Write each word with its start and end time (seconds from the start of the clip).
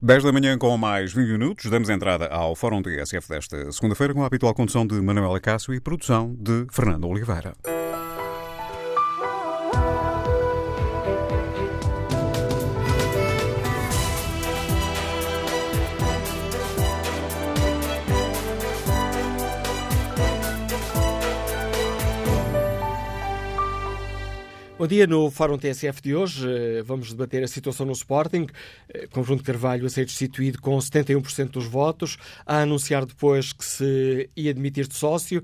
10 0.00 0.22
da 0.22 0.32
manhã 0.32 0.56
com 0.56 0.76
mais 0.76 1.12
20 1.12 1.28
minutos, 1.32 1.68
damos 1.68 1.88
entrada 1.88 2.28
ao 2.28 2.54
Fórum 2.54 2.80
TSF 2.80 3.28
desta 3.28 3.72
segunda-feira 3.72 4.14
com 4.14 4.22
a 4.22 4.26
habitual 4.26 4.54
condução 4.54 4.86
de 4.86 4.94
Manuela 4.94 5.40
Cássio 5.40 5.74
e 5.74 5.80
produção 5.80 6.36
de 6.38 6.68
Fernando 6.70 7.08
Oliveira. 7.08 7.52
Bom 24.78 24.86
dia, 24.86 25.06
no 25.08 25.28
Fórum 25.28 25.58
TSF 25.58 26.00
de 26.00 26.14
hoje 26.14 26.48
eh, 26.48 26.84
vamos 26.84 27.10
debater 27.10 27.42
a 27.42 27.48
situação 27.48 27.84
no 27.84 27.90
Sporting, 27.90 28.46
eh, 28.88 29.08
com 29.08 29.22
Bruno 29.22 29.42
Carvalho 29.42 29.84
a 29.84 29.90
ser 29.90 30.04
destituído 30.04 30.60
com 30.60 30.78
71% 30.78 31.50
dos 31.50 31.66
votos, 31.66 32.16
a 32.46 32.60
anunciar 32.60 33.04
depois 33.04 33.52
que 33.52 33.64
se 33.64 34.30
ia 34.36 34.52
admitir 34.52 34.86
de 34.86 34.94
sócio, 34.94 35.42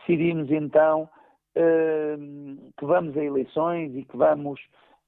decidimos 0.00 0.50
então 0.50 1.08
que 1.54 2.84
vamos 2.84 3.16
a 3.16 3.24
eleições 3.24 3.94
e 3.94 4.04
que 4.04 4.16
vamos 4.16 4.60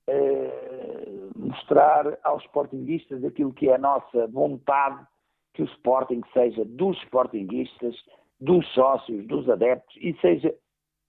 uh, 0.09 1.39
mostrar 1.39 2.19
aos 2.23 2.43
sportinguistas 2.45 3.25
aquilo 3.25 3.53
que 3.53 3.69
é 3.69 3.75
a 3.75 3.79
nossa 3.79 4.27
vontade 4.29 5.07
que 5.55 5.63
o 5.63 5.67
Sporting 5.67 6.21
seja 6.33 6.65
dos 6.65 6.99
sportinguistas, 7.05 7.95
dos 8.41 8.67
sócios, 8.75 9.27
dos 9.27 9.49
adeptos 9.49 9.97
e 10.01 10.15
seja 10.21 10.53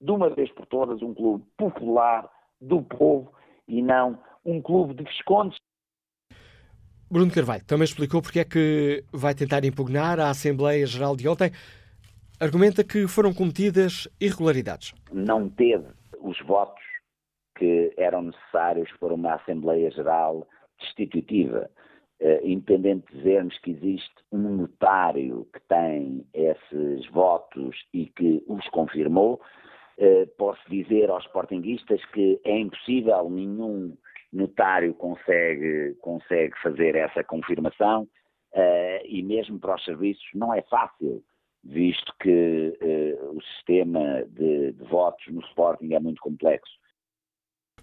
de 0.00 0.10
uma 0.10 0.30
vez 0.30 0.50
por 0.52 0.66
todas 0.66 1.02
um 1.02 1.12
clube 1.12 1.44
popular 1.58 2.30
do 2.60 2.82
povo 2.82 3.32
e 3.66 3.82
não 3.82 4.18
um 4.44 4.62
clube 4.62 4.94
de 4.94 5.02
viscondes. 5.02 5.58
Bruno 7.10 7.30
Carvalho 7.32 7.64
também 7.64 7.84
explicou 7.84 8.22
porque 8.22 8.40
é 8.40 8.44
que 8.44 9.04
vai 9.12 9.34
tentar 9.34 9.64
impugnar 9.64 10.18
a 10.18 10.30
Assembleia 10.30 10.86
Geral 10.86 11.16
de 11.16 11.28
ontem 11.28 11.50
argumenta 12.38 12.84
que 12.84 13.06
foram 13.08 13.32
cometidas 13.32 14.08
irregularidades. 14.20 14.92
Não 15.12 15.48
teve 15.48 15.86
os 16.20 16.38
votos 16.42 16.84
que 17.56 17.92
eram 17.96 18.22
necessários 18.22 18.90
para 19.00 19.14
uma 19.14 19.34
Assembleia 19.34 19.90
Geral 19.90 20.46
destitutiva. 20.80 21.70
Uh, 22.18 22.40
independente 22.42 23.06
de 23.10 23.18
dizermos 23.18 23.58
que 23.58 23.72
existe 23.72 24.14
um 24.32 24.38
notário 24.38 25.46
que 25.52 25.60
tem 25.68 26.26
esses 26.32 27.06
votos 27.10 27.76
e 27.92 28.06
que 28.06 28.42
os 28.48 28.66
confirmou, 28.70 29.38
uh, 29.98 30.26
posso 30.38 30.62
dizer 30.70 31.10
aos 31.10 31.26
sportinguistas 31.26 32.02
que 32.14 32.40
é 32.42 32.58
impossível, 32.58 33.28
nenhum 33.28 33.94
notário 34.32 34.94
consegue, 34.94 35.94
consegue 36.00 36.54
fazer 36.62 36.94
essa 36.94 37.22
confirmação 37.22 38.04
uh, 38.54 39.04
e 39.04 39.22
mesmo 39.22 39.58
para 39.58 39.74
os 39.74 39.84
serviços 39.84 40.24
não 40.34 40.54
é 40.54 40.62
fácil 40.62 41.22
visto 41.68 42.12
que 42.20 42.76
eh, 42.80 43.18
o 43.22 43.40
sistema 43.42 44.24
de, 44.28 44.72
de, 44.72 44.84
votos 44.84 45.24
no 45.28 45.40
Sporting 45.40 45.92
é 45.92 46.00
muito 46.00 46.20
complexo. 46.20 46.72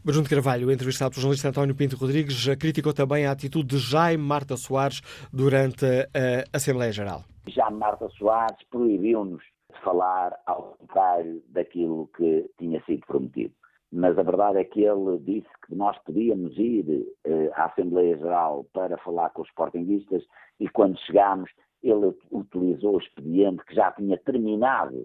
Bruno 0.03 0.23
de 0.23 0.29
Carvalho, 0.29 0.71
entrevistado 0.71 1.11
pelo 1.11 1.21
jornalista 1.21 1.49
António 1.49 1.75
Pinto 1.75 1.95
Rodrigues, 1.95 2.45
criticou 2.59 2.93
também 2.93 3.25
a 3.25 3.31
atitude 3.31 3.77
de 3.77 3.77
Jaime 3.77 4.23
Marta 4.23 4.57
Soares 4.57 5.01
durante 5.31 5.85
a 5.85 6.43
Assembleia 6.57 6.91
Geral. 6.91 7.23
Jaime 7.47 7.77
Marta 7.77 8.09
Soares 8.09 8.57
proibiu-nos 8.69 9.41
de 9.41 9.79
falar 9.81 10.37
ao 10.45 10.75
contrário 10.77 11.41
daquilo 11.49 12.09
que 12.17 12.49
tinha 12.57 12.83
sido 12.83 13.05
prometido. 13.05 13.53
Mas 13.91 14.17
a 14.17 14.23
verdade 14.23 14.57
é 14.57 14.63
que 14.63 14.81
ele 14.81 15.19
disse 15.19 15.47
que 15.67 15.75
nós 15.75 15.97
podíamos 15.99 16.57
ir 16.57 17.07
eh, 17.25 17.51
à 17.53 17.65
Assembleia 17.65 18.17
Geral 18.17 18.65
para 18.73 18.97
falar 18.97 19.29
com 19.29 19.43
os 19.43 19.47
sportinguistas 19.49 20.23
e 20.59 20.67
quando 20.67 20.99
chegámos 21.01 21.49
ele 21.83 22.15
utilizou 22.31 22.95
o 22.95 22.99
expediente 22.99 23.63
que 23.65 23.75
já 23.75 23.91
tinha 23.91 24.17
terminado 24.17 24.95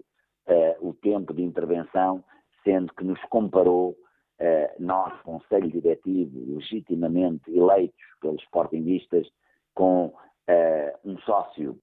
uh, 0.47 0.87
o 0.87 0.93
tempo 0.93 1.33
de 1.33 1.43
intervenção, 1.43 2.23
sendo 2.63 2.93
que 2.93 3.03
nos 3.03 3.21
comparou, 3.25 3.89
uh, 3.91 4.75
nós, 4.79 5.19
Conselho 5.21 5.69
Diretivo, 5.69 6.55
legitimamente 6.55 7.51
eleitos 7.51 7.99
pelos 8.21 8.41
sportinguistas, 8.43 9.27
com 9.75 10.05
uh, 10.05 10.13
um 11.03 11.17
sócio 11.19 11.77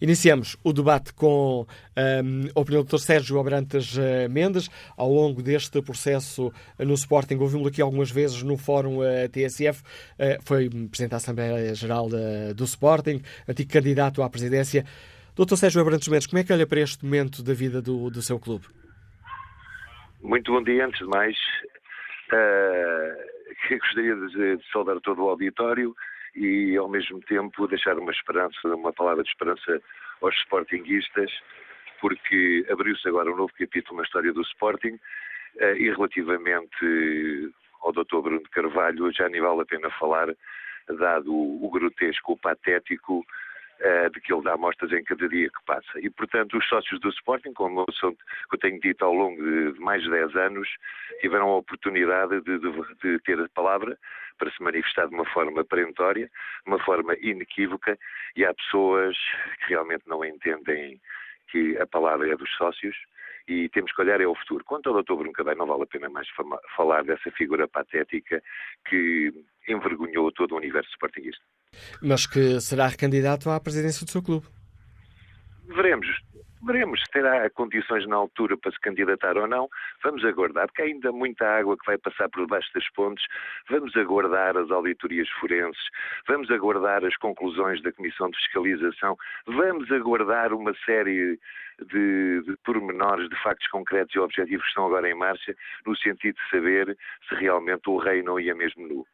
Iniciamos 0.00 0.56
o 0.62 0.72
debate 0.72 1.12
com 1.12 1.64
um, 1.64 1.66
a 2.54 2.60
opinião 2.60 2.82
do 2.82 2.88
Dr. 2.88 2.98
Sérgio 2.98 3.38
Abrantes 3.38 3.96
uh, 3.96 4.30
Mendes. 4.30 4.68
Ao 4.96 5.10
longo 5.10 5.42
deste 5.42 5.80
processo 5.82 6.48
uh, 6.48 6.84
no 6.84 6.94
Sporting, 6.94 7.36
ouvimos-lo 7.36 7.68
aqui 7.68 7.80
algumas 7.80 8.10
vezes 8.10 8.42
no 8.42 8.56
Fórum 8.56 8.98
uh, 8.98 9.28
TSF. 9.30 9.82
foi 10.42 10.68
Presidente 10.68 11.10
da 11.10 11.18
Assembleia 11.18 11.74
Geral 11.74 12.08
do 12.54 12.64
Sporting, 12.64 13.22
antigo 13.46 13.70
candidato 13.70 14.22
à 14.22 14.28
presidência. 14.28 14.84
Doutor 15.38 15.56
Sérgio 15.56 15.80
Abrantes 15.80 16.08
Mendes, 16.08 16.26
como 16.26 16.40
é 16.40 16.44
que 16.44 16.52
olha 16.52 16.66
para 16.66 16.80
este 16.80 17.04
momento 17.04 17.44
da 17.44 17.54
vida 17.54 17.80
do, 17.80 18.10
do 18.10 18.20
seu 18.20 18.40
clube? 18.40 18.66
Muito 20.20 20.50
bom 20.50 20.60
dia, 20.64 20.84
antes 20.84 20.98
de 20.98 21.04
mais. 21.04 21.36
Uh, 22.32 23.78
gostaria 23.78 24.16
de, 24.16 24.56
de 24.56 24.72
saudar 24.72 25.00
todo 25.00 25.22
o 25.22 25.28
auditório 25.28 25.94
e, 26.34 26.76
ao 26.76 26.88
mesmo 26.88 27.20
tempo, 27.20 27.68
deixar 27.68 27.96
uma 27.96 28.10
esperança, 28.10 28.56
uma 28.64 28.92
palavra 28.92 29.22
de 29.22 29.28
esperança 29.28 29.80
aos 30.20 30.34
sportinguistas, 30.40 31.30
porque 32.00 32.66
abriu-se 32.68 33.06
agora 33.06 33.30
um 33.30 33.36
novo 33.36 33.52
capítulo 33.56 33.98
na 33.98 34.02
história 34.02 34.32
do 34.32 34.42
Sporting 34.42 34.98
eh, 35.60 35.76
e 35.78 35.88
relativamente 35.88 37.52
ao 37.82 37.92
Dr. 37.92 38.22
Bruno 38.22 38.42
Carvalho, 38.50 39.12
já 39.12 39.28
nem 39.28 39.40
vale 39.40 39.62
a 39.62 39.66
pena 39.66 39.88
falar, 40.00 40.34
dado 40.98 41.32
o 41.32 41.70
grotesco, 41.70 42.32
o 42.32 42.36
patético 42.36 43.24
uh, 43.80 44.10
de 44.10 44.20
que 44.20 44.32
ele 44.32 44.42
dá 44.42 44.54
amostras 44.54 44.92
em 44.92 45.02
cada 45.04 45.28
dia 45.28 45.48
que 45.48 45.64
passa. 45.64 46.00
E, 46.00 46.10
portanto, 46.10 46.56
os 46.56 46.68
sócios 46.68 47.00
do 47.00 47.08
Sporting, 47.10 47.52
como 47.52 47.84
eu, 48.02 48.58
tenho 48.58 48.80
dito 48.80 49.04
ao 49.04 49.12
longo 49.12 49.42
de 49.42 49.78
mais 49.80 50.02
de 50.02 50.10
10 50.10 50.36
anos, 50.36 50.68
tiveram 51.20 51.48
a 51.50 51.56
oportunidade 51.56 52.40
de, 52.42 52.58
de, 52.58 52.70
de 53.02 53.18
ter 53.20 53.40
a 53.40 53.48
palavra 53.48 53.98
para 54.38 54.50
se 54.50 54.62
manifestar 54.62 55.08
de 55.08 55.14
uma 55.14 55.26
forma 55.26 55.64
perentória, 55.64 56.26
de 56.26 56.70
uma 56.70 56.78
forma 56.84 57.14
inequívoca, 57.20 57.98
e 58.36 58.44
há 58.44 58.54
pessoas 58.54 59.16
que 59.60 59.68
realmente 59.68 60.04
não 60.06 60.24
entendem 60.24 61.00
que 61.50 61.76
a 61.78 61.86
palavra 61.86 62.30
é 62.30 62.36
dos 62.36 62.50
sócios 62.56 62.96
e 63.48 63.68
temos 63.70 63.90
que 63.92 64.00
olhar 64.02 64.20
é 64.20 64.26
o 64.26 64.34
futuro. 64.34 64.62
Quanto 64.64 64.90
ao 64.90 65.02
Dr. 65.02 65.14
Bruno 65.14 65.32
Cadeiro, 65.32 65.58
não 65.58 65.66
vale 65.66 65.84
a 65.84 65.86
pena 65.86 66.08
mais 66.10 66.28
falar 66.76 67.02
dessa 67.02 67.30
figura 67.30 67.66
patética 67.66 68.42
que 68.86 69.32
envergonhou 69.66 70.30
todo 70.30 70.52
o 70.52 70.58
universo 70.58 70.90
sportinguista. 70.90 71.42
Mas 72.02 72.26
que 72.26 72.60
será 72.60 72.86
recandidato 72.86 73.50
à 73.50 73.60
presidência 73.60 74.04
do 74.04 74.10
seu 74.10 74.22
clube? 74.22 74.46
Veremos. 75.66 76.06
Veremos 76.66 77.00
se 77.00 77.10
terá 77.12 77.48
condições 77.50 78.06
na 78.08 78.16
altura 78.16 78.56
para 78.56 78.72
se 78.72 78.80
candidatar 78.80 79.36
ou 79.36 79.46
não. 79.46 79.68
Vamos 80.02 80.24
aguardar, 80.24 80.66
porque 80.66 80.82
há 80.82 80.86
ainda 80.86 81.12
muita 81.12 81.46
água 81.46 81.76
que 81.78 81.86
vai 81.86 81.96
passar 81.98 82.28
por 82.28 82.40
debaixo 82.40 82.68
das 82.74 82.88
pontes. 82.90 83.24
Vamos 83.70 83.96
aguardar 83.96 84.56
as 84.56 84.68
auditorias 84.70 85.28
forenses, 85.40 85.82
vamos 86.26 86.50
aguardar 86.50 87.04
as 87.04 87.16
conclusões 87.16 87.80
da 87.82 87.92
Comissão 87.92 88.28
de 88.28 88.36
Fiscalização, 88.38 89.16
vamos 89.46 89.90
aguardar 89.92 90.52
uma 90.52 90.74
série 90.84 91.38
de, 91.92 92.42
de 92.42 92.56
pormenores, 92.64 93.28
de 93.28 93.40
factos 93.40 93.68
concretos 93.68 94.14
e 94.16 94.18
objetivos 94.18 94.64
que 94.64 94.68
estão 94.68 94.86
agora 94.86 95.08
em 95.08 95.14
marcha, 95.14 95.54
no 95.86 95.96
sentido 95.96 96.34
de 96.34 96.50
saber 96.50 96.98
se 97.28 97.36
realmente 97.36 97.88
o 97.88 97.98
rei 97.98 98.20
não 98.22 98.40
ia 98.40 98.54
mesmo 98.54 98.88
nu. 98.88 99.06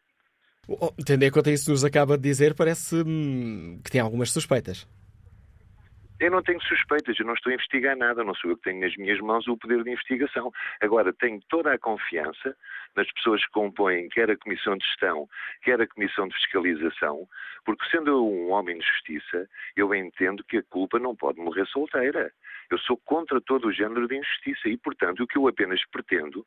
Tendo 1.04 1.22
em 1.24 1.30
conta 1.30 1.50
isso 1.50 1.66
que 1.66 1.70
nos 1.70 1.84
acaba 1.84 2.16
de 2.16 2.22
dizer, 2.22 2.54
parece 2.54 2.96
hum, 2.96 3.80
que 3.84 3.90
tem 3.90 4.00
algumas 4.00 4.30
suspeitas. 4.30 4.86
Eu 6.20 6.30
não 6.30 6.42
tenho 6.42 6.62
suspeitas, 6.62 7.18
eu 7.18 7.26
não 7.26 7.34
estou 7.34 7.50
a 7.50 7.54
investigar 7.54 7.96
nada, 7.96 8.22
não 8.22 8.34
sou 8.34 8.50
eu 8.50 8.56
que 8.56 8.62
tenho 8.62 8.80
nas 8.80 8.96
minhas 8.96 9.20
mãos 9.20 9.46
o 9.48 9.56
poder 9.56 9.82
de 9.82 9.90
investigação. 9.90 10.52
Agora, 10.80 11.12
tenho 11.12 11.40
toda 11.48 11.74
a 11.74 11.78
confiança 11.78 12.56
nas 12.96 13.10
pessoas 13.12 13.44
que 13.44 13.52
compõem 13.52 14.08
quer 14.08 14.30
a 14.30 14.36
Comissão 14.36 14.76
de 14.76 14.86
Gestão, 14.86 15.28
quer 15.62 15.80
a 15.80 15.86
Comissão 15.86 16.28
de 16.28 16.34
Fiscalização, 16.36 17.28
porque 17.64 17.84
sendo 17.90 18.10
eu 18.10 18.26
um 18.26 18.52
homem 18.52 18.78
de 18.78 18.86
justiça, 18.86 19.48
eu 19.76 19.92
entendo 19.94 20.44
que 20.44 20.58
a 20.58 20.62
culpa 20.62 20.98
não 20.98 21.16
pode 21.16 21.40
morrer 21.40 21.66
solteira. 21.66 22.32
Eu 22.70 22.78
sou 22.78 22.96
contra 22.96 23.40
todo 23.40 23.68
o 23.68 23.72
género 23.72 24.08
de 24.08 24.16
injustiça 24.16 24.68
e, 24.68 24.76
portanto, 24.76 25.22
o 25.22 25.26
que 25.26 25.38
eu 25.38 25.46
apenas 25.48 25.80
pretendo 25.90 26.46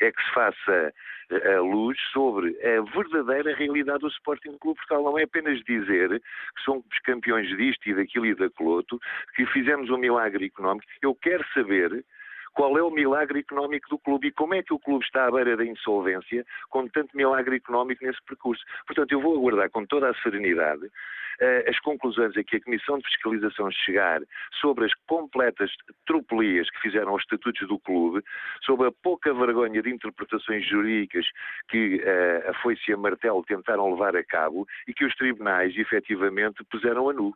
é 0.00 0.10
que 0.10 0.22
se 0.22 0.30
faça 0.32 0.92
eh, 1.30 1.54
a 1.54 1.60
luz 1.60 1.98
sobre 2.12 2.56
a 2.62 2.82
verdadeira 2.82 3.54
realidade 3.54 4.00
do 4.00 4.08
Sporting 4.08 4.56
Clube 4.58 4.78
Portugal. 4.78 5.04
Não 5.04 5.18
é 5.18 5.24
apenas 5.24 5.62
dizer 5.64 6.20
que 6.20 6.62
somos 6.64 6.84
campeões 7.04 7.48
disto 7.56 7.88
e 7.88 7.94
daquilo 7.94 8.26
e 8.26 8.34
daquele 8.34 8.68
outro, 8.68 9.00
que 9.34 9.46
fizemos 9.46 9.90
um 9.90 9.98
milagre 9.98 10.46
económico. 10.46 10.86
Eu 11.02 11.14
quero 11.14 11.44
saber 11.52 12.04
qual 12.54 12.78
é 12.78 12.82
o 12.82 12.90
milagre 12.90 13.40
económico 13.40 13.88
do 13.88 13.98
clube 13.98 14.28
e 14.28 14.32
como 14.32 14.54
é 14.54 14.62
que 14.62 14.72
o 14.72 14.78
clube 14.78 15.04
está 15.04 15.26
à 15.26 15.30
beira 15.30 15.56
da 15.56 15.64
insolvência 15.64 16.44
com 16.70 16.86
tanto 16.88 17.16
milagre 17.16 17.56
económico 17.56 18.04
nesse 18.04 18.22
percurso. 18.24 18.62
Portanto, 18.86 19.12
eu 19.12 19.20
vou 19.20 19.36
aguardar 19.36 19.70
com 19.70 19.84
toda 19.84 20.10
a 20.10 20.14
serenidade 20.22 20.86
uh, 20.86 21.70
as 21.70 21.78
conclusões 21.80 22.36
a 22.36 22.44
que 22.44 22.56
a 22.56 22.60
Comissão 22.60 22.98
de 22.98 23.04
Fiscalização 23.08 23.70
chegar 23.70 24.20
sobre 24.60 24.84
as 24.84 24.92
completas 25.06 25.70
tropelias 26.06 26.68
que 26.70 26.80
fizeram 26.80 27.10
aos 27.10 27.22
estatutos 27.22 27.66
do 27.68 27.78
clube, 27.78 28.22
sobre 28.64 28.88
a 28.88 28.92
pouca 28.92 29.32
vergonha 29.32 29.82
de 29.82 29.90
interpretações 29.90 30.66
jurídicas 30.66 31.26
que 31.68 31.96
uh, 31.96 32.50
a 32.50 32.54
foice 32.62 32.82
e 32.88 32.94
a 32.94 32.96
martelo 32.96 33.44
tentaram 33.44 33.90
levar 33.90 34.16
a 34.16 34.24
cabo 34.24 34.66
e 34.86 34.94
que 34.94 35.04
os 35.04 35.14
tribunais 35.14 35.76
efetivamente 35.76 36.64
puseram 36.70 37.08
a 37.08 37.12
nu. 37.12 37.34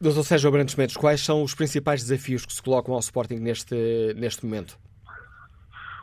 Doutor 0.00 0.24
Sérgio 0.24 0.48
Abrantes 0.48 0.74
Mendes, 0.74 0.96
quais 0.96 1.24
são 1.24 1.42
os 1.42 1.54
principais 1.54 2.02
desafios 2.02 2.44
que 2.44 2.52
se 2.52 2.62
colocam 2.62 2.92
ao 2.92 3.00
Sporting 3.00 3.36
neste, 3.36 3.74
neste 4.14 4.44
momento? 4.44 4.76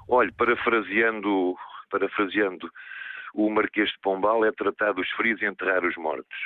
Olhe, 0.08 0.32
parafraseando, 0.32 1.56
parafraseando 1.92 2.72
o 3.36 3.50
Marquês 3.50 3.90
de 3.90 4.00
Pombal, 4.00 4.46
é 4.46 4.52
tratar 4.52 4.94
dos 4.94 5.10
feridos 5.12 5.42
e 5.42 5.46
enterrar 5.46 5.86
os 5.86 5.96
mortos. 5.96 6.38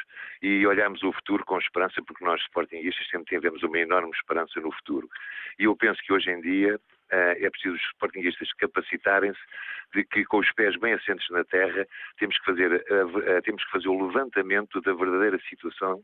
E 0.41 0.65
olhamos 0.65 1.03
o 1.03 1.11
futuro 1.13 1.43
com 1.45 1.57
esperança, 1.57 2.01
porque 2.01 2.23
nós, 2.23 2.41
Sportingistas, 2.41 3.07
sempre 3.09 3.35
tivemos 3.35 3.63
uma 3.63 3.79
enorme 3.79 4.11
esperança 4.13 4.59
no 4.59 4.71
futuro. 4.71 5.09
E 5.59 5.63
eu 5.63 5.75
penso 5.75 6.01
que 6.01 6.13
hoje 6.13 6.29
em 6.29 6.41
dia 6.41 6.79
eh, 7.11 7.45
é 7.45 7.49
preciso 7.49 7.75
os 7.75 7.81
Sportingistas 7.93 8.51
capacitarem-se 8.53 9.39
de 9.93 10.03
que, 10.03 10.23
com 10.25 10.39
os 10.39 10.51
pés 10.51 10.77
bem 10.79 10.93
assentes 10.93 11.27
na 11.29 11.43
terra, 11.43 11.85
temos 12.17 12.37
que 12.39 12.45
fazer, 12.45 12.85
temos 13.43 13.63
que 13.65 13.71
fazer 13.71 13.87
o 13.87 14.07
levantamento 14.07 14.81
da 14.81 14.93
verdadeira 14.93 15.39
situação 15.49 16.01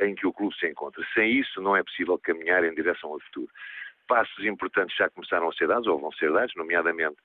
em 0.00 0.14
que 0.14 0.26
o 0.26 0.32
clube 0.32 0.54
se 0.58 0.66
encontra. 0.66 1.04
Sem 1.14 1.38
isso, 1.38 1.60
não 1.60 1.76
é 1.76 1.82
possível 1.82 2.18
caminhar 2.18 2.64
em 2.64 2.74
direção 2.74 3.12
ao 3.12 3.20
futuro. 3.20 3.48
Passos 4.06 4.44
importantes 4.44 4.96
já 4.96 5.10
começaram 5.10 5.48
a 5.48 5.52
ser 5.52 5.66
dados, 5.66 5.86
ou 5.86 5.98
vão 5.98 6.12
ser 6.12 6.32
dados, 6.32 6.54
nomeadamente 6.56 7.16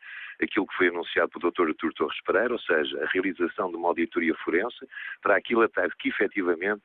aquilo 0.42 0.66
que 0.66 0.76
foi 0.76 0.88
anunciado 0.88 1.30
pelo 1.30 1.52
Dr. 1.52 1.68
Artur 1.70 1.94
Torres 1.94 2.22
Pereira, 2.24 2.54
ou 2.54 2.60
seja, 2.60 3.04
a 3.04 3.08
realização 3.08 3.70
de 3.70 3.78
uma 3.78 3.90
auditoria 3.90 4.34
forense 4.44 4.88
para 5.22 5.36
aquilo 5.36 5.62
até 5.62 5.88
que 6.00 6.10
efetivamente 6.10 6.82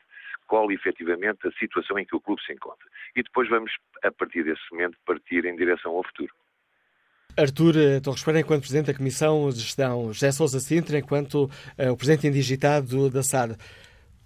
qual 0.46 0.70
efetivamente 0.70 1.46
a 1.46 1.50
situação 1.52 1.98
em 1.98 2.04
que 2.04 2.14
o 2.14 2.20
clube 2.20 2.42
se 2.44 2.52
encontra. 2.52 2.86
E 3.14 3.22
depois 3.22 3.48
vamos, 3.48 3.72
a 4.02 4.12
partir 4.12 4.44
desse 4.44 4.62
momento, 4.70 4.96
partir 5.04 5.44
em 5.44 5.56
direção 5.56 5.92
ao 5.92 6.04
futuro. 6.04 6.32
Artur 7.36 7.74
Torres 8.02 8.22
Pereira, 8.22 8.46
enquanto 8.46 8.60
Presidente 8.60 8.86
da 8.86 8.96
Comissão 8.96 9.50
de 9.50 9.60
Gestão, 9.60 10.12
José 10.12 10.32
Sousa 10.32 10.58
Sintra, 10.58 10.98
enquanto 10.98 11.44
uh, 11.44 11.92
o 11.92 11.96
Presidente 11.96 12.28
indigitado 12.28 13.10
da 13.10 13.22
SAD 13.22 13.56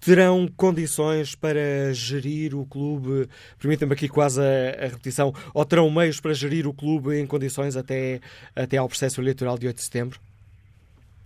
terão 0.00 0.48
condições 0.56 1.34
para 1.34 1.92
gerir 1.92 2.54
o 2.54 2.66
clube, 2.66 3.28
permitam-me 3.60 3.94
aqui 3.94 4.08
quase 4.08 4.40
a, 4.40 4.84
a, 4.84 4.88
repetição, 4.88 5.32
ou 5.54 5.64
terão 5.64 5.90
meios 5.90 6.20
para 6.20 6.32
gerir 6.32 6.66
o 6.66 6.74
clube 6.74 7.14
em 7.14 7.26
condições 7.26 7.76
até, 7.76 8.20
até 8.56 8.78
ao 8.78 8.88
processo 8.88 9.20
eleitoral 9.20 9.58
de 9.58 9.66
8 9.66 9.76
de 9.76 9.82
setembro? 9.82 10.20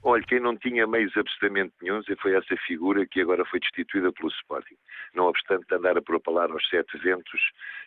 Olha, 0.07 0.23
quem 0.23 0.39
não 0.39 0.55
tinha 0.55 0.87
meios 0.87 1.17
absolutamente 1.17 1.73
nenhum 1.81 2.03
foi 2.21 2.35
essa 2.35 2.55
figura 2.67 3.07
que 3.07 3.23
agora 3.23 3.43
foi 3.47 3.59
destituída 3.59 4.13
pelo 4.13 4.29
Sporting. 4.29 4.77
Não 5.15 5.25
obstante 5.25 5.65
andar 5.75 5.97
a 5.97 6.03
propalar 6.03 6.51
aos 6.51 6.69
sete 6.69 6.99
ventos 6.99 7.41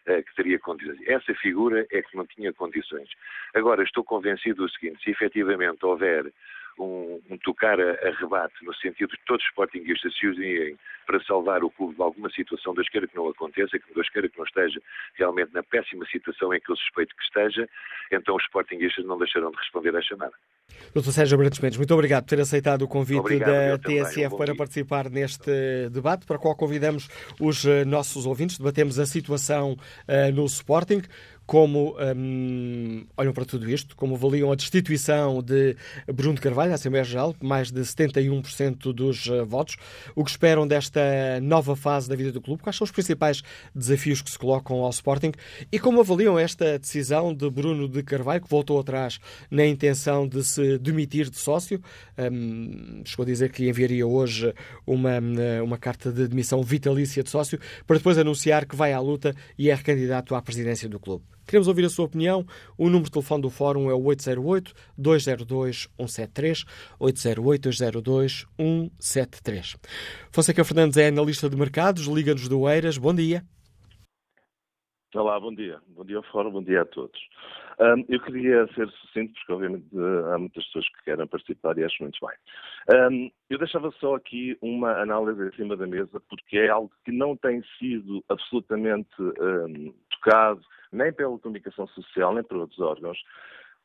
uh, 0.07 0.23
que 0.23 0.35
teria 0.35 0.57
condições. 0.57 0.97
Essa 1.05 1.35
figura 1.35 1.85
é 1.91 2.01
que 2.01 2.17
não 2.17 2.25
tinha 2.25 2.51
condições. 2.51 3.07
Agora, 3.53 3.83
estou 3.83 4.03
convencido 4.03 4.63
do 4.63 4.71
seguinte, 4.71 5.03
se 5.03 5.11
efetivamente 5.11 5.85
houver 5.85 6.33
um, 6.79 7.21
um 7.29 7.37
tocar 7.37 7.79
a, 7.79 7.91
a, 7.91 8.11
rebate, 8.19 8.53
no 8.63 8.73
sentido 8.75 9.09
de 9.09 9.19
todos 9.25 9.43
os 9.43 9.49
sportinguistas 9.49 10.15
se 10.17 10.27
unirem 10.27 10.77
para 11.05 11.23
salvar 11.23 11.63
o 11.63 11.69
clube 11.69 11.95
de 11.95 12.01
alguma 12.01 12.29
situação, 12.29 12.73
Deus 12.73 12.89
queira 12.89 13.07
que 13.07 13.15
não 13.15 13.29
aconteça, 13.29 13.79
que 13.79 13.93
Deus 13.93 14.09
queira 14.09 14.29
que 14.29 14.37
não 14.37 14.45
esteja 14.45 14.79
realmente 15.15 15.53
na 15.53 15.63
péssima 15.63 16.05
situação 16.05 16.53
em 16.53 16.59
que 16.59 16.71
eu 16.71 16.75
suspeito 16.75 17.15
que 17.15 17.23
esteja, 17.23 17.67
então 18.11 18.35
os 18.35 18.43
sportinguistas 18.43 19.05
não 19.05 19.17
deixarão 19.17 19.51
de 19.51 19.57
responder 19.57 19.95
à 19.95 20.01
chamada. 20.01 20.33
Dr. 20.93 21.11
Sérgio 21.11 21.37
Brandes 21.37 21.59
Mendes, 21.59 21.77
muito 21.77 21.93
obrigado 21.93 22.23
por 22.23 22.29
ter 22.29 22.41
aceitado 22.41 22.81
o 22.81 22.87
convite 22.87 23.19
obrigado, 23.19 23.51
da 23.51 23.77
TSF 23.77 24.33
um 24.33 24.37
para 24.37 24.45
dia. 24.47 24.55
participar 24.55 25.09
neste 25.09 25.89
debate, 25.89 26.25
para 26.25 26.37
o 26.37 26.39
qual 26.39 26.55
convidamos 26.55 27.07
os 27.39 27.65
eh, 27.65 27.85
nossos 27.85 28.25
ouvintes. 28.25 28.57
Debatemos 28.57 28.99
a 28.99 29.05
situação 29.05 29.73
uh, 29.73 30.31
no 30.33 30.45
Sporting 30.45 31.01
como 31.47 31.95
um, 31.97 33.05
olham 33.15 33.31
para 33.31 33.45
tudo 33.45 33.71
isto, 33.71 33.95
como 33.95 34.15
avaliam 34.15 34.51
a 34.51 34.55
destituição 34.55 35.41
de 35.41 35.77
Bruno 36.13 36.35
de 36.35 36.41
Carvalho, 36.41 36.73
à 36.73 36.75
Assembleia 36.75 37.05
Geral, 37.05 37.33
mais 37.41 37.71
de 37.71 37.79
71% 37.79 38.91
dos 38.91 39.27
uh, 39.27 39.45
votos, 39.45 39.77
o 40.13 40.25
que 40.25 40.29
esperam 40.29 40.67
desta 40.67 40.99
nova 41.41 41.73
fase 41.73 42.09
da 42.09 42.17
vida 42.17 42.33
do 42.33 42.41
clube, 42.41 42.61
quais 42.61 42.75
são 42.75 42.83
os 42.83 42.91
principais 42.91 43.41
desafios 43.73 44.21
que 44.21 44.29
se 44.29 44.37
colocam 44.37 44.83
ao 44.83 44.89
Sporting? 44.89 45.31
E 45.71 45.79
como 45.79 46.01
avaliam 46.01 46.37
esta 46.37 46.77
decisão 46.77 47.33
de 47.33 47.49
Bruno 47.49 47.87
de 47.87 48.03
Carvalho, 48.03 48.41
que 48.41 48.49
voltou 48.49 48.77
atrás 48.81 49.17
na 49.49 49.65
intenção 49.65 50.27
de 50.27 50.43
se 50.43 50.77
demitir 50.79 51.29
de 51.29 51.37
sócio, 51.37 51.81
um, 52.17 53.01
chegou 53.05 53.23
a 53.23 53.25
dizer 53.25 53.53
que 53.53 53.69
enviaria 53.69 54.05
hoje 54.05 54.53
uma, 54.85 55.17
hum, 55.19 55.63
uma 55.63 55.77
carta 55.77 56.11
de 56.11 56.27
demissão 56.27 56.61
vitalícia 56.61 57.23
de 57.23 57.29
sócio, 57.29 57.57
para 57.85 57.95
depois 57.95 58.17
anunciar 58.17 58.65
que 58.65 58.75
vai 58.75 58.91
à 58.91 58.99
luta 58.99 59.33
e 59.57 59.69
é 59.69 59.73
recandidato 59.73 60.35
à 60.35 60.41
presidência 60.41 60.89
do 60.89 60.99
clube. 60.99 61.36
Queremos 61.47 61.67
ouvir 61.67 61.85
a 61.85 61.89
sua 61.89 62.05
opinião. 62.05 62.45
O 62.77 62.85
número 62.87 63.05
de 63.05 63.11
telefone 63.11 63.41
do 63.41 63.49
Fórum 63.49 63.89
é 63.89 63.93
o 63.93 64.03
808-202-173, 64.03 66.67
808-202-173. 66.99 69.77
Fonseca 70.31 70.65
Fernandes 70.65 70.97
é 70.97 71.07
analista 71.07 71.49
de 71.49 71.55
mercados, 71.55 72.05
Liga-nos 72.05 72.49
do 72.49 72.69
Eiras. 72.69 72.97
Bom 72.97 73.15
dia. 73.15 73.41
Olá, 75.15 75.39
bom 75.39 75.55
dia. 75.55 75.79
Bom 75.87 76.03
dia 76.03 76.17
ao 76.17 76.23
Fórum, 76.23 76.51
bom 76.51 76.61
dia 76.61 76.81
a 76.81 76.85
todos. 76.85 77.17
Um, 77.79 78.03
eu 78.09 78.19
queria 78.21 78.67
ser 78.73 78.89
sucinto, 78.89 79.33
porque 79.33 79.53
obviamente 79.53 79.85
há 80.33 80.37
muitas 80.37 80.65
pessoas 80.65 80.89
que 80.89 81.03
querem 81.05 81.27
participar 81.27 81.77
e 81.77 81.83
acho 81.83 82.01
muito 82.01 82.17
bem. 82.25 82.35
Um, 83.09 83.31
eu 83.49 83.59
deixava 83.59 83.91
só 83.99 84.15
aqui 84.15 84.57
uma 84.61 84.99
análise 84.99 85.47
em 85.47 85.55
cima 85.55 85.77
da 85.77 85.85
mesa, 85.85 86.19
porque 86.27 86.57
é 86.57 86.69
algo 86.69 86.91
que 87.05 87.11
não 87.11 87.37
tem 87.37 87.63
sido 87.77 88.23
absolutamente 88.29 89.21
um, 89.21 89.93
tocado, 90.09 90.61
nem 90.91 91.13
pela 91.13 91.37
comunicação 91.39 91.87
social, 91.87 92.33
nem 92.33 92.43
por 92.43 92.57
outros 92.57 92.79
órgãos, 92.79 93.17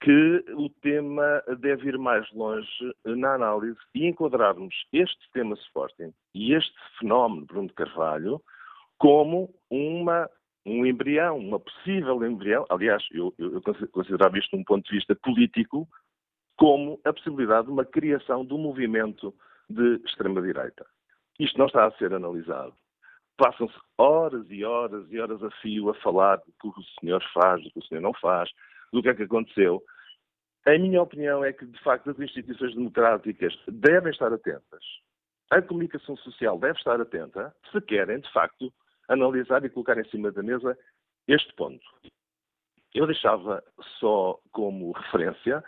que 0.01 0.45
o 0.57 0.69
tema 0.81 1.43
deve 1.61 1.89
ir 1.89 1.99
mais 1.99 2.29
longe 2.33 2.69
na 3.05 3.35
análise 3.35 3.79
e 3.95 4.07
enquadrarmos 4.07 4.75
este 4.93 5.31
tema 5.33 5.55
Sporting 5.55 6.13
e 6.35 6.55
este 6.55 6.75
fenómeno 6.99 7.47
Bruno 7.47 7.73
Carvalho 7.73 8.43
como 8.99 9.55
uma 9.71 10.29
um 10.65 10.87
embrião, 10.87 11.39
uma 11.39 11.59
possível 11.59 12.25
embrião, 12.25 12.65
aliás, 12.69 13.03
eu, 13.11 13.35
eu 13.37 13.61
considerava 13.91 14.39
isto, 14.39 14.55
de 14.55 14.63
um 14.63 14.65
ponto 14.65 14.89
de 14.89 14.97
vista 14.97 15.15
político, 15.17 15.89
como 16.57 17.01
a 17.05 17.13
possibilidade 17.13 17.67
de 17.67 17.73
uma 17.73 17.85
criação 17.85 18.45
de 18.45 18.55
um 18.55 18.59
movimento 18.59 19.35
de 19.69 20.01
extrema-direita. 20.07 20.87
Isto 21.41 21.59
não 21.59 21.67
está 21.67 21.87
a 21.87 21.93
ser 21.93 22.15
analisado. 22.15 22.75
Passam-se 23.37 23.75
horas 23.99 24.47
e 24.51 24.65
horas 24.65 25.07
e 25.11 25.19
horas 25.19 25.43
a 25.43 25.51
fio 25.63 25.91
a 25.91 25.95
falar 25.95 26.37
do 26.37 26.53
que 26.61 26.69
o 26.69 26.85
senhor 27.01 27.23
faz, 27.33 27.63
do 27.63 27.71
que 27.71 27.79
o 27.79 27.85
senhor 27.85 28.01
não 28.01 28.13
faz, 28.15 28.51
do 28.93 29.03
que 29.03 29.09
é 29.09 29.15
que 29.15 29.23
aconteceu. 29.23 29.83
A 30.67 30.79
minha 30.79 31.03
opinião 31.03 31.45
é 31.45 31.53
que, 31.53 31.67
de 31.67 31.79
facto, 31.83 32.11
as 32.11 32.19
instituições 32.21 32.75
democráticas 32.75 33.53
devem 33.67 34.13
estar 34.13 34.33
atentas. 34.33 34.85
A 35.51 35.61
comunicação 35.61 36.17
social 36.17 36.59
deve 36.59 36.79
estar 36.79 37.01
atenta 37.01 37.55
se 37.71 37.81
querem, 37.81 38.21
de 38.21 38.33
facto, 38.33 38.73
analisar 39.09 39.65
e 39.65 39.71
colocar 39.71 39.99
em 39.99 40.09
cima 40.09 40.31
da 40.31 40.43
mesa 40.43 40.79
este 41.27 41.53
ponto. 41.55 41.85
Eu 42.95 43.07
deixava 43.07 43.63
só 43.99 44.39
como 44.53 44.93
referência 44.93 45.65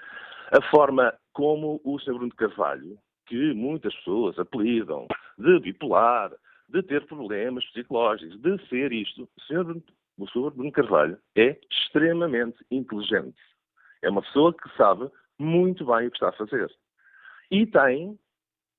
a 0.52 0.62
forma 0.70 1.12
como 1.32 1.80
o 1.84 1.98
Sr. 1.98 2.14
Bruno 2.14 2.34
Carvalho, 2.34 2.98
que 3.26 3.52
muitas 3.54 3.94
pessoas 3.96 4.38
apelidam 4.38 5.06
de 5.38 5.58
bipolar, 5.60 6.30
de 6.74 6.82
ter 6.82 7.06
problemas 7.06 7.64
psicológicos, 7.66 8.36
de 8.40 8.68
ser 8.68 8.92
isto, 8.92 9.28
o. 9.46 9.62
Bruno, 9.62 9.82
o 10.18 10.26
Sr. 10.28 10.50
Bruno 10.50 10.72
Carvalho 10.72 11.18
é 11.36 11.56
extremamente 11.70 12.64
inteligente. 12.68 13.40
É 14.02 14.10
uma 14.10 14.22
pessoa 14.22 14.52
que 14.52 14.68
sabe 14.76 15.08
muito 15.38 15.86
bem 15.86 16.08
o 16.08 16.10
que 16.10 16.16
está 16.16 16.30
a 16.30 16.32
fazer. 16.32 16.68
E 17.48 17.64
tem 17.64 18.18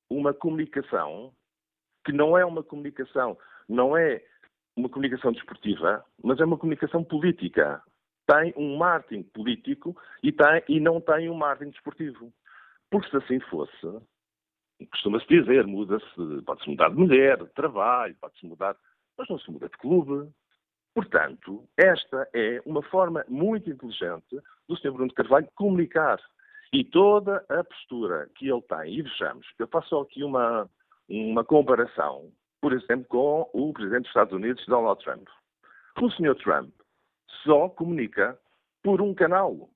uma 0.09 0.33
comunicação 0.33 1.33
que 2.03 2.11
não 2.11 2.37
é 2.37 2.45
uma 2.45 2.61
comunicação, 2.61 3.37
não 3.67 3.95
é 3.95 4.21
uma 4.75 4.89
comunicação 4.89 5.31
desportiva, 5.31 6.05
mas 6.21 6.39
é 6.41 6.45
uma 6.45 6.57
comunicação 6.57 7.01
política. 7.01 7.81
Tem 8.27 8.53
um 8.57 8.75
marketing 8.75 9.23
político 9.23 9.95
e, 10.21 10.33
tem, 10.33 10.63
e 10.67 10.79
não 10.81 10.99
tem 10.99 11.29
um 11.29 11.35
marketing 11.35 11.71
desportivo. 11.71 12.33
Porque 12.91 13.09
se 13.09 13.17
assim 13.17 13.39
fosse, 13.39 13.87
costuma-se 14.91 15.27
dizer, 15.27 15.65
muda-se, 15.65 16.41
pode-se 16.45 16.69
mudar 16.69 16.89
de 16.89 16.95
mulher, 16.95 17.37
de 17.37 17.49
trabalho, 17.53 18.15
pode-se 18.19 18.45
mudar, 18.45 18.75
mas 19.17 19.29
não 19.29 19.39
se 19.39 19.51
muda 19.51 19.69
de 19.69 19.77
clube. 19.77 20.29
Portanto, 20.93 21.67
esta 21.77 22.27
é 22.33 22.61
uma 22.65 22.81
forma 22.83 23.25
muito 23.27 23.69
inteligente 23.69 24.39
do 24.67 24.77
Sr. 24.77 24.91
Bruno 24.91 25.13
Carvalho 25.13 25.47
comunicar. 25.55 26.19
E 26.73 26.83
toda 26.83 27.45
a 27.49 27.63
postura 27.63 28.29
que 28.35 28.49
ele 28.49 28.61
tem, 28.63 28.95
e 28.95 29.01
vejamos, 29.01 29.47
eu 29.59 29.67
faço 29.67 29.97
aqui 29.99 30.23
uma, 30.23 30.69
uma 31.07 31.43
comparação 31.43 32.31
por 32.65 32.73
exemplo, 32.73 33.05
com 33.09 33.47
o 33.53 33.71
presidente 33.71 34.01
dos 34.01 34.09
Estados 34.09 34.33
Unidos, 34.33 34.65
Donald 34.65 34.99
Trump. 35.03 35.27
O 36.01 36.09
Sr. 36.09 36.33
Trump 36.33 36.73
só 37.43 37.69
comunica 37.69 38.39
por 38.81 38.99
um 39.03 39.13
canal, 39.13 39.69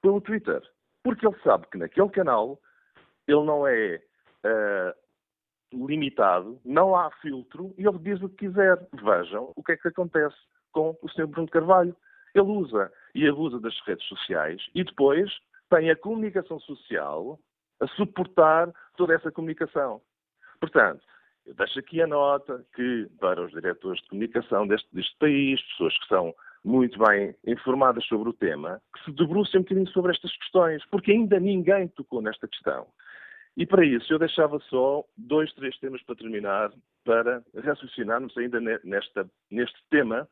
pelo 0.00 0.20
Twitter, 0.20 0.62
porque 1.02 1.26
ele 1.26 1.36
sabe 1.42 1.66
que 1.66 1.76
naquele 1.76 2.08
canal 2.10 2.60
ele 3.26 3.44
não 3.44 3.66
é 3.66 4.00
uh, 4.44 5.86
limitado, 5.86 6.60
não 6.64 6.94
há 6.94 7.10
filtro 7.22 7.74
e 7.76 7.86
ele 7.86 7.98
diz 7.98 8.22
o 8.22 8.28
que 8.28 8.46
quiser. 8.46 8.78
Vejam 8.92 9.52
o 9.54 9.62
que 9.62 9.72
é 9.72 9.76
que 9.76 9.88
acontece 9.88 10.36
com 10.72 10.96
o 11.02 11.08
Sr. 11.08 11.26
Bruno 11.26 11.48
Carvalho. 11.48 11.96
Ele 12.34 12.46
usa 12.46 12.92
e 13.14 13.26
abusa 13.26 13.58
das 13.58 13.78
redes 13.80 14.06
sociais 14.06 14.62
e 14.74 14.84
depois 14.84 15.30
tem 15.70 15.90
a 15.90 15.96
comunicação 15.96 16.60
social 16.60 17.38
a 17.80 17.86
suportar 17.88 18.72
toda 18.96 19.14
essa 19.14 19.30
comunicação. 19.30 20.00
Portanto, 20.60 21.02
eu 21.46 21.54
deixo 21.54 21.78
aqui 21.78 22.02
a 22.02 22.06
nota 22.06 22.64
que, 22.74 23.08
para 23.20 23.42
os 23.42 23.50
diretores 23.52 24.00
de 24.02 24.08
comunicação 24.08 24.66
deste, 24.66 24.88
deste 24.92 25.16
país, 25.18 25.62
pessoas 25.62 25.96
que 25.98 26.08
são 26.08 26.34
muito 26.64 26.98
bem 26.98 27.34
informadas 27.46 28.04
sobre 28.06 28.28
o 28.28 28.32
tema, 28.32 28.82
que 28.92 29.04
se 29.04 29.12
debrucem 29.12 29.60
um 29.60 29.62
bocadinho 29.62 29.88
sobre 29.90 30.12
estas 30.12 30.36
questões, 30.36 30.84
porque 30.86 31.12
ainda 31.12 31.38
ninguém 31.38 31.86
tocou 31.88 32.20
nesta 32.20 32.48
questão. 32.48 32.86
E 33.56 33.64
para 33.64 33.84
isso 33.84 34.12
eu 34.12 34.18
deixava 34.18 34.58
só 34.68 35.02
dois, 35.16 35.52
três 35.54 35.76
temas 35.78 36.02
para 36.02 36.16
terminar, 36.16 36.70
para 37.04 37.42
raciocinarmos 37.64 38.36
ainda 38.36 38.60
nesta, 38.84 39.28
neste 39.50 39.78
tema, 39.88 40.28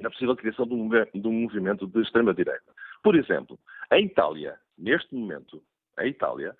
na 0.00 0.10
possível 0.10 0.36
criação 0.36 0.66
de 0.66 0.74
um, 0.74 0.88
de 0.88 1.28
um 1.28 1.32
movimento 1.32 1.86
de 1.86 2.00
extrema-direita. 2.02 2.72
Por 3.02 3.16
exemplo, 3.16 3.58
a 3.90 3.98
Itália, 3.98 4.56
neste 4.78 5.14
momento, 5.14 5.62
a 5.96 6.06
Itália, 6.06 6.56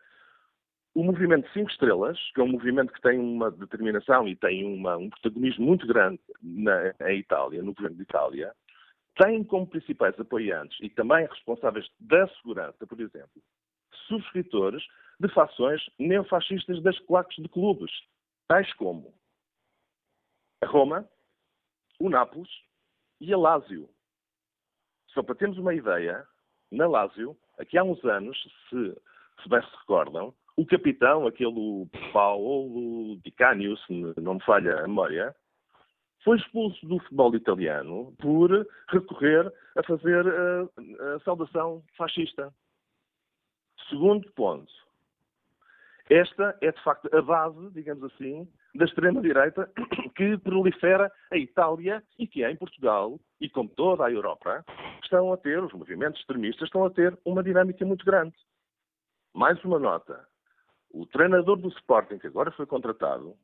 o 0.95 1.03
movimento 1.03 1.49
Cinco 1.53 1.71
Estrelas, 1.71 2.19
que 2.35 2.41
é 2.41 2.45
um 2.45 2.49
movimento 2.49 2.93
que 2.93 3.01
tem 3.01 3.19
uma 3.19 3.51
determinação 3.51 4.29
e 4.29 4.37
tem 4.37 4.65
uma, 4.65 4.97
um 4.97 5.11
protagonismo 5.11 5.67
muito 5.67 5.87
grande 5.87 6.21
na, 6.43 7.13
Itália, 7.13 7.63
no 7.63 7.75
governo 7.75 7.97
de 7.97 8.03
Itália, 8.03 8.53
tem 9.17 9.45
como 9.45 9.67
principais 9.67 10.19
apoiantes 10.19 10.77
e 10.81 10.89
também 10.89 11.27
responsáveis 11.27 11.87
da 12.01 12.27
segurança, 12.29 12.87
por 12.87 13.01
exemplo, 13.01 13.43
subscritores 14.09 14.85
de 15.25 15.33
fações 15.33 15.81
neofascistas 15.99 16.83
das 16.83 16.99
claques 17.00 17.43
de 17.43 17.49
clubes, 17.49 17.90
tais 18.47 18.71
como 18.75 19.14
a 20.62 20.66
Roma, 20.66 21.09
o 21.99 22.11
Nápoles 22.11 22.50
e 23.21 23.33
a 23.33 23.38
Lásio. 23.38 23.88
Só 25.09 25.23
para 25.23 25.35
termos 25.35 25.57
uma 25.57 25.75
ideia, 25.75 26.26
na 26.71 26.87
Lásio, 26.87 27.37
aqui 27.59 27.78
há 27.78 27.85
uns 27.85 28.04
anos, 28.04 28.37
se, 28.69 28.95
se 29.43 29.49
bem 29.49 29.62
se 29.62 29.76
recordam, 29.78 30.35
o 30.57 30.66
capitão, 30.66 31.26
aquele 31.26 31.88
Paolo 32.12 33.16
Di 33.25 33.31
Canio, 33.31 33.76
se 33.78 34.21
não 34.21 34.35
me 34.35 34.45
falha 34.45 34.81
a 34.81 34.83
memória, 34.83 35.35
foi 36.23 36.37
expulso 36.37 36.87
do 36.87 36.99
futebol 37.00 37.35
italiano 37.35 38.14
por 38.19 38.50
recorrer 38.88 39.52
a 39.76 39.83
fazer 39.83 40.26
a, 40.26 41.14
a 41.14 41.21
saudação 41.21 41.83
fascista. 41.97 42.52
Segundo 43.88 44.31
ponto. 44.33 44.84
Esta 46.11 46.56
é, 46.61 46.70
de 46.70 46.82
facto, 46.82 47.08
a 47.16 47.23
base, 47.23 47.70
digamos 47.70 48.04
assim, 48.04 48.46
da 48.75 48.84
extrema-direita 48.84 49.70
que 50.14 50.37
prolifera 50.38 51.11
a 51.30 51.37
Itália 51.37 52.02
e 52.18 52.26
que 52.26 52.44
é 52.44 52.50
em 52.50 52.56
Portugal, 52.56 53.18
e 53.40 53.49
como 53.49 53.70
toda 53.70 54.04
a 54.04 54.12
Europa, 54.12 54.64
estão 55.02 55.32
a 55.32 55.37
ter, 55.37 55.62
os 55.62 55.73
movimentos 55.73 56.20
extremistas 56.20 56.68
estão 56.68 56.84
a 56.84 56.90
ter 56.90 57.18
uma 57.25 57.42
dinâmica 57.42 57.84
muito 57.87 58.04
grande. 58.04 58.37
Mais 59.34 59.62
uma 59.64 59.78
nota 59.78 60.26
o 60.94 61.04
treinador 61.06 61.56
do 61.56 61.68
Sporting, 61.68 62.18
que 62.18 62.28
agora 62.28 62.52
foi 62.52 62.66
contratado, 62.66 63.37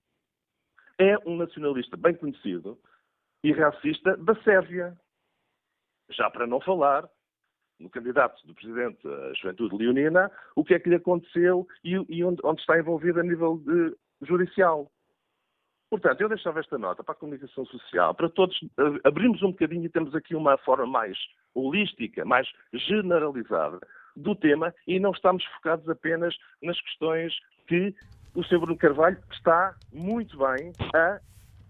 é 0.99 1.19
um 1.27 1.37
nacionalista 1.37 1.97
bem 1.97 2.15
conhecido 2.15 2.79
e 3.43 3.53
racista 3.53 4.17
da 4.17 4.41
Sérvia. 4.43 4.97
Já 6.11 6.31
para 6.31 6.47
não 6.47 6.61
falar 6.61 7.09
no 7.81 7.91
candidato 7.91 8.47
do 8.47 8.55
presidente 8.55 9.01
à 9.09 9.33
Juventude 9.35 9.77
Leonina, 9.77 10.31
o 10.55 10.63
que 10.63 10.75
é 10.75 10.79
que 10.79 10.89
lhe 10.89 10.97
aconteceu 10.97 11.67
e, 11.83 11.93
e 12.09 12.23
onde, 12.23 12.41
onde, 12.45 12.61
está 12.61 12.79
envolvido 12.79 13.19
a 13.19 13.23
nível 13.23 13.57
de, 13.59 13.97
judicial. 14.23 14.91
Portanto, 15.89 16.21
eu 16.21 16.29
deixava 16.29 16.61
esta 16.61 16.79
nota 16.79 17.03
para 17.03 17.15
a 17.15 17.19
comunicação 17.19 17.65
social, 17.67 18.15
para 18.15 18.29
todos 18.29 18.57
abrirmos 19.03 19.43
um 19.43 19.51
bocadinho 19.51 19.85
e 19.87 19.89
temos 19.89 20.15
aqui 20.15 20.37
uma 20.37 20.57
forma 20.59 20.87
mais 20.87 21.19
holística, 21.53 22.25
mais 22.25 22.49
generalizada 22.73 23.81
do 24.15 24.37
tema 24.37 24.73
e 24.87 25.01
não 25.01 25.11
estamos 25.11 25.45
focados 25.57 25.89
apenas 25.89 26.37
nas 26.63 26.81
questões 26.81 27.35
que 27.67 27.95
o 28.35 28.45
Sr. 28.45 28.61
Bruno 28.61 28.77
Carvalho 28.77 29.19
está 29.33 29.75
muito 29.93 30.39
bem 30.39 30.73
a 30.95 31.21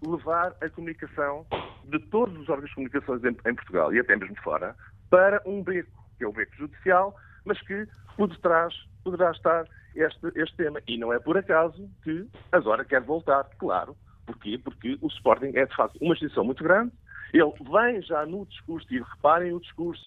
levar 0.07 0.55
a 0.61 0.69
comunicação 0.69 1.47
de 1.85 1.99
todos 2.11 2.37
os 2.39 2.49
órgãos 2.49 2.69
de 2.69 2.75
comunicação 2.75 3.17
em, 3.17 3.51
em 3.51 3.55
Portugal 3.55 3.95
e 3.95 4.01
até 4.01 4.17
mesmo 4.17 4.37
fora 4.43 4.75
para 5.11 5.43
um 5.45 5.63
beco, 5.63 5.91
que 6.21 6.25
é 6.25 6.29
o 6.29 6.33
beco 6.33 6.55
judicial, 6.55 7.17
mas 7.47 7.59
que 7.63 7.89
por 8.15 8.29
detrás 8.29 8.75
poderá 9.03 9.31
estar 9.31 9.65
este, 9.97 10.27
este 10.37 10.57
tema. 10.57 10.81
E 10.87 10.99
não 10.99 11.13
é 11.13 11.19
por 11.19 11.39
acaso 11.39 11.91
que 12.05 12.29
agora 12.53 12.85
quer 12.85 13.01
voltar, 13.01 13.45
claro. 13.59 13.97
Porquê? 14.27 14.59
Porque 14.59 14.99
o 15.01 15.09
Sporting 15.09 15.53
é, 15.55 15.65
de 15.65 15.75
facto, 15.75 15.97
uma 16.01 16.13
instituição 16.13 16.45
muito 16.45 16.63
grande. 16.63 16.93
Ele 17.33 17.53
vem 17.73 18.03
já 18.03 18.27
no 18.27 18.45
discurso, 18.45 18.87
e 18.93 18.99
reparem 18.99 19.55
o 19.55 19.61
discurso 19.61 20.05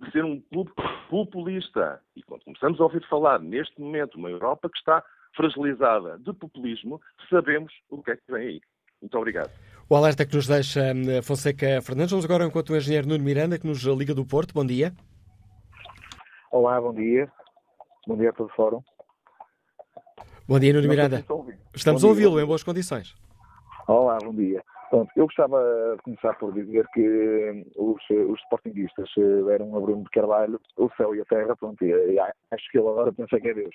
de 0.00 0.10
ser 0.10 0.24
um 0.24 0.40
clube 0.40 0.72
populista. 1.08 2.00
E 2.16 2.22
quando 2.24 2.42
começamos 2.42 2.80
a 2.80 2.84
ouvir 2.84 3.06
falar, 3.08 3.38
neste 3.38 3.80
momento, 3.80 4.16
uma 4.16 4.30
Europa 4.30 4.68
que 4.68 4.78
está 4.78 5.04
fragilizada 5.36 6.18
de 6.18 6.32
populismo, 6.32 7.00
sabemos 7.30 7.72
o 7.88 8.02
que 8.02 8.10
é 8.10 8.16
que 8.16 8.32
vem 8.32 8.48
aí. 8.48 8.60
Muito 9.00 9.16
obrigado. 9.16 9.50
O 9.88 9.96
alerta 9.96 10.26
que 10.26 10.34
nos 10.34 10.48
deixa 10.48 10.92
hum, 10.92 11.22
Fonseca 11.22 11.80
Fernandes. 11.82 12.10
Vamos 12.10 12.24
agora 12.24 12.44
enquanto 12.44 12.70
o 12.70 12.76
engenheiro 12.76 13.08
Nuno 13.08 13.22
Miranda, 13.22 13.58
que 13.58 13.66
nos 13.66 13.82
liga 13.84 14.14
do 14.14 14.24
Porto. 14.24 14.52
Bom 14.54 14.66
dia. 14.66 14.92
Olá, 16.52 16.78
bom 16.78 16.92
dia. 16.92 17.32
Bom 18.06 18.14
dia 18.14 18.28
a 18.28 18.32
todo 18.34 18.50
o 18.50 18.54
fórum. 18.54 18.82
Bom 20.46 20.58
dia, 20.60 20.74
Nuno 20.74 20.86
Miranda. 20.86 21.24
Estamos 21.74 22.04
a 22.04 22.08
ouvi-lo 22.08 22.38
em 22.38 22.44
boas 22.44 22.62
condições. 22.62 23.16
Olá, 23.88 24.18
bom 24.22 24.34
dia. 24.34 24.62
Pronto, 24.90 25.10
eu 25.16 25.24
gostava 25.24 25.58
de 25.96 26.02
começar 26.02 26.34
por 26.34 26.52
dizer 26.52 26.86
que 26.92 27.64
os, 27.74 28.02
os 28.28 28.38
sportinguistas 28.40 29.08
deram 29.46 29.74
a 29.74 29.80
Bruno 29.80 30.04
de 30.04 30.10
Carvalho 30.10 30.60
o 30.76 30.90
céu 30.94 31.14
e 31.14 31.22
a 31.22 31.24
terra, 31.24 31.56
pronto, 31.56 31.82
e, 31.82 31.88
e 31.88 32.20
acho 32.20 32.70
que 32.70 32.76
ele 32.76 32.88
agora 32.88 33.10
pensa 33.14 33.40
que 33.40 33.48
é 33.48 33.54
Deus. 33.54 33.74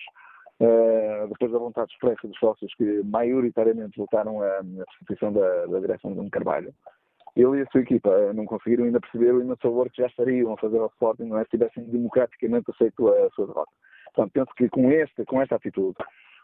Uh, 0.59 1.27
depois 1.29 1.51
da 1.51 1.57
vontade 1.57 1.91
expressa 1.91 2.27
dos 2.27 2.37
sócios 2.37 2.71
que 2.75 3.01
maioritariamente 3.05 3.97
votaram 3.97 4.39
a, 4.43 4.59
a 4.59 4.91
substituição 4.91 5.33
da, 5.33 5.65
da 5.65 5.79
direção 5.79 6.11
de 6.11 6.15
Bruno 6.17 6.29
Carvalho, 6.29 6.71
ele 7.35 7.59
e 7.59 7.61
a 7.61 7.65
sua 7.71 7.81
equipa 7.81 8.33
não 8.33 8.45
conseguiram 8.45 8.85
ainda 8.85 8.99
perceber 8.99 9.33
o 9.33 9.41
imenso 9.41 9.89
que 9.89 10.01
já 10.01 10.07
estariam 10.07 10.53
a 10.53 10.57
fazer 10.57 10.79
ao 10.79 10.87
Sporting 10.87 11.23
não 11.23 11.37
é, 11.37 11.43
se 11.43 11.51
tivessem 11.51 11.83
democraticamente 11.83 12.71
aceito 12.71 13.07
a 13.09 13.29
sua 13.31 13.47
derrota. 13.47 13.71
Portanto, 14.13 14.31
penso 14.33 14.51
que 14.55 14.69
com, 14.69 14.91
este, 14.91 15.25
com 15.25 15.41
esta 15.41 15.55
atitude 15.55 15.95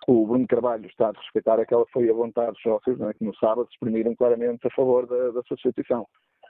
o 0.07 0.27
Bruno 0.27 0.47
Carvalho 0.47 0.85
está 0.85 1.09
a 1.09 1.11
respeitar 1.11 1.59
aquela 1.59 1.85
que 1.85 1.91
foi 1.91 2.09
a 2.09 2.13
vontade 2.13 2.51
dos 2.51 2.61
sócios, 2.61 2.99
é? 3.01 3.13
que 3.13 3.23
no 3.23 3.35
sábado 3.35 3.65
se 3.67 3.73
exprimiram 3.73 4.15
claramente 4.15 4.67
a 4.67 4.71
favor 4.71 5.07
da, 5.07 5.31
da 5.31 5.41
substituição. 5.43 6.05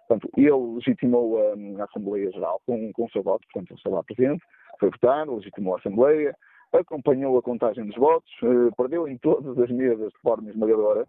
Portanto, 0.07 0.29
ele 0.35 0.75
legitimou 0.75 1.37
a, 1.39 1.81
a 1.81 1.85
Assembleia 1.85 2.31
Geral 2.31 2.59
com, 2.65 2.91
com 2.91 3.05
o 3.05 3.09
seu 3.11 3.23
voto, 3.23 3.47
portanto, 3.51 3.71
ele 3.71 3.77
estava 3.77 4.03
presente, 4.03 4.43
foi 4.79 4.89
votar, 4.89 5.27
legitimou 5.29 5.75
a 5.75 5.77
Assembleia, 5.79 6.35
acompanhou 6.73 7.37
a 7.37 7.41
contagem 7.41 7.85
dos 7.85 7.95
votos, 7.95 8.31
eh, 8.43 8.71
perdeu 8.75 9.07
em 9.07 9.17
todas 9.17 9.57
as 9.59 9.69
mesas 9.69 10.11
de 10.11 10.19
forma 10.21 10.49
esmagadora, 10.49 11.05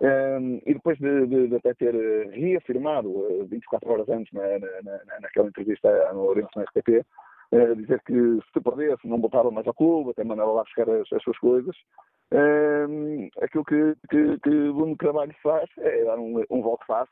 eh, 0.00 0.38
e 0.66 0.74
depois 0.74 0.98
de, 0.98 1.26
de, 1.26 1.48
de, 1.48 1.56
até 1.56 1.74
ter 1.74 1.94
eh, 1.94 2.30
reafirmado, 2.32 3.46
24 3.48 3.90
horas 3.90 4.08
antes, 4.08 4.32
na, 4.32 4.42
na, 4.42 5.20
naquela 5.20 5.48
entrevista 5.48 5.88
no 6.12 6.24
Lourenço 6.24 6.50
na 6.56 6.64
STP, 6.66 7.04
uh, 7.52 7.76
dizer 7.76 8.00
que 8.04 8.38
se 8.52 8.60
perdesse 8.60 9.06
não 9.08 9.20
voltava 9.20 9.50
mais 9.50 9.66
ao 9.66 9.74
clube, 9.74 10.10
até 10.10 10.24
mandava 10.24 10.52
lá 10.52 10.62
buscar 10.62 10.88
as, 10.88 11.12
as 11.12 11.22
suas 11.22 11.38
coisas. 11.38 11.76
Uh, 12.32 13.28
aquilo 13.42 13.64
que, 13.64 13.94
que, 14.10 14.38
que 14.40 14.50
Bruno 14.50 14.96
Carvalho 14.96 15.34
faz 15.42 15.68
é 15.78 16.04
dar 16.04 16.18
um, 16.18 16.44
um 16.50 16.62
voto 16.62 16.84
face, 16.86 17.10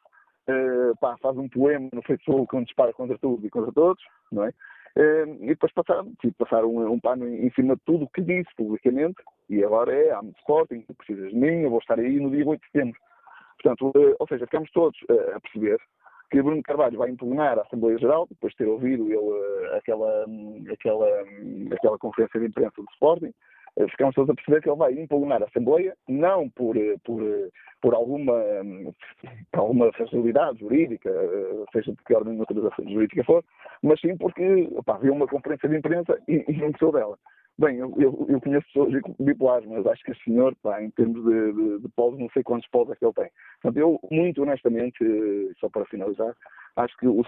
uh, 0.49 0.97
pá, 1.00 1.16
faz 1.21 1.37
um 1.37 1.49
poema 1.49 1.88
no 1.93 2.02
Facebook 2.02 2.55
onde 2.55 2.66
dispara 2.66 2.93
contra 2.93 3.19
tudo 3.19 3.47
e 3.47 3.50
contra 3.50 3.73
todos, 3.73 4.02
não 4.31 4.45
é? 4.45 4.52
E 4.96 5.46
depois 5.48 5.72
passar, 5.72 6.02
tipo, 6.20 6.32
passar 6.38 6.64
um, 6.64 6.90
um 6.90 6.98
pano 6.98 7.28
em, 7.28 7.50
cima 7.50 7.76
de 7.76 7.82
tudo 7.84 8.04
o 8.04 8.08
que 8.08 8.22
disse 8.22 8.48
publicamente, 8.56 9.16
e 9.48 9.62
agora 9.62 9.94
é, 9.94 10.10
há 10.10 10.22
muito 10.22 10.38
Sporting, 10.38 10.80
tu 10.80 10.94
precisas 10.94 11.30
de 11.30 11.36
mim, 11.36 11.62
eu 11.62 11.70
vou 11.70 11.80
estar 11.80 11.98
aí 11.98 12.18
no 12.18 12.30
dia 12.30 12.46
8 12.46 12.60
de 12.60 12.66
setembro. 12.66 13.00
Portanto, 13.62 13.92
uh, 13.94 14.16
ou 14.18 14.26
seja, 14.26 14.46
ficamos 14.46 14.70
todos 14.70 14.98
uh, 15.10 15.36
a 15.36 15.40
perceber 15.40 15.78
que 16.30 16.42
Bruno 16.42 16.62
Carvalho 16.62 16.98
vai 16.98 17.10
impugnar 17.10 17.58
a 17.58 17.62
Assembleia 17.62 17.98
Geral, 17.98 18.26
depois 18.28 18.52
de 18.52 18.58
ter 18.58 18.66
ouvido 18.66 19.04
ele 19.04 19.16
eh, 19.16 19.76
aquela, 19.76 20.26
aquela, 20.72 21.06
aquela 21.72 21.98
conferência 21.98 22.40
de 22.40 22.46
imprensa 22.46 22.74
do 22.76 22.90
Sporting, 22.92 23.26
eh, 23.26 23.32
ficamos 23.90 24.14
todos 24.14 24.30
a 24.30 24.35
perceber 24.35 24.62
que 24.62 24.68
ele 24.68 24.78
vai 24.78 24.92
impugnar 24.92 25.42
a 25.42 25.47
Assembleia, 25.47 25.97
não 26.09 26.49
por, 26.50 26.76
eh, 26.76 26.97
por, 27.04 27.23
por, 27.80 27.95
alguma, 27.95 28.42
por 29.52 29.61
alguma 29.61 29.92
fragilidade 29.92 30.61
jurídica, 30.61 31.11
seja 31.73 31.92
de 31.92 32.02
que 32.04 32.14
ordem 32.14 32.38
de 32.38 32.92
jurídica 32.92 33.25
for, 33.25 33.45
mas 33.83 34.00
sim 34.00 34.16
porque 34.16 34.68
opa, 34.76 34.99
viu 34.99 35.12
uma 35.12 35.26
conferência 35.26 35.68
de 35.68 35.76
imprensa 35.76 36.18
e, 36.26 36.45
e 36.49 36.56
não 36.56 36.71
gostou 36.71 36.92
dela. 36.92 37.18
Bem, 37.59 37.78
eu, 37.78 37.90
eu, 37.97 38.26
eu, 38.28 38.38
conheço 38.38 38.66
pessoas 38.66 38.92
bipolares, 39.18 39.66
mas 39.66 39.87
acho 39.87 40.04
que 40.04 40.12
o 40.12 40.16
senhor, 40.16 40.54
pá, 40.62 40.83
em 40.83 40.90
termos 40.90 41.25
de, 41.25 41.52
de, 41.54 41.78
de 41.80 41.88
polos, 41.97 42.21
não 42.21 42.28
sei 42.30 42.42
quantos 42.42 42.68
polos 42.68 42.90
é 42.90 42.97
que 42.97 43.04
ele 43.04 43.14
tem. 43.14 43.30
Portanto, 43.62 43.78
eu, 43.78 43.99
muito 44.11 44.42
honestamente, 44.42 44.99
só 45.59 45.71
para 45.71 45.87
finalizar, 45.87 46.35
acho 46.76 46.95
que 46.99 47.09
o, 47.09 47.25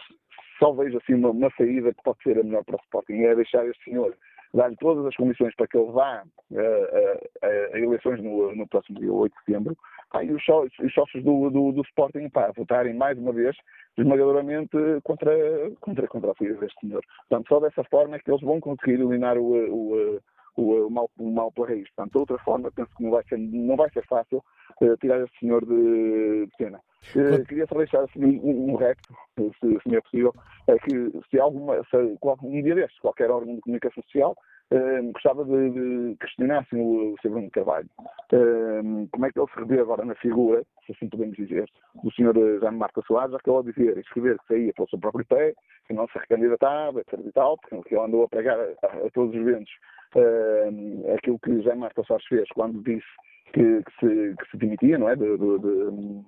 só 0.58 0.72
vejo 0.72 0.98
assim 0.98 1.14
uma, 1.14 1.30
uma, 1.30 1.50
saída 1.56 1.94
que 1.94 2.02
pode 2.02 2.22
ser 2.22 2.38
a 2.38 2.42
melhor 2.42 2.62
para 2.64 2.76
o 2.76 2.80
Sporting, 2.80 3.22
é 3.22 3.34
deixar 3.34 3.66
este 3.66 3.84
senhor 3.84 4.14
dar-lhe 4.54 4.76
todas 4.76 5.04
as 5.06 5.14
condições 5.16 5.54
para 5.54 5.66
que 5.66 5.76
ele 5.76 5.90
vá 5.92 6.22
a, 6.22 7.46
a, 7.46 7.48
a 7.74 7.78
eleições 7.78 8.22
no, 8.22 8.54
no, 8.54 8.66
próximo 8.66 8.98
dia 8.98 9.12
8 9.12 9.32
de 9.32 9.44
setembro, 9.44 9.76
pá, 10.10 10.24
e 10.24 10.32
os, 10.32 10.42
os 10.82 10.94
sócios 10.94 11.22
do, 11.22 11.50
do, 11.50 11.72
do 11.72 11.82
Sporting 11.82 12.28
pá, 12.28 12.50
votarem 12.56 12.94
mais 12.94 13.18
uma 13.18 13.32
vez 13.32 13.56
esmagadoramente 13.96 14.76
contra, 15.02 15.32
contra, 15.80 16.06
contra 16.06 16.30
a 16.30 16.34
saída 16.34 16.54
deste 16.54 16.80
senhor. 16.80 17.04
Portanto, 17.28 17.48
só 17.48 17.60
dessa 17.60 17.84
forma 17.84 18.16
é 18.16 18.18
que 18.18 18.30
eles 18.30 18.42
vão 18.42 18.60
conseguir 18.60 18.94
eliminar 18.94 19.36
o, 19.36 19.52
o, 19.52 20.20
o, 20.58 20.90
mal, 20.90 21.10
o 21.18 21.30
mal 21.30 21.52
pela 21.52 21.68
raiz. 21.68 21.88
Portanto, 21.90 22.12
de 22.12 22.18
outra 22.18 22.38
forma, 22.38 22.70
penso 22.72 22.90
que 22.96 23.02
não 23.04 23.10
vai 23.10 23.24
ser, 23.28 23.38
não 23.38 23.76
vai 23.76 23.90
ser 23.90 24.04
fácil 24.06 24.44
uh, 24.80 24.96
tirar 24.98 25.20
este 25.22 25.38
senhor 25.38 25.64
de, 25.64 26.46
de 26.46 26.56
cena. 26.56 26.80
Uh, 27.14 27.44
queria 27.46 27.66
só 27.66 27.76
deixar 27.76 28.02
assim, 28.02 28.24
um, 28.24 28.72
um 28.72 28.74
recto, 28.74 29.14
se, 29.36 29.78
se 29.82 29.96
é 29.96 30.00
possível, 30.00 30.34
é 30.66 30.76
que 30.78 31.12
se 31.30 31.38
alguma, 31.38 31.76
se, 31.84 31.96
um 32.42 32.62
dia 32.62 32.74
destes, 32.74 32.98
qualquer 33.00 33.30
órgão 33.30 33.54
de 33.54 33.60
comunicação 33.60 34.02
social 34.02 34.36
uh, 34.72 35.12
gostava 35.12 35.44
de, 35.44 35.70
de 35.70 36.16
questionassem 36.16 36.80
o, 36.80 37.14
o 37.14 37.16
Sr. 37.20 37.30
Bruno 37.30 37.50
Carvalho. 37.50 37.88
Uh, 38.32 39.08
como 39.10 39.26
é 39.26 39.32
que 39.32 39.38
ele 39.38 39.48
se 39.52 39.58
revê 39.58 39.80
agora 39.80 40.04
na 40.04 40.14
figura, 40.16 40.64
se 40.86 40.92
assim 40.92 41.08
podemos 41.08 41.36
dizer, 41.36 41.68
do 42.02 42.10
Sr. 42.12 42.60
Jaime 42.60 42.78
Marta 42.78 43.02
Soares, 43.06 43.32
já 43.32 43.38
que 43.38 43.50
ele 43.50 43.72
dizer, 43.72 43.98
escrever 43.98 44.38
que 44.38 44.46
saía 44.46 44.72
pelo 44.74 44.88
seu 44.88 44.98
próprio 44.98 45.26
pé, 45.26 45.54
que 45.86 45.94
não 45.94 46.06
se 46.08 46.18
recandidatava, 46.18 47.00
etc 47.00 47.18
e 47.24 47.32
tal, 47.32 47.56
porque 47.58 47.94
ele 47.94 48.04
andou 48.04 48.24
a 48.24 48.28
pregar 48.28 48.58
a, 48.58 48.86
a 48.86 49.10
todos 49.12 49.34
os 49.34 49.44
ventos 49.44 49.72
uh, 50.16 51.14
aquilo 51.14 51.38
que 51.38 51.62
Jaime 51.62 51.80
Marta 51.80 52.02
Soares 52.04 52.26
fez 52.26 52.48
quando 52.50 52.82
disse 52.82 53.06
que, 53.52 53.82
que, 53.82 53.92
se, 54.00 54.36
que 54.36 54.50
se 54.50 54.56
demitia, 54.56 54.98
não 54.98 55.08
é, 55.08 55.16
de, 55.16 55.36
de, 55.36 55.58
de 55.58 56.24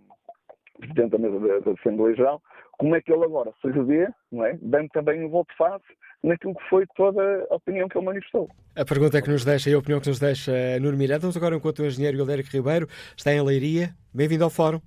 Presidente 0.80 1.10
da 1.10 1.18
Mesa 1.18 1.60
da, 1.60 1.72
Assembleia 1.72 2.16
Geral, 2.16 2.42
como 2.78 2.96
é 2.96 3.02
que 3.02 3.12
ele 3.12 3.24
agora 3.24 3.52
se 3.60 3.68
revê, 3.68 4.08
não 4.32 4.44
é? 4.44 4.58
Dando 4.62 4.88
também 4.88 5.24
um 5.24 5.28
voto 5.28 5.54
face 5.56 5.84
naquilo 6.22 6.54
que 6.54 6.68
foi 6.68 6.86
toda 6.96 7.46
a 7.50 7.54
opinião 7.54 7.88
que 7.88 7.96
ele 7.96 8.06
manifestou. 8.06 8.48
A 8.76 8.84
pergunta 8.84 9.18
é 9.18 9.22
que 9.22 9.30
nos 9.30 9.44
deixa 9.44 9.70
e 9.70 9.74
a 9.74 9.78
opinião 9.78 10.00
que 10.00 10.08
nos 10.08 10.18
deixa 10.18 10.52
Nuno 10.80 10.96
Miranda. 10.96 11.20
Vamos 11.20 11.36
agora 11.36 11.56
enquanto 11.56 11.80
o 11.80 11.86
engenheiro 11.86 12.18
Hildérico 12.18 12.50
Ribeiro 12.50 12.88
está 13.16 13.32
em 13.32 13.42
Leiria. 13.42 13.94
Bem-vindo 14.12 14.44
ao 14.44 14.50
Fórum. 14.50 14.80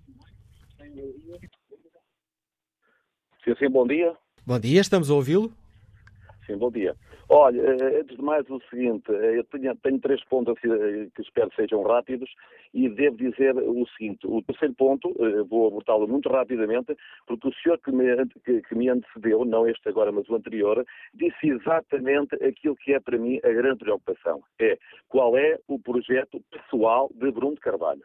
Sim, 3.43 3.55
sim, 3.59 3.69
bom 3.69 3.85
dia. 3.85 4.13
Bom 4.45 4.59
dia, 4.59 4.79
estamos 4.79 5.09
a 5.09 5.13
ouvi-lo. 5.13 5.51
Sim, 6.45 6.57
bom 6.57 6.69
dia. 6.69 6.95
Olha, 7.29 7.61
eh, 7.61 7.99
antes 8.01 8.17
de 8.17 8.21
mais 8.21 8.49
o 8.49 8.59
seguinte, 8.69 9.09
eh, 9.09 9.39
eu 9.39 9.43
tenho, 9.45 9.73
tenho 9.77 9.99
três 9.99 10.21
pontos 10.25 10.55
eh, 10.65 11.07
que 11.15 11.21
espero 11.21 11.49
sejam 11.55 11.83
rápidos 11.83 12.29
e 12.73 12.89
devo 12.89 13.15
dizer 13.15 13.55
o 13.55 13.87
seguinte, 13.95 14.27
o 14.27 14.41
terceiro 14.41 14.73
ponto, 14.73 15.13
vou 15.47 15.67
abordá-lo 15.67 16.07
muito 16.07 16.27
rapidamente, 16.27 16.97
porque 17.25 17.47
o 17.47 17.53
senhor 17.53 17.79
que 17.79 17.91
me, 17.91 18.05
que, 18.43 18.61
que 18.61 18.75
me 18.75 18.89
antecedeu, 18.89 19.45
não 19.45 19.67
este 19.67 19.87
agora, 19.87 20.11
mas 20.11 20.27
o 20.27 20.35
anterior, 20.35 20.85
disse 21.13 21.47
exatamente 21.47 22.35
aquilo 22.43 22.75
que 22.75 22.93
é 22.93 22.99
para 22.99 23.17
mim 23.17 23.39
a 23.43 23.49
grande 23.49 23.79
preocupação, 23.79 24.41
é 24.59 24.77
qual 25.07 25.37
é 25.37 25.59
o 25.67 25.79
projeto 25.79 26.41
pessoal 26.51 27.09
de 27.13 27.31
Bruno 27.31 27.55
Carvalho. 27.57 28.03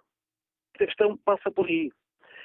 A 0.74 0.87
questão 0.87 1.16
passa 1.24 1.51
por 1.51 1.66
aí. 1.66 1.90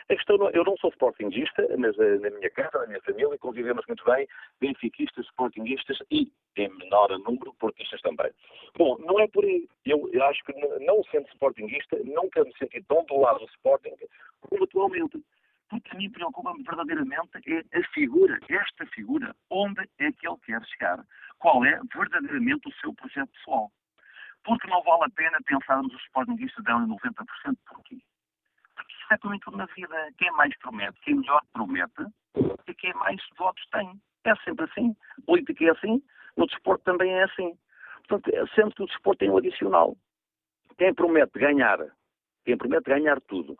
A 0.09 0.15
questão, 0.15 0.49
eu 0.51 0.63
não 0.63 0.75
sou 0.77 0.89
sportingista, 0.89 1.67
mas 1.77 1.95
uh, 1.97 2.19
na 2.19 2.29
minha 2.29 2.49
casa, 2.49 2.79
na 2.79 2.87
minha 2.87 3.01
família, 3.01 3.37
convivemos 3.37 3.85
muito 3.87 4.03
bem, 4.03 4.27
benfiquistas, 4.59 5.25
sportingistas 5.27 5.97
e, 6.11 6.31
em 6.57 6.69
menor 6.77 7.09
número, 7.19 7.53
portistas 7.53 8.01
também. 8.01 8.31
Bom, 8.77 8.97
não 8.99 9.19
é 9.19 9.27
por 9.27 9.45
aí. 9.45 9.67
Eu, 9.85 10.09
eu 10.11 10.23
acho 10.25 10.43
que, 10.43 10.53
não 10.85 11.03
sendo 11.05 11.27
sportingista, 11.29 11.97
nunca 12.03 12.43
me 12.43 12.53
senti 12.57 12.81
tão 12.83 13.05
do 13.05 13.19
lado 13.19 13.39
do 13.39 13.45
Sporting 13.45 13.95
como 14.41 14.63
atualmente. 14.63 15.23
Porque 15.69 15.95
a 15.95 15.97
mim 15.97 16.09
preocupa-me 16.11 16.63
verdadeiramente 16.63 17.31
é 17.47 17.79
a 17.79 17.83
figura, 17.93 18.39
esta 18.49 18.85
figura, 18.87 19.35
onde 19.49 19.81
é 19.99 20.11
que 20.11 20.27
ele 20.27 20.37
quer 20.45 20.61
chegar. 20.65 21.03
Qual 21.39 21.65
é 21.65 21.79
verdadeiramente 21.95 22.67
o 22.67 22.73
seu 22.73 22.93
projeto 22.93 23.31
pessoal. 23.31 23.71
Porque 24.43 24.67
não 24.67 24.83
vale 24.83 25.05
a 25.05 25.09
pena 25.09 25.39
pensarmos 25.45 25.93
os 25.93 26.03
sportingistas 26.03 26.63
dão 26.65 26.85
90% 26.87 27.57
por 27.65 27.81
quê? 27.85 27.97
É 29.11 29.17
como 29.17 29.35
em 29.35 29.39
tudo 29.39 29.57
na 29.57 29.65
vida. 29.67 29.95
Quem 30.17 30.31
mais 30.31 30.57
promete, 30.59 30.99
quem 31.01 31.15
melhor 31.15 31.41
promete, 31.53 32.05
é 32.67 32.73
quem 32.73 32.93
mais 32.95 33.21
votos 33.37 33.63
tem. 33.71 33.99
É 34.25 34.35
sempre 34.37 34.65
assim. 34.65 34.95
Política 35.25 35.65
é 35.65 35.69
assim, 35.71 36.01
no 36.37 36.47
desporto 36.47 36.83
também 36.83 37.13
é 37.13 37.23
assim. 37.23 37.57
Portanto, 38.07 38.33
é 38.33 38.45
sendo 38.55 38.73
que 38.75 38.83
o 38.83 38.87
desporto 38.87 39.19
tem 39.19 39.29
um 39.29 39.37
adicional. 39.37 39.95
Quem 40.77 40.93
promete 40.93 41.37
ganhar, 41.37 41.79
quem 42.45 42.57
promete 42.57 42.89
ganhar 42.89 43.19
tudo, 43.21 43.57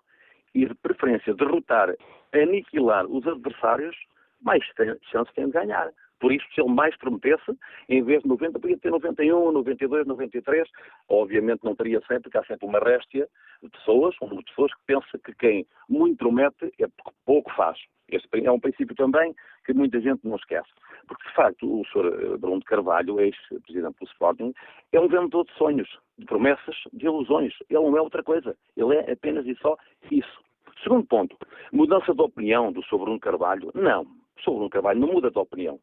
e 0.54 0.66
de 0.66 0.76
preferência 0.76 1.34
derrotar, 1.34 1.90
aniquilar 2.34 3.06
os 3.06 3.26
adversários, 3.28 3.96
mais 4.42 4.64
chance 5.12 5.34
tem 5.34 5.46
de 5.46 5.52
ganhar. 5.52 5.92
Por 6.24 6.32
isso, 6.32 6.46
se 6.56 6.62
ele 6.62 6.72
mais 6.72 6.96
prometesse, 6.96 7.52
em 7.90 8.02
vez 8.02 8.24
de 8.24 8.30
90, 8.30 8.58
podia 8.58 8.78
ter 8.78 8.90
91, 8.90 9.52
92, 9.52 10.08
93. 10.08 10.70
Obviamente 11.10 11.66
não 11.66 11.76
teria 11.76 12.00
100, 12.00 12.22
porque 12.22 12.38
há 12.38 12.46
sempre 12.46 12.66
uma 12.66 12.80
réstia 12.80 13.28
de 13.62 13.70
pessoas, 13.70 14.16
um 14.22 14.38
de 14.38 14.44
pessoas 14.46 14.74
que 14.74 14.80
pensa 14.86 15.20
que 15.22 15.36
quem 15.36 15.68
muito 15.90 16.20
promete 16.20 16.72
é 16.80 16.88
porque 16.88 17.12
pouco 17.26 17.54
faz. 17.58 17.78
Este 18.08 18.46
é 18.46 18.50
um 18.50 18.58
princípio 18.58 18.96
também 18.96 19.36
que 19.66 19.74
muita 19.74 20.00
gente 20.00 20.26
não 20.26 20.38
esquece. 20.38 20.70
Porque, 21.10 21.28
de 21.28 21.36
facto, 21.36 21.82
o 21.82 21.84
Sr. 21.88 22.38
Bruno 22.38 22.60
de 22.60 22.66
Carvalho, 22.68 23.20
ex-presidente 23.20 23.98
do 24.00 24.06
Sporting, 24.06 24.54
é 24.94 25.02
um 25.02 25.10
vendedor 25.10 25.44
de 25.44 25.52
sonhos, 25.56 25.90
de 26.18 26.26
promessas, 26.26 26.78
de 26.94 27.06
ilusões. 27.06 27.54
Ele 27.70 27.82
não 27.82 27.98
é 27.98 28.02
outra 28.02 28.24
coisa. 28.24 28.56
Ele 28.78 28.96
é 28.96 29.12
apenas 29.12 29.46
e 29.46 29.56
só 29.56 29.76
isso. 30.10 30.42
Segundo 30.82 31.06
ponto, 31.06 31.38
mudança 31.74 32.14
de 32.14 32.22
opinião 32.22 32.72
do 32.72 32.82
Sr. 32.84 33.00
Bruno 33.00 33.20
Carvalho? 33.20 33.72
Não. 33.76 34.04
O 34.04 34.42
Sr. 34.42 34.52
Bruno 34.52 34.70
Carvalho 34.70 35.02
não 35.02 35.12
muda 35.12 35.30
de 35.30 35.38
opinião. 35.38 35.78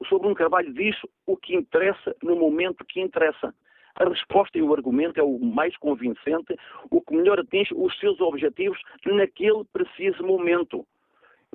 O 0.00 0.06
Sr. 0.06 0.18
Bruno 0.18 0.34
Carvalho 0.34 0.72
diz 0.72 0.96
o 1.26 1.36
que 1.36 1.54
interessa 1.54 2.16
no 2.22 2.34
momento 2.34 2.84
que 2.86 3.00
interessa. 3.00 3.54
A 3.96 4.08
resposta 4.08 4.56
e 4.56 4.62
o 4.62 4.72
argumento 4.72 5.20
é 5.20 5.22
o 5.22 5.38
mais 5.38 5.76
convincente, 5.76 6.56
o 6.90 7.02
que 7.02 7.14
melhor 7.14 7.38
atinge 7.38 7.74
os 7.74 7.96
seus 7.98 8.18
objetivos 8.20 8.80
naquele 9.04 9.62
preciso 9.72 10.24
momento. 10.24 10.86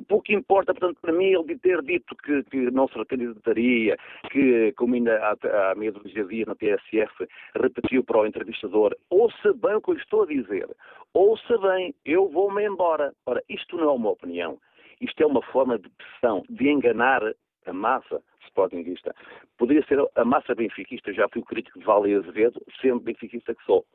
Pouco 0.08 0.32
importa, 0.32 0.74
portanto, 0.74 1.00
para 1.02 1.14
mim, 1.14 1.34
ele 1.34 1.58
ter 1.58 1.82
dito 1.82 2.16
que, 2.18 2.44
que 2.44 2.70
não 2.70 2.88
se 2.88 2.98
recandidataria, 2.98 3.98
que, 4.30 4.74
como 4.74 4.94
ainda 4.94 5.18
há, 5.18 5.72
há 5.72 5.76
meia 5.76 5.92
dias 5.92 6.46
na 6.46 6.54
TSF, 6.54 7.26
repetiu 7.56 8.04
para 8.04 8.20
o 8.20 8.28
entrevistador, 8.28 8.96
ouça 9.10 9.54
bem 9.54 9.76
o 9.76 9.82
que 9.82 9.92
eu 9.92 9.96
estou 9.96 10.24
a 10.24 10.28
dizer, 10.28 10.68
ouça 11.14 11.58
bem, 11.60 11.96
eu 12.04 12.28
vou-me 12.28 12.66
embora. 12.66 13.14
Ora, 13.26 13.42
isto 13.48 13.78
não 13.78 13.86
é 13.86 13.92
uma 13.94 14.12
opinião, 14.12 14.60
isto 15.00 15.24
é 15.24 15.26
uma 15.26 15.42
forma 15.42 15.80
de 15.80 15.90
pressão, 15.90 16.44
de 16.50 16.70
enganar 16.70 17.22
a 17.66 17.74
massa 17.74 18.22
sportinguista. 18.48 19.14
Poderia 19.58 19.86
ser 19.86 20.00
a 20.16 20.26
massa 20.26 20.56
benfiquista, 20.56 21.14
já 21.14 21.28
fui 21.30 21.42
crítico 21.44 21.80
de 21.80 21.86
Vale 21.86 22.16
Azevedo, 22.16 22.62
sendo 22.82 23.00
benfiquista 23.00 23.54
que 23.54 23.64
sou 23.64 23.86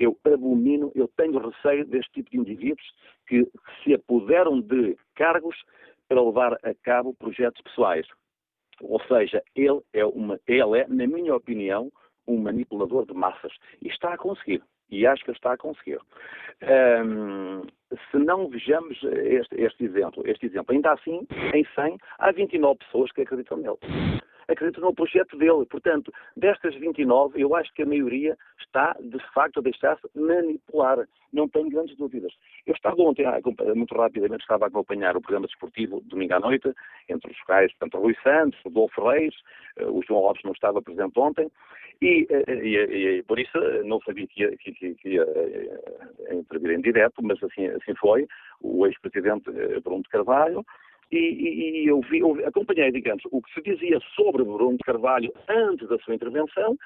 eu 0.00 0.18
abomino, 0.24 0.90
eu 0.94 1.06
tenho 1.08 1.38
receio 1.38 1.84
deste 1.84 2.10
tipo 2.12 2.30
de 2.30 2.38
indivíduos 2.38 2.94
que 3.28 3.46
se 3.84 3.92
apoderam 3.92 4.58
de 4.60 4.96
cargos 5.14 5.54
para 6.08 6.22
levar 6.22 6.54
a 6.54 6.74
cabo 6.82 7.14
projetos 7.14 7.60
pessoais. 7.60 8.06
Ou 8.80 8.98
seja, 9.02 9.42
ele 9.54 9.80
é, 9.92 10.04
uma, 10.06 10.40
ele 10.46 10.78
é, 10.78 10.86
na 10.88 11.06
minha 11.06 11.36
opinião, 11.36 11.92
um 12.26 12.38
manipulador 12.38 13.04
de 13.04 13.12
massas. 13.12 13.52
E 13.82 13.88
está 13.88 14.14
a 14.14 14.18
conseguir. 14.18 14.62
E 14.90 15.06
acho 15.06 15.22
que 15.22 15.30
está 15.32 15.52
a 15.52 15.58
conseguir. 15.58 16.00
Um, 16.62 17.60
se 18.10 18.18
não 18.18 18.48
vejamos 18.48 19.02
este, 19.02 19.60
este, 19.60 19.84
exemplo, 19.84 20.22
este 20.26 20.46
exemplo, 20.46 20.74
ainda 20.74 20.92
assim, 20.92 21.26
em 21.54 21.64
100, 21.74 21.98
há 22.18 22.32
29 22.32 22.78
pessoas 22.78 23.12
que 23.12 23.22
acreditam 23.22 23.58
nele 23.58 23.78
acredito 24.50 24.80
no 24.80 24.94
projeto 24.94 25.36
dele. 25.36 25.64
Portanto, 25.66 26.12
destas 26.36 26.74
29, 26.74 27.40
eu 27.40 27.54
acho 27.54 27.72
que 27.74 27.82
a 27.82 27.86
maioria 27.86 28.36
está, 28.60 28.96
de 29.00 29.18
facto, 29.32 29.58
a 29.58 29.62
deixar-se 29.62 30.08
manipular. 30.14 31.06
Não 31.32 31.48
tenho 31.48 31.70
grandes 31.70 31.96
dúvidas. 31.96 32.32
Eu 32.66 32.74
estava 32.74 33.00
ontem, 33.00 33.24
muito 33.74 33.94
rapidamente, 33.94 34.42
estava 34.42 34.64
a 34.64 34.68
acompanhar 34.68 35.16
o 35.16 35.20
programa 35.20 35.46
desportivo 35.46 36.00
domingo 36.02 36.34
à 36.34 36.40
noite, 36.40 36.72
entre 37.08 37.30
os 37.30 37.40
quais, 37.42 37.72
portanto, 37.74 38.02
Rui 38.02 38.16
Santos, 38.22 38.58
o 38.64 38.70
Dolfo 38.70 39.08
Reis, 39.08 39.34
eh, 39.76 39.86
o 39.86 40.02
João 40.02 40.22
Lopes 40.22 40.42
não 40.42 40.52
estava 40.52 40.82
presente 40.82 41.18
ontem, 41.18 41.50
e, 42.02 42.26
eh, 42.30 42.54
e, 42.54 43.18
e 43.18 43.22
por 43.22 43.38
isso 43.38 43.58
não 43.84 44.00
sabia 44.00 44.26
que 44.26 44.42
ia, 44.42 44.56
que, 44.56 44.72
que, 44.72 44.94
que 44.96 45.08
ia 45.10 45.22
eh, 45.22 46.34
intervir 46.34 46.72
em 46.72 46.80
direto, 46.80 47.22
mas 47.22 47.42
assim, 47.42 47.66
assim 47.66 47.94
foi. 47.94 48.26
O 48.60 48.86
ex-presidente 48.86 49.50
Bruno 49.82 50.02
de 50.02 50.08
Carvalho, 50.08 50.64
e, 51.10 51.18
e, 51.18 51.82
e 51.82 51.86
eu, 51.88 52.00
vi, 52.02 52.18
eu 52.20 52.46
acompanhei, 52.46 52.90
digamos, 52.92 53.22
o 53.30 53.42
que 53.42 53.52
se 53.52 53.62
dizia 53.62 53.98
sobre 54.14 54.44
Bruno 54.44 54.76
de 54.76 54.84
Carvalho 54.84 55.32
antes 55.48 55.88
da 55.88 55.98
sua 55.98 56.14
intervenção 56.14 56.76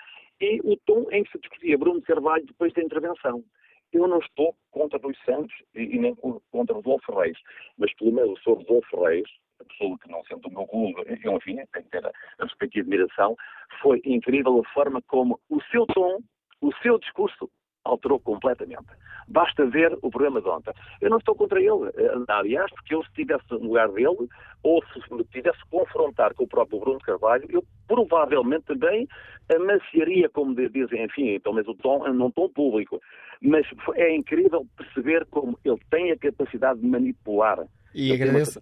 e 0.41 0.61
o 0.65 0.77
tom 0.87 1.07
em 1.11 1.23
que 1.25 1.33
se 1.33 1.39
discutia 1.39 1.79
Bruno 1.79 2.01
de 2.01 2.07
Carvalho 2.07 2.47
depois 2.47 2.73
da 2.73 2.83
intervenção. 2.83 3.45
Eu 3.93 4.09
não 4.09 4.19
estou 4.19 4.57
contra 4.71 4.99
Luís 4.99 5.19
Santos 5.25 5.55
e, 5.75 5.83
e 5.83 5.99
nem 5.99 6.15
contra 6.51 6.75
Rodolfo 6.75 7.15
Reis, 7.15 7.39
mas 7.79 7.95
pelo 7.95 8.13
menos 8.13 8.33
o 8.33 8.43
Sr. 8.43 8.57
Rodolfo 8.59 9.05
Reis, 9.05 9.29
a 9.61 9.65
pessoa 9.65 9.99
que 9.99 10.11
não 10.11 10.25
sendo 10.25 10.41
do 10.41 10.51
meu 10.51 10.67
clube, 10.67 11.03
enfim, 11.09 11.57
tem 11.57 11.83
que 11.83 11.91
ter 11.91 12.05
a, 12.05 12.13
a 12.39 12.45
respectiva 12.45 12.87
admiração, 12.87 13.37
foi 13.81 14.01
incrível 14.05 14.59
a 14.59 14.69
forma 14.73 15.01
como 15.03 15.39
o 15.49 15.61
seu 15.71 15.87
tom, 15.87 16.19
o 16.61 16.73
seu 16.83 16.99
discurso 16.99 17.49
alterou 17.85 18.19
completamente. 18.19 18.87
Basta 19.29 19.67
ver 19.67 19.97
o 20.03 20.11
programa 20.11 20.41
de 20.41 20.49
ontem. 20.49 20.73
Eu 21.01 21.11
não 21.11 21.19
estou 21.19 21.35
contra 21.35 21.61
ele, 21.61 21.91
eh, 21.97 22.25
aliás, 22.29 22.71
porque 22.73 22.95
eu 22.95 23.03
se 23.03 23.09
estivesse 23.09 23.45
no 23.51 23.59
lugar 23.59 23.89
dele, 23.91 24.29
ou 24.63 24.83
se 24.87 25.15
me 25.15 25.25
tivesse 25.25 25.59
confrontar 25.71 26.35
com 26.35 26.45
o 26.45 26.49
próprio 26.49 26.81
Bruno 26.81 26.99
Carvalho, 27.01 27.47
eu 27.51 27.65
provavelmente 27.87 28.65
também 28.65 29.07
amaciaria, 29.55 30.29
como 30.29 30.55
dizem, 30.55 31.05
enfim, 31.05 31.39
pelo 31.41 31.55
menos 31.55 31.69
o 31.69 31.75
tom, 31.75 32.09
num 32.13 32.31
tom 32.31 32.49
público. 32.49 33.01
Mas 33.43 33.67
é 33.95 34.15
incrível 34.15 34.67
perceber 34.77 35.27
como 35.27 35.59
ele 35.65 35.81
tem 35.91 36.11
a 36.11 36.17
capacidade 36.17 36.81
de 36.81 36.87
manipular. 36.87 37.67
E 37.95 38.11
ele 38.11 38.23
agradeço, 38.23 38.61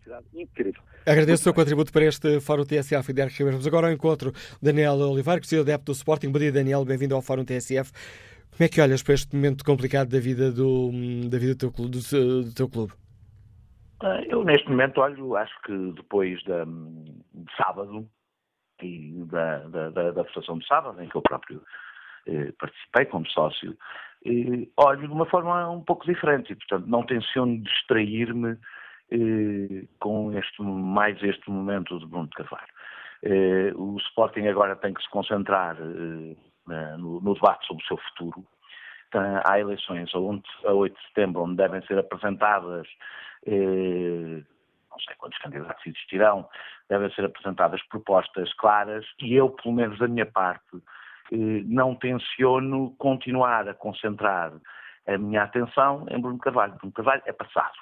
agradeço 1.06 1.40
o 1.40 1.44
seu 1.44 1.54
contributo 1.54 1.90
para 1.90 2.04
este 2.04 2.38
Fórum 2.40 2.64
TSF 2.64 3.10
e 3.10 3.14
Ribeiro. 3.14 3.30
Vamos 3.52 3.66
agora 3.66 3.86
ao 3.86 3.92
encontro 3.92 4.32
Daniel 4.60 4.94
Oliveira, 4.94 5.40
que 5.40 5.56
é 5.56 5.60
adepto 5.60 5.86
do 5.86 5.94
Sporting. 5.94 6.30
Bom 6.30 6.38
dia, 6.38 6.52
Daniel. 6.52 6.84
Bem-vindo 6.84 7.14
ao 7.14 7.22
Fórum 7.22 7.44
TSF. 7.44 7.92
Como 8.62 8.66
é 8.66 8.68
que 8.68 8.80
olhas 8.80 9.02
para 9.02 9.14
este 9.14 9.34
momento 9.34 9.64
complicado 9.64 10.08
da 10.10 10.20
vida 10.20 10.52
do, 10.52 10.92
da 11.28 11.36
vida 11.36 11.52
do, 11.52 11.58
teu, 11.58 11.72
clube, 11.72 11.98
do, 11.98 12.44
do 12.44 12.54
teu 12.54 12.68
clube? 12.68 12.92
Ah, 14.00 14.22
eu, 14.28 14.44
neste 14.44 14.70
momento, 14.70 15.00
olho, 15.00 15.34
acho 15.34 15.52
que 15.62 15.76
depois 15.96 16.40
da, 16.44 16.64
de 16.64 17.56
sábado 17.56 18.08
e 18.80 19.24
da, 19.24 19.58
da, 19.66 19.90
da, 19.90 20.10
da 20.12 20.22
votação 20.22 20.58
de 20.58 20.66
sábado, 20.68 21.02
em 21.02 21.08
que 21.08 21.16
eu 21.16 21.22
próprio 21.22 21.60
eh, 22.28 22.52
participei 22.56 23.06
como 23.06 23.26
sócio, 23.30 23.76
eh, 24.24 24.68
olho 24.76 25.08
de 25.08 25.12
uma 25.12 25.26
forma 25.26 25.68
um 25.68 25.82
pouco 25.82 26.06
diferente 26.06 26.52
e, 26.52 26.54
portanto, 26.54 26.86
não 26.86 27.04
tenciono 27.04 27.60
distrair-me 27.64 28.56
eh, 29.10 29.88
com 29.98 30.38
este, 30.38 30.62
mais 30.62 31.20
este 31.20 31.50
momento 31.50 31.98
de 31.98 32.06
Bruno 32.06 32.28
de 32.28 32.36
Carvalho. 32.36 32.72
Eh, 33.24 33.72
o 33.74 33.96
Sporting 33.98 34.46
agora 34.46 34.76
tem 34.76 34.94
que 34.94 35.02
se 35.02 35.10
concentrar 35.10 35.76
eh, 36.72 36.96
no, 36.96 37.20
no, 37.20 37.34
debate 37.34 37.66
sobre 37.66 37.82
o 37.82 37.86
seu 37.86 37.96
futuro. 37.98 38.44
Então, 39.08 39.22
há 39.44 39.58
eleições 39.58 40.10
a 40.14 40.18
8 40.72 40.94
de 40.94 41.06
setembro, 41.08 41.42
onde 41.42 41.56
devem 41.56 41.82
ser 41.86 41.98
apresentadas, 41.98 42.88
eh, 43.46 44.42
não 44.90 44.98
sei 45.00 45.14
quantos 45.16 45.38
candidatos 45.38 45.86
existirão, 45.86 46.48
devem 46.88 47.10
ser 47.12 47.24
apresentadas 47.24 47.82
propostas 47.88 48.52
claras 48.54 49.04
e 49.20 49.34
eu, 49.34 49.50
pelo 49.50 49.74
menos 49.74 49.98
da 49.98 50.08
minha 50.08 50.26
parte, 50.26 50.76
eh, 51.32 51.62
não 51.66 51.94
tenciono 51.94 52.94
continuar 52.98 53.68
a 53.68 53.74
concentrar 53.74 54.52
a 55.06 55.18
minha 55.18 55.42
atenção 55.42 56.06
em 56.10 56.20
Bruno 56.20 56.38
Carvalho. 56.38 56.74
Bruno 56.74 56.92
Carvalho 56.92 57.22
é 57.26 57.32
passado. 57.32 57.74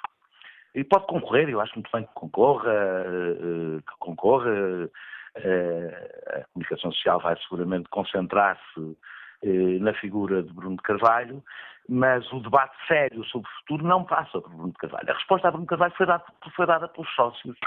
E 0.73 0.83
pode 0.83 1.05
concorrer, 1.05 1.49
eu 1.49 1.59
acho 1.59 1.73
muito 1.75 1.91
bem 1.91 2.05
que 2.05 2.13
concorra, 2.13 2.71
eh, 2.71 3.81
que 3.81 3.97
concorra 3.99 4.49
eh, 4.49 4.89
a 5.37 6.43
comunicação 6.53 6.91
social 6.91 7.19
vai 7.19 7.37
seguramente 7.37 7.89
concentrar-se 7.89 8.97
eh, 9.43 9.79
na 9.79 9.93
figura 9.93 10.43
de 10.43 10.53
Bruno 10.53 10.75
de 10.75 10.83
Carvalho, 10.83 11.43
mas 11.89 12.31
o 12.31 12.39
debate 12.39 12.75
sério 12.87 13.23
sobre 13.25 13.47
o 13.47 13.59
futuro 13.59 13.87
não 13.87 14.03
passa 14.03 14.39
por 14.39 14.49
Bruno 14.49 14.71
de 14.71 14.77
Carvalho. 14.77 15.09
A 15.09 15.13
resposta 15.13 15.47
a 15.47 15.51
Bruno 15.51 15.65
de 15.65 15.69
Carvalho 15.69 15.93
foi 15.95 16.05
dada, 16.05 16.25
foi 16.55 16.65
dada 16.65 16.87
pelos 16.87 17.09
sócios 17.15 17.57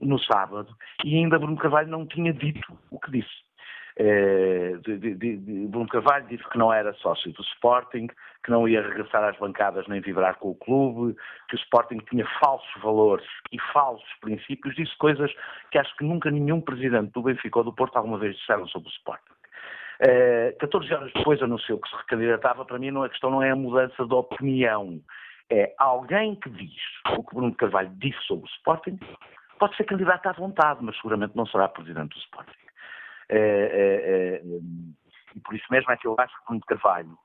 no 0.00 0.18
sábado 0.18 0.74
e 1.04 1.16
ainda 1.16 1.38
Bruno 1.38 1.56
Carvalho 1.56 1.88
não 1.88 2.06
tinha 2.06 2.32
dito 2.32 2.76
o 2.90 2.98
que 2.98 3.10
disse. 3.10 3.42
Eh, 3.98 4.78
de, 4.82 4.98
de, 4.98 5.14
de, 5.14 5.66
Bruno 5.68 5.88
Carvalho 5.88 6.26
disse 6.26 6.48
que 6.48 6.56
não 6.56 6.72
era 6.72 6.94
sócio 6.94 7.30
do 7.32 7.42
Sporting, 7.42 8.08
que 8.42 8.50
não 8.50 8.66
ia 8.66 8.80
regressar 8.80 9.22
às 9.22 9.36
bancadas 9.38 9.86
nem 9.86 10.00
vibrar 10.00 10.36
com 10.38 10.50
o 10.50 10.54
clube, 10.54 11.14
que 11.48 11.56
o 11.56 11.58
Sporting 11.58 11.98
tinha 12.08 12.26
falsos 12.40 12.82
valores 12.82 13.26
e 13.52 13.58
falsos 13.72 14.08
princípios, 14.20 14.74
disse 14.74 14.96
coisas 14.96 15.30
que 15.70 15.78
acho 15.78 15.94
que 15.96 16.04
nunca 16.04 16.30
nenhum 16.30 16.60
presidente 16.60 17.12
do 17.12 17.22
Benfica 17.22 17.58
ou 17.58 17.64
do 17.64 17.72
Porto 17.72 17.96
alguma 17.96 18.18
vez 18.18 18.36
disseram 18.36 18.66
sobre 18.68 18.88
o 18.88 18.92
Sporting. 18.92 19.32
Uh, 20.00 20.58
14 20.58 20.92
horas 20.94 21.12
depois 21.12 21.40
anunciou 21.42 21.78
que 21.78 21.88
se 21.88 21.96
recandidatava, 21.96 22.64
para 22.64 22.78
mim 22.78 22.90
não, 22.90 23.04
a 23.04 23.08
questão 23.08 23.30
não 23.30 23.42
é 23.42 23.50
a 23.50 23.56
mudança 23.56 24.04
de 24.04 24.14
opinião, 24.14 25.00
é 25.48 25.72
alguém 25.78 26.34
que 26.34 26.50
diz 26.50 26.80
o 27.16 27.22
que 27.22 27.34
Bruno 27.34 27.54
Carvalho 27.54 27.92
disse 27.98 28.20
sobre 28.26 28.46
o 28.46 28.52
Sporting, 28.56 28.98
pode 29.60 29.76
ser 29.76 29.84
candidato 29.84 30.26
à 30.26 30.32
vontade, 30.32 30.80
mas 30.82 30.96
seguramente 30.96 31.36
não 31.36 31.46
será 31.46 31.68
presidente 31.68 32.14
do 32.14 32.18
Sporting. 32.20 32.61
É, 33.32 33.38
é, 33.38 34.34
é, 34.36 34.42
e 35.34 35.40
por 35.40 35.54
isso 35.54 35.64
mesmo 35.70 35.90
é 35.90 35.96
que 35.96 36.06
eu 36.06 36.14
acho 36.18 36.36
que 36.36 36.44
Bruno 36.44 36.60
Carvalho 36.66 37.18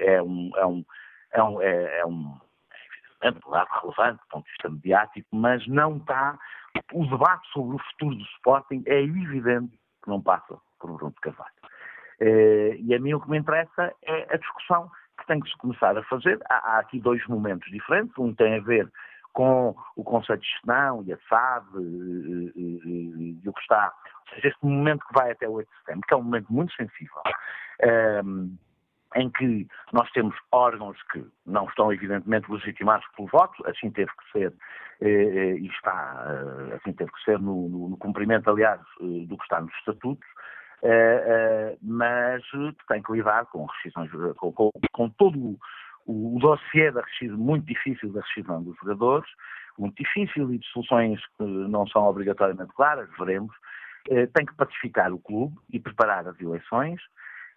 é 0.00 0.20
um, 0.20 0.50
é 0.56 0.66
um, 0.66 0.84
é 1.32 1.42
um, 1.42 1.62
é, 1.62 2.04
um 2.04 2.40
é 3.22 3.30
um 3.30 3.50
lado 3.50 3.68
relevante 3.80 4.20
do 4.22 4.28
ponto 4.28 4.44
de 4.44 4.50
vista 4.50 4.68
mediático, 4.68 5.28
mas 5.32 5.66
não 5.68 5.98
está. 5.98 6.36
O 6.92 7.06
debate 7.06 7.48
sobre 7.52 7.76
o 7.76 7.78
futuro 7.78 8.16
do 8.16 8.24
Sporting 8.24 8.82
é 8.86 9.02
evidente 9.02 9.78
que 10.02 10.10
não 10.10 10.20
passa 10.20 10.58
por 10.80 10.96
Bruno 10.96 11.12
de 11.12 11.20
Carvalho. 11.20 11.54
E 12.20 12.94
a 12.94 12.98
mim 12.98 13.14
o 13.14 13.20
que 13.20 13.30
me 13.30 13.38
interessa 13.38 13.94
é 14.02 14.34
a 14.34 14.36
discussão 14.36 14.90
que 15.18 15.26
tem 15.26 15.40
que 15.40 15.48
se 15.48 15.56
começar 15.58 15.96
a 15.96 16.02
fazer. 16.02 16.38
Há, 16.50 16.54
há 16.56 16.78
aqui 16.80 16.98
dois 16.98 17.24
momentos 17.28 17.70
diferentes. 17.70 18.18
Um 18.18 18.34
tem 18.34 18.56
a 18.56 18.60
ver 18.60 18.90
com 19.34 19.76
o 19.96 20.04
conceito 20.04 20.40
de 20.40 20.48
gestão 20.48 21.04
e 21.06 21.12
a 21.12 21.18
SAD 21.28 21.66
e, 21.76 22.52
e, 22.56 23.40
e, 23.44 23.48
o 23.48 23.52
que 23.52 23.60
está, 23.60 23.92
ou 24.28 24.34
seja, 24.34 24.48
este 24.48 24.64
momento 24.64 25.04
que 25.06 25.12
vai 25.12 25.32
até 25.32 25.46
o 25.46 25.52
8 25.52 25.68
de 25.68 25.78
setembro, 25.78 26.06
que 26.06 26.14
é 26.14 26.16
um 26.16 26.22
momento 26.22 26.52
muito 26.52 26.74
sensível, 26.74 27.22
um, 27.82 27.86
ehm, 27.86 28.58
em 29.16 29.30
que 29.30 29.66
nós 29.92 30.10
temos 30.10 30.34
órgãos 30.50 31.00
que 31.12 31.24
não 31.46 31.66
estão 31.66 31.92
evidentemente 31.92 32.50
legitimados 32.50 33.06
pelo 33.16 33.28
voto, 33.28 33.66
assim 33.68 33.90
teve 33.90 34.10
que 34.10 34.32
ser, 34.32 34.52
eh, 35.00 35.08
eh, 35.08 35.56
e 35.58 35.66
está, 35.68 36.24
eh, 36.26 36.74
assim 36.74 36.92
teve 36.92 37.10
que 37.12 37.22
ser 37.24 37.38
no, 37.38 37.68
no, 37.68 37.88
no 37.90 37.96
cumprimento, 37.96 38.50
aliás, 38.50 38.80
do 39.00 39.36
que 39.36 39.42
está 39.44 39.60
nos 39.60 39.74
estatutos, 39.78 40.26
mas 41.80 42.42
tem 42.88 43.02
que 43.02 43.12
lidar 43.12 43.46
com 43.46 43.64
rescisões, 43.64 44.10
com, 44.36 44.52
com, 44.52 44.70
com 44.92 45.08
todo 45.10 45.58
o, 46.06 46.36
o 46.36 46.38
dossiê 46.38 46.90
da 46.90 47.02
rescisão, 47.02 47.36
muito 47.36 47.66
difícil 47.66 48.12
da 48.12 48.20
rescisão 48.20 48.62
dos 48.62 48.76
jogadores, 48.78 49.28
muito 49.78 49.96
difícil 49.96 50.52
e 50.52 50.58
de 50.58 50.66
soluções 50.68 51.20
que 51.36 51.44
não 51.44 51.86
são 51.86 52.04
obrigatoriamente 52.04 52.72
claras, 52.74 53.08
veremos, 53.18 53.54
eh, 54.10 54.26
tem 54.26 54.46
que 54.46 54.54
pacificar 54.54 55.12
o 55.12 55.18
clube 55.18 55.56
e 55.72 55.80
preparar 55.80 56.26
as 56.28 56.40
eleições, 56.40 57.00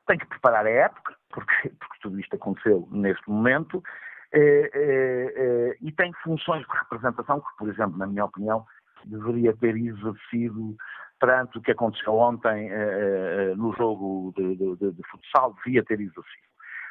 tem 0.07 0.17
que 0.17 0.25
preparar 0.25 0.65
a 0.65 0.69
época, 0.69 1.15
porque, 1.29 1.69
porque 1.69 1.99
tudo 2.01 2.19
isto 2.19 2.35
aconteceu 2.35 2.87
neste 2.91 3.29
momento, 3.29 3.83
eh, 4.31 4.69
eh, 4.73 5.33
eh, 5.35 5.77
e 5.81 5.91
tem 5.91 6.11
funções 6.23 6.65
de 6.65 6.77
representação 6.77 7.39
que, 7.39 7.57
por 7.57 7.69
exemplo, 7.69 7.97
na 7.97 8.07
minha 8.07 8.25
opinião, 8.25 8.65
deveria 9.05 9.55
ter 9.55 9.75
exercido 9.75 10.75
perante 11.19 11.57
o 11.57 11.61
que 11.61 11.71
aconteceu 11.71 12.13
ontem 12.13 12.69
eh, 12.69 13.51
eh, 13.51 13.55
no 13.55 13.73
jogo 13.73 14.33
de, 14.35 14.55
de, 14.55 14.91
de, 14.91 15.03
futsal, 15.09 15.55
devia 15.63 15.83
ter 15.83 15.99
exercido. 15.99 16.47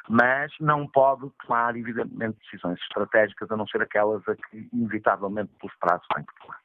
Mas 0.09 0.51
não 0.59 0.87
pode 0.87 1.29
tomar, 1.45 1.75
evidentemente, 1.75 2.37
decisões 2.39 2.79
estratégicas, 2.81 3.51
a 3.51 3.57
não 3.57 3.67
ser 3.67 3.81
aquelas 3.81 4.27
a 4.27 4.35
que, 4.35 4.69
inevitavelmente, 4.71 5.51
pelos 5.59 5.75
prazos 5.77 6.07
têm 6.13 6.23
que 6.23 6.41
tomar. 6.41 6.59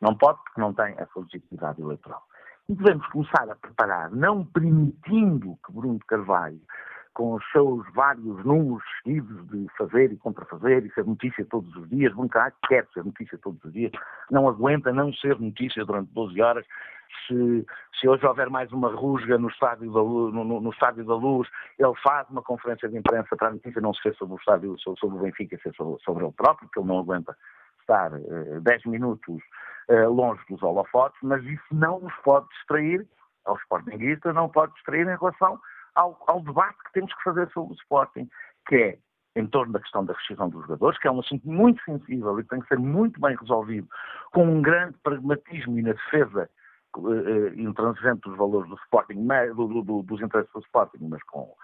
Não 0.00 0.14
pode 0.14 0.38
porque 0.44 0.60
não 0.60 0.72
tem 0.72 0.94
essa 0.98 1.18
legitimidade 1.18 1.80
eleitoral. 1.80 2.22
E 2.68 2.74
devemos 2.74 3.06
começar 3.08 3.48
a 3.50 3.56
preparar, 3.56 4.10
não 4.10 4.44
permitindo 4.44 5.58
que 5.64 5.72
Bruno 5.72 5.98
Carvalho, 6.06 6.60
com 7.14 7.34
os 7.34 7.50
seus 7.50 7.84
vários 7.94 8.44
números 8.44 8.82
seguidos 9.02 9.48
de 9.48 9.66
fazer 9.76 10.12
e 10.12 10.16
contrafazer 10.16 10.84
e 10.84 10.92
ser 10.92 11.04
notícia 11.04 11.44
todos 11.46 11.74
os 11.76 11.88
dias, 11.88 12.12
Bruno 12.12 12.28
Carvalho 12.28 12.54
quer 12.68 12.86
ser 12.92 13.04
notícia 13.04 13.38
todos 13.38 13.64
os 13.64 13.72
dias, 13.72 13.92
não 14.30 14.48
aguenta 14.48 14.92
não 14.92 15.12
ser 15.14 15.38
notícia 15.40 15.84
durante 15.84 16.12
12 16.12 16.40
horas, 16.40 16.66
se, 17.26 17.66
se, 17.98 18.08
hoje 18.08 18.26
houver 18.26 18.50
mais 18.50 18.72
uma 18.72 18.90
rusga 18.94 19.38
no 19.38 19.48
estádio, 19.48 19.92
da 19.92 20.00
Luz, 20.00 20.34
no, 20.34 20.60
no, 20.60 20.70
estádio 20.70 21.04
da 21.04 21.14
Luz, 21.14 21.48
ele 21.78 21.94
faz 22.02 22.28
uma 22.30 22.42
conferência 22.42 22.88
de 22.88 22.96
imprensa 22.96 23.36
para 23.36 23.48
a 23.48 23.52
notícia 23.52 23.80
não 23.80 23.94
ser 23.94 24.14
sobre 24.14 24.34
o 24.34 24.38
estádio, 24.38 24.78
sobre, 24.78 25.00
sobre 25.00 25.16
o 25.18 25.20
Benfica, 25.22 25.58
ser 25.62 25.74
sobre, 25.74 26.02
sobre 26.02 26.24
ele 26.24 26.32
próprio, 26.32 26.68
que 26.68 26.78
ele 26.78 26.88
não 26.88 26.98
aguenta 26.98 27.36
estar 27.80 28.12
uh, 28.12 28.60
10 28.60 28.84
minutos 28.86 29.42
uh, 29.88 30.10
longe 30.10 30.40
dos 30.48 30.62
holofotes, 30.62 31.18
mas 31.22 31.42
isso 31.44 31.66
não 31.72 32.00
nos 32.00 32.14
pode 32.22 32.48
distrair, 32.50 33.06
aos 33.48 33.60
sportinguistas, 33.62 34.34
não 34.34 34.48
pode 34.48 34.72
distrair 34.74 35.02
em 35.02 35.16
relação 35.16 35.58
ao, 35.94 36.22
ao, 36.26 36.40
debate 36.40 36.76
que 36.84 36.92
temos 36.92 37.12
que 37.14 37.22
fazer 37.22 37.48
sobre 37.50 37.72
o 37.72 37.76
Sporting, 37.76 38.28
que 38.68 38.76
é 38.76 38.98
em 39.36 39.46
torno 39.46 39.72
da 39.72 39.80
questão 39.80 40.04
da 40.04 40.12
rescisão 40.14 40.48
dos 40.48 40.62
jogadores, 40.62 40.98
que 40.98 41.08
é 41.08 41.10
um 41.10 41.20
assunto 41.20 41.48
muito 41.48 41.82
sensível 41.84 42.38
e 42.38 42.42
que 42.42 42.48
tem 42.48 42.60
que 42.60 42.68
ser 42.68 42.78
muito 42.78 43.20
bem 43.20 43.36
resolvido, 43.36 43.88
com 44.32 44.44
um 44.44 44.60
grande 44.60 44.96
pragmatismo 45.02 45.78
e 45.78 45.82
na 45.82 45.92
defesa 45.92 46.50
intransigente 47.56 48.28
dos 48.28 48.36
valores 48.36 48.68
do 48.68 48.76
Sporting, 48.76 49.26
do, 49.54 49.82
do, 49.82 50.02
dos 50.02 50.20
interesses 50.20 50.52
do 50.52 50.60
Sporting, 50.60 51.08
mas 51.08 51.22
com, 51.24 51.54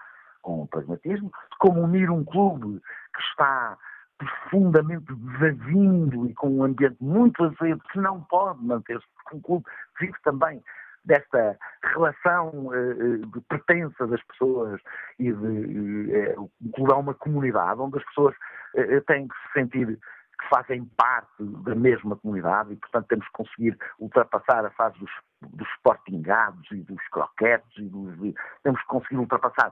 com 0.41 0.67
pragmatismo, 0.67 1.31
como 1.59 1.81
unir 1.81 2.09
um 2.09 2.23
clube 2.23 2.79
que 3.15 3.21
está 3.21 3.77
profundamente 4.17 5.13
desavindo 5.13 6.29
e 6.29 6.33
com 6.33 6.49
um 6.49 6.63
ambiente 6.63 6.97
muito 7.01 7.43
azedo 7.43 7.81
que 7.91 7.99
não 7.99 8.21
pode 8.21 8.63
manter-se, 8.63 9.05
porque 9.15 9.37
um 9.37 9.41
clube 9.41 9.65
vive 9.99 10.15
também 10.23 10.63
desta 11.03 11.57
relação 11.83 12.49
uh, 12.67 13.17
de 13.17 13.41
pertença 13.41 14.07
das 14.07 14.21
pessoas 14.23 14.81
e 15.19 15.31
de 15.31 16.39
uh, 16.41 16.91
é 16.91 16.95
uma 16.95 17.13
comunidade 17.13 17.79
onde 17.79 17.97
as 17.97 18.05
pessoas 18.05 18.35
uh, 18.75 19.01
têm 19.05 19.27
que 19.27 19.35
se 19.35 19.53
sentir 19.53 19.99
que 20.37 20.49
fazem 20.49 20.85
parte 20.97 21.43
da 21.63 21.75
mesma 21.75 22.15
comunidade 22.17 22.73
e, 22.73 22.75
portanto, 22.75 23.07
temos 23.07 23.25
que 23.27 23.33
conseguir 23.33 23.77
ultrapassar 23.99 24.65
a 24.65 24.69
fase 24.71 24.97
dos, 24.99 25.11
dos 25.41 25.67
sportingados 25.77 26.69
e 26.71 26.81
dos 26.83 27.01
croquetes 27.09 27.77
e 27.77 27.87
dos, 27.87 28.35
temos 28.63 28.81
que 28.81 28.87
conseguir 28.87 29.17
ultrapassar, 29.17 29.71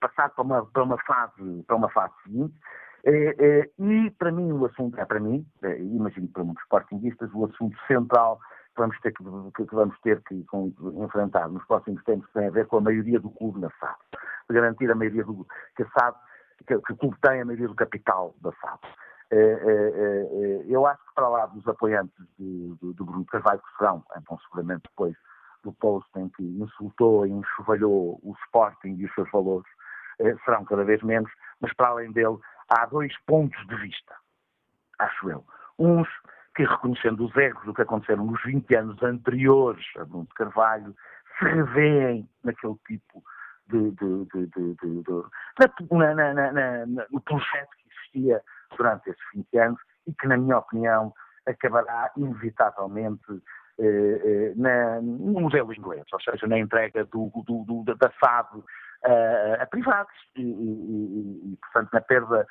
passar 0.00 0.30
para 0.30 0.44
uma, 0.44 0.66
para 0.66 0.82
uma 0.82 0.98
fase, 0.98 1.64
para 1.66 1.76
uma 1.76 1.90
fase 1.90 2.12
seguinte 2.24 2.54
é, 3.06 3.36
é, 3.38 3.70
e 3.78 4.10
para 4.12 4.32
mim 4.32 4.50
o 4.52 4.64
assunto, 4.64 4.98
é 4.98 5.04
para 5.04 5.20
mim, 5.20 5.46
é, 5.62 5.78
imagino 5.78 6.26
para 6.28 6.42
muitos 6.42 6.62
sportinguistas, 6.64 7.30
o 7.34 7.44
assunto 7.44 7.76
central 7.86 8.40
que 8.74 8.80
vamos 8.80 8.98
ter 9.00 9.12
que, 9.12 9.22
que, 9.22 9.74
vamos 9.74 10.00
ter 10.00 10.22
que 10.22 10.42
com, 10.44 10.72
enfrentar 11.04 11.48
nos 11.48 11.64
próximos 11.66 12.02
tempos 12.04 12.28
tem 12.32 12.46
a 12.46 12.50
ver 12.50 12.66
com 12.66 12.78
a 12.78 12.80
maioria 12.80 13.20
do 13.20 13.30
clube 13.30 13.60
na 13.60 13.68
SAD. 13.78 13.98
Garantir 14.50 14.90
a 14.90 14.94
maioria 14.94 15.22
do 15.22 15.46
que 15.76 15.82
a 15.82 15.88
SAD, 15.90 16.16
que, 16.66 16.78
que 16.78 16.92
o 16.92 16.96
clube 16.96 17.16
tem 17.20 17.42
a 17.42 17.44
maioria 17.44 17.68
do 17.68 17.74
capital 17.74 18.34
da 18.40 18.50
SAD. 18.52 18.80
É, 19.36 19.36
é, 19.36 20.64
eu 20.68 20.86
acho 20.86 21.04
que 21.04 21.14
para 21.14 21.28
lá 21.28 21.46
dos 21.46 21.66
apoiantes 21.66 22.14
de, 22.38 22.76
de, 22.80 22.92
do 22.92 23.04
Bruno 23.04 23.24
Carvalho, 23.24 23.60
que 23.60 23.76
serão, 23.76 24.04
então 24.16 24.38
seguramente 24.38 24.82
depois 24.82 25.16
do 25.64 25.72
post 25.72 26.08
em 26.16 26.28
que 26.28 26.42
insultou 26.42 27.26
e 27.26 27.30
enxovalhou 27.32 28.20
o 28.22 28.34
Sporting 28.44 28.96
e 28.96 29.06
os 29.06 29.14
seus 29.14 29.28
valores, 29.32 29.66
serão 30.44 30.64
cada 30.64 30.84
vez 30.84 31.02
menos, 31.02 31.30
mas 31.60 31.74
para 31.74 31.88
além 31.88 32.12
dele 32.12 32.38
há 32.68 32.86
dois 32.86 33.12
pontos 33.26 33.66
de 33.66 33.74
vista, 33.76 34.14
acho 35.00 35.30
eu. 35.30 35.44
Uns 35.78 36.08
que, 36.54 36.62
reconhecendo 36.62 37.26
os 37.26 37.36
erros 37.36 37.64
do 37.64 37.74
que 37.74 37.82
aconteceram 37.82 38.24
nos 38.26 38.40
20 38.44 38.72
anos 38.76 39.02
anteriores 39.02 39.84
a 39.96 40.04
Bruno 40.04 40.26
de 40.26 40.34
Carvalho, 40.34 40.94
se 41.38 41.44
revêem 41.44 42.28
naquele 42.44 42.76
tipo 42.86 43.20
de, 43.66 43.90
de, 43.90 44.24
de, 44.26 44.46
de 44.46 45.04
na, 45.90 46.14
na, 46.14 46.52
na, 46.52 46.86
no 46.86 47.20
projeto 47.22 47.70
que 47.78 47.88
existia 47.90 48.40
durante 48.76 49.10
esses 49.10 49.22
20 49.34 49.58
anos 49.58 49.80
e 50.06 50.14
que, 50.14 50.26
na 50.26 50.36
minha 50.36 50.58
opinião, 50.58 51.12
acabará 51.46 52.10
inevitavelmente 52.16 53.42
eh, 53.78 54.20
eh, 54.24 54.52
na, 54.56 55.00
no 55.00 55.40
modelo 55.40 55.72
inglês, 55.72 56.04
ou 56.12 56.20
seja, 56.20 56.46
na 56.46 56.58
entrega 56.58 57.04
do, 57.06 57.30
do, 57.44 57.64
do, 57.64 57.94
da 57.96 58.10
FAB 58.10 58.62
a, 59.04 59.62
a 59.62 59.66
privados 59.66 60.14
e, 60.36 60.42
e, 60.42 61.52
e, 61.52 61.56
portanto, 61.56 61.90
na 61.92 62.00
perda 62.00 62.46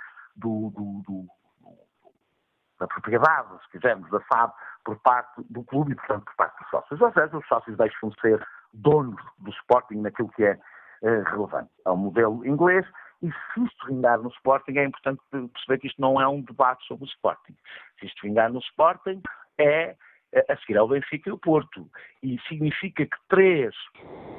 da 2.80 2.88
propriedade, 2.88 3.50
se 3.64 3.72
quisermos, 3.72 4.10
da 4.10 4.20
FAB 4.22 4.52
por 4.84 5.00
parte 5.00 5.42
do 5.50 5.64
clube 5.64 5.94
e, 5.94 5.96
portanto, 5.96 6.26
por 6.26 6.36
parte 6.36 6.60
dos 6.60 6.70
sócios. 6.70 7.02
Ou 7.02 7.14
seja, 7.14 7.38
os 7.38 7.48
sócios 7.48 7.78
deixam 7.78 8.10
de 8.10 8.20
ser 8.20 8.48
donos 8.74 9.22
do 9.40 9.52
Sporting 9.52 10.02
naquilo 10.02 10.30
que 10.30 10.44
é 10.44 10.60
uh, 11.04 11.24
relevante. 11.30 11.72
É 11.86 11.92
modelo 11.92 12.46
inglês 12.46 12.86
e 13.24 13.32
se 13.32 13.64
isto 13.64 13.88
vingar 13.88 14.20
no 14.20 14.30
Sporting, 14.30 14.78
é 14.78 14.84
importante 14.84 15.22
perceber 15.32 15.80
que 15.80 15.88
isto 15.88 16.02
não 16.02 16.20
é 16.20 16.28
um 16.28 16.42
debate 16.42 16.86
sobre 16.86 17.06
o 17.06 17.08
Sporting. 17.08 17.56
Se 18.00 18.06
isto 18.06 18.22
vingar 18.22 18.52
no 18.52 18.60
Sporting, 18.60 19.22
é 19.58 19.96
a 20.50 20.58
seguir 20.58 20.78
ao 20.78 20.88
Benfica 20.88 21.30
e 21.30 21.34
o 21.34 21.38
Porto. 21.38 21.90
E 22.22 22.40
significa 22.48 23.06
que 23.06 23.18
três 23.30 23.74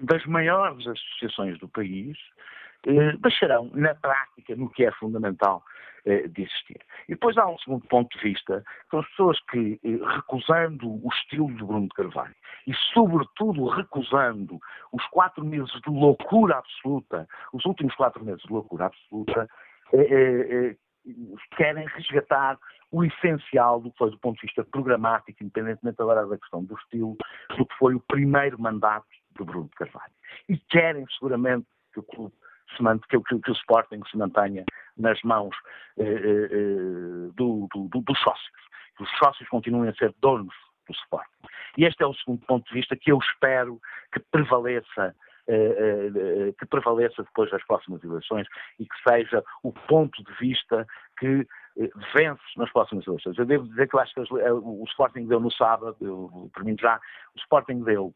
das 0.02 0.24
maiores 0.26 0.86
associações 0.86 1.58
do 1.60 1.68
país 1.68 2.18
eh, 2.86 3.16
deixarão 3.18 3.70
na 3.72 3.94
prática 3.94 4.54
no 4.56 4.68
que 4.68 4.84
é 4.84 4.92
fundamental 4.92 5.64
de 6.04 6.42
existir. 6.42 6.80
E 7.08 7.12
depois 7.12 7.36
há 7.38 7.46
um 7.46 7.58
segundo 7.58 7.86
ponto 7.86 8.16
de 8.16 8.22
vista, 8.22 8.62
são 8.90 9.00
as 9.00 9.08
pessoas 9.08 9.40
que, 9.50 9.80
eh, 9.82 10.14
recusando 10.16 10.86
o 10.86 11.08
estilo 11.08 11.46
de 11.48 11.64
Bruno 11.64 11.88
de 11.88 11.94
Carvalho 11.94 12.34
e, 12.66 12.74
sobretudo, 12.92 13.66
recusando 13.68 14.58
os 14.92 15.06
quatro 15.08 15.44
meses 15.44 15.72
de 15.80 15.90
loucura 15.90 16.58
absoluta, 16.58 17.26
os 17.52 17.64
últimos 17.64 17.94
quatro 17.94 18.24
meses 18.24 18.42
de 18.42 18.52
loucura 18.52 18.86
absoluta, 18.86 19.48
querem 21.56 21.86
resgatar 21.86 22.58
o 22.90 23.04
essencial 23.04 23.80
do 23.80 23.90
que 23.90 23.98
foi 23.98 24.10
do 24.10 24.18
ponto 24.18 24.36
de 24.36 24.42
vista 24.42 24.64
programático, 24.64 25.42
independentemente 25.42 26.00
agora 26.00 26.26
da 26.26 26.38
questão 26.38 26.64
do 26.64 26.74
estilo, 26.76 27.16
do 27.56 27.66
que 27.66 27.74
foi 27.76 27.94
o 27.94 28.00
primeiro 28.00 28.60
mandato 28.60 29.06
de 29.36 29.44
Bruno 29.44 29.68
de 29.68 29.74
Carvalho. 29.74 30.12
E 30.48 30.56
querem 30.56 31.04
seguramente 31.18 31.66
que 31.92 32.00
o 32.00 32.02
clube 32.02 32.34
que, 33.08 33.20
que, 33.20 33.38
que, 33.40 33.50
o 33.50 33.54
Sporting 33.54 34.00
se 34.10 34.16
mantenha 34.16 34.64
nas 34.96 35.20
mãos 35.22 35.54
eh, 35.98 36.04
eh, 36.04 36.48
eh, 36.50 37.30
do, 37.34 37.68
do, 37.72 37.88
dos 37.88 38.18
sócios. 38.20 38.64
Que 38.96 39.02
os 39.02 39.10
sócios 39.18 39.48
continuem 39.48 39.90
a 39.90 39.94
ser 39.94 40.14
donos 40.20 40.54
do 40.86 40.92
Sporting. 40.92 41.48
E 41.76 41.84
este 41.84 42.02
é 42.02 42.06
o 42.06 42.14
segundo 42.14 42.44
ponto 42.46 42.66
de 42.68 42.74
vista 42.74 42.96
que 42.96 43.10
eu 43.10 43.18
espero 43.18 43.80
que 44.12 44.20
prevaleça 44.20 45.14
eh, 45.46 46.10
eh, 46.16 46.54
que 46.58 46.64
prevaleça 46.64 47.22
depois 47.22 47.50
das 47.50 47.62
próximas 47.66 48.02
eleições 48.02 48.46
e 48.78 48.86
que 48.86 48.94
seja 49.06 49.44
o 49.62 49.72
ponto 49.72 50.24
de 50.24 50.32
vista 50.36 50.86
que 51.18 51.46
vence 52.14 52.40
nas 52.56 52.72
próximas 52.72 53.06
eleições. 53.06 53.36
Eu 53.36 53.44
devo 53.44 53.68
dizer 53.68 53.86
que 53.86 53.94
eu 53.94 54.00
acho 54.00 54.14
que 54.14 54.20
o 54.20 54.84
Sporting 54.88 55.26
deu 55.26 55.40
no 55.40 55.52
sábado, 55.52 55.96
eu, 56.00 56.50
mim 56.62 56.74
já, 56.80 56.98
o 57.34 57.38
Sporting 57.40 57.82
deu 57.82 58.14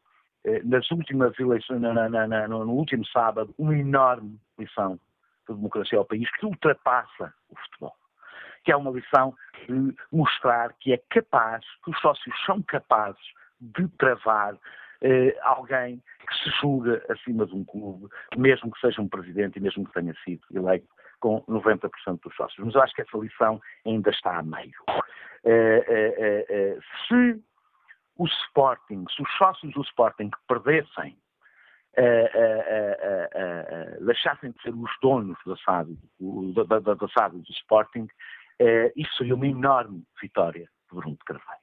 nas 0.64 0.90
últimas 0.90 1.38
eleições, 1.38 1.80
na, 1.80 2.08
na, 2.08 2.26
na, 2.26 2.48
no 2.48 2.72
último 2.72 3.04
sábado, 3.06 3.54
uma 3.58 3.76
enorme 3.76 4.38
lição 4.58 4.98
de 5.48 5.54
democracia 5.54 5.98
ao 5.98 6.04
país 6.04 6.30
que 6.32 6.46
ultrapassa 6.46 7.32
o 7.50 7.56
futebol. 7.56 7.94
Que 8.64 8.72
é 8.72 8.76
uma 8.76 8.90
lição 8.90 9.34
de 9.66 9.94
mostrar 10.12 10.72
que 10.80 10.92
é 10.92 11.00
capaz, 11.10 11.64
que 11.84 11.90
os 11.90 12.00
sócios 12.00 12.34
são 12.44 12.62
capazes 12.62 13.20
de 13.60 13.88
travar 13.98 14.56
eh, 15.00 15.36
alguém 15.42 16.02
que 16.28 16.34
se 16.42 16.50
julga 16.60 17.02
acima 17.08 17.46
de 17.46 17.54
um 17.54 17.64
clube, 17.64 18.08
mesmo 18.36 18.70
que 18.70 18.80
seja 18.80 19.00
um 19.00 19.08
presidente 19.08 19.58
e 19.58 19.62
mesmo 19.62 19.84
que 19.84 19.92
tenha 19.92 20.14
sido 20.24 20.42
eleito 20.52 20.88
com 21.20 21.42
90% 21.42 22.20
dos 22.22 22.34
sócios. 22.36 22.64
Mas 22.64 22.74
eu 22.74 22.82
acho 22.82 22.94
que 22.94 23.02
essa 23.02 23.18
lição 23.18 23.60
ainda 23.86 24.10
está 24.10 24.38
a 24.38 24.42
meio. 24.42 24.74
Eh, 25.44 25.84
eh, 25.88 26.46
eh, 26.48 26.78
se 27.06 27.42
o 28.18 28.26
Sporting, 28.26 29.04
se 29.14 29.22
os 29.22 29.30
sócios 29.36 29.72
do 29.72 29.82
Sporting 29.82 30.30
perdessem, 30.46 31.16
deixassem 34.00 34.50
de 34.52 34.62
ser 34.62 34.74
os 34.74 34.90
donos 35.00 35.38
da 35.46 35.56
SAD, 35.56 35.96
da, 36.54 36.78
da, 36.80 36.94
da 36.94 37.08
SAD 37.08 37.38
do 37.38 37.52
Sporting, 37.52 38.08
isso 38.96 39.16
seria 39.16 39.34
uma 39.34 39.46
enorme 39.46 40.04
vitória 40.20 40.68
de 40.88 40.96
Bruno 40.96 41.16
de 41.16 41.24
Carvalho. 41.24 41.60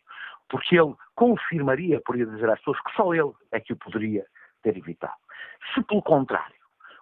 porque 0.50 0.78
ele 0.80 0.96
confirmaria, 1.16 2.02
poderia 2.02 2.28
dizer 2.28 2.50
às 2.50 2.60
pessoas 2.60 2.80
que 2.82 2.96
só 2.96 3.14
ele 3.14 3.34
é 3.52 3.60
que 3.60 3.74
o 3.74 3.78
poderia 3.78 4.26
ter 4.62 4.78
evitado. 4.78 5.14
Se, 5.74 5.84
pelo 5.84 6.02
contrário, 6.02 6.56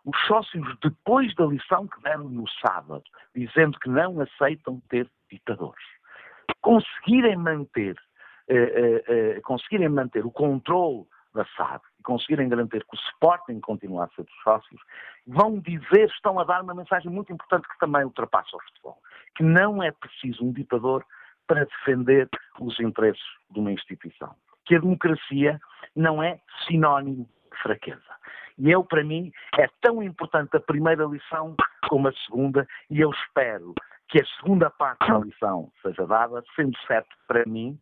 os 0.06 0.20
sócios, 0.28 0.78
depois 0.82 1.34
da 1.36 1.46
lição 1.46 1.88
que 1.88 2.02
deram 2.02 2.30
no 2.30 2.48
sábado, 2.50 3.04
dizendo 3.34 3.80
que 3.80 3.90
não 3.90 4.20
aceitam 4.20 4.82
ter 4.90 5.10
ditadores, 5.30 5.86
conseguirem 6.62 7.38
manter, 7.38 7.96
eh, 7.96 8.00
eh, 8.00 8.00
eh, 8.00 8.13
conseguirem 9.44 9.90
manter 9.90 10.26
o 10.26 10.32
controle 10.32 11.06
da 11.34 11.46
SAD 11.58 11.82
e 12.00 12.04
conseguirem 12.04 12.48
garantir 12.48 12.86
que 12.86 12.96
o 12.96 13.00
Sporting 13.10 13.60
continue 13.60 14.00
a 14.00 14.08
ser 14.10 14.24
dos 14.24 14.44
sócios, 14.44 14.80
vão 15.26 15.60
dizer, 15.60 16.08
estão 16.10 16.40
a 16.40 16.44
dar 16.44 16.62
uma 16.62 16.76
mensagem 16.76 17.12
muito 17.12 17.34
importante 17.34 17.68
que 17.68 17.80
também 17.80 18.04
ultrapassa 18.04 18.56
o 18.56 18.62
futebol, 18.62 18.98
que 19.36 19.44
não 19.44 19.82
é 19.82 19.92
preciso 19.92 20.46
um 20.46 20.52
ditador 20.52 21.04
para 21.48 21.66
defender 21.66 22.30
os 22.60 22.80
interesses 22.80 23.24
de 23.50 23.60
uma 23.60 23.72
instituição. 23.72 24.34
Que 24.66 24.76
a 24.76 24.80
democracia 24.80 25.60
não 25.96 26.22
é 26.24 26.40
sinónimo 26.68 27.28
de 27.52 27.58
fraqueza. 27.62 28.02
E 28.58 28.70
eu, 28.70 28.84
para 28.84 29.04
mim, 29.04 29.32
é 29.58 29.68
tão 29.82 30.02
importante 30.02 30.56
a 30.56 30.60
primeira 30.60 31.06
lição 31.06 31.56
como 31.90 32.08
a 32.08 32.14
segunda, 32.26 32.68
e 32.90 33.02
eu 33.02 33.10
espero 33.10 33.74
que 34.08 34.22
a 34.22 34.26
segunda 34.40 34.70
parte 34.70 35.08
da 35.08 35.18
lição 35.18 35.72
seja 35.82 36.06
dada, 36.06 36.44
sendo 36.56 36.78
certo 36.86 37.10
para 37.28 37.44
mim 37.46 37.80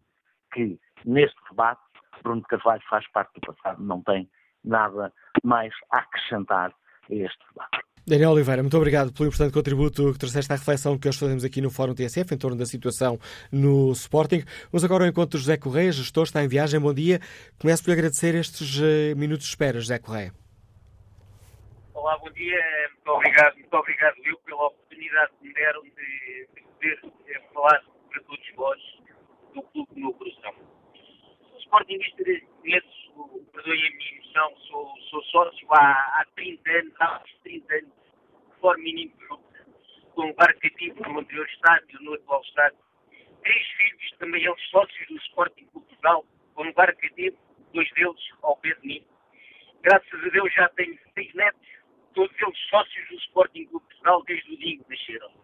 que 0.53 0.79
neste 1.05 1.37
debate 1.49 1.81
Bruno 2.23 2.41
Carvalho 2.43 2.81
faz 2.89 3.09
parte 3.11 3.31
do 3.39 3.53
passado, 3.53 3.83
não 3.83 4.01
tem 4.03 4.29
nada 4.63 5.11
mais 5.43 5.73
a 5.91 5.99
acrescentar 5.99 6.71
a 7.09 7.13
este 7.13 7.39
debate. 7.49 7.91
Daniel 8.05 8.31
Oliveira, 8.31 8.63
muito 8.63 8.75
obrigado 8.77 9.13
pelo 9.13 9.27
importante 9.27 9.53
contributo 9.53 10.11
que 10.11 10.19
trouxeste 10.19 10.51
à 10.51 10.55
reflexão 10.55 10.97
que 10.97 11.07
hoje 11.07 11.19
fazemos 11.19 11.45
aqui 11.45 11.61
no 11.61 11.69
Fórum 11.69 11.93
TSF 11.93 12.33
em 12.33 12.37
torno 12.37 12.57
da 12.57 12.65
situação 12.65 13.19
no 13.51 13.91
Sporting. 13.91 14.43
Vamos 14.71 14.83
agora 14.83 15.03
ao 15.03 15.09
encontro 15.09 15.37
de 15.37 15.45
José 15.45 15.57
Correia, 15.57 15.91
gestor, 15.91 16.23
está 16.23 16.43
em 16.43 16.47
viagem. 16.47 16.79
Bom 16.79 16.93
dia. 16.93 17.19
Começo 17.59 17.83
por 17.83 17.91
agradecer 17.91 18.33
estes 18.33 18.79
uh, 18.79 19.15
minutos 19.15 19.45
de 19.45 19.51
espera, 19.51 19.79
José 19.79 19.99
Correia. 19.99 20.33
Olá, 21.93 22.17
bom 22.17 22.31
dia. 22.31 22.59
Muito 22.95 23.11
obrigado, 23.11 23.53
muito 23.55 23.73
obrigado 23.75 24.15
eu 24.25 24.37
pela 24.39 24.65
oportunidade 24.65 25.31
que 25.39 25.47
me 25.47 25.53
deram 25.53 25.81
de, 25.83 26.47
de 26.55 26.61
poder 26.63 26.99
eh, 27.27 27.41
falar 27.53 27.83
para 28.09 28.23
todos 28.23 28.51
vós 28.55 28.90
do 29.53 29.87
Meu 29.95 30.13
Coração. 30.13 30.53
Sou 31.49 31.59
sportingista 31.59 32.23
conheço, 32.61 33.41
perdoem 33.51 33.87
a 33.87 33.91
minha 33.91 34.11
emoção, 34.13 34.57
sou, 34.67 34.97
sou 35.09 35.23
sócio 35.23 35.67
há, 35.73 36.21
há 36.21 36.25
30 36.35 36.71
anos, 36.71 36.93
há 36.99 37.21
uns 37.23 37.33
30 37.43 37.73
anos, 37.73 37.91
de 38.49 38.59
forma 38.61 38.87
ininterrupta, 38.87 39.65
com 40.15 40.25
um 40.25 40.33
bar 40.33 40.57
cativo 40.59 41.03
no 41.03 41.19
anterior 41.19 41.47
estádio, 41.47 42.01
no 42.01 42.13
atual 42.13 42.41
estádio. 42.41 42.79
Três 43.43 43.67
filhos, 43.67 44.11
também 44.19 44.45
eles 44.45 44.69
sócios 44.69 45.07
do 45.07 45.17
Sporting 45.17 45.65
Cultural, 45.65 46.25
com 46.53 46.63
um 46.63 46.73
bar 46.73 46.95
cativo, 46.95 47.37
dois 47.73 47.91
deles 47.93 48.21
ao 48.43 48.55
pé 48.57 48.73
de 48.75 48.87
mim. 48.87 49.05
Graças 49.81 50.23
a 50.23 50.29
Deus 50.29 50.53
já 50.53 50.69
tenho 50.69 50.97
seis 51.13 51.33
netos, 51.33 51.67
todos 52.13 52.35
eles 52.39 52.59
sócios 52.69 53.09
do 53.09 53.15
Sporting 53.15 53.65
Cultural 53.65 54.23
desde 54.23 54.53
o 54.53 54.57
dia 54.57 54.77
que 54.77 54.89
nasceram. 54.89 55.40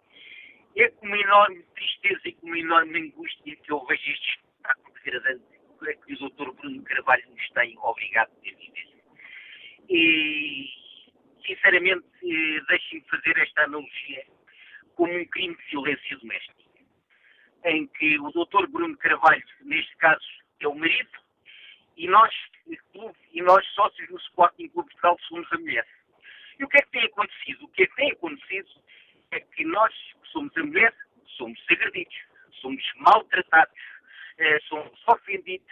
É 0.76 0.88
com 0.90 1.06
uma 1.06 1.18
enorme 1.18 1.62
tristeza 1.74 2.20
e 2.24 2.32
com 2.32 2.46
uma 2.46 2.58
enorme 2.58 2.98
angústia 3.00 3.56
que 3.56 3.72
eu 3.72 3.84
vejo 3.86 4.10
este 4.10 4.28
espetáculo 4.30 4.94
degradante 4.94 5.58
é 5.86 5.94
que 5.94 6.14
o 6.14 6.28
Dr. 6.28 6.50
Bruno 6.52 6.82
Carvalho 6.82 7.24
nos 7.30 7.48
tem 7.50 7.78
obrigado 7.78 8.30
a 8.32 8.40
ter 8.42 8.54
vivido. 8.56 9.02
E, 9.88 10.68
sinceramente, 11.46 12.06
eh, 12.22 12.60
deixem-me 12.68 13.04
fazer 13.08 13.38
esta 13.38 13.62
analogia 13.62 14.26
como 14.96 15.12
um 15.12 15.24
crime 15.26 15.56
de 15.56 15.70
violência 15.70 16.16
doméstica, 16.18 16.64
em 17.64 17.86
que 17.86 18.18
o 18.18 18.30
Dr. 18.32 18.66
Bruno 18.68 18.96
Carvalho, 18.96 19.44
neste 19.60 19.96
caso, 19.96 20.26
é 20.60 20.66
o 20.66 20.74
marido, 20.74 21.10
e 21.96 22.08
nós, 22.08 22.34
clube, 22.92 23.16
e 23.32 23.40
nós 23.42 23.64
sócios 23.68 24.08
do 24.08 24.16
Sporting 24.18 24.68
Clube 24.68 24.88
de 24.88 25.00
Portugal, 25.00 25.18
somos 25.28 25.52
a 25.52 25.58
mulher. 25.58 25.86
E 26.58 26.64
o 26.64 26.68
que 26.68 26.78
é 26.78 26.82
que 26.82 26.90
tem 26.90 27.04
acontecido? 27.04 27.64
O 27.64 27.68
que 27.68 27.82
é 27.84 27.86
que 27.86 27.96
tem 27.96 28.12
acontecido 28.12 28.68
é 29.30 29.40
que 29.40 29.64
nós, 29.64 29.92
que 29.94 30.28
somos 30.30 30.56
a 30.56 30.62
mulher, 30.62 30.94
somos 31.36 31.58
agredidos, 31.70 32.14
somos 32.60 32.82
maltratados, 32.96 33.78
eh, 34.38 34.58
somos 34.68 35.00
ofendidos 35.06 35.66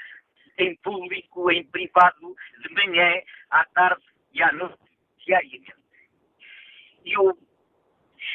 em 0.58 0.74
público, 0.76 1.50
em 1.50 1.64
privado, 1.64 2.34
de 2.62 2.74
manhã, 2.74 3.20
à 3.50 3.64
tarde 3.66 4.04
e 4.32 4.42
à 4.42 4.52
noite, 4.52 4.78
diariamente. 5.24 5.74
E 7.04 7.12
eu 7.12 7.38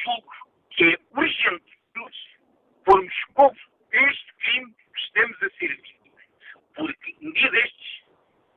julgo 0.04 0.32
que 0.72 0.84
é 0.86 0.98
urgente 1.12 1.78
nós 1.96 2.16
pormos 2.86 3.14
contra 3.34 3.62
este 3.92 4.34
crime 4.36 4.74
que 4.74 5.00
estamos 5.02 5.44
a 5.44 5.50
ser 5.52 5.76
vítimas. 5.76 6.24
Porque 6.76 7.16
um 7.22 7.32
dia 7.34 7.52
destes, 7.52 8.04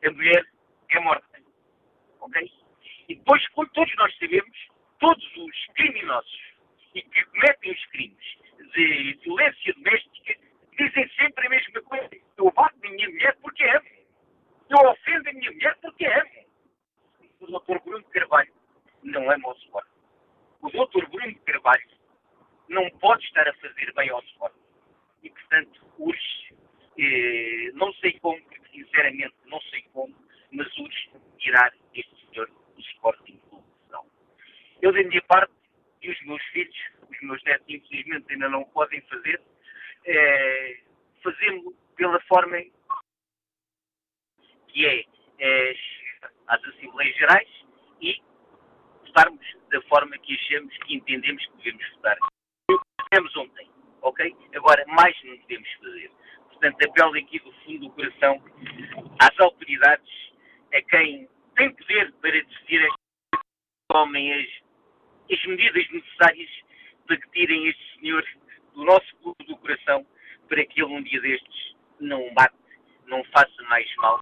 a 0.05 0.11
mulher 0.11 0.47
é 0.91 1.01
morta. 1.01 1.43
Ok? 2.21 2.53
E 3.09 3.17
depois, 3.17 3.47
como 3.49 3.69
todos 3.71 3.95
nós 3.97 4.17
sabemos, 4.19 4.69
todos 4.99 5.37
os 5.37 5.67
criminosos 5.75 6.54
e 6.95 7.03
que 7.03 7.25
cometem 7.27 7.73
os 7.73 7.87
crimes 7.87 8.25
de 8.75 9.19
violência 9.23 9.75
doméstica 9.75 10.35
dizem 10.77 11.09
sempre 11.17 11.47
a 11.47 11.51
mesma 11.51 11.83
coisa. 11.83 12.11
Eu 12.37 12.51
bato 12.53 12.79
minha 12.81 13.09
mulher 13.09 13.37
porque 13.43 13.65
amo. 13.65 13.87
Eu 14.71 14.91
ofendo 14.91 15.29
a 15.29 15.33
minha 15.33 15.51
mulher 15.51 15.77
porque 15.81 16.07
amo. 16.07 16.45
O 17.41 17.47
doutor 17.47 17.81
Bruno 17.81 18.05
Carvalho 18.05 18.53
não 19.03 19.31
ama 19.31 19.49
o 19.49 19.53
Sport. 19.53 19.87
O 20.63 20.71
doutor 20.71 21.09
Bruno 21.11 21.39
Carvalho 21.41 21.89
não 22.69 22.89
pode 22.99 23.25
estar 23.25 23.47
a 23.47 23.55
fazer 23.55 23.93
bem 23.95 24.09
ao 24.11 24.23
Sport. 24.23 24.55
E, 25.23 25.31
portanto, 25.31 25.87
urge, 25.99 26.55
eh, 26.99 27.71
não 27.75 27.93
sei 27.95 28.19
como, 28.21 28.41
sinceramente 28.73 29.35
não 29.47 29.61
sei 29.63 29.83
como, 29.93 30.15
mas 30.53 30.79
urge 30.79 31.11
tirar 31.39 31.73
este 31.95 32.27
senhor 32.27 32.49
do 32.49 32.81
Sporting 32.81 33.39
Clube 33.49 33.65
Eu, 34.83 34.93
da 34.93 35.03
minha 35.03 35.23
parte, 35.23 35.53
filhos, 36.65 37.11
os 37.11 37.21
meus 37.23 37.43
netos, 37.45 37.67
infelizmente, 37.69 38.33
ainda 38.33 38.49
não 38.49 38.65
podem 38.65 39.01
fazer, 39.03 39.41
é, 40.07 40.81
fazê-lo 41.23 41.75
pela 41.97 42.21
forma 42.23 42.57
que 44.69 44.87
é, 44.87 45.05
é 45.39 45.77
às 46.49 46.65
Assembleias 46.65 47.17
Gerais 47.17 47.49
e 48.01 48.21
votarmos 49.07 49.47
da 49.71 49.81
forma 49.83 50.19
que 50.19 50.35
achamos 50.35 50.77
que 50.79 50.97
entendemos 50.97 51.47
que 51.47 51.57
devemos 51.59 51.91
votar. 51.95 52.17
O 52.71 52.79
que 52.79 53.05
fizemos 53.09 53.37
ontem, 53.37 53.71
ok? 54.03 54.37
Agora, 54.55 54.85
mais 54.89 55.17
não 55.25 55.39
podemos 55.39 55.73
fazer. 55.75 56.11
Portanto, 56.49 56.89
apelo 56.89 57.17
aqui 57.17 57.39
do 57.41 57.53
fundo 57.53 57.81
do 57.81 57.91
coração 57.91 58.43
às 59.21 59.41
autoridades, 59.41 60.33
a 60.73 60.83
quem 60.83 61.29
tem 61.57 61.75
poder 61.75 62.13
para 62.15 62.33
decidir 62.33 62.89
tomem 63.89 64.33
as, 64.33 64.64
as 65.31 65.47
medidas 65.47 65.91
necessárias 65.91 66.51
para 67.07 67.17
que 67.17 67.31
tirem 67.31 67.69
este 67.69 68.01
senhor 68.01 68.25
do 68.75 68.85
nosso 68.85 69.17
clube 69.17 69.45
do 69.47 69.57
coração 69.57 70.07
para 70.49 70.65
que 70.67 70.83
ele 70.83 70.93
um 70.93 71.03
dia 71.03 71.21
destes 71.21 71.77
não 72.01 72.33
bate, 72.35 72.55
não 73.07 73.23
faça 73.25 73.63
mais 73.69 73.95
mal 73.97 74.21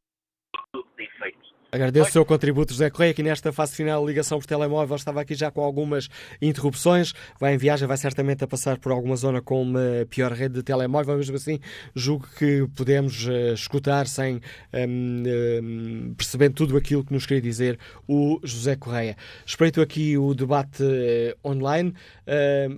do 0.72 0.84
que 0.84 0.96
tem 0.96 1.10
feito. 1.18 1.51
Agradeço 1.74 2.10
o 2.10 2.12
seu 2.12 2.24
contributo, 2.26 2.74
José 2.74 2.90
Correia, 2.90 3.12
aqui 3.12 3.22
nesta 3.22 3.50
fase 3.50 3.74
final 3.74 4.06
ligação 4.06 4.38
por 4.38 4.44
telemóvel. 4.44 4.94
Estava 4.94 5.22
aqui 5.22 5.34
já 5.34 5.50
com 5.50 5.62
algumas 5.62 6.06
interrupções. 6.42 7.14
Vai 7.40 7.54
em 7.54 7.56
viagem, 7.56 7.88
vai 7.88 7.96
certamente 7.96 8.44
a 8.44 8.46
passar 8.46 8.76
por 8.76 8.92
alguma 8.92 9.16
zona 9.16 9.40
com 9.40 9.62
uma 9.62 9.80
pior 10.10 10.32
rede 10.32 10.56
de 10.56 10.62
telemóvel. 10.62 11.16
Mesmo 11.16 11.34
assim, 11.34 11.60
julgo 11.94 12.28
que 12.38 12.68
podemos 12.76 13.26
uh, 13.26 13.54
escutar 13.54 14.06
sem 14.06 14.38
um, 14.70 15.22
um, 15.62 16.14
perceber 16.14 16.50
tudo 16.50 16.76
aquilo 16.76 17.02
que 17.02 17.10
nos 17.14 17.24
queria 17.24 17.40
dizer 17.40 17.78
o 18.06 18.38
José 18.44 18.76
Correia. 18.76 19.16
Espreito 19.46 19.80
aqui 19.80 20.18
o 20.18 20.34
debate 20.34 20.82
uh, 20.82 21.48
online. 21.48 21.94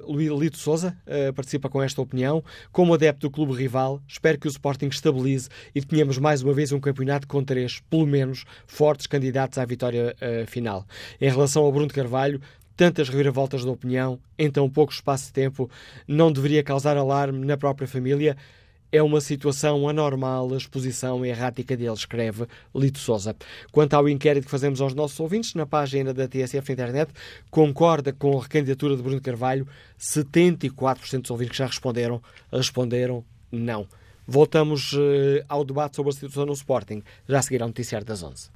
Uh, 0.06 0.38
Lito 0.38 0.56
Souza 0.56 0.96
uh, 1.04 1.34
participa 1.34 1.68
com 1.68 1.82
esta 1.82 2.00
opinião. 2.00 2.44
Como 2.70 2.94
adepto 2.94 3.26
do 3.26 3.30
clube 3.32 3.54
rival, 3.54 4.00
espero 4.06 4.38
que 4.38 4.46
o 4.46 4.50
Sporting 4.50 4.86
estabilize 4.86 5.48
e 5.74 5.82
tenhamos 5.82 6.16
mais 6.16 6.42
uma 6.42 6.54
vez 6.54 6.70
um 6.70 6.78
campeonato 6.78 7.26
com 7.26 7.42
três, 7.42 7.80
pelo 7.90 8.06
menos, 8.06 8.44
fortes 8.84 9.06
candidatos 9.06 9.56
à 9.56 9.64
vitória 9.64 10.14
uh, 10.20 10.46
final. 10.46 10.86
Em 11.18 11.30
relação 11.30 11.64
ao 11.64 11.72
Bruno 11.72 11.88
Carvalho, 11.88 12.38
tantas 12.76 13.08
reviravoltas 13.08 13.62
de 13.62 13.68
opinião 13.68 14.20
em 14.38 14.50
tão 14.50 14.68
pouco 14.68 14.92
espaço 14.92 15.28
de 15.28 15.32
tempo 15.32 15.70
não 16.06 16.30
deveria 16.30 16.62
causar 16.62 16.94
alarme 16.98 17.46
na 17.46 17.56
própria 17.56 17.88
família. 17.88 18.36
É 18.92 19.02
uma 19.02 19.22
situação 19.22 19.88
anormal 19.88 20.52
a 20.52 20.56
exposição 20.58 21.24
errática 21.24 21.74
dele, 21.74 21.94
escreve 21.94 22.46
Lito 22.76 22.98
Souza. 22.98 23.34
Quanto 23.72 23.94
ao 23.94 24.06
inquérito 24.06 24.44
que 24.44 24.50
fazemos 24.50 24.82
aos 24.82 24.92
nossos 24.92 25.18
ouvintes, 25.18 25.54
na 25.54 25.64
página 25.64 26.12
da 26.12 26.28
TSF 26.28 26.70
Internet, 26.70 27.10
concorda 27.50 28.12
com 28.12 28.38
a 28.38 28.42
recandidatura 28.42 28.98
de 28.98 29.02
Bruno 29.02 29.22
Carvalho. 29.22 29.66
74% 29.98 31.22
dos 31.22 31.30
ouvintes 31.30 31.52
que 31.52 31.58
já 31.58 31.66
responderam, 31.66 32.22
responderam 32.52 33.24
não. 33.50 33.88
Voltamos 34.26 34.92
uh, 34.92 35.44
ao 35.48 35.64
debate 35.64 35.96
sobre 35.96 36.10
a 36.10 36.12
situação 36.14 36.46
no 36.46 36.52
Sporting, 36.52 37.02
já 37.28 37.38
a 37.38 37.42
seguir 37.42 37.62
ao 37.62 37.68
Noticiário 37.68 38.06
das 38.06 38.22
11. 38.22 38.50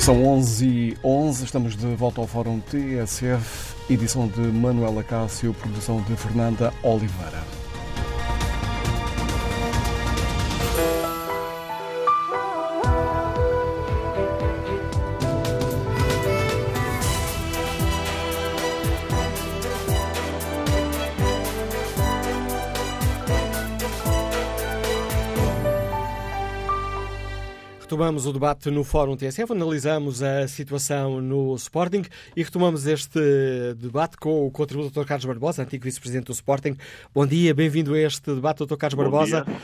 São 0.00 0.24
11 0.24 0.66
e 0.66 0.96
11 1.04 1.44
estamos 1.44 1.76
de 1.76 1.94
volta 1.94 2.20
ao 2.20 2.26
Fórum 2.26 2.58
TSF, 2.60 3.74
edição 3.92 4.26
de 4.28 4.40
Manuela 4.40 5.04
Cássio, 5.04 5.52
produção 5.52 6.02
de 6.02 6.16
Fernanda 6.16 6.72
Oliveira. 6.82 7.59
Retomamos 27.90 28.24
o 28.24 28.32
debate 28.32 28.70
no 28.70 28.84
Fórum 28.84 29.16
TSF, 29.16 29.50
analisamos 29.50 30.22
a 30.22 30.46
situação 30.46 31.20
no 31.20 31.56
Sporting 31.56 32.04
e 32.36 32.42
retomamos 32.44 32.86
este 32.86 33.18
debate 33.76 34.16
com 34.16 34.46
o 34.46 34.50
contributo 34.52 34.90
do 34.90 35.00
Dr. 35.00 35.08
Carlos 35.08 35.24
Barbosa, 35.24 35.64
antigo 35.64 35.82
vice-presidente 35.82 36.26
do 36.26 36.32
Sporting. 36.32 36.76
Bom 37.12 37.26
dia, 37.26 37.52
bem-vindo 37.52 37.92
a 37.94 37.98
este 37.98 38.32
debate, 38.32 38.64
Dr. 38.64 38.76
Carlos 38.76 38.94
Bom 38.94 39.02
Barbosa. 39.02 39.44
Dia. 39.44 39.56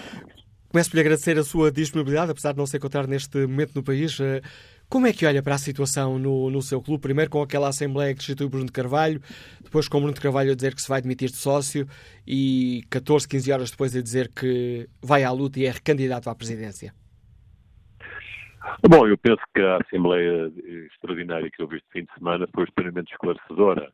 Começo 0.68 0.90
por 0.90 0.96
lhe 0.96 1.00
agradecer 1.02 1.38
a 1.38 1.44
sua 1.44 1.70
disponibilidade, 1.70 2.32
apesar 2.32 2.50
de 2.50 2.58
não 2.58 2.66
se 2.66 2.76
encontrar 2.76 3.06
neste 3.06 3.38
momento 3.46 3.76
no 3.76 3.82
país. 3.84 4.18
Eh, 4.18 4.42
como 4.88 5.06
é 5.06 5.12
que 5.12 5.24
olha 5.24 5.40
para 5.40 5.54
a 5.54 5.58
situação 5.58 6.18
no, 6.18 6.50
no 6.50 6.60
seu 6.62 6.82
clube? 6.82 7.02
Primeiro 7.02 7.30
com 7.30 7.40
aquela 7.40 7.68
Assembleia 7.68 8.12
que 8.12 8.18
destitui 8.18 8.48
Bruno 8.48 8.66
de 8.66 8.72
Carvalho, 8.72 9.22
depois 9.62 9.86
com 9.86 9.98
Bruno 9.98 10.14
de 10.14 10.20
Carvalho 10.20 10.50
a 10.50 10.56
dizer 10.56 10.74
que 10.74 10.82
se 10.82 10.88
vai 10.88 11.00
demitir 11.00 11.30
de 11.30 11.36
sócio 11.36 11.86
e 12.26 12.82
14, 12.90 13.28
15 13.28 13.52
horas 13.52 13.70
depois 13.70 13.94
a 13.94 14.02
dizer 14.02 14.32
que 14.34 14.88
vai 15.00 15.22
à 15.22 15.30
luta 15.30 15.60
e 15.60 15.66
é 15.66 15.70
recandidato 15.70 16.28
à 16.28 16.34
presidência. 16.34 16.92
Bom, 18.88 19.06
eu 19.06 19.16
penso 19.18 19.42
que 19.54 19.60
a 19.62 19.78
Assembleia 19.78 20.52
Extraordinária 20.86 21.50
que 21.50 21.62
houve 21.62 21.76
este 21.76 21.88
fim 21.90 22.04
de 22.04 22.12
semana 22.14 22.48
foi 22.54 22.64
extremamente 22.64 23.12
esclarecedora, 23.12 23.92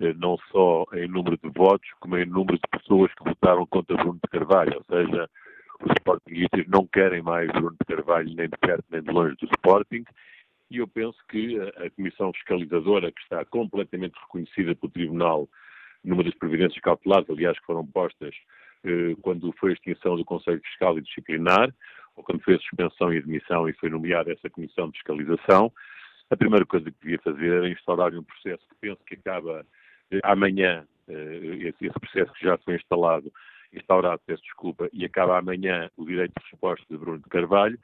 eh, 0.00 0.14
não 0.14 0.36
só 0.50 0.84
em 0.94 1.08
número 1.08 1.38
de 1.38 1.48
votos, 1.50 1.88
como 2.00 2.16
em 2.16 2.26
número 2.26 2.58
de 2.58 2.78
pessoas 2.78 3.12
que 3.14 3.24
votaram 3.24 3.66
contra 3.66 3.96
Bruno 3.96 4.18
de 4.22 4.30
Carvalho, 4.30 4.76
ou 4.76 4.84
seja, 4.84 5.28
os 5.80 5.92
Sportingistas 5.98 6.66
não 6.66 6.86
querem 6.86 7.22
mais 7.22 7.50
Bruno 7.52 7.76
de 7.80 7.96
Carvalho 7.96 8.34
nem 8.34 8.48
de 8.48 8.58
perto 8.58 8.84
nem 8.90 9.02
de 9.02 9.10
longe 9.10 9.36
do 9.36 9.46
Sporting, 9.46 10.04
e 10.70 10.78
eu 10.78 10.88
penso 10.88 11.18
que 11.28 11.58
a 11.76 11.90
Comissão 11.90 12.32
Fiscalizadora, 12.32 13.10
que 13.10 13.20
está 13.22 13.44
completamente 13.44 14.14
reconhecida 14.20 14.74
pelo 14.74 14.92
Tribunal 14.92 15.48
numa 16.04 16.22
das 16.22 16.34
previdências 16.34 16.80
cautelares, 16.80 17.28
aliás, 17.30 17.58
que 17.58 17.66
foram 17.66 17.86
postas 17.86 18.34
eh, 18.84 19.16
quando 19.22 19.52
foi 19.58 19.70
a 19.70 19.74
extinção 19.74 20.16
do 20.16 20.24
Conselho 20.24 20.60
Fiscal 20.62 20.98
e 20.98 21.02
Disciplinar, 21.02 21.72
ou 22.18 22.24
quando 22.24 22.42
a 22.46 22.58
suspensão 22.58 23.12
e 23.12 23.18
admissão 23.18 23.68
e 23.68 23.72
foi 23.74 23.88
nomeada 23.88 24.32
essa 24.32 24.50
comissão 24.50 24.90
de 24.90 24.98
fiscalização, 24.98 25.72
a 26.30 26.36
primeira 26.36 26.66
coisa 26.66 26.90
que 26.90 26.96
devia 27.00 27.18
fazer 27.20 27.46
era 27.46 27.68
instaurar 27.70 28.12
um 28.12 28.24
processo 28.24 28.62
que 28.68 28.74
penso 28.80 29.00
que 29.06 29.14
acaba 29.14 29.64
eh, 30.10 30.20
amanhã, 30.24 30.84
eh, 31.08 31.72
esse, 31.80 31.88
processo 31.88 32.32
que 32.32 32.44
já 32.44 32.58
foi 32.58 32.74
instalado, 32.74 33.32
instaurado, 33.72 34.20
peço 34.26 34.42
desculpa, 34.42 34.88
e 34.92 35.04
acaba 35.04 35.38
amanhã 35.38 35.88
o 35.96 36.04
direito 36.04 36.32
de 36.36 36.50
resposta 36.50 36.84
de 36.90 36.98
Bruno 36.98 37.18
de 37.18 37.28
Carvalho, 37.28 37.78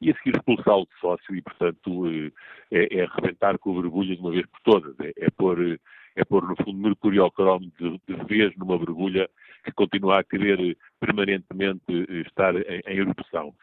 e 0.00 0.10
a 0.10 0.14
seguir 0.16 0.36
expulsá-lo 0.36 0.86
de 0.86 1.00
sócio 1.00 1.34
e, 1.34 1.42
portanto, 1.42 2.06
eh, 2.06 2.30
é, 2.70 2.98
é 2.98 3.04
arrebentar 3.04 3.58
com 3.58 3.70
o 3.70 3.74
borbulha 3.74 4.14
de 4.14 4.20
uma 4.20 4.30
vez 4.30 4.46
por 4.46 4.60
todas, 4.60 4.94
é, 5.00 5.12
é 5.16 5.30
pôr, 5.30 5.80
é 6.14 6.24
pôr, 6.24 6.46
no 6.46 6.54
fundo, 6.56 6.78
mercúrio 6.78 7.24
ao 7.24 7.32
cromo 7.32 7.72
de, 7.80 8.00
de 8.06 8.24
vez 8.26 8.54
numa 8.56 8.78
borbulha 8.78 9.28
que 9.64 9.72
continua 9.72 10.20
a 10.20 10.24
querer 10.24 10.76
permanentemente 11.00 11.82
estar 12.26 12.54
em, 12.54 12.82
em 12.86 12.98
erupção. 12.98 13.54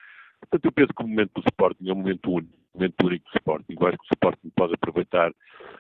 Portanto, 0.46 0.66
eu 0.66 0.72
penso 0.72 0.94
que 0.94 1.04
o 1.04 1.08
momento 1.08 1.32
do 1.36 1.44
Sporting 1.50 1.90
é 1.90 1.94
um 1.94 1.96
momento 1.96 2.32
único, 2.32 2.54
um 2.74 2.78
momento 2.80 3.06
único 3.06 3.26
do 3.26 3.38
Sporting. 3.38 3.76
Eu 3.80 3.88
acho 3.88 3.98
que 3.98 4.04
o 4.04 4.14
Sporting 4.14 4.52
pode 4.56 4.74
aproveitar 4.74 5.32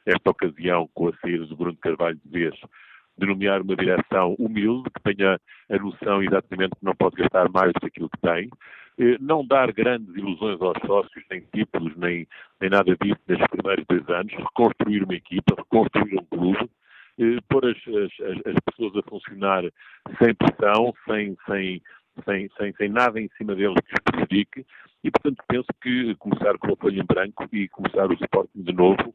esta 0.06 0.30
ocasião 0.30 0.90
com 0.94 1.10
a 1.10 1.14
saída 1.18 1.46
do 1.46 1.56
Bruno 1.56 1.78
Carvalho 1.78 2.20
de 2.24 2.32
vez, 2.32 2.56
de 3.18 3.26
nomear 3.26 3.62
uma 3.62 3.76
direção 3.76 4.36
humilde, 4.40 4.90
que 4.90 5.14
tenha 5.14 5.40
a 5.70 5.78
noção 5.78 6.22
exatamente 6.22 6.76
que 6.78 6.86
não 6.86 6.96
pode 6.96 7.16
gastar 7.16 7.50
mais 7.50 7.72
do 7.74 7.80
que 7.80 7.88
aquilo 7.88 8.10
que 8.10 8.22
tem, 8.22 8.50
eh, 8.98 9.18
não 9.20 9.46
dar 9.46 9.72
grandes 9.72 10.14
ilusões 10.16 10.62
aos 10.62 10.78
sócios, 10.86 11.24
nem 11.30 11.42
títulos, 11.54 11.96
nem, 11.96 12.28
nem 12.60 12.70
nada 12.70 12.96
disso 13.02 13.20
nestes 13.28 13.48
primeiros 13.48 13.86
dois 13.88 14.08
anos, 14.10 14.34
reconstruir 14.34 15.04
uma 15.04 15.16
equipa, 15.16 15.56
reconstruir 15.56 16.20
um 16.20 16.26
clube, 16.26 16.70
eh, 17.20 17.40
pôr 17.50 17.66
as, 17.66 17.78
as, 17.78 18.48
as 18.48 18.56
pessoas 18.66 18.96
a 18.98 19.10
funcionar 19.10 19.64
sem 20.22 20.34
pressão, 20.36 20.94
sem, 21.08 21.38
sem, 21.46 21.82
sem, 22.24 22.50
sem, 22.58 22.74
sem 22.74 22.90
nada 22.90 23.20
em 23.20 23.30
cima 23.38 23.56
deles 23.56 23.76
que 23.86 23.94
os 23.94 24.04
prejudique, 24.04 24.66
e 25.04 25.12
portanto 25.12 25.44
penso 25.48 25.68
que 25.82 26.16
começar 26.16 26.58
com 26.58 26.74
a 26.74 26.76
folha 26.76 27.02
em 27.02 27.06
branco 27.06 27.48
e 27.52 27.68
começar 27.70 28.10
o 28.10 28.14
Sporting 28.14 28.64
de 28.64 28.74
novo, 28.74 29.14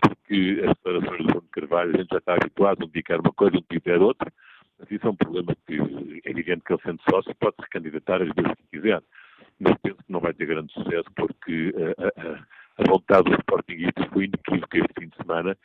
porque 0.00 0.62
as 0.64 0.76
declarações 0.76 1.18
do 1.18 1.32
Bruno 1.32 1.48
Carvalho 1.52 1.94
a 1.94 1.98
gente 1.98 2.08
já 2.10 2.18
está 2.18 2.34
habituado, 2.34 2.86
dia 2.88 3.02
quer 3.02 3.20
uma 3.20 3.32
coisa, 3.32 3.56
um 3.56 3.64
dia 3.70 3.80
quer 3.80 4.00
outra, 4.00 4.32
mas 4.78 4.90
isso 4.90 5.06
é 5.06 5.10
um 5.10 5.16
problema 5.16 5.56
que 5.66 5.74
é 6.24 6.30
evidente 6.30 6.62
que 6.64 6.72
ele 6.72 6.82
sendo 6.82 7.02
sócio 7.08 7.34
pode 7.36 7.56
se 7.62 7.70
candidatar 7.70 8.22
às 8.22 8.28
vezes 8.28 8.52
que 8.56 8.78
quiser, 8.78 9.02
mas 9.60 9.74
penso 9.82 9.96
que 9.96 10.12
não 10.12 10.20
vai 10.20 10.32
ter 10.32 10.46
grande 10.46 10.72
sucesso 10.72 11.08
porque 11.16 11.74
a, 11.76 12.28
a, 12.28 12.44
a 12.78 12.88
vontade 12.88 13.30
do 13.30 13.36
Sportingista 13.40 14.08
foi 14.12 14.24
inequívoca 14.24 14.78
este 14.78 14.94
fim 14.98 15.08
de 15.08 15.16
semana 15.16 15.56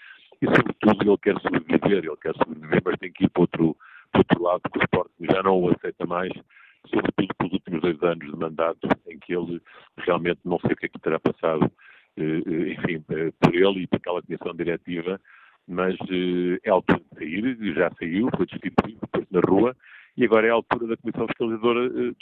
e 0.42 0.46
sobretudo 0.46 1.10
ele 1.10 1.18
quer 1.18 1.40
sobreviver, 1.42 2.06
ele 2.06 2.18
quer 2.18 2.34
sobreviver, 2.36 2.82
mas 2.84 3.00
tem 3.00 3.12
que 3.12 3.26
ir 3.26 3.30
para 3.30 3.42
outro, 3.42 3.78
para 4.12 4.20
outro 4.20 4.44
lado, 4.44 4.62
porque 4.62 4.80
o 4.80 4.84
Sporting 4.84 5.26
já 5.32 5.44
não 5.44 5.62
o 5.62 5.70
aceita 5.70 6.06
mais 6.06 6.32
sobretudo 6.88 7.34
pelos 7.36 7.54
últimos 7.54 7.82
dois 7.82 8.04
anos 8.04 8.32
de 8.32 8.38
mandato, 8.38 8.88
em 9.08 9.20
que 9.20 9.34
ele 9.36 9.62
realmente 9.98 10.40
não 10.46 10.60
sei 10.60 10.72
o 10.74 10.76
que 10.76 10.86
é 10.86 10.90
que 10.90 11.00
terá 11.00 11.20
passado, 11.20 11.72
eh, 12.18 12.44
eh, 12.46 12.74
enfim, 12.74 13.04
eh, 13.10 13.32
por 13.40 13.56
ele 13.56 13.84
e 13.84 13.88
por 13.88 13.98
aquela 13.98 14.22
comissão 14.22 14.56
diretiva, 14.56 15.20
mas 15.68 15.96
é 16.64 16.70
altura 16.70 17.00
de 17.00 17.18
sair, 17.18 17.74
já 17.74 17.90
saiu, 17.98 18.30
foi 18.36 18.46
destituído, 18.46 19.00
na 19.32 19.40
rua, 19.40 19.76
e 20.16 20.26
agora 20.26 20.48
é 20.48 20.50
a 20.52 20.54
altura 20.54 20.88
da 20.88 20.98
Comissão 20.98 21.28
Fiscalizadora 21.28 21.90
de 21.90 22.16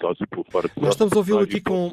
sócio 0.00 0.26
por 0.28 0.44
fora 0.50 0.68
de 0.68 0.80
Nós 0.80 0.90
estamos 0.90 1.12
a 1.12 1.16
ouvi-lo 1.16 1.40
aqui 1.40 1.60
com. 1.60 1.90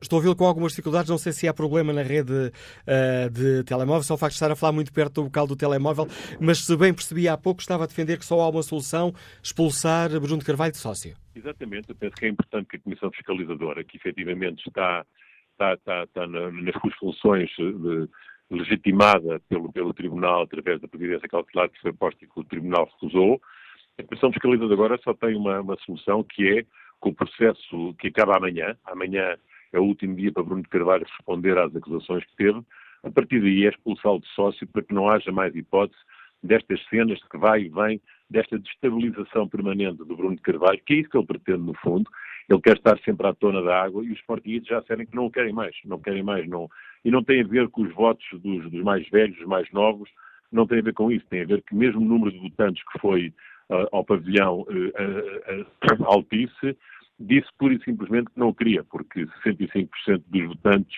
Estou 0.00 0.16
a 0.16 0.18
ouvi-lo 0.18 0.36
com 0.36 0.44
algumas 0.44 0.72
dificuldades, 0.72 1.10
não 1.10 1.18
sei 1.18 1.32
se 1.32 1.46
há 1.46 1.54
problema 1.54 1.92
na 1.92 2.02
rede 2.02 2.32
uh, 2.32 3.30
de 3.30 3.64
telemóvel, 3.64 4.02
só 4.02 4.14
o 4.14 4.18
facto 4.18 4.32
de 4.32 4.36
estar 4.36 4.50
a 4.50 4.56
falar 4.56 4.72
muito 4.72 4.92
perto 4.92 5.14
do 5.14 5.24
bocal 5.24 5.46
do 5.46 5.56
telemóvel, 5.56 6.06
mas 6.40 6.58
se 6.58 6.76
bem 6.76 6.92
percebi 6.92 7.28
há 7.28 7.36
pouco, 7.36 7.60
estava 7.60 7.84
a 7.84 7.86
defender 7.86 8.18
que 8.18 8.24
só 8.24 8.40
há 8.40 8.48
uma 8.48 8.62
solução: 8.62 9.12
expulsar 9.42 10.08
Bruno 10.20 10.44
Carvalho 10.44 10.72
de 10.72 10.78
sócio. 10.78 11.14
Exatamente, 11.34 11.90
eu 11.90 11.96
penso 11.96 12.16
que 12.16 12.26
é 12.26 12.28
importante 12.28 12.66
que 12.68 12.76
a 12.76 12.80
Comissão 12.80 13.10
Fiscalizadora, 13.10 13.84
que 13.84 13.96
efetivamente 13.96 14.66
está, 14.66 15.06
está, 15.52 15.74
está, 15.74 16.04
está 16.04 16.26
nas 16.26 16.74
suas 16.80 16.94
funções 16.96 17.50
de, 17.56 18.08
legitimada 18.52 19.40
pelo, 19.48 19.72
pelo 19.72 19.94
Tribunal 19.94 20.42
através 20.42 20.80
da 20.80 20.88
Previdência 20.88 21.28
Cautelar 21.28 21.70
que 21.70 21.80
foi 21.80 21.92
posta 21.92 22.24
e 22.24 22.28
que 22.28 22.38
o 22.38 22.44
Tribunal 22.44 22.88
recusou, 22.92 23.40
a 23.98 24.02
Comissão 24.04 24.32
Fiscalizadora 24.32 24.74
agora 24.74 25.00
só 25.02 25.14
tem 25.14 25.36
uma, 25.36 25.60
uma 25.60 25.76
solução 25.84 26.22
que 26.22 26.58
é 26.58 26.66
com 27.00 27.10
o 27.10 27.14
processo 27.14 27.94
que 27.98 28.08
acaba 28.08 28.36
amanhã, 28.36 28.76
amanhã 28.84 29.36
é 29.72 29.80
o 29.80 29.84
último 29.84 30.14
dia 30.14 30.32
para 30.32 30.42
Bruno 30.42 30.62
de 30.62 30.68
Carvalho 30.68 31.04
responder 31.04 31.58
às 31.58 31.74
acusações 31.74 32.24
que 32.24 32.36
teve, 32.36 32.60
a 33.02 33.10
partir 33.10 33.40
daí 33.40 33.66
é 33.66 33.70
expulsá-lo 33.70 34.20
de 34.20 34.28
sócio 34.28 34.66
para 34.68 34.82
que 34.82 34.94
não 34.94 35.08
haja 35.08 35.32
mais 35.32 35.54
hipótese 35.54 36.00
destas 36.42 36.80
cenas 36.88 37.22
que 37.30 37.38
vai 37.38 37.62
e 37.62 37.68
vem, 37.68 38.00
desta 38.28 38.58
destabilização 38.58 39.48
permanente 39.48 39.98
do 39.98 40.16
Bruno 40.16 40.36
de 40.36 40.42
Carvalho, 40.42 40.80
que 40.84 40.94
é 40.94 40.96
isso 40.98 41.10
que 41.10 41.16
ele 41.16 41.26
pretende 41.26 41.62
no 41.62 41.74
fundo, 41.74 42.10
ele 42.48 42.60
quer 42.60 42.76
estar 42.76 42.98
sempre 43.00 43.26
à 43.26 43.34
tona 43.34 43.62
da 43.62 43.82
água 43.82 44.04
e 44.04 44.10
os 44.10 44.20
portugueses 44.22 44.66
já 44.66 44.80
disseram 44.80 45.06
que 45.06 45.14
não 45.14 45.26
o 45.26 45.30
querem 45.30 45.52
mais, 45.52 45.76
não 45.84 46.00
querem 46.00 46.22
mais, 46.22 46.48
não. 46.48 46.68
E 47.04 47.10
não 47.10 47.22
tem 47.22 47.42
a 47.42 47.46
ver 47.46 47.68
com 47.68 47.82
os 47.82 47.94
votos 47.94 48.24
dos, 48.32 48.70
dos 48.70 48.82
mais 48.82 49.08
velhos, 49.08 49.36
dos 49.36 49.46
mais 49.46 49.70
novos, 49.72 50.10
não 50.50 50.66
tem 50.66 50.80
a 50.80 50.82
ver 50.82 50.94
com 50.94 51.10
isso, 51.10 51.24
tem 51.28 51.42
a 51.42 51.46
ver 51.46 51.62
que 51.62 51.74
mesmo 51.74 52.00
o 52.00 52.04
número 52.04 52.32
de 52.32 52.38
votantes 52.38 52.82
que 52.90 52.98
foi 52.98 53.32
ao 53.90 54.04
pavilhão 54.04 54.60
uh, 54.62 56.04
Altice, 56.04 56.76
disse 57.18 57.48
pura 57.58 57.74
e 57.74 57.82
simplesmente 57.84 58.30
que 58.30 58.38
não 58.38 58.52
queria, 58.52 58.84
porque 58.84 59.26
65% 59.46 59.88
dos 60.26 60.46
votantes 60.46 60.96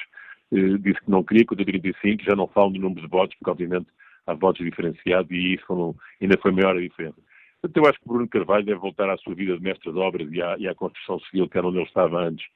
disse 0.81 1.01
que 1.01 1.11
não 1.11 1.25
queria, 1.25 1.45
quando 1.45 1.65
35% 1.65 2.23
já 2.23 2.37
não 2.37 2.47
falam 2.47 2.73
do 2.73 2.81
número 2.81 3.03
de 3.03 3.09
votos, 3.09 3.35
porque 3.37 3.51
obviamente 3.51 3.87
há 4.27 4.35
votos 4.35 4.65
diferenciados 4.65 5.31
e 5.31 5.55
isso 5.55 5.97
ainda 6.21 6.39
foi 6.39 6.53
maior 6.53 6.77
a 6.77 6.81
diferença. 6.81 7.17
Portanto, 7.61 7.77
eu 7.77 7.91
acho 7.91 8.01
que 8.01 8.09
Bruno 8.09 8.29
Carvalho 8.29 8.65
deve 8.65 8.79
voltar 8.79 9.09
à 9.11 9.17
sua 9.19 9.35
vida 9.35 9.57
de 9.57 9.63
mestre 9.63 9.91
de 9.91 9.99
obras 9.99 10.31
e 10.31 10.43
à, 10.43 10.57
e 10.59 10.69
à 10.69 10.75
construção 10.75 11.19
civil, 11.21 11.49
que 11.49 11.59
era 11.59 11.67
onde 11.67 11.79
ele 11.79 11.87
estava 11.87 12.21
antes 12.21 12.47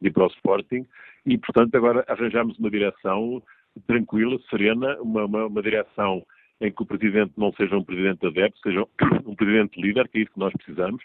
de 0.00 0.10
para 0.10 0.24
o 0.24 0.28
Sporting, 0.28 0.86
e, 1.26 1.38
portanto, 1.38 1.74
agora 1.74 2.04
arranjamos 2.06 2.58
uma 2.58 2.70
direção 2.70 3.42
tranquila, 3.86 4.38
serena, 4.50 4.96
uma, 5.00 5.24
uma, 5.24 5.46
uma 5.46 5.62
direção 5.62 6.22
em 6.60 6.72
que 6.72 6.82
o 6.82 6.86
presidente 6.86 7.32
não 7.36 7.52
seja 7.52 7.76
um 7.76 7.84
presidente 7.84 8.26
adepto, 8.26 8.60
seja 8.60 8.84
um 9.26 9.34
presidente 9.34 9.80
líder, 9.80 10.08
que 10.08 10.18
é 10.18 10.22
isso 10.22 10.32
que 10.32 10.38
nós 10.38 10.52
precisamos. 10.52 11.02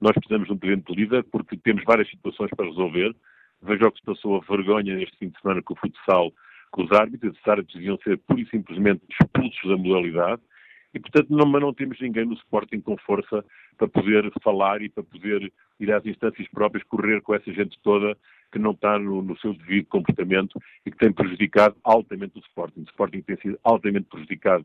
Nós 0.00 0.12
precisamos 0.12 0.46
de 0.46 0.52
um 0.52 0.58
presidente 0.58 0.94
líder 0.94 1.24
porque 1.24 1.56
temos 1.56 1.84
várias 1.84 2.08
situações 2.10 2.50
para 2.56 2.66
resolver. 2.66 3.14
Veja 3.62 3.86
o 3.86 3.92
que 3.92 3.98
se 3.98 4.04
passou 4.04 4.36
a 4.36 4.40
vergonha 4.40 4.96
neste 4.96 5.16
fim 5.16 5.28
de 5.28 5.40
semana 5.40 5.62
com 5.62 5.74
o 5.74 5.76
futsal, 5.76 6.32
com 6.70 6.84
os 6.84 6.92
árbitros. 6.92 7.36
Os 7.38 7.48
árbitros 7.48 7.74
deviam 7.74 7.98
ser 7.98 8.18
pura 8.18 8.40
e 8.40 8.46
simplesmente 8.48 9.02
expulsos 9.10 9.68
da 9.68 9.76
modalidade. 9.76 10.42
e, 10.92 11.00
portanto, 11.00 11.28
não, 11.30 11.46
não 11.46 11.72
temos 11.72 12.00
ninguém 12.00 12.24
no 12.24 12.34
Sporting 12.34 12.80
com 12.80 12.96
força 12.98 13.44
para 13.76 13.88
poder 13.88 14.30
falar 14.42 14.82
e 14.82 14.88
para 14.88 15.02
poder 15.02 15.52
ir 15.78 15.92
às 15.92 16.04
instâncias 16.04 16.48
próprias, 16.48 16.84
correr 16.84 17.20
com 17.20 17.34
essa 17.34 17.52
gente 17.52 17.78
toda 17.82 18.16
que 18.52 18.58
não 18.58 18.70
está 18.70 18.98
no, 18.98 19.22
no, 19.22 19.38
seu 19.38 19.52
devido 19.54 19.86
comportamento 19.86 20.60
e 20.84 20.90
que 20.90 20.96
tem 20.96 21.12
prejudicado 21.12 21.76
altamente 21.84 22.38
o 22.38 22.40
Sporting. 22.40 22.80
O 22.80 22.84
Sporting 22.84 23.20
tem 23.22 23.36
sido 23.36 23.58
altamente 23.62 24.06
prejudicado, 24.08 24.64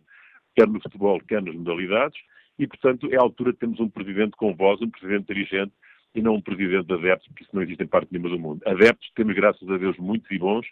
quer 0.56 0.68
no 0.68 0.82
futebol, 0.82 1.20
quer 1.22 1.42
nas 1.42 1.56
modalidades, 1.56 2.20
e, 2.60 2.68
portanto, 2.68 3.08
é 3.12 3.18
a 3.18 3.22
altura 3.22 3.54
de 3.54 3.60
termos 3.60 3.80
um 3.80 3.90
presidente 3.90 4.32
com 4.38 4.54
voz, 4.56 4.82
um 4.82 4.90
presidente 4.90 5.34
dirigente 5.34 5.74
e 6.14 6.22
não 6.22 6.36
um 6.36 6.42
presidente 6.42 6.86
de 6.86 6.94
adeptos, 6.94 7.28
porque 7.30 7.44
isso 7.44 7.56
não 7.56 7.62
existe 7.62 7.84
em 7.84 7.88
parte 7.88 8.12
nenhuma 8.12 8.30
do 8.30 8.40
mundo. 8.40 8.62
Adeptos 8.66 9.10
temos, 9.16 9.34
graças 9.36 9.68
a 9.70 9.78
Deus, 9.78 9.98
muitos 9.98 10.30
e 10.30 10.38
bons 10.38 10.68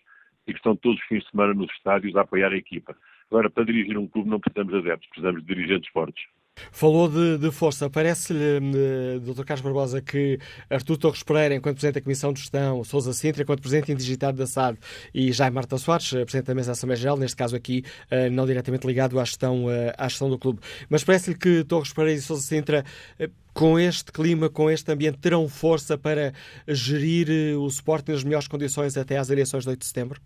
e 0.46 0.52
que 0.52 0.58
estão 0.58 0.76
todos 0.76 1.00
os 1.00 1.06
fins 1.08 1.24
de 1.24 1.32
semana 1.32 1.54
nos 1.54 1.72
estádios 1.72 2.16
a 2.16 2.22
apoiar 2.22 2.52
a 2.52 2.58
equipa. 2.58 2.96
Agora, 3.30 3.50
para 3.50 3.66
dirigir 3.66 3.98
um 3.98 4.08
clube 4.08 4.30
não 4.30 4.40
precisamos 4.40 4.74
de 4.74 4.80
adeptos, 4.80 5.10
precisamos 5.10 5.44
de 5.44 5.54
dirigentes 5.54 5.90
fortes. 5.92 6.24
Falou 6.72 7.10
de, 7.10 7.38
de 7.38 7.52
força. 7.52 7.90
Parece-lhe, 7.90 8.40
eh, 8.40 9.20
Dr. 9.20 9.44
Carlos 9.44 9.62
Barbosa, 9.62 10.02
que 10.02 10.40
Artur 10.70 10.98
Torres 10.98 11.24
Pereira, 11.24 11.56
enquanto 11.56 11.76
Presidente 11.76 11.96
da 11.96 12.02
Comissão 12.02 12.34
de 12.34 12.40
Gestão, 12.40 12.84
Sousa 12.84 13.14
Sintra, 13.14 13.44
enquanto 13.44 13.62
Presidente 13.62 13.92
indigitado 13.92 14.38
da 14.38 14.46
SAD 14.46 14.78
e 15.14 15.32
Jaime 15.32 15.56
Marta 15.56 15.78
Soares, 15.78 16.14
eh, 16.14 16.24
Presidente 16.24 16.48
da 16.48 16.56
Mesa 16.56 16.68
da 16.68 16.72
Assembleia 16.74 17.00
Geral, 17.00 17.18
neste 17.18 17.38
caso 17.38 17.56
aqui 17.56 17.84
eh, 18.10 18.30
não 18.30 18.46
diretamente 18.46 18.86
ligado 18.86 19.20
à 19.20 19.24
gestão, 19.24 19.66
à 19.98 20.08
gestão 20.08 20.30
do 20.30 20.38
clube. 20.38 20.60
Mas 20.90 21.04
parece-lhe 21.04 21.38
que 21.38 21.64
Torres 21.64 21.94
Pereira 21.94 22.18
e 22.20 22.22
Sousa 22.22 22.42
Sintra, 22.42 22.84
com 23.54 23.80
este 23.80 24.12
clima, 24.12 24.50
com 24.50 24.70
este 24.70 24.92
ambiente, 24.92 25.20
terão 25.20 25.48
força 25.48 25.98
para 25.98 26.34
gerir 26.68 27.58
o 27.58 27.70
suporte 27.70 28.12
nas 28.12 28.24
melhores 28.24 28.48
condições 28.48 28.98
até 28.98 29.18
às 29.18 29.30
eleições 29.30 29.64
de 29.64 29.70
8 29.70 29.80
de 29.80 29.86
setembro? 29.86 30.22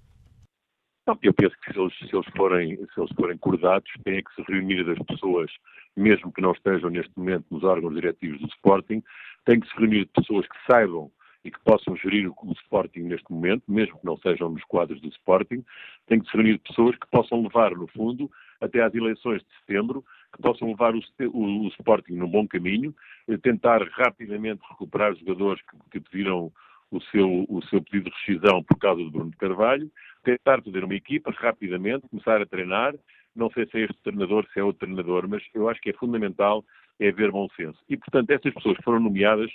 Não, 1.05 1.17
eu 1.21 1.33
penso 1.33 1.53
que 1.61 1.73
se 1.73 1.79
eles, 1.79 1.93
se 1.97 2.15
eles, 2.15 2.27
forem, 2.35 2.77
se 2.77 2.99
eles 2.99 3.11
forem 3.13 3.37
cordados, 3.37 3.91
têm 4.05 4.23
que 4.23 4.33
se 4.35 4.41
reunir 4.51 4.85
das 4.85 4.97
pessoas 5.05 5.51
mesmo 5.95 6.31
que 6.31 6.41
não 6.41 6.51
estejam 6.51 6.89
neste 6.89 7.11
momento 7.17 7.45
nos 7.51 7.63
órgãos 7.63 7.93
diretivos 7.93 8.39
do 8.39 8.47
Sporting, 8.47 9.03
tem 9.45 9.59
que 9.59 9.67
se 9.67 9.75
reunir 9.75 10.05
pessoas 10.07 10.47
que 10.47 10.57
saibam 10.65 11.11
e 11.43 11.51
que 11.51 11.59
possam 11.59 11.95
gerir 11.97 12.29
o, 12.29 12.51
Sporting 12.53 13.01
neste 13.01 13.29
momento, 13.31 13.63
mesmo 13.67 13.99
que 13.99 14.05
não 14.05 14.17
sejam 14.17 14.49
nos 14.49 14.63
quadros 14.63 15.01
do 15.01 15.09
Sporting, 15.09 15.63
tem 16.07 16.19
que 16.19 16.29
se 16.29 16.37
reunir 16.37 16.57
pessoas 16.59 16.95
que 16.95 17.07
possam 17.11 17.41
levar, 17.41 17.71
no 17.71 17.87
fundo, 17.87 18.31
até 18.61 18.81
às 18.81 18.93
eleições 18.95 19.41
de 19.41 19.47
setembro, 19.59 20.03
que 20.33 20.41
possam 20.41 20.69
levar 20.69 20.95
o, 20.95 21.01
o, 21.33 21.65
o 21.65 21.67
Sporting 21.69 22.13
num 22.13 22.29
bom 22.29 22.47
caminho, 22.47 22.95
tentar 23.41 23.81
rapidamente 23.89 24.61
recuperar 24.69 25.13
jogadores 25.15 25.61
que, 25.63 25.99
que 25.99 26.09
pediram 26.09 26.51
o 26.89 27.01
seu, 27.01 27.45
o 27.49 27.61
seu 27.65 27.81
pedido 27.81 28.09
de 28.09 28.15
rescisão 28.15 28.63
por 28.63 28.77
causa 28.77 29.03
do 29.03 29.11
Bruno 29.11 29.31
Carvalho, 29.37 29.91
tentar 30.23 30.61
fazer 30.61 30.83
uma 30.83 30.95
equipa 30.95 31.31
rapidamente, 31.31 32.07
começar 32.07 32.41
a 32.41 32.45
treinar, 32.45 32.93
não 33.35 33.49
sei 33.51 33.65
se 33.67 33.77
é 33.77 33.81
este 33.81 33.97
treinador, 34.03 34.45
se 34.51 34.59
é 34.59 34.63
outro 34.63 34.85
treinador, 34.85 35.27
mas 35.27 35.43
eu 35.53 35.69
acho 35.69 35.81
que 35.81 35.89
é 35.89 35.93
fundamental 35.93 36.63
é 36.99 37.09
haver 37.09 37.31
bom 37.31 37.47
senso. 37.55 37.79
E, 37.89 37.97
portanto, 37.97 38.29
essas 38.29 38.53
pessoas 38.53 38.77
que 38.77 38.83
foram 38.83 38.99
nomeadas, 38.99 39.51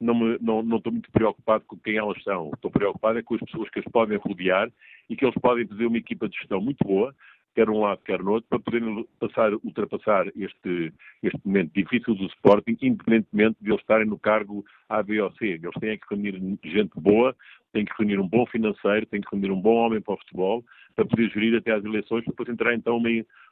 não, 0.00 0.14
me, 0.14 0.38
não, 0.40 0.62
não 0.62 0.76
estou 0.76 0.92
muito 0.92 1.10
preocupado 1.10 1.64
com 1.66 1.78
quem 1.78 1.96
elas 1.96 2.22
são. 2.22 2.50
Estou 2.54 2.70
preocupado 2.70 3.18
é 3.18 3.22
com 3.22 3.34
as 3.34 3.40
pessoas 3.40 3.70
que 3.70 3.78
as 3.78 3.84
podem 3.86 4.18
rodear 4.18 4.70
e 5.08 5.16
que 5.16 5.24
eles 5.24 5.34
podem 5.40 5.66
fazer 5.66 5.86
uma 5.86 5.98
equipa 5.98 6.28
de 6.28 6.36
gestão 6.36 6.60
muito 6.60 6.84
boa, 6.84 7.14
quer 7.54 7.68
um 7.68 7.80
lado, 7.80 8.00
quer 8.04 8.22
no 8.22 8.32
outro, 8.32 8.48
para 8.48 8.58
poderem 8.58 9.06
passar, 9.20 9.52
ultrapassar 9.54 10.26
este, 10.36 10.92
este 11.22 11.40
momento 11.44 11.72
difícil 11.74 12.14
do 12.14 12.26
Sporting, 12.26 12.76
independentemente 12.80 13.56
de 13.60 13.70
eles 13.70 13.80
estarem 13.80 14.06
no 14.06 14.18
cargo 14.18 14.64
A, 14.88 15.02
B 15.02 15.20
ou 15.20 15.32
C. 15.32 15.46
Eles 15.46 15.74
têm 15.80 15.98
que 15.98 16.06
reunir 16.10 16.58
gente 16.64 16.92
boa, 16.96 17.34
têm 17.72 17.84
que 17.84 17.92
reunir 17.98 18.18
um 18.18 18.28
bom 18.28 18.46
financeiro, 18.46 19.06
têm 19.06 19.20
que 19.20 19.28
reunir 19.30 19.50
um 19.50 19.60
bom 19.60 19.74
homem 19.74 20.00
para 20.00 20.14
o 20.14 20.18
futebol, 20.18 20.64
para 20.94 21.04
poder 21.04 21.30
gerir 21.30 21.56
até 21.56 21.72
às 21.72 21.84
eleições, 21.84 22.24
para 22.24 22.32
depois 22.32 22.48
entrar 22.48 22.74
então 22.74 22.96
uma, 22.96 23.08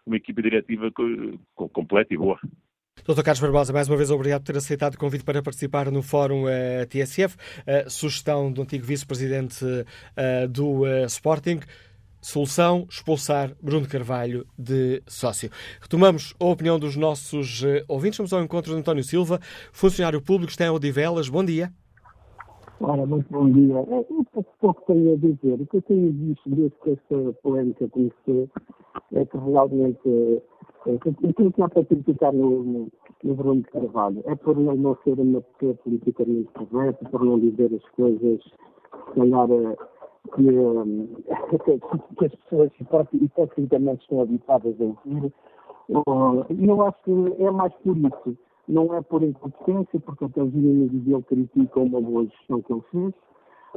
uma 0.06 0.16
equipa 0.16 0.42
diretiva 0.42 0.90
completa 1.54 2.14
e 2.14 2.16
boa. 2.16 2.38
Dr. 3.06 3.22
Carlos 3.22 3.40
Barbosa, 3.40 3.72
mais 3.72 3.88
uma 3.88 3.96
vez 3.96 4.10
obrigado 4.10 4.42
por 4.42 4.52
ter 4.52 4.58
aceitado 4.58 4.94
o 4.94 4.98
convite 4.98 5.24
para 5.24 5.42
participar 5.42 5.90
no 5.90 6.02
Fórum 6.02 6.46
eh, 6.48 6.84
TSF. 6.84 7.34
Uh, 7.34 7.88
sugestão 7.88 8.52
do 8.52 8.62
antigo 8.62 8.84
vice-presidente 8.84 9.64
uh, 9.64 10.48
do 10.48 10.86
Sporting. 11.06 11.60
Solução: 12.20 12.86
expulsar 12.88 13.54
Bruno 13.62 13.88
Carvalho 13.88 14.46
de 14.58 15.02
sócio. 15.06 15.50
Retomamos 15.80 16.34
a 16.38 16.44
opinião 16.44 16.78
dos 16.78 16.96
nossos 16.96 17.62
ouvintes. 17.88 18.18
Vamos 18.18 18.32
ao 18.32 18.42
encontro 18.42 18.72
de 18.72 18.78
António 18.78 19.04
Silva, 19.04 19.38
funcionário 19.72 20.20
público, 20.20 20.50
está 20.50 20.66
em 20.66 20.70
Odivelas. 20.70 21.28
Bom 21.28 21.44
dia. 21.44 21.72
Ora, 22.80 23.04
muito 23.04 23.30
bom 23.30 23.50
dia. 23.50 23.74
Eu 23.74 24.24
pouco, 24.32 24.54
pouco 24.58 24.82
tenho 24.86 25.12
a 25.12 25.16
dizer. 25.16 25.60
O 25.60 25.66
que 25.66 25.76
eu 25.76 25.82
tenho 25.82 26.12
visto 26.12 26.48
desde 26.48 26.76
que 26.82 26.90
esta 26.90 27.32
polémica 27.42 27.86
começou 27.88 28.48
é 29.12 29.24
que 29.24 29.36
realmente 29.36 30.42
é, 30.86 30.94
aquilo 31.28 31.52
que 31.52 31.62
há 31.62 31.68
para 31.68 31.84
criticar 31.84 32.32
no, 32.32 32.64
no, 32.64 32.92
no 33.22 33.34
Bruno 33.34 33.62
Carvalho 33.64 34.22
é 34.26 34.34
por 34.34 34.56
não 34.56 34.96
ser 35.04 35.12
uma 35.20 35.42
pessoa 35.42 35.74
politicamente 35.74 36.48
correta, 36.54 37.04
por 37.10 37.22
não 37.22 37.38
dizer 37.38 37.70
as 37.74 37.90
coisas, 37.90 38.42
se 38.42 39.14
calhar, 39.14 39.50
eh, 39.50 39.76
que, 40.34 40.42
que, 41.64 42.16
que 42.16 42.24
as 42.24 42.34
pessoas 42.34 42.70
hipocriticamente 43.14 44.02
estão 44.02 44.22
habituadas 44.22 44.74
a 44.80 44.84
ouvir. 44.84 45.32
E 46.50 46.68
eu 46.68 46.82
acho 46.82 47.02
que 47.02 47.42
é 47.42 47.50
mais 47.50 47.72
por 47.74 47.96
isso 47.96 48.36
não 48.70 48.94
é 48.94 49.02
por 49.02 49.22
incompetência, 49.22 50.00
porque 50.00 50.24
até 50.24 50.42
os 50.42 50.54
inimigos 50.54 51.02
dele 51.02 51.22
criticam 51.24 51.84
uma 51.84 52.00
boa 52.00 52.24
gestão 52.24 52.62
que 52.62 52.72
ele 52.72 52.82
fez. 52.92 53.14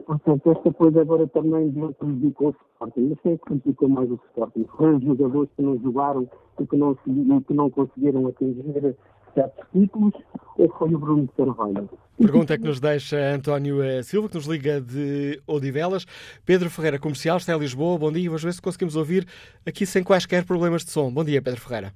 Portanto, 0.06 0.52
esta 0.52 0.74
coisa 0.74 1.02
agora 1.02 1.28
também 1.28 1.70
dele 1.70 1.94
prejudicou 1.94 2.50
o 2.50 2.52
Sporting. 2.52 3.10
Mas 3.10 3.20
quem 3.22 3.34
é 3.34 3.38
prejudicou 3.38 3.89
mais 3.89 4.12
o 4.12 4.20
Sporting? 4.30 4.66
Foram 4.78 4.98
os 4.98 5.04
jogadores 5.04 5.50
que 5.56 5.62
não 5.62 5.78
jogaram 5.80 6.30
e 6.60 6.66
que 6.66 6.78
não, 6.78 6.96
que 6.96 7.54
não 7.54 7.70
conseguiram 7.70 8.28
atingir 8.28 8.96
certos 9.34 9.65
títulos 9.71 10.13
ou 10.57 10.69
foi 10.77 10.93
o 10.93 10.99
Bruno 10.99 11.23
de 11.23 11.34
Carvalho? 11.34 11.89
Pergunta 12.17 12.57
que 12.57 12.63
nos 12.63 12.79
deixa 12.79 13.17
António 13.17 13.81
eh, 13.81 14.03
Silva, 14.03 14.29
que 14.29 14.36
nos 14.36 14.45
liga 14.45 14.79
de 14.79 15.41
Odivelas. 15.47 16.05
Pedro 16.45 16.69
Ferreira, 16.69 16.99
comercial, 16.99 17.38
está 17.38 17.53
em 17.53 17.59
Lisboa. 17.59 17.97
Bom 17.97 18.11
dia. 18.11 18.29
Vamos 18.29 18.43
ver 18.43 18.53
se 18.53 18.61
conseguimos 18.61 18.95
ouvir 18.95 19.25
aqui 19.65 19.86
sem 19.86 20.03
quaisquer 20.03 20.45
problemas 20.45 20.86
de 20.86 20.91
som. 20.91 21.11
Bom 21.11 21.23
dia, 21.23 21.41
Pedro 21.41 21.59
Ferreira. 21.59 21.91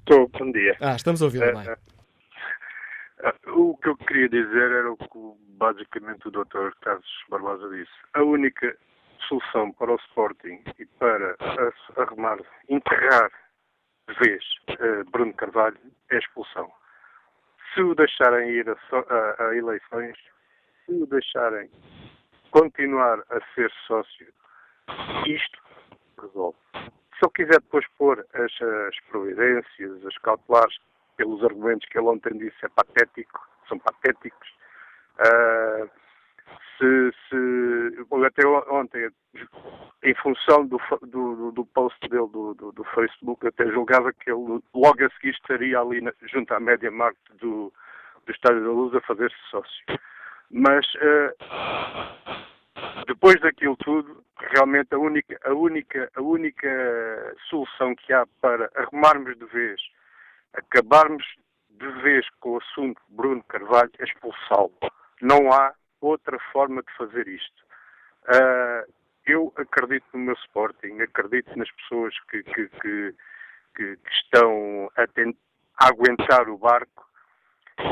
Estou, 0.00 0.28
bom 0.28 0.50
dia. 0.50 0.76
Ah, 0.80 0.96
estamos 0.96 1.22
a 1.22 1.24
ouvir 1.26 1.42
uh, 1.42 1.56
bem. 1.56 1.66
O 3.54 3.76
que 3.76 3.88
eu 3.88 3.96
queria 3.96 4.28
dizer 4.28 4.70
era 4.72 4.90
o 4.90 4.96
que 4.96 5.06
basicamente 5.58 6.26
o 6.26 6.30
Dr. 6.30 6.70
Carlos 6.80 7.06
Barbosa 7.30 7.68
disse. 7.70 7.92
A 8.14 8.22
única 8.22 8.76
solução 9.28 9.70
para 9.72 9.92
o 9.92 9.96
Sporting 9.96 10.60
e 10.78 10.86
para 10.98 11.36
arrumar, 11.96 12.38
enterrar 12.68 13.30
vez 14.18 14.42
uh, 14.70 15.10
Bruno 15.10 15.34
Carvalho 15.34 15.78
é 16.10 16.18
expulsão. 16.18 16.70
Se 17.74 17.82
o 17.82 17.94
deixarem 17.94 18.50
ir 18.50 18.68
a, 18.68 18.74
a, 18.74 19.48
a, 19.48 19.56
eleições, 19.56 20.16
se 20.86 20.92
o 20.92 21.06
deixarem 21.06 21.70
continuar 22.50 23.20
a 23.30 23.40
ser 23.54 23.70
sócio, 23.86 24.26
isto 25.26 25.62
resolve. 26.20 26.58
Se 26.74 27.24
ele 27.24 27.32
quiser 27.34 27.60
depois 27.60 27.86
pôr 27.96 28.26
as, 28.34 28.62
as 28.62 29.00
providências, 29.10 30.04
as 30.04 30.18
cautelares 30.18 30.76
pelos 31.16 31.44
argumentos 31.44 31.88
que 31.88 31.98
ele 31.98 32.08
ontem 32.08 32.36
disse, 32.38 32.64
é 32.64 32.68
patético, 32.68 33.46
são 33.68 33.78
patéticos. 33.78 34.48
Uh, 35.18 35.99
se, 36.78 37.12
se, 37.28 37.36
até 38.26 38.46
ontem, 38.70 39.10
em 40.02 40.14
função 40.14 40.66
do, 40.66 40.80
do, 41.02 41.52
do 41.52 41.66
post 41.66 41.98
dele 42.08 42.28
do, 42.32 42.54
do, 42.54 42.72
do, 42.72 42.84
Facebook, 42.94 43.46
até 43.46 43.66
julgava 43.66 44.12
que 44.12 44.30
ele 44.30 44.60
logo 44.74 45.04
a 45.04 45.10
seguir 45.10 45.30
estaria 45.30 45.78
ali 45.78 46.00
na, 46.00 46.12
junto 46.22 46.52
à 46.54 46.60
média 46.60 46.90
market 46.90 47.20
do, 47.38 47.72
do 48.24 48.32
Estádio 48.32 48.64
da 48.64 48.70
Luz 48.70 48.94
a 48.94 49.00
fazer-se 49.02 49.36
sócio. 49.50 49.84
Mas 50.50 50.86
uh, 50.94 51.34
depois 53.06 53.40
daquilo 53.40 53.76
tudo, 53.76 54.24
realmente 54.38 54.94
a 54.94 54.98
única, 54.98 55.38
a 55.44 55.52
única, 55.52 56.10
a 56.16 56.22
única 56.22 57.36
solução 57.48 57.94
que 57.94 58.12
há 58.12 58.26
para 58.40 58.70
arrumarmos 58.74 59.38
de 59.38 59.44
vez 59.46 59.80
acabarmos 60.54 61.24
de 61.70 61.90
vez 62.02 62.26
com 62.40 62.50
o 62.50 62.58
assunto 62.58 63.00
Bruno 63.08 63.42
Carvalho 63.44 63.90
é 63.98 64.04
expulsá-lo. 64.04 64.72
Não 65.22 65.52
há 65.52 65.74
outra 66.00 66.38
forma 66.52 66.82
de 66.82 66.92
fazer 66.96 67.28
isto. 67.28 67.62
Uh, 68.24 68.92
eu 69.26 69.52
acredito 69.56 70.04
no 70.12 70.20
meu 70.20 70.34
Sporting, 70.34 71.00
acredito 71.00 71.56
nas 71.56 71.70
pessoas 71.72 72.14
que, 72.30 72.42
que, 72.42 72.68
que, 72.68 73.14
que 73.74 73.98
estão 74.10 74.90
a, 74.96 75.02
a, 75.02 75.88
aguentar 75.88 76.48
o 76.48 76.58
barco 76.58 77.06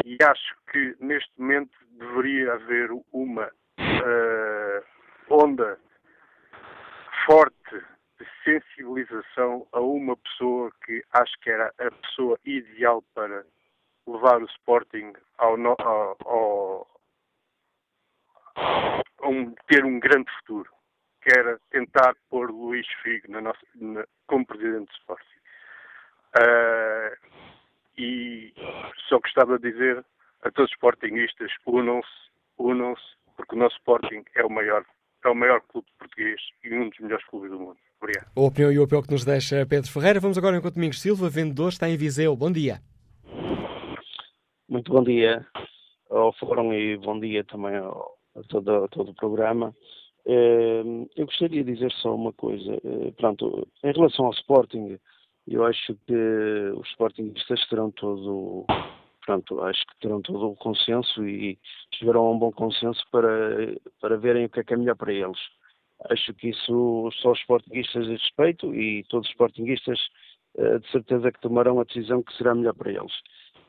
e 0.04 0.18
acho 0.22 0.56
que 0.70 0.96
neste 1.00 1.30
momento 1.38 1.72
deveria 1.92 2.54
haver 2.54 2.90
uma 3.12 3.46
uh, 3.46 4.84
onda 5.30 5.78
forte 7.26 7.84
de 8.18 8.26
sensibilização 8.44 9.66
a 9.72 9.80
uma 9.80 10.16
pessoa 10.16 10.72
que 10.84 11.04
acho 11.12 11.38
que 11.40 11.50
era 11.50 11.72
a 11.78 11.90
pessoa 11.90 12.38
ideal 12.44 13.02
para 13.14 13.44
levar 14.06 14.42
o 14.42 14.46
Sporting 14.46 15.12
ao, 15.38 15.56
ao, 15.80 16.16
ao 16.24 16.97
um, 19.24 19.54
ter 19.66 19.84
um 19.84 19.98
grande 20.00 20.30
futuro, 20.38 20.70
que 21.22 21.38
era 21.38 21.58
tentar 21.70 22.14
pôr 22.30 22.50
Luís 22.50 22.86
Figo 23.02 23.30
na 23.30 23.40
nossa, 23.40 23.60
na, 23.74 24.04
como 24.26 24.46
presidente 24.46 24.86
do 24.86 24.92
Sporting. 24.92 25.38
Uh, 26.36 27.28
e 27.96 28.54
só 29.08 29.18
gostava 29.18 29.58
de 29.58 29.72
dizer 29.72 30.04
a 30.42 30.50
todos 30.50 30.70
os 30.70 30.76
sportinguistas, 30.76 31.50
unam-se, 31.66 32.08
unam-se, 32.58 33.02
porque 33.36 33.56
o 33.56 33.58
nosso 33.58 33.76
Sporting 33.76 34.24
é 34.36 34.44
o 34.44 34.50
maior, 34.50 34.84
é 35.24 35.28
o 35.28 35.34
maior 35.34 35.60
clube 35.62 35.86
português 35.98 36.40
e 36.64 36.72
um 36.74 36.88
dos 36.88 36.98
melhores 37.00 37.24
clubes 37.26 37.50
do 37.50 37.58
mundo. 37.58 37.78
Obrigado. 38.00 38.30
A 38.36 38.40
opinião 38.40 38.72
e 38.72 38.78
o 38.78 38.84
apelo 38.84 39.02
que 39.02 39.10
nos 39.10 39.24
deixa 39.24 39.66
Pedro 39.66 39.90
Ferreira. 39.90 40.20
Vamos 40.20 40.38
agora 40.38 40.56
enquanto 40.56 40.74
Domingos 40.74 41.00
Silva, 41.00 41.28
vendedor, 41.28 41.70
está 41.70 41.88
em 41.88 41.96
Viseu. 41.96 42.36
Bom 42.36 42.52
dia. 42.52 42.80
Muito 44.68 44.92
bom 44.92 45.02
dia 45.02 45.44
ao 46.10 46.32
Fórum 46.34 46.72
e 46.72 46.96
bom 46.96 47.18
dia 47.18 47.42
também 47.44 47.76
ao, 47.76 48.17
todo, 48.48 48.88
todo 48.88 49.10
o 49.10 49.14
programa. 49.14 49.74
Eh, 50.26 50.82
eu 51.16 51.26
gostaria 51.26 51.64
de 51.64 51.72
dizer 51.72 51.92
só 51.92 52.14
uma 52.14 52.32
coisa. 52.32 52.74
Eh, 52.74 53.10
pronto, 53.16 53.66
em 53.82 53.92
relação 53.92 54.26
ao 54.26 54.32
Sporting, 54.32 54.98
eu 55.46 55.64
acho 55.64 55.94
que 56.06 56.14
os 56.76 56.88
Sportingistas 56.90 57.66
terão 57.68 57.90
todo, 57.90 58.66
pronto, 59.24 59.60
acho 59.62 59.86
que 59.86 59.98
terão 60.00 60.20
todo 60.20 60.50
o 60.50 60.56
consenso 60.56 61.26
e 61.26 61.58
a 62.04 62.20
um 62.20 62.38
bom 62.38 62.52
consenso 62.52 63.02
para, 63.10 63.74
para 64.00 64.16
verem 64.16 64.44
o 64.46 64.50
que 64.50 64.60
é 64.60 64.64
que 64.64 64.74
é 64.74 64.76
melhor 64.76 64.96
para 64.96 65.12
eles. 65.12 65.38
Acho 66.10 66.32
que 66.34 66.50
isso 66.50 67.10
só 67.22 67.32
os 67.32 67.40
Sportingistas 67.40 68.06
de 68.06 68.12
respeito 68.12 68.74
e 68.74 69.04
todos 69.04 69.26
os 69.26 69.32
Sportingistas 69.32 69.98
eh, 70.58 70.78
de 70.78 70.90
certeza 70.90 71.30
que 71.30 71.40
tomarão 71.40 71.80
a 71.80 71.84
decisão 71.84 72.22
que 72.22 72.36
será 72.36 72.54
melhor 72.54 72.74
para 72.74 72.90
eles. 72.90 73.12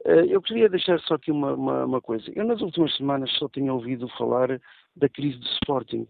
Eu 0.05 0.41
queria 0.41 0.69
deixar 0.69 0.99
só 1.01 1.15
aqui 1.15 1.31
uma, 1.31 1.53
uma, 1.53 1.85
uma 1.85 2.01
coisa. 2.01 2.31
Eu 2.35 2.45
nas 2.45 2.61
últimas 2.61 2.95
semanas 2.95 3.31
só 3.33 3.49
tinha 3.49 3.73
ouvido 3.73 4.07
falar 4.17 4.59
da 4.95 5.09
crise 5.09 5.37
do 5.37 5.45
Sporting 5.45 6.07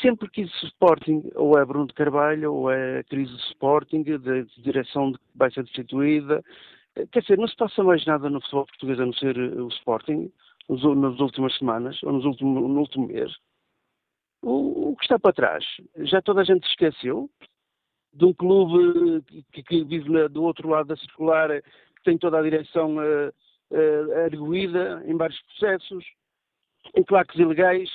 sempre 0.00 0.30
que 0.30 0.42
existe 0.42 0.66
Sporting, 0.66 1.30
ou 1.34 1.58
é 1.58 1.64
Bruno 1.64 1.86
de 1.86 1.94
Carvalho, 1.94 2.52
ou 2.52 2.70
é 2.70 3.00
a 3.00 3.04
crise 3.04 3.32
do 3.32 3.38
Sporting, 3.38 4.02
da 4.02 4.42
direção 4.58 5.12
que 5.12 5.18
vai 5.34 5.50
ser 5.50 5.64
destituída. 5.64 6.42
Quer 7.10 7.20
dizer, 7.20 7.38
não 7.38 7.48
se 7.48 7.56
passa 7.56 7.82
mais 7.82 8.04
nada 8.04 8.30
no 8.30 8.40
futebol 8.40 8.66
português 8.66 9.00
a 9.00 9.06
não 9.06 9.12
ser 9.12 9.36
eh, 9.36 9.60
o 9.60 9.68
Sporting, 9.68 10.30
nas 10.68 11.20
últimas 11.20 11.56
semanas, 11.58 12.00
ou 12.02 12.12
nos 12.12 12.24
últimos, 12.24 12.62
no 12.62 12.78
último 12.78 13.08
mês. 13.08 13.32
O, 14.42 14.90
o, 14.90 14.96
que 14.96 15.04
está 15.04 15.18
para 15.18 15.32
trás? 15.32 15.64
Já 15.98 16.22
toda 16.22 16.42
a 16.42 16.44
gente 16.44 16.64
se 16.66 16.72
esqueceu 16.72 17.28
de 18.12 18.24
um 18.24 18.32
clube 18.32 19.22
que, 19.52 19.62
que 19.62 19.84
vive 19.84 20.08
na, 20.10 20.28
do 20.28 20.44
outro 20.44 20.68
lado 20.68 20.86
da 20.86 20.96
circular, 20.96 21.50
tem 22.04 22.18
toda 22.18 22.38
a 22.38 22.42
direção 22.42 22.96
uh, 22.96 23.28
uh, 23.70 24.24
arguída 24.24 25.02
em 25.06 25.16
vários 25.16 25.40
processos, 25.42 26.04
em 26.94 27.02
claques 27.02 27.38
ilegais, 27.38 27.88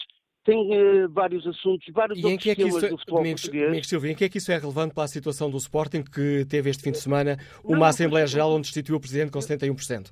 tem 0.44 0.72
uh, 0.72 1.10
vários 1.10 1.46
assuntos, 1.46 1.86
vários 1.94 2.18
e 2.20 2.38
que 2.38 2.50
é 2.50 2.56
que 2.56 2.64
isso, 2.64 2.80
do 2.80 2.98
futebol 2.98 3.20
Domingos, 3.20 3.42
português. 3.42 3.68
Domingos 3.68 3.88
Silva, 3.88 4.08
em 4.10 4.16
que 4.16 4.26
é 4.26 4.30
que 4.30 4.38
isso 4.38 4.52
é 4.52 4.58
relevante 4.58 4.94
para 4.94 5.04
a 5.04 5.08
situação 5.08 5.50
do 5.50 5.58
Sporting 5.58 6.04
que 6.04 6.46
teve 6.46 6.70
este 6.70 6.84
fim 6.84 6.92
de 6.92 7.00
semana 7.00 7.38
uma 7.64 7.78
não, 7.78 7.86
Assembleia 7.86 8.26
Geral 8.26 8.52
onde 8.52 8.64
destituiu 8.64 8.98
o 8.98 9.00
Presidente 9.00 9.32
com 9.32 9.40
71%? 9.40 10.12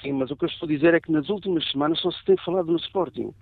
Sim, 0.00 0.12
mas 0.12 0.30
o 0.30 0.36
que 0.36 0.44
eu 0.44 0.48
estou 0.48 0.66
a 0.66 0.72
dizer 0.72 0.94
é 0.94 1.00
que 1.00 1.10
nas 1.10 1.28
últimas 1.28 1.68
semanas 1.70 2.00
só 2.00 2.10
se 2.10 2.24
tem 2.24 2.36
falado 2.44 2.70
no 2.70 2.78
Sporting. 2.78 3.34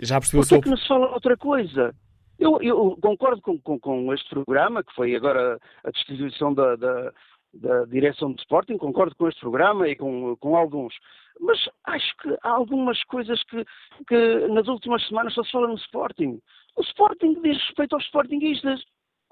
Já 0.00 0.18
percebeu 0.20 0.42
Por 0.42 0.48
que 0.48 0.54
é 0.54 0.60
que 0.60 0.70
não 0.70 0.76
se 0.76 0.88
fala 0.88 1.12
outra 1.12 1.36
coisa? 1.36 1.94
Eu, 2.38 2.62
eu 2.62 2.96
concordo 3.02 3.42
com, 3.42 3.58
com, 3.58 3.78
com, 3.80 4.14
este 4.14 4.30
programa, 4.30 4.84
que 4.84 4.94
foi 4.94 5.14
agora 5.16 5.58
a 5.82 5.90
destituição 5.90 6.54
da, 6.54 6.76
da, 6.76 7.12
da 7.58 7.84
direção 7.84 8.32
do 8.32 8.38
Sporting, 8.40 8.76
concordo 8.78 9.14
com 9.16 9.28
este 9.28 9.40
programa 9.40 9.88
e 9.88 9.96
com, 9.96 10.36
com 10.36 10.56
alguns 10.56 10.94
mas 11.40 11.68
acho 11.84 12.16
que 12.18 12.36
há 12.42 12.50
algumas 12.50 13.02
coisas 13.04 13.42
que, 13.44 13.64
que 14.06 14.48
nas 14.48 14.66
últimas 14.68 15.06
semanas 15.06 15.34
só 15.34 15.44
se 15.44 15.52
fala 15.52 15.68
no 15.68 15.74
Sporting. 15.74 16.40
O 16.76 16.82
Sporting 16.82 17.40
diz 17.42 17.56
respeito 17.66 17.94
aos 17.94 18.04
Sportingistas. 18.04 18.82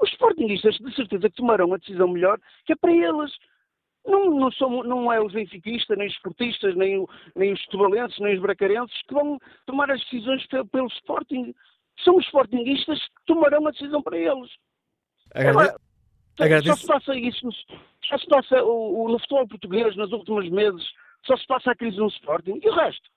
Os 0.01 0.11
Sportingistas 0.11 0.77
de 0.77 0.95
certeza 0.95 1.29
que 1.29 1.37
tomarão 1.37 1.72
a 1.72 1.79
decisão 1.79 2.09
melhor 2.09 2.39
que 2.64 2.72
é 2.72 2.77
para 2.77 2.93
eles. 2.93 3.33
Não, 4.07 4.31
não, 4.31 4.53
são, 4.53 4.85
não 4.85 5.12
é 5.12 5.20
os 5.20 5.33
benfiquistas, 5.33 5.99
nem 5.99 6.07
os 6.07 6.14
esportistas, 6.14 6.77
nem, 6.77 7.05
nem 7.35 7.53
os 7.53 7.66
tubalenses, 7.66 8.18
nem 8.20 8.37
os 8.37 8.41
bracarenses 8.41 9.03
que 9.03 9.14
vão 9.14 9.39
tomar 9.66 9.91
as 9.91 10.01
decisões 10.03 10.47
pelo, 10.47 10.66
pelo 10.66 10.87
Sporting. 10.89 11.53
São 12.05 12.16
os 12.16 12.24
Sportingistas 12.27 13.01
que 13.01 13.27
tomarão 13.27 13.66
a 13.66 13.72
decisão 13.72 14.03
para 14.03 14.16
eles. 14.16 14.51
Agrade... 15.35 15.74
Agradeço. 16.39 16.78
Só 16.78 16.80
se 16.80 16.87
passa 16.87 17.18
isso, 17.18 17.49
só 18.05 18.18
se 18.18 18.26
passa 18.26 18.62
o, 18.62 19.05
o, 19.05 19.09
no 19.09 19.18
futebol 19.18 19.49
português 19.49 19.97
nos 19.97 20.12
últimos 20.12 20.49
meses 20.51 20.84
só 21.26 21.37
se 21.37 21.47
passa 21.47 21.72
a 21.72 21.76
crise 21.76 21.97
no 21.97 22.07
Sporting 22.07 22.61
e 22.62 22.68
o 22.68 22.74
resto. 22.74 23.11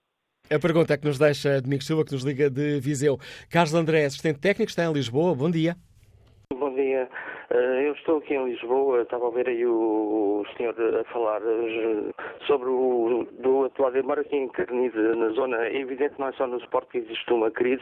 A 0.51 0.57
pergunta 0.57 0.93
é 0.93 0.97
que 0.97 1.05
nos 1.05 1.19
deixa 1.19 1.61
Domingos 1.61 1.85
Silva, 1.85 2.03
que 2.03 2.11
nos 2.11 2.23
liga 2.23 2.49
de 2.49 2.79
Viseu. 2.79 3.19
Carlos 3.49 3.75
André, 3.75 4.05
assistente 4.05 4.39
técnico, 4.39 4.69
está 4.69 4.83
em 4.83 4.91
Lisboa. 4.91 5.35
Bom 5.35 5.51
dia. 5.51 5.75
Bom 6.51 6.73
dia. 6.73 7.07
Eh, 7.51 7.87
eu 7.87 7.93
estou 7.93 8.17
aqui 8.17 8.35
em 8.35 8.45
Lisboa, 8.45 9.01
estava 9.01 9.27
a 9.27 9.31
ver 9.31 9.49
aí 9.49 9.65
o 9.65 10.45
senhor 10.55 10.75
a 10.79 11.03
falar 11.05 11.41
eh, 11.41 12.13
sobre 12.45 12.69
o 12.69 13.27
do 13.39 13.65
atual, 13.65 13.95
embora 13.95 14.21
aqui 14.21 14.35
em 14.35 14.47
Carniz, 14.49 14.93
na 14.93 15.29
zona, 15.29 15.57
é 15.65 15.77
evidente 15.77 16.13
não 16.19 16.27
é 16.27 16.31
só 16.33 16.45
no 16.45 16.57
Sport 16.57 16.89
que 16.89 16.99
existe 16.99 17.33
uma 17.33 17.49
crise 17.49 17.81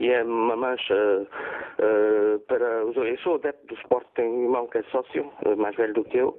e 0.00 0.08
é 0.10 0.24
uma 0.24 0.56
mancha 0.56 0.94
uh, 0.94 2.38
para 2.48 2.84
os. 2.84 2.96
Eu 2.96 3.16
sou 3.18 3.36
adepto 3.36 3.66
do 3.68 3.74
Sport, 3.80 4.06
tenho 4.16 4.30
um 4.32 4.42
irmão 4.44 4.66
que 4.66 4.78
é 4.78 4.82
sócio, 4.90 5.30
mais 5.56 5.76
velho 5.76 5.94
do 5.94 6.04
que 6.04 6.18
eu. 6.18 6.36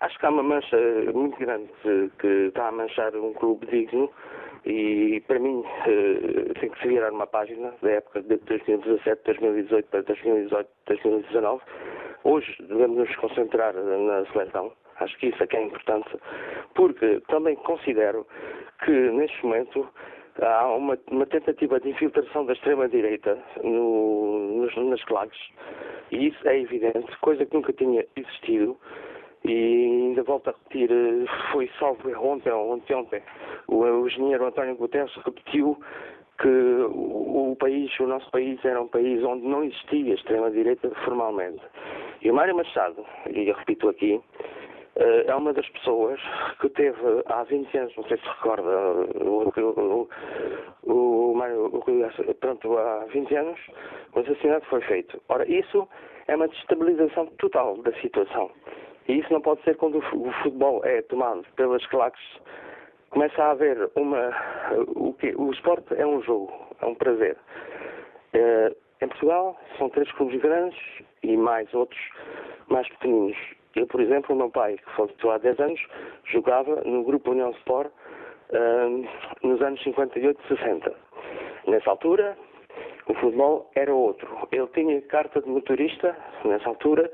Acho 0.00 0.18
que 0.18 0.26
há 0.26 0.30
uma 0.30 0.42
mancha 0.42 0.78
muito 1.12 1.38
grande 1.38 1.68
que 2.20 2.26
está 2.48 2.68
a 2.68 2.72
manchar 2.72 3.14
um 3.16 3.34
clube 3.34 3.66
digno 3.66 4.10
e 4.64 5.22
para 5.26 5.38
mim 5.38 5.64
eh, 5.86 6.52
tem 6.60 6.70
que 6.70 6.80
se 6.80 6.88
virar 6.88 7.12
uma 7.12 7.26
página 7.26 7.72
da 7.82 7.90
época 7.90 8.22
de 8.22 8.36
2017, 8.36 9.22
2018 9.24 9.88
para 9.88 10.02
2018, 10.02 10.68
2019. 10.86 11.62
Hoje 12.24 12.56
devemos 12.60 12.98
nos 12.98 13.16
concentrar 13.16 13.74
na 13.74 14.26
seleção. 14.32 14.72
Acho 14.96 15.16
que 15.18 15.28
isso 15.28 15.42
é 15.42 15.46
que 15.46 15.56
é 15.56 15.62
importante, 15.62 16.10
porque 16.74 17.22
também 17.28 17.54
considero 17.56 18.26
que 18.84 18.90
neste 18.90 19.44
momento 19.44 19.88
há 20.42 20.66
uma, 20.74 20.98
uma 21.10 21.26
tentativa 21.26 21.78
de 21.78 21.90
infiltração 21.90 22.44
da 22.46 22.52
extrema-direita 22.52 23.38
no, 23.62 24.66
nas 24.66 25.04
claques 25.04 25.38
e 26.10 26.28
isso 26.28 26.48
é 26.48 26.58
evidente, 26.60 27.16
coisa 27.20 27.44
que 27.44 27.54
nunca 27.54 27.72
tinha 27.72 28.04
existido 28.16 28.76
e 29.44 30.06
ainda 30.08 30.22
volto 30.22 30.48
a 30.48 30.52
repetir, 30.52 30.90
foi 31.52 31.70
salvo 31.78 32.08
ontem 32.20 32.50
ontem, 32.52 32.94
ontem, 32.94 33.22
o, 33.66 33.76
o 33.76 34.06
engenheiro 34.06 34.46
António 34.46 34.76
Guterres 34.76 35.14
repetiu 35.24 35.78
que 36.38 36.48
o, 36.48 37.52
o, 37.52 37.56
país, 37.56 37.90
o 37.98 38.06
nosso 38.06 38.30
país 38.30 38.64
era 38.64 38.80
um 38.80 38.88
país 38.88 39.22
onde 39.24 39.46
não 39.46 39.64
existia 39.64 40.14
extrema-direita 40.14 40.90
formalmente. 41.04 41.62
E 42.22 42.30
o 42.30 42.34
Mário 42.34 42.56
Machado, 42.56 43.04
e 43.32 43.48
eu 43.48 43.54
repito 43.54 43.88
aqui, 43.88 44.20
eh, 44.96 45.24
é 45.26 45.34
uma 45.34 45.52
das 45.52 45.68
pessoas 45.70 46.20
que 46.60 46.68
teve 46.70 46.98
há 47.26 47.42
20 47.44 47.78
anos, 47.78 47.96
não 47.96 48.04
sei 48.04 48.18
se 48.18 48.28
recorda, 48.28 48.68
o, 49.24 49.48
o, 49.48 50.08
o, 50.84 51.30
o 51.30 51.34
Mário, 51.34 51.70
pronto, 52.40 52.78
há 52.78 53.04
20 53.12 53.34
anos, 53.34 53.58
o 54.14 54.20
assassinato 54.20 54.66
foi 54.66 54.80
feito. 54.82 55.20
Ora, 55.28 55.48
isso 55.50 55.88
é 56.28 56.36
uma 56.36 56.48
destabilização 56.48 57.26
total 57.38 57.76
da 57.78 57.92
situação. 58.00 58.50
E 59.08 59.18
isso 59.18 59.32
não 59.32 59.40
pode 59.40 59.62
ser 59.62 59.76
quando 59.76 59.98
o 59.98 60.32
futebol 60.42 60.84
é 60.84 61.02
tomado 61.02 61.44
pelas 61.56 61.84
claques. 61.86 62.22
Começa 63.10 63.42
a 63.42 63.50
haver 63.52 63.90
uma. 63.96 64.30
O, 64.94 65.16
o 65.38 65.50
esporte 65.50 65.94
é 65.94 66.06
um 66.06 66.22
jogo, 66.22 66.52
é 66.80 66.86
um 66.86 66.94
prazer. 66.94 67.36
É, 68.34 68.76
em 69.00 69.08
Portugal 69.08 69.58
são 69.78 69.88
três 69.88 70.10
clubes 70.12 70.40
grandes 70.40 70.78
e 71.22 71.36
mais 71.36 71.72
outros 71.72 72.00
mais 72.68 72.86
pequeninos. 72.88 73.36
Eu, 73.74 73.86
por 73.86 74.00
exemplo, 74.00 74.34
o 74.34 74.38
meu 74.38 74.50
pai, 74.50 74.76
que 74.76 74.90
faleceu 74.96 75.30
há 75.30 75.38
10 75.38 75.60
anos, 75.60 75.80
jogava 76.24 76.82
no 76.84 77.04
grupo 77.04 77.30
União 77.30 77.50
Sport 77.52 77.90
uh, 78.50 79.46
nos 79.46 79.62
anos 79.62 79.82
58 79.82 80.40
e 80.42 80.48
60. 80.48 80.94
Nessa 81.66 81.90
altura, 81.90 82.36
o 83.08 83.14
futebol 83.14 83.70
era 83.74 83.92
outro. 83.92 84.28
Ele 84.52 84.66
tinha 84.68 85.00
carta 85.02 85.40
de 85.40 85.48
motorista, 85.48 86.16
nessa 86.44 86.68
altura, 86.68 87.10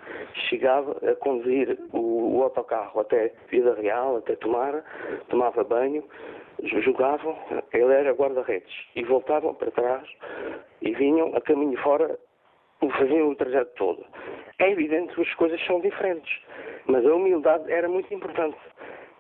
chegava 0.49 0.97
a 1.09 1.14
conduzir 1.16 1.78
o, 1.92 2.38
o 2.38 2.42
autocarro 2.42 3.01
até 3.01 3.32
Vida 3.49 3.74
Real, 3.74 4.16
até 4.16 4.34
Tomar, 4.36 4.84
tomava 5.28 5.62
banho, 5.62 6.05
jogavam, 6.62 7.36
ele 7.72 7.92
era 7.92 8.12
guarda-redes, 8.12 8.72
e 8.97 9.05
voltavam 9.05 9.55
para 9.55 9.70
trás 9.70 10.09
e 10.82 10.92
vinham 10.92 11.34
a 11.34 11.40
caminho 11.40 11.78
fora, 11.78 12.18
faziam 12.99 13.30
o 13.30 13.36
trajeto 13.36 13.70
todo. 13.76 14.05
É 14.59 14.70
evidente 14.70 15.14
que 15.14 15.22
as 15.22 15.34
coisas 15.34 15.64
são 15.64 15.80
diferentes, 15.80 16.40
mas 16.86 17.07
a 17.07 17.14
humildade 17.14 17.70
era 17.72 17.88
muito 17.88 18.12
importante. 18.12 18.59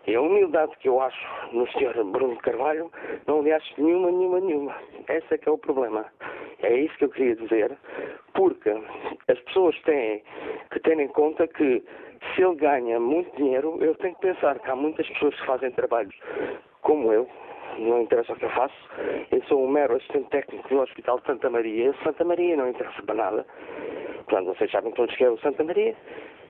E 0.06 0.14
a 0.14 0.20
humildade 0.20 0.76
que 0.80 0.88
eu 0.88 1.00
acho 1.00 1.26
no 1.52 1.66
Sr. 1.68 2.04
Bruno 2.04 2.36
Carvalho, 2.38 2.90
não 3.26 3.42
lhe 3.42 3.52
acho 3.52 3.82
nenhuma, 3.82 4.10
nenhuma, 4.10 4.40
nenhuma. 4.40 4.76
Esse 5.08 5.34
é 5.34 5.38
que 5.38 5.48
é 5.48 5.52
o 5.52 5.58
problema. 5.58 6.04
É 6.62 6.76
isso 6.76 6.96
que 6.98 7.04
eu 7.04 7.10
queria 7.10 7.36
dizer, 7.36 7.76
porque 8.34 8.70
as 9.28 9.38
pessoas 9.40 9.78
têm 9.82 10.22
que 10.70 10.80
ter 10.80 10.98
em 10.98 11.08
conta 11.08 11.46
que 11.46 11.82
se 12.34 12.42
ele 12.42 12.56
ganha 12.56 12.98
muito 13.00 13.34
dinheiro, 13.36 13.78
eu 13.82 13.94
tenho 13.96 14.14
que 14.14 14.22
pensar 14.22 14.58
que 14.58 14.70
há 14.70 14.76
muitas 14.76 15.06
pessoas 15.08 15.34
que 15.38 15.46
fazem 15.46 15.70
trabalhos 15.72 16.14
como 16.82 17.12
eu, 17.12 17.28
não 17.78 18.02
interessa 18.02 18.32
o 18.32 18.36
que 18.36 18.44
eu 18.44 18.50
faço, 18.50 18.74
eu 19.30 19.42
sou 19.44 19.64
um 19.64 19.68
mero 19.68 19.96
assistente 19.96 20.28
técnico 20.30 20.68
do 20.68 20.80
Hospital 20.80 21.18
de 21.20 21.26
Santa 21.26 21.50
Maria, 21.50 21.94
Santa 22.02 22.24
Maria 22.24 22.56
não 22.56 22.68
interessa 22.68 23.02
para 23.02 23.14
nada. 23.14 23.46
Portanto, 24.26 24.46
vocês 24.46 24.70
sabem 24.70 24.92
todos 24.92 25.14
que 25.16 25.24
é 25.24 25.30
o 25.30 25.38
Santa 25.38 25.64
Maria. 25.64 25.94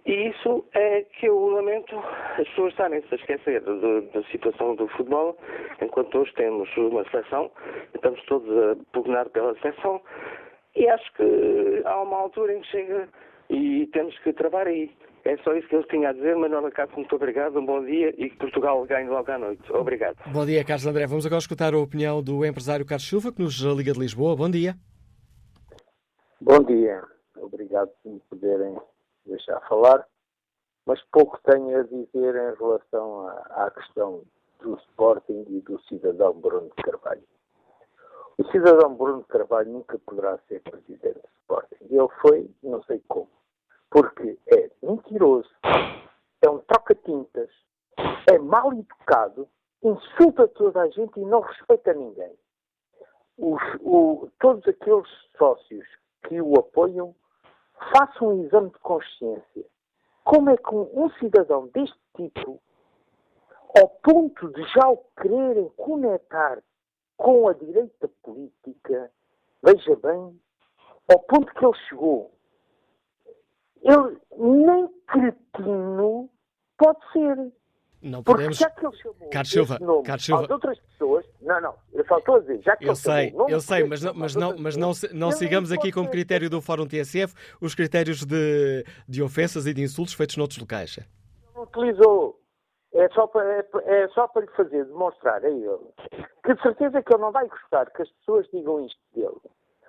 E 0.07 0.29
isso 0.29 0.65
é 0.75 1.03
que 1.03 1.27
eu 1.27 1.49
lamento 1.49 1.97
as 2.39 2.47
pessoas 2.49 2.73
estarem-se 2.73 3.07
a 3.11 3.17
esquecer 3.17 3.63
da 3.63 4.23
situação 4.31 4.75
do 4.77 4.87
futebol, 4.89 5.37
enquanto 5.81 6.19
hoje 6.19 6.33
temos 6.35 6.69
uma 6.77 7.09
seleção, 7.11 7.51
estamos 7.95 8.23
todos 8.27 8.49
a 8.51 8.77
pugnar 8.93 9.31
pela 9.31 9.59
seleção, 9.61 10.03
e 10.77 10.87
acho 10.89 11.13
que 11.15 11.83
há 11.87 12.03
uma 12.03 12.19
altura 12.19 12.55
em 12.55 12.61
que 12.61 12.67
chega 12.67 13.09
e 13.49 13.87
temos 13.93 14.19
que 14.19 14.33
travar 14.35 14.67
aí. 14.67 14.91
É 15.25 15.39
só 15.39 15.55
isso 15.55 15.67
que 15.69 15.77
eu 15.77 15.85
tinha 15.85 16.11
a 16.11 16.13
dizer. 16.13 16.37
Manuela 16.37 16.71
Cássio, 16.71 16.97
muito 16.97 17.17
obrigado, 17.17 17.59
um 17.59 17.65
bom 17.65 17.83
dia 17.83 18.11
e 18.19 18.29
que 18.29 18.37
Portugal 18.37 18.85
ganhe 18.85 19.09
logo 19.09 19.31
à 19.31 19.39
noite. 19.39 19.73
Obrigado. 19.73 20.17
Bom 20.31 20.45
dia, 20.45 20.63
Carlos 20.65 20.87
André. 20.87 21.07
Vamos 21.07 21.25
agora 21.25 21.39
escutar 21.39 21.73
a 21.73 21.79
opinião 21.79 22.23
do 22.23 22.45
empresário 22.45 22.85
Carlos 22.85 23.09
Silva, 23.09 23.33
que 23.33 23.41
nos 23.41 23.59
liga 23.59 23.93
de 23.93 24.01
Lisboa. 24.01 24.37
Bom 24.37 24.51
dia. 24.51 24.75
Bom 26.43 26.63
dia. 26.63 27.03
Obrigado 27.39 27.89
por 28.03 28.13
me 28.13 28.21
poderem 28.29 28.77
deixar 29.27 29.61
falar. 29.69 30.07
Mas 30.87 31.03
pouco 31.13 31.39
tenho 31.45 31.81
a 31.81 31.83
dizer 31.83 32.35
em 32.35 32.57
relação 32.57 33.27
à, 33.29 33.67
à 33.67 33.71
questão 33.71 34.23
do 34.61 34.77
Sporting 34.77 35.45
e 35.49 35.61
do 35.63 35.81
cidadão 35.83 36.33
Bruno 36.35 36.71
de 36.77 36.83
Carvalho. 36.83 37.23
O 38.37 38.45
cidadão 38.51 38.95
Bruno 38.95 39.23
de 39.23 39.29
Carvalho 39.29 39.71
nunca 39.71 39.99
poderá 40.01 40.39
ser 40.49 40.61
presidente 40.63 41.21
do 41.21 41.29
Sporting. 41.41 41.85
Ele 41.91 42.09
foi, 42.21 42.51
não 42.63 42.83
sei 42.85 43.03
como 43.09 43.31
porque 43.95 44.37
é 44.49 44.69
mentiroso, 44.83 45.49
é 46.43 46.51
um 46.51 46.59
troca-tintas, 46.59 47.49
é 48.29 48.37
mal 48.41 48.73
educado, 48.73 49.49
insulta 49.85 50.49
toda 50.49 50.83
a 50.83 50.89
gente 50.89 51.21
e 51.21 51.25
não 51.25 51.41
respeita 51.41 51.95
ninguém. 51.95 52.37
Os, 53.39 53.63
o, 53.81 54.29
todos 54.41 54.67
aqueles 54.67 55.09
sócios 55.39 55.87
que 56.27 56.41
o 56.41 56.59
apoiam 56.59 57.15
façam 57.93 58.29
um 58.29 58.45
exame 58.45 58.71
de 58.71 58.79
consciência. 58.79 59.65
Como 60.25 60.51
é 60.51 60.57
que 60.57 60.75
um, 60.75 61.05
um 61.05 61.11
cidadão 61.19 61.69
deste 61.69 61.99
tipo, 62.17 62.61
ao 63.79 63.89
ponto 63.89 64.49
de 64.53 64.63
já 64.73 64.89
o 64.89 64.99
quererem 65.21 65.69
conectar 65.77 66.63
com 67.17 67.49
a 67.49 67.53
direita 67.53 68.09
política, 68.23 69.11
veja 69.63 69.97
bem, 69.97 70.41
ao 71.11 71.19
ponto 71.21 71.53
que 71.55 71.65
ele 71.65 71.75
chegou 71.89 72.35
ele 73.85 74.19
nem 74.37 74.89
cretino 75.07 76.31
pode 76.79 77.13
ser. 77.13 77.53
Não 78.05 78.23
podemos. 78.23 78.59
Porque 78.59 78.65
já 78.65 78.71
que 78.71 78.87
ele 78.87 78.97
chamou 78.97 79.31
Carlos 79.31 79.51
Silva, 79.51 79.79
nome 79.81 80.03
Carlos 80.05 80.25
Silva. 80.25 80.47
outras 80.51 80.79
pessoas, 80.79 81.25
não, 81.41 81.61
não, 81.61 81.75
estou 81.95 82.37
a 82.37 82.39
dizer, 82.41 82.63
já 82.63 82.77
que 82.77 82.85
Eu 82.85 82.89
ele 82.89 82.97
sei, 82.97 83.31
chamou 83.31 83.49
eu 83.49 83.61
sei, 83.61 83.85
mas 83.85 84.03
não, 84.03 84.15
mas 84.15 84.35
não, 84.37 84.57
mas 84.59 84.77
não, 84.77 84.93
não 85.13 85.31
sigamos 85.33 85.73
aqui 85.73 85.91
como 85.91 86.11
critério 86.11 86.51
do 86.51 86.61
Fórum 86.61 86.87
TSF 86.87 87.35
os 87.61 87.75
critérios 87.75 88.25
de, 88.25 88.85
de 89.09 89.23
ofensas 89.23 89.67
e 89.67 89.75
de 89.75 89.83
insultos 89.83 90.15
feitos 90.15 90.37
noutros 90.37 90.61
locais. 90.61 90.99
Não 91.55 91.63
utilizou. 91.63 92.41
É 92.93 93.09
só, 93.09 93.27
para, 93.27 93.45
é, 93.45 93.67
é 93.87 94.09
só 94.09 94.29
para 94.29 94.43
lhe 94.43 94.53
fazer 94.53 94.85
demonstrar 94.85 95.45
a 95.45 95.51
ele 95.51 95.79
que 96.45 96.55
de 96.55 96.63
certeza 96.63 97.03
que 97.03 97.13
ele 97.13 97.23
não 97.23 97.33
vai 97.33 97.49
gostar 97.49 97.91
que 97.91 98.03
as 98.03 98.09
pessoas 98.09 98.47
digam 98.53 98.85
isto 98.87 99.01
dele. 99.13 99.41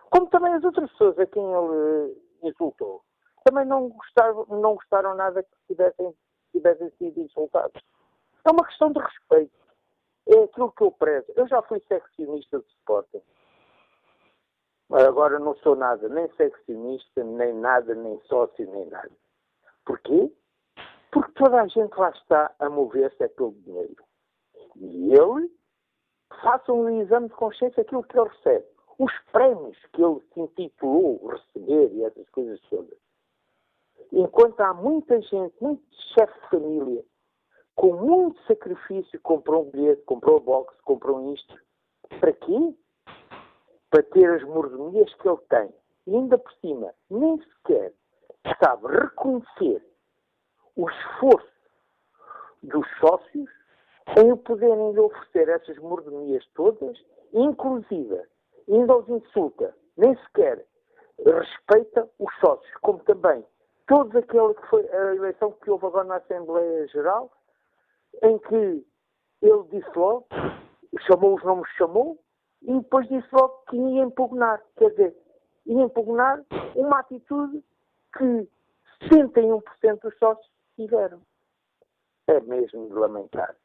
Como 0.09 0.27
também 0.27 0.53
as 0.53 0.63
outras 0.63 0.89
pessoas 0.91 1.19
a 1.19 1.25
quem 1.27 1.43
ele 1.43 2.17
insultou 2.41 3.03
também 3.45 3.65
não 3.65 3.89
gostaram, 3.89 4.45
não 4.49 4.73
gostaram 4.73 5.15
nada 5.15 5.43
que 5.43 5.49
tivessem, 5.67 6.13
tivessem 6.51 6.89
sido 6.97 7.19
insultados. 7.21 7.81
É 8.45 8.51
uma 8.51 8.65
questão 8.65 8.91
de 8.91 8.99
respeito. 8.99 9.53
É 10.27 10.43
aquilo 10.43 10.71
que 10.71 10.83
eu 10.83 10.91
prezo. 10.91 11.31
Eu 11.35 11.47
já 11.47 11.61
fui 11.63 11.81
seccionista 11.87 12.59
de 12.59 12.67
Sporting. 12.79 13.21
Agora 14.91 15.39
não 15.39 15.55
sou 15.57 15.75
nada, 15.75 16.07
nem 16.09 16.29
seccionista, 16.35 17.23
nem 17.23 17.53
nada, 17.53 17.95
nem 17.95 18.19
sócio, 18.21 18.69
nem 18.71 18.85
nada. 18.85 19.11
Porquê? 19.83 20.31
Porque 21.11 21.31
toda 21.33 21.61
a 21.61 21.67
gente 21.67 21.95
lá 21.97 22.09
está 22.11 22.53
a 22.59 22.69
mover-se 22.69 23.23
é 23.23 23.27
pelo 23.27 23.53
dinheiro. 23.53 24.03
E 24.75 25.13
ele 25.13 25.51
faça 26.41 26.71
um 26.71 27.01
exame 27.01 27.29
de 27.29 27.33
consciência 27.33 27.81
aquilo 27.81 28.03
que 28.03 28.17
ele 28.17 28.29
recebe. 28.29 28.65
Os 28.99 29.11
prémios 29.31 29.77
que 29.93 30.03
ele 30.03 30.21
se 30.33 30.39
intitulou 30.39 31.27
receber 31.27 31.91
e 31.93 32.03
essas 32.03 32.29
coisas 32.29 32.59
todas. 32.69 32.97
Enquanto 34.11 34.59
há 34.61 34.73
muita 34.73 35.19
gente, 35.21 35.55
muito 35.59 35.83
chefe 36.13 36.39
de 36.41 36.49
família, 36.49 37.03
com 37.75 37.93
muito 37.93 38.41
sacrifício, 38.43 39.19
comprou 39.21 39.65
um 39.65 39.69
bilhete, 39.69 40.01
comprou 40.03 40.39
um 40.39 40.43
box, 40.43 40.73
comprou 40.83 41.33
isto. 41.33 41.59
Para 42.19 42.33
quê? 42.33 42.75
Para 43.89 44.03
ter 44.03 44.29
as 44.33 44.43
mordomias 44.43 45.13
que 45.15 45.27
ele 45.27 45.37
tem. 45.49 45.73
E 46.07 46.15
ainda 46.15 46.37
por 46.37 46.51
cima, 46.53 46.93
nem 47.09 47.41
sequer 47.41 47.93
sabe 48.63 48.87
reconhecer 48.87 49.83
o 50.75 50.89
esforço 50.89 51.55
dos 52.63 52.87
sócios 52.99 53.49
em 54.17 54.35
poderem 54.37 54.91
lhe 54.93 54.99
oferecer 54.99 55.49
essas 55.49 55.77
mordomias 55.79 56.45
todas, 56.53 56.97
inclusive 57.33 58.21
ainda 58.69 58.97
os 58.97 59.09
insulta, 59.09 59.75
nem 59.97 60.15
sequer 60.17 60.65
respeita 61.23 62.09
os 62.19 62.33
sócios, 62.39 62.71
como 62.81 62.99
também 62.99 63.43
todos 63.87 64.15
aquele 64.15 64.53
que 64.53 64.67
foi 64.67 64.87
a 64.89 65.15
eleição 65.15 65.51
que 65.51 65.69
houve 65.69 65.85
agora 65.85 66.05
na 66.05 66.15
Assembleia 66.17 66.87
Geral, 66.87 67.31
em 68.23 68.37
que 68.39 68.85
ele 69.41 69.63
disse 69.69 69.97
logo, 69.97 70.27
chamou 71.07 71.35
os 71.35 71.43
nomes 71.43 71.67
que 71.71 71.77
chamou, 71.77 72.19
e 72.61 72.73
depois 72.73 73.07
disse 73.07 73.27
logo 73.31 73.63
que 73.69 73.75
ia 73.75 74.03
impugnar. 74.03 74.61
Quer 74.77 74.89
dizer, 74.91 75.17
ia 75.65 75.83
impugnar 75.83 76.43
uma 76.75 76.99
atitude 76.99 77.63
que 78.17 78.49
61% 79.09 80.01
dos 80.01 80.17
sócios 80.17 80.51
tiveram. 80.75 81.21
É 82.27 82.39
mesmo 82.41 82.87
de 82.87 82.93
lamentar. 82.93 83.55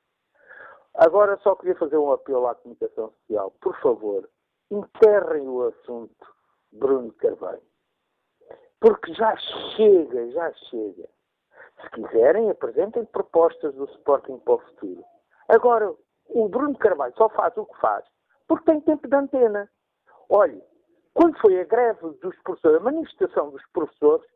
Agora 0.95 1.39
só 1.39 1.55
queria 1.55 1.77
fazer 1.77 1.97
um 1.97 2.13
apelo 2.13 2.47
à 2.47 2.55
comunicação 2.55 3.13
social. 3.13 3.53
Por 3.61 3.79
favor, 3.81 4.29
enterrem 4.71 5.49
o 5.49 5.63
assunto 5.69 6.27
Bruno 6.73 7.13
Carvalho. 7.15 7.63
Porque 8.81 9.13
já 9.15 9.37
chega, 9.77 10.31
já 10.31 10.53
chega. 10.53 11.09
Se 11.83 11.91
quiserem, 11.91 12.51
apresentem 12.51 13.05
propostas 13.07 13.75
do 13.75 13.85
Sporting 13.85 14.39
para 14.39 14.55
o 14.55 14.59
futuro. 14.59 15.05
Agora, 15.49 15.95
o 16.29 16.49
Bruno 16.49 16.77
Carvalho 16.79 17.15
só 17.17 17.29
faz 17.31 17.57
o 17.57 17.67
que 17.67 17.81
faz 17.81 18.05
porque 18.47 18.65
tem 18.65 18.81
tempo 18.81 19.07
de 19.07 19.17
antena. 19.17 19.71
Olhe, 20.29 20.61
quando 21.15 21.39
foi 21.39 21.61
a 21.61 21.65
greve 21.65 22.11
dos 22.21 22.37
professores, 22.43 22.81
a 22.81 22.85
manifestação 22.85 23.51
dos 23.51 23.65
professores, 23.73 24.27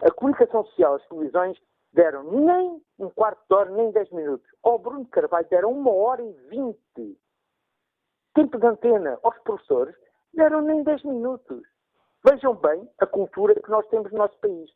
a 0.00 0.10
comunicação 0.10 0.64
social, 0.64 0.94
as 0.94 1.06
televisões, 1.08 1.58
deram 1.92 2.24
nem 2.24 2.82
um 2.98 3.10
quarto 3.10 3.40
de 3.48 3.54
hora, 3.54 3.70
nem 3.70 3.90
dez 3.90 4.10
minutos. 4.10 4.46
Ao 4.62 4.78
Bruno 4.78 5.06
Carvalho 5.06 5.46
deram 5.50 5.72
uma 5.72 5.92
hora 5.92 6.22
e 6.22 6.32
vinte. 6.48 7.18
Tempo 8.34 8.58
de 8.58 8.66
antena 8.66 9.18
aos 9.22 9.38
professores 9.38 9.94
deram 10.34 10.62
nem 10.62 10.82
dez 10.82 11.02
minutos. 11.04 11.62
Vejam 12.24 12.54
bem 12.54 12.88
a 12.98 13.06
cultura 13.06 13.54
que 13.54 13.70
nós 13.70 13.86
temos 13.88 14.10
no 14.12 14.18
nosso 14.18 14.38
país. 14.38 14.70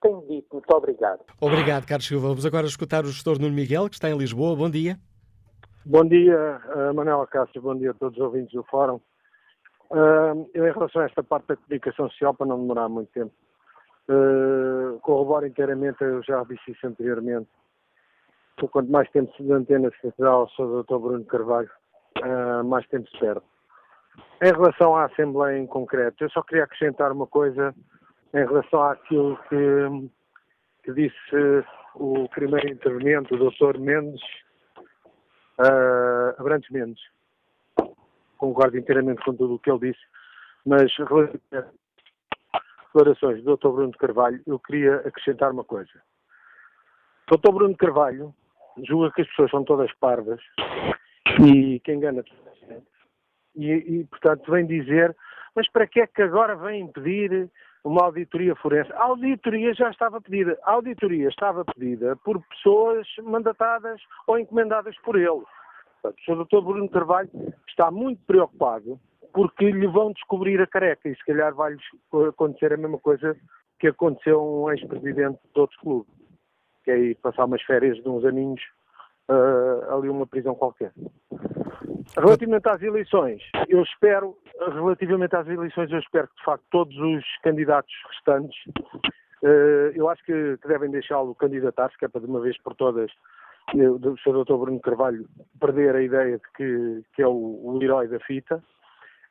Tenho 0.00 0.20
dito. 0.28 0.48
Muito 0.52 0.70
obrigado. 0.74 1.20
Obrigado, 1.40 1.86
Carlos 1.86 2.06
Silva. 2.06 2.28
Vamos 2.28 2.46
agora 2.46 2.66
escutar 2.66 3.04
o 3.04 3.08
gestor 3.08 3.38
Nuno 3.40 3.54
Miguel, 3.54 3.88
que 3.88 3.94
está 3.96 4.10
em 4.10 4.16
Lisboa. 4.16 4.56
Bom 4.56 4.70
dia. 4.70 4.98
Bom 5.84 6.04
dia, 6.04 6.60
uh, 6.74 6.94
Manuela 6.94 7.26
Cássio. 7.26 7.62
Bom 7.62 7.76
dia 7.76 7.92
a 7.92 7.94
todos 7.94 8.18
os 8.18 8.24
ouvintes 8.24 8.52
do 8.52 8.64
Fórum. 8.64 9.00
Uh, 9.90 10.48
eu, 10.52 10.66
em 10.66 10.72
relação 10.72 11.00
a 11.00 11.04
esta 11.04 11.22
parte 11.22 11.46
da 11.46 11.56
comunicação 11.56 12.10
social, 12.10 12.34
para 12.34 12.46
não 12.46 12.60
demorar 12.60 12.88
muito 12.88 13.08
tempo, 13.12 13.32
uh, 14.08 14.98
corroboro 15.00 15.46
inteiramente, 15.46 16.02
eu 16.02 16.22
já 16.24 16.42
disse 16.44 16.72
isso 16.72 16.86
anteriormente, 16.86 17.48
quanto 18.72 18.90
mais 18.90 19.08
tempo 19.10 19.32
de 19.38 19.52
antena 19.52 19.90
se 20.00 20.12
dá 20.18 20.28
ao 20.28 20.48
Sr. 20.50 20.82
Dr. 20.82 20.98
Bruno 20.98 21.24
Carvalho, 21.24 21.70
uh, 22.20 22.64
mais 22.64 22.86
tempo 22.88 23.08
se 23.08 23.18
perde. 23.18 23.42
Em 24.42 24.50
relação 24.52 24.96
à 24.96 25.04
Assembleia 25.04 25.58
em 25.58 25.66
concreto, 25.66 26.24
eu 26.24 26.30
só 26.30 26.42
queria 26.42 26.64
acrescentar 26.64 27.12
uma 27.12 27.26
coisa 27.26 27.74
em 28.34 28.44
relação 28.46 28.82
àquilo 28.82 29.38
que, 29.48 30.10
que 30.84 30.92
disse 30.92 31.64
o 31.94 32.28
primeiro 32.28 32.68
interveniente, 32.68 33.34
o 33.34 33.50
Dr. 33.50 33.78
Mendes, 33.78 34.22
uh, 35.58 36.38
Abrantes 36.38 36.70
Mendes. 36.70 37.02
Concordo 38.36 38.76
inteiramente 38.76 39.24
com 39.24 39.34
tudo 39.34 39.54
o 39.54 39.58
que 39.58 39.70
ele 39.70 39.90
disse, 39.92 40.04
mas 40.64 40.94
relativamente 40.96 41.42
às 41.52 42.62
declarações 42.86 43.42
do 43.42 43.56
Dr. 43.56 43.68
Bruno 43.68 43.92
Carvalho, 43.92 44.42
eu 44.46 44.58
queria 44.58 44.96
acrescentar 44.96 45.50
uma 45.50 45.64
coisa. 45.64 46.02
O 47.30 47.36
Dr. 47.36 47.52
Bruno 47.52 47.76
Carvalho 47.76 48.34
julga 48.86 49.10
que 49.12 49.22
as 49.22 49.28
pessoas 49.28 49.50
são 49.50 49.64
todas 49.64 49.92
parvas 49.94 50.40
e 51.42 51.80
que 51.80 51.92
engana 51.92 52.22
toda 52.22 52.50
a 52.50 52.54
gente 52.54 52.96
e, 53.56 53.72
e, 53.72 54.04
portanto, 54.04 54.50
vem 54.50 54.66
dizer, 54.66 55.16
mas 55.54 55.68
para 55.70 55.86
que 55.86 56.00
é 56.00 56.06
que 56.06 56.22
agora 56.22 56.54
vem 56.54 56.86
pedir 56.92 57.50
uma 57.86 58.02
auditoria 58.02 58.54
forense? 58.56 58.92
A 58.94 59.04
auditoria 59.04 59.72
já 59.72 59.90
estava 59.90 60.20
pedida. 60.20 60.58
A 60.64 60.72
auditoria 60.72 61.28
estava 61.28 61.64
pedida 61.64 62.16
por 62.16 62.42
pessoas 62.48 63.06
mandatadas 63.22 64.00
ou 64.26 64.38
encomendadas 64.38 64.96
por 65.02 65.16
ele. 65.16 65.28
O 65.28 65.46
Sr. 66.24 66.44
Dr. 66.44 66.60
Bruno 66.62 66.88
Carvalho 66.88 67.30
está 67.68 67.90
muito 67.90 68.20
preocupado 68.26 68.98
porque 69.32 69.70
lhe 69.70 69.86
vão 69.86 70.12
descobrir 70.12 70.60
a 70.60 70.66
careca 70.66 71.08
e 71.08 71.14
se 71.14 71.24
calhar 71.24 71.54
vai-lhe 71.54 71.78
acontecer 72.28 72.72
a 72.72 72.76
mesma 72.76 72.98
coisa 72.98 73.36
que 73.78 73.86
aconteceu 73.86 74.40
a 74.40 74.42
um 74.42 74.70
ex-presidente 74.72 75.38
de 75.54 75.60
outro 75.60 75.78
clube. 75.80 76.06
quer 76.84 76.98
ir 76.98 77.14
passar 77.16 77.44
umas 77.44 77.62
férias 77.62 78.02
de 78.02 78.08
uns 78.08 78.24
aninhos 78.24 78.62
uh, 79.30 79.94
ali 79.94 80.08
uma 80.08 80.26
prisão 80.26 80.54
qualquer. 80.54 80.92
Relativamente 82.16 82.68
às 82.68 82.82
eleições, 82.82 83.42
eu 83.68 83.82
espero, 83.82 84.36
relativamente 84.58 85.34
às 85.34 85.46
eleições, 85.46 85.90
eu 85.90 85.98
espero 85.98 86.28
que 86.28 86.36
de 86.36 86.44
facto 86.44 86.64
todos 86.70 86.96
os 86.96 87.24
candidatos 87.42 87.92
restantes, 88.08 88.56
uh, 89.42 89.92
eu 89.94 90.08
acho 90.08 90.24
que, 90.24 90.56
que 90.58 90.68
devem 90.68 90.90
deixá-lo 90.90 91.34
candidatar-se, 91.34 91.98
que 91.98 92.04
é 92.04 92.08
para 92.08 92.20
de 92.20 92.26
uma 92.26 92.40
vez 92.40 92.56
por 92.62 92.74
todas 92.74 93.10
o 93.74 94.16
Sr. 94.18 94.44
Dr. 94.44 94.56
Bruno 94.56 94.80
Carvalho 94.80 95.28
perder 95.58 95.96
a 95.96 96.02
ideia 96.02 96.38
de 96.38 96.52
que, 96.56 97.02
que 97.14 97.22
é 97.22 97.26
o, 97.26 97.32
o 97.32 97.82
herói 97.82 98.06
da 98.06 98.20
fita 98.20 98.62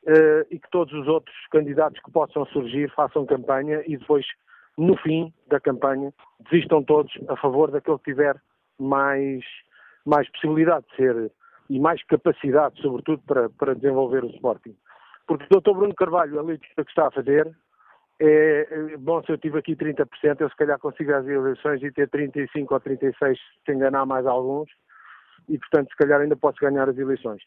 uh, 0.05 0.45
e 0.51 0.59
que 0.59 0.69
todos 0.69 0.93
os 0.93 1.07
outros 1.07 1.35
candidatos 1.51 2.01
que 2.01 2.11
possam 2.11 2.45
surgir 2.47 2.91
façam 2.93 3.25
campanha 3.25 3.81
e 3.87 3.97
depois, 3.97 4.25
no 4.77 4.97
fim 4.97 5.33
da 5.47 5.59
campanha, 5.59 6.13
desistam 6.49 6.83
todos 6.83 7.11
a 7.29 7.37
favor 7.37 7.71
daquele 7.71 7.97
que 7.99 8.11
tiver 8.11 8.35
mais, 8.77 9.43
mais 10.05 10.29
possibilidade 10.31 10.85
de 10.89 10.95
ser 10.95 11.31
e 11.69 11.79
mais 11.79 12.03
capacidade, 12.05 12.79
sobretudo, 12.81 13.21
para, 13.25 13.49
para 13.49 13.75
desenvolver 13.75 14.23
o 14.23 14.29
Sporting. 14.29 14.75
Porque 15.27 15.45
o 15.45 15.59
Dr. 15.59 15.71
Bruno 15.71 15.95
Carvalho, 15.95 16.39
a 16.39 16.43
leitura 16.43 16.85
que 16.85 16.91
está 16.91 17.07
a 17.07 17.11
fazer, 17.11 17.55
é, 18.19 18.67
é, 18.69 18.97
bom, 18.97 19.21
se 19.23 19.31
eu 19.31 19.37
tive 19.37 19.57
aqui 19.57 19.75
30%, 19.75 20.07
eu 20.39 20.49
se 20.49 20.55
calhar 20.55 20.79
consigo 20.79 21.13
as 21.13 21.27
eleições 21.27 21.81
e 21.83 21.91
ter 21.91 22.09
35 22.09 22.73
ou 22.73 22.79
36 22.79 23.37
se 23.65 23.73
enganar 23.73 24.05
mais 24.05 24.25
alguns, 24.25 24.69
e 25.49 25.57
portanto 25.57 25.89
se 25.89 25.97
calhar 25.97 26.21
ainda 26.21 26.35
posso 26.35 26.57
ganhar 26.59 26.87
as 26.87 26.97
eleições. 26.97 27.41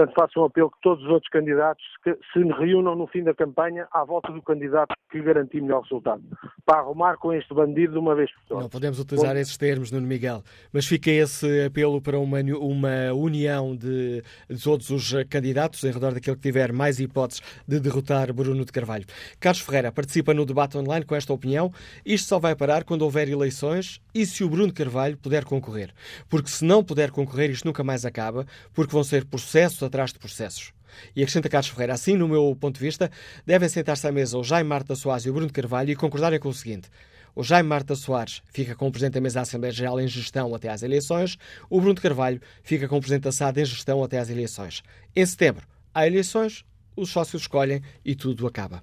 Portanto, 0.00 0.14
faço 0.14 0.40
um 0.40 0.44
apelo 0.44 0.70
que 0.70 0.78
todos 0.80 1.04
os 1.04 1.10
outros 1.10 1.28
candidatos 1.30 1.84
que 2.02 2.16
se 2.32 2.42
reúnam 2.58 2.96
no 2.96 3.06
fim 3.06 3.22
da 3.22 3.34
campanha 3.34 3.86
à 3.92 4.02
volta 4.02 4.32
do 4.32 4.40
candidato 4.40 4.94
que 5.10 5.20
garantir 5.20 5.60
melhor 5.60 5.82
resultado. 5.82 6.22
Para 6.64 6.78
arrumar 6.78 7.16
com 7.18 7.34
este 7.34 7.52
bandido 7.52 7.94
de 7.94 7.98
uma 7.98 8.14
vez 8.14 8.30
por 8.32 8.44
todas. 8.46 8.62
Não 8.62 8.70
podemos 8.70 8.98
utilizar 8.98 9.36
esses 9.36 9.58
termos, 9.58 9.90
Nuno 9.90 10.06
Miguel, 10.06 10.42
mas 10.72 10.86
fica 10.86 11.10
esse 11.10 11.66
apelo 11.66 12.00
para 12.00 12.18
uma, 12.18 12.38
uma 12.40 13.12
união 13.12 13.76
de, 13.76 14.22
de, 14.48 14.62
todos 14.62 14.88
os 14.88 15.12
candidatos 15.28 15.84
em 15.84 15.90
redor 15.90 16.14
daquele 16.14 16.36
que 16.36 16.42
tiver 16.42 16.72
mais 16.72 16.98
hipóteses 16.98 17.42
de 17.68 17.78
derrotar 17.78 18.32
Bruno 18.32 18.64
de 18.64 18.72
Carvalho. 18.72 19.04
Carlos 19.38 19.60
Ferreira 19.60 19.92
participa 19.92 20.32
no 20.32 20.46
debate 20.46 20.78
online 20.78 21.04
com 21.04 21.14
esta 21.14 21.32
opinião. 21.32 21.70
Isto 22.06 22.28
só 22.28 22.38
vai 22.38 22.54
parar 22.54 22.84
quando 22.84 23.02
houver 23.02 23.28
eleições 23.28 24.00
e 24.14 24.24
se 24.24 24.44
o 24.44 24.48
Bruno 24.48 24.68
de 24.68 24.74
Carvalho 24.74 25.18
puder 25.18 25.44
concorrer. 25.44 25.92
Porque 26.28 26.48
se 26.48 26.64
não 26.64 26.82
puder 26.82 27.10
concorrer, 27.10 27.50
isto 27.50 27.66
nunca 27.66 27.84
mais 27.84 28.06
acaba, 28.06 28.46
porque 28.72 28.92
vão 28.92 29.04
ser 29.04 29.26
processos 29.26 29.82
atrás 29.90 30.12
de 30.12 30.18
processos. 30.18 30.72
E 31.14 31.22
acrescenta 31.22 31.48
Carlos 31.48 31.68
Ferreira, 31.68 31.94
assim, 31.94 32.16
no 32.16 32.28
meu 32.28 32.56
ponto 32.58 32.76
de 32.76 32.80
vista, 32.80 33.10
devem 33.44 33.68
sentar-se 33.68 34.06
à 34.06 34.12
mesa 34.12 34.38
o 34.38 34.44
Jaime 34.44 34.68
Marta 34.68 34.94
Soares 34.94 35.24
e 35.24 35.30
o 35.30 35.32
Bruno 35.32 35.52
Carvalho 35.52 35.90
e 35.90 35.96
concordarem 35.96 36.38
com 36.38 36.48
o 36.48 36.54
seguinte. 36.54 36.88
O 37.34 37.44
Jaime 37.44 37.68
Marta 37.68 37.94
Soares 37.94 38.42
fica 38.52 38.74
como 38.74 38.90
Presidente 38.90 39.14
da 39.14 39.20
Mesa 39.20 39.36
da 39.36 39.42
Assembleia 39.42 39.72
Geral 39.72 40.00
em 40.00 40.08
gestão 40.08 40.54
até 40.54 40.68
às 40.68 40.82
eleições. 40.82 41.38
O 41.68 41.80
Bruno 41.80 42.00
Carvalho 42.00 42.40
fica 42.62 42.88
como 42.88 43.00
Presidente 43.00 43.24
da 43.24 43.32
SAD 43.32 43.60
em 43.60 43.64
gestão 43.64 44.02
até 44.02 44.18
às 44.18 44.30
eleições. 44.30 44.82
Em 45.14 45.24
setembro, 45.24 45.66
há 45.94 46.06
eleições, 46.06 46.64
os 46.96 47.10
sócios 47.10 47.42
escolhem 47.42 47.82
e 48.04 48.14
tudo 48.14 48.46
acaba. 48.46 48.82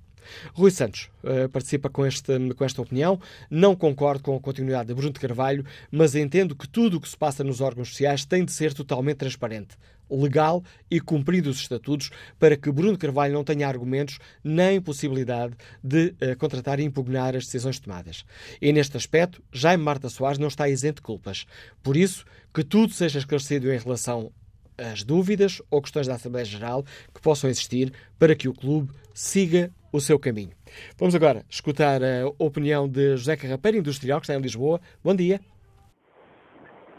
Rui 0.54 0.72
Santos 0.72 1.10
uh, 1.24 1.48
participa 1.50 1.90
com, 1.90 2.06
este, 2.06 2.34
com 2.54 2.66
esta 2.66 2.82
opinião. 2.82 3.20
Não 3.50 3.76
concordo 3.76 4.24
com 4.24 4.36
a 4.36 4.40
continuidade 4.40 4.88
de 4.88 4.94
Bruno 4.94 5.14
de 5.14 5.20
Carvalho, 5.20 5.66
mas 5.92 6.16
entendo 6.16 6.56
que 6.56 6.68
tudo 6.68 6.98
o 6.98 7.02
que 7.02 7.08
se 7.08 7.18
passa 7.18 7.44
nos 7.44 7.62
órgãos 7.62 7.90
sociais 7.90 8.26
tem 8.26 8.44
de 8.44 8.52
ser 8.52 8.74
totalmente 8.74 9.18
transparente 9.18 9.78
legal 10.10 10.64
e 10.90 11.00
cumprindo 11.00 11.50
os 11.50 11.58
estatutos 11.58 12.10
para 12.40 12.56
que 12.56 12.72
Bruno 12.72 12.98
Carvalho 12.98 13.34
não 13.34 13.44
tenha 13.44 13.68
argumentos 13.68 14.20
nem 14.44 14.82
possibilidade 14.82 15.56
de 15.84 16.14
uh, 16.22 16.38
contratar 16.38 16.80
e 16.80 16.84
impugnar 16.84 17.36
as 17.36 17.46
decisões 17.46 17.80
tomadas. 17.80 18.26
E 18.62 18.72
neste 18.72 18.98
aspecto, 18.98 19.42
Jaime 19.52 19.84
Marta 19.84 20.10
Soares 20.10 20.40
não 20.40 20.48
está 20.48 20.70
isento 20.70 20.98
de 20.98 21.02
culpas. 21.02 21.46
Por 21.84 21.98
isso, 21.98 22.26
que 22.54 22.64
tudo 22.64 22.94
seja 22.94 23.20
esclarecido 23.20 23.72
em 23.72 23.78
relação 23.78 24.32
às 24.78 25.04
dúvidas 25.04 25.62
ou 25.72 25.82
questões 25.82 26.08
da 26.08 26.16
Assembleia 26.16 26.46
Geral 26.46 26.86
que 27.14 27.22
possam 27.22 27.50
existir 27.50 27.92
para 28.20 28.36
que 28.36 28.48
o 28.48 28.54
clube 28.54 28.94
siga 29.14 29.72
o 29.92 30.00
seu 30.00 30.20
caminho. 30.20 30.52
Vamos 30.98 31.16
agora 31.16 31.46
escutar 31.50 32.04
a 32.04 32.28
opinião 32.38 32.88
de 32.88 33.18
José 33.18 33.36
Carrapeiro, 33.36 33.78
industrial, 33.78 34.20
que 34.20 34.26
está 34.26 34.36
em 34.36 34.42
Lisboa. 34.42 34.80
Bom 35.04 35.16
dia. 35.16 35.42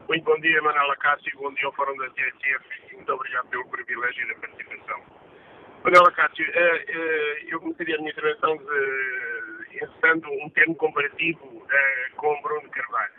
Muito 0.08 0.24
bom 0.24 0.40
dia, 0.40 0.62
Manuela 0.62 0.96
Cássio, 0.96 1.30
bom 1.36 1.52
dia 1.52 1.66
ao 1.66 1.72
Fórum 1.74 1.94
da 1.98 2.08
TSF 2.08 2.96
muito 2.96 3.12
obrigado 3.12 3.46
pelo 3.48 3.68
privilégio 3.68 4.26
da 4.28 4.34
participação. 4.36 5.02
Manuela 5.84 6.10
Cássio, 6.12 6.46
eh, 6.50 6.84
eh, 6.88 7.44
eu 7.48 7.60
começaria 7.60 7.94
a 7.94 7.98
minha 7.98 8.10
intervenção 8.10 8.58
ensinando 9.70 10.32
um 10.32 10.48
termo 10.48 10.74
comparativo 10.76 11.66
eh, 11.70 12.08
com 12.16 12.40
Bruno 12.40 12.70
Carvalho, 12.70 13.12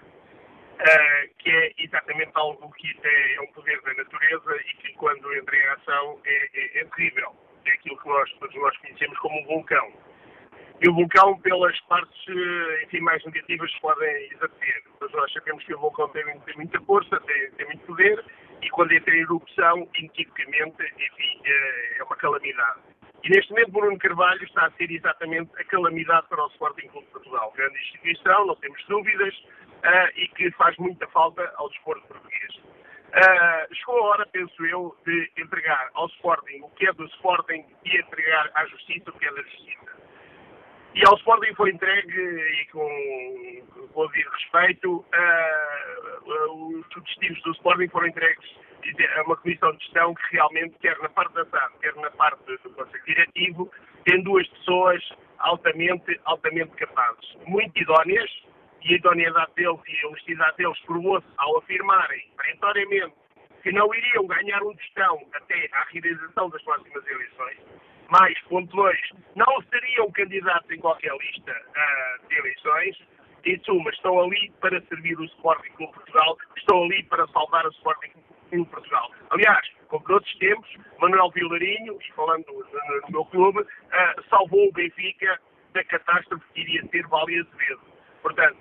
que 1.38 1.52
é 1.52 1.74
exatamente 1.78 2.32
algo 2.34 2.72
que 2.72 3.00
é 3.04 3.42
um 3.42 3.54
poder 3.54 3.80
da 3.84 3.94
natureza 3.94 4.56
e 4.56 4.74
que, 4.78 4.94
quando 4.94 5.32
entra 5.36 5.56
em 5.56 5.68
ação, 5.68 6.20
é, 6.26 6.50
é, 6.56 6.82
é 6.82 6.86
terrível. 6.86 7.36
É 7.66 7.72
aquilo 7.72 8.00
que 8.00 8.08
nós, 8.10 8.32
todos 8.40 8.56
nós 8.56 8.76
conhecemos 8.78 9.18
como 9.20 9.40
um 9.40 9.46
vulcão 9.46 9.94
e 10.82 10.90
o 10.90 10.94
vulcão, 10.94 11.38
pelas 11.40 11.78
partes 11.82 12.18
enfim, 12.84 13.02
mais 13.02 13.24
negativas, 13.26 13.72
podem 13.80 14.26
exercer. 14.32 14.84
Mas 15.02 15.12
nós 15.12 15.34
sabemos 15.34 15.64
que 15.66 15.74
o 15.74 15.80
vulcão 15.80 16.08
tem, 16.10 16.24
tem 16.42 16.56
muita 16.56 16.80
força, 16.82 17.20
tem, 17.22 17.52
tem, 17.52 17.66
muito 17.66 17.86
poder, 17.86 18.24
e 18.62 18.70
quando 18.70 18.92
entra 18.94 19.14
em 19.14 19.22
erupção, 19.22 19.88
inequivocamente, 19.98 20.84
enfim, 20.84 21.42
é, 21.44 21.98
é 22.00 22.04
uma 22.04 22.16
calamidade. 22.16 22.80
E 23.24 23.30
neste 23.30 23.52
momento, 23.52 23.72
Bruno 23.72 23.98
Carvalho 23.98 24.44
está 24.44 24.68
a 24.68 24.72
ser 24.72 24.90
exatamente 24.90 25.52
a 25.60 25.64
calamidade 25.66 26.28
para 26.30 26.42
o 26.42 26.48
Sporting 26.48 26.88
Clube 26.88 27.08
de 27.08 27.12
Portugal. 27.12 27.52
Grande 27.56 27.78
instituição, 27.78 28.48
não 28.48 28.56
temos 28.56 28.82
dúvidas, 28.88 29.36
uh, 29.84 30.10
e 30.16 30.28
que 30.30 30.52
faz 30.52 30.76
muita 30.78 31.08
falta 31.08 31.52
ao 31.56 31.70
desporto 31.70 32.08
português. 32.08 32.56
Uh, 33.10 33.76
chegou 33.76 33.98
a 33.98 34.04
hora, 34.10 34.28
penso 34.28 34.66
eu, 34.66 34.96
de 35.06 35.32
entregar 35.38 35.90
ao 35.94 36.08
Sporting 36.08 36.62
o 36.62 36.70
que 36.72 36.88
é 36.88 36.94
do 36.94 37.06
Sporting 37.06 37.66
e 37.84 37.98
entregar 37.98 38.52
à 38.54 38.66
Justiça 38.68 39.10
o 39.10 39.14
que 39.14 39.26
é 39.26 39.32
da 39.34 39.42
Justiça. 39.42 39.99
E 41.00 41.08
ao 41.08 41.16
Sporting 41.16 41.56
foi 41.56 41.70
entregue, 41.70 42.20
e 42.62 42.66
com, 42.74 43.88
com 43.94 44.02
o 44.02 44.08
respeito, 44.08 44.98
uh, 44.98 46.76
os 46.76 47.04
destinos 47.06 47.42
do 47.44 47.52
Sporting 47.54 47.88
foram 47.88 48.08
entregues 48.08 48.50
a 49.16 49.24
uma 49.24 49.38
comissão 49.38 49.72
de 49.72 49.86
gestão 49.86 50.14
que 50.14 50.22
realmente, 50.34 50.76
quer 50.82 51.00
na 51.00 51.08
parte 51.08 51.34
da 51.36 51.46
SAD, 51.46 51.74
quer 51.80 51.96
na 51.96 52.12
parte 52.12 52.44
do 52.44 52.70
Conselho 52.72 53.04
Diretivo, 53.06 53.72
tem 54.04 54.22
duas 54.24 54.46
pessoas 54.50 55.02
altamente, 55.38 56.20
altamente 56.26 56.72
capazes, 56.72 57.34
muito 57.48 57.82
idóneas, 57.82 58.30
e 58.84 58.96
a 58.96 58.98
idoneidade 58.98 59.54
deles 59.56 59.80
e 59.88 60.06
a 60.06 60.10
honestidade 60.10 60.58
deles 60.58 60.80
provou-se 60.82 61.28
ao 61.38 61.60
afirmarem, 61.60 62.30
perentoriamente, 62.36 63.16
que 63.64 63.72
não 63.72 63.94
iriam 63.96 64.28
ganhar 64.28 64.62
um 64.64 64.78
gestão 64.78 65.26
até 65.32 65.70
à 65.72 65.84
realização 65.94 66.50
das 66.50 66.62
próximas 66.64 67.08
eleições 67.08 67.58
mais, 68.10 68.40
ponto 68.44 68.76
2, 68.76 68.98
não 69.36 69.62
seriam 69.70 70.12
candidatos 70.12 70.70
em 70.72 70.80
qualquer 70.80 71.12
lista 71.18 71.52
uh, 71.52 72.28
de 72.28 72.36
eleições. 72.38 72.98
Em 73.46 73.58
suma, 73.64 73.90
estão 73.92 74.20
ali 74.20 74.52
para 74.60 74.82
servir 74.82 75.18
o 75.18 75.24
Sporting 75.26 75.72
Clube 75.74 75.94
Portugal, 75.94 76.38
estão 76.58 76.84
ali 76.84 77.04
para 77.04 77.26
salvar 77.28 77.66
o 77.66 77.70
Sporting 77.70 78.12
Clube 78.50 78.70
Portugal. 78.70 79.12
Aliás, 79.30 79.66
como 79.88 80.04
noutros 80.08 80.36
tempos, 80.38 80.70
Manuel 81.00 81.32
Vilarinho, 81.32 81.98
falando 82.16 82.46
no, 82.48 83.12
meu 83.12 83.26
clube, 83.26 83.62
uh, 83.62 84.30
salvou 84.30 84.68
o 84.68 84.74
Benfica 84.74 85.40
da 85.74 85.84
catástrofe 85.84 86.44
que 86.54 86.62
iria 86.62 86.86
ser 86.88 87.08
Vale 87.08 87.40
Azevedo. 87.40 87.82
Portanto, 88.22 88.58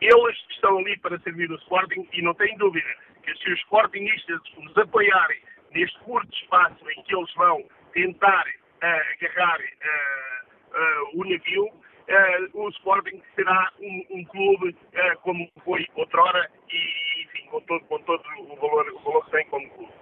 eles 0.00 0.38
estão 0.50 0.78
ali 0.78 0.98
para 0.98 1.18
servir 1.20 1.50
o 1.50 1.56
Sporting 1.56 2.08
e 2.12 2.22
não 2.22 2.34
tenho 2.34 2.56
dúvida 2.58 2.88
que 3.22 3.34
se 3.36 3.52
os 3.52 3.58
Sportingistas 3.60 4.40
os 4.56 4.76
apoiarem 4.78 5.40
neste 5.72 5.98
curto 6.00 6.34
espaço 6.34 6.90
em 6.90 7.02
que 7.02 7.14
eles 7.14 7.32
vão 7.34 7.64
tentar 7.92 8.44
agarrar 8.82 9.58
o 11.14 11.24
navio, 11.24 11.70
o 12.54 12.68
Sporting 12.70 13.22
será 13.34 13.70
um, 13.80 14.06
um 14.10 14.24
clube 14.24 14.76
como 15.22 15.48
foi 15.64 15.86
outrora 15.94 16.50
e, 16.70 17.22
enfim, 17.24 17.46
com 17.46 17.60
todo, 17.60 17.84
com 17.84 17.98
todo 18.00 18.22
o, 18.38 18.56
valor, 18.56 18.88
o 18.92 18.98
valor 19.00 19.24
que 19.26 19.30
tem 19.30 19.46
como 19.46 19.68
clube. 19.70 19.92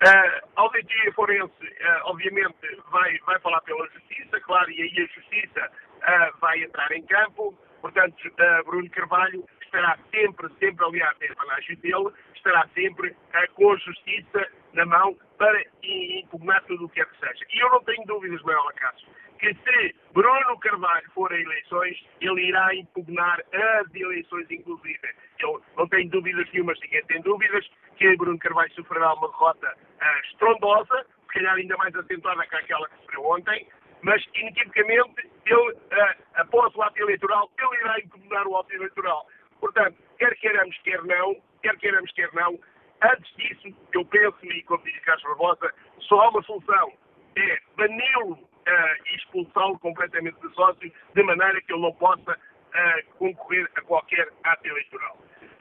Uh, 0.00 0.40
a 0.56 0.62
auditoria 0.62 1.12
forense, 1.12 1.62
uh, 1.62 2.00
obviamente, 2.04 2.56
vai, 2.90 3.18
vai 3.18 3.38
falar 3.40 3.60
pela 3.60 3.86
Justiça, 3.90 4.40
claro, 4.40 4.70
e 4.70 4.80
aí 4.80 5.04
a 5.04 5.14
Justiça 5.14 5.70
uh, 5.70 6.38
vai 6.40 6.62
entrar 6.62 6.90
em 6.92 7.02
campo. 7.02 7.54
Portanto, 7.82 8.16
uh, 8.28 8.64
Bruno 8.64 8.88
Carvalho 8.88 9.44
estará 9.60 9.98
sempre, 10.10 10.48
sempre, 10.58 10.86
aliás, 10.86 11.14
é 11.20 11.26
a 11.26 11.76
dele, 11.76 12.14
estará 12.34 12.66
sempre 12.74 13.14
com 13.54 13.72
a 13.72 13.76
Justiça 13.76 14.46
na 14.72 14.86
mão 14.86 15.18
para 15.40 15.64
impugnar 15.82 16.62
tudo 16.64 16.84
o 16.84 16.88
que 16.90 17.00
é 17.00 17.04
que 17.06 17.18
seja. 17.18 17.46
E 17.50 17.64
eu 17.64 17.70
não 17.70 17.82
tenho 17.84 18.04
dúvidas, 18.04 18.42
Manuel 18.42 18.74
Cássio, 18.76 19.08
que 19.38 19.54
se 19.54 19.96
Bruno 20.12 20.58
Carvalho 20.58 21.10
for 21.12 21.32
a 21.32 21.40
eleições, 21.40 21.96
ele 22.20 22.48
irá 22.48 22.74
impugnar 22.74 23.40
as 23.50 23.94
eleições, 23.94 24.50
inclusive. 24.50 25.00
Eu 25.38 25.62
não 25.78 25.88
tenho 25.88 26.10
dúvidas 26.10 26.46
nenhumas, 26.52 26.78
ninguém 26.80 27.02
tem 27.06 27.22
dúvidas, 27.22 27.66
que 27.96 28.14
Bruno 28.18 28.38
Carvalho 28.38 28.70
sofrerá 28.74 29.14
uma 29.14 29.28
derrota 29.28 29.74
uh, 29.74 30.26
estrondosa, 30.26 31.06
se 31.22 31.32
calhar 31.32 31.54
ainda 31.54 31.74
mais 31.78 31.94
acentuada 31.96 32.46
que 32.46 32.56
aquela 32.56 32.86
que 32.90 32.96
sofreu 32.96 33.24
ontem, 33.24 33.66
mas 34.02 34.22
inequivocamente 34.34 35.26
ele, 35.46 35.72
uh, 35.72 36.24
após 36.34 36.74
o 36.74 36.82
ato 36.82 37.00
eleitoral, 37.00 37.50
ele 37.58 37.80
irá 37.80 37.98
impugnar 37.98 38.46
o 38.46 38.58
ato 38.58 38.74
eleitoral. 38.74 39.26
Portanto, 39.58 39.96
quer 40.18 40.36
queiramos, 40.36 40.76
quer 40.84 41.02
não, 41.04 41.34
quer 41.62 41.78
queiramos, 41.78 42.12
quer 42.12 42.30
não, 42.34 42.60
antes 43.02 43.34
disso, 43.36 43.74
eu 43.92 44.04
penso-me, 44.04 44.62
como 44.64 44.82
diz 44.84 44.98
Carlos 45.00 45.22
Barbosa, 45.24 45.74
só 46.00 46.20
há 46.20 46.28
uma 46.30 46.42
solução, 46.42 46.92
é 47.36 47.58
bani-lo 47.76 48.32
uh, 48.32 49.06
e 49.06 49.16
expulsá-lo 49.16 49.78
completamente 49.78 50.38
de 50.40 50.54
sócio, 50.54 50.92
de 51.14 51.22
maneira 51.22 51.60
que 51.62 51.72
ele 51.72 51.82
não 51.82 51.92
possa 51.94 52.32
uh, 52.32 53.14
concorrer 53.18 53.70
a 53.76 53.82
qualquer 53.82 54.28
ato 54.44 54.66
eleitoral. 54.66 55.18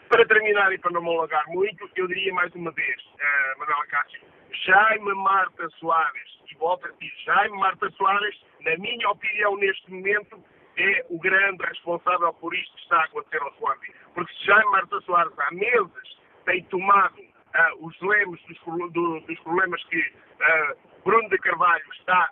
Para 0.10 0.26
terminar 0.26 0.74
e 0.74 0.78
para 0.80 0.92
não 0.92 1.02
me 1.02 1.10
alongar 1.10 1.48
muito, 1.50 1.90
eu 1.96 2.08
diria 2.08 2.34
mais 2.34 2.54
uma 2.56 2.72
vez, 2.72 3.02
uh, 3.04 3.60
Manuel 3.60 3.88
Cássio, 3.90 4.22
Jaime 4.66 5.14
Marta 5.14 5.70
Soares, 5.80 6.40
e 6.52 6.56
volto 6.56 6.88
a 6.88 6.92
dizer, 6.92 7.14
Jaime 7.26 7.58
Marta 7.58 7.90
Soares, 7.92 8.36
na 8.62 8.76
minha 8.78 9.10
opinião, 9.10 9.56
neste 9.58 9.92
momento, 9.92 10.44
é 10.78 11.06
o 11.10 11.20
grande 11.20 11.64
responsável 11.66 12.34
por 12.34 12.56
isto 12.56 12.74
que 12.76 12.82
está 12.84 13.02
a 13.02 13.04
acontecer 13.04 13.42
ao 13.42 13.50
Sporting. 13.50 13.92
Porque 14.14 14.34
se 14.34 14.46
Jaime 14.46 14.72
Marta 14.72 15.02
Soares 15.02 15.34
há 15.38 15.52
meses 15.52 16.20
tem 16.46 16.64
tomado 16.64 17.29
uh, 17.56 17.86
os 17.86 18.00
lemos 18.02 18.42
dos, 18.44 18.58
do, 18.94 19.20
dos, 19.22 19.40
problemas 19.40 19.84
que 19.86 20.00
uh, 20.00 20.78
Bruno 21.04 21.30
de 21.30 21.38
Carvalho 21.40 21.84
está 21.94 22.30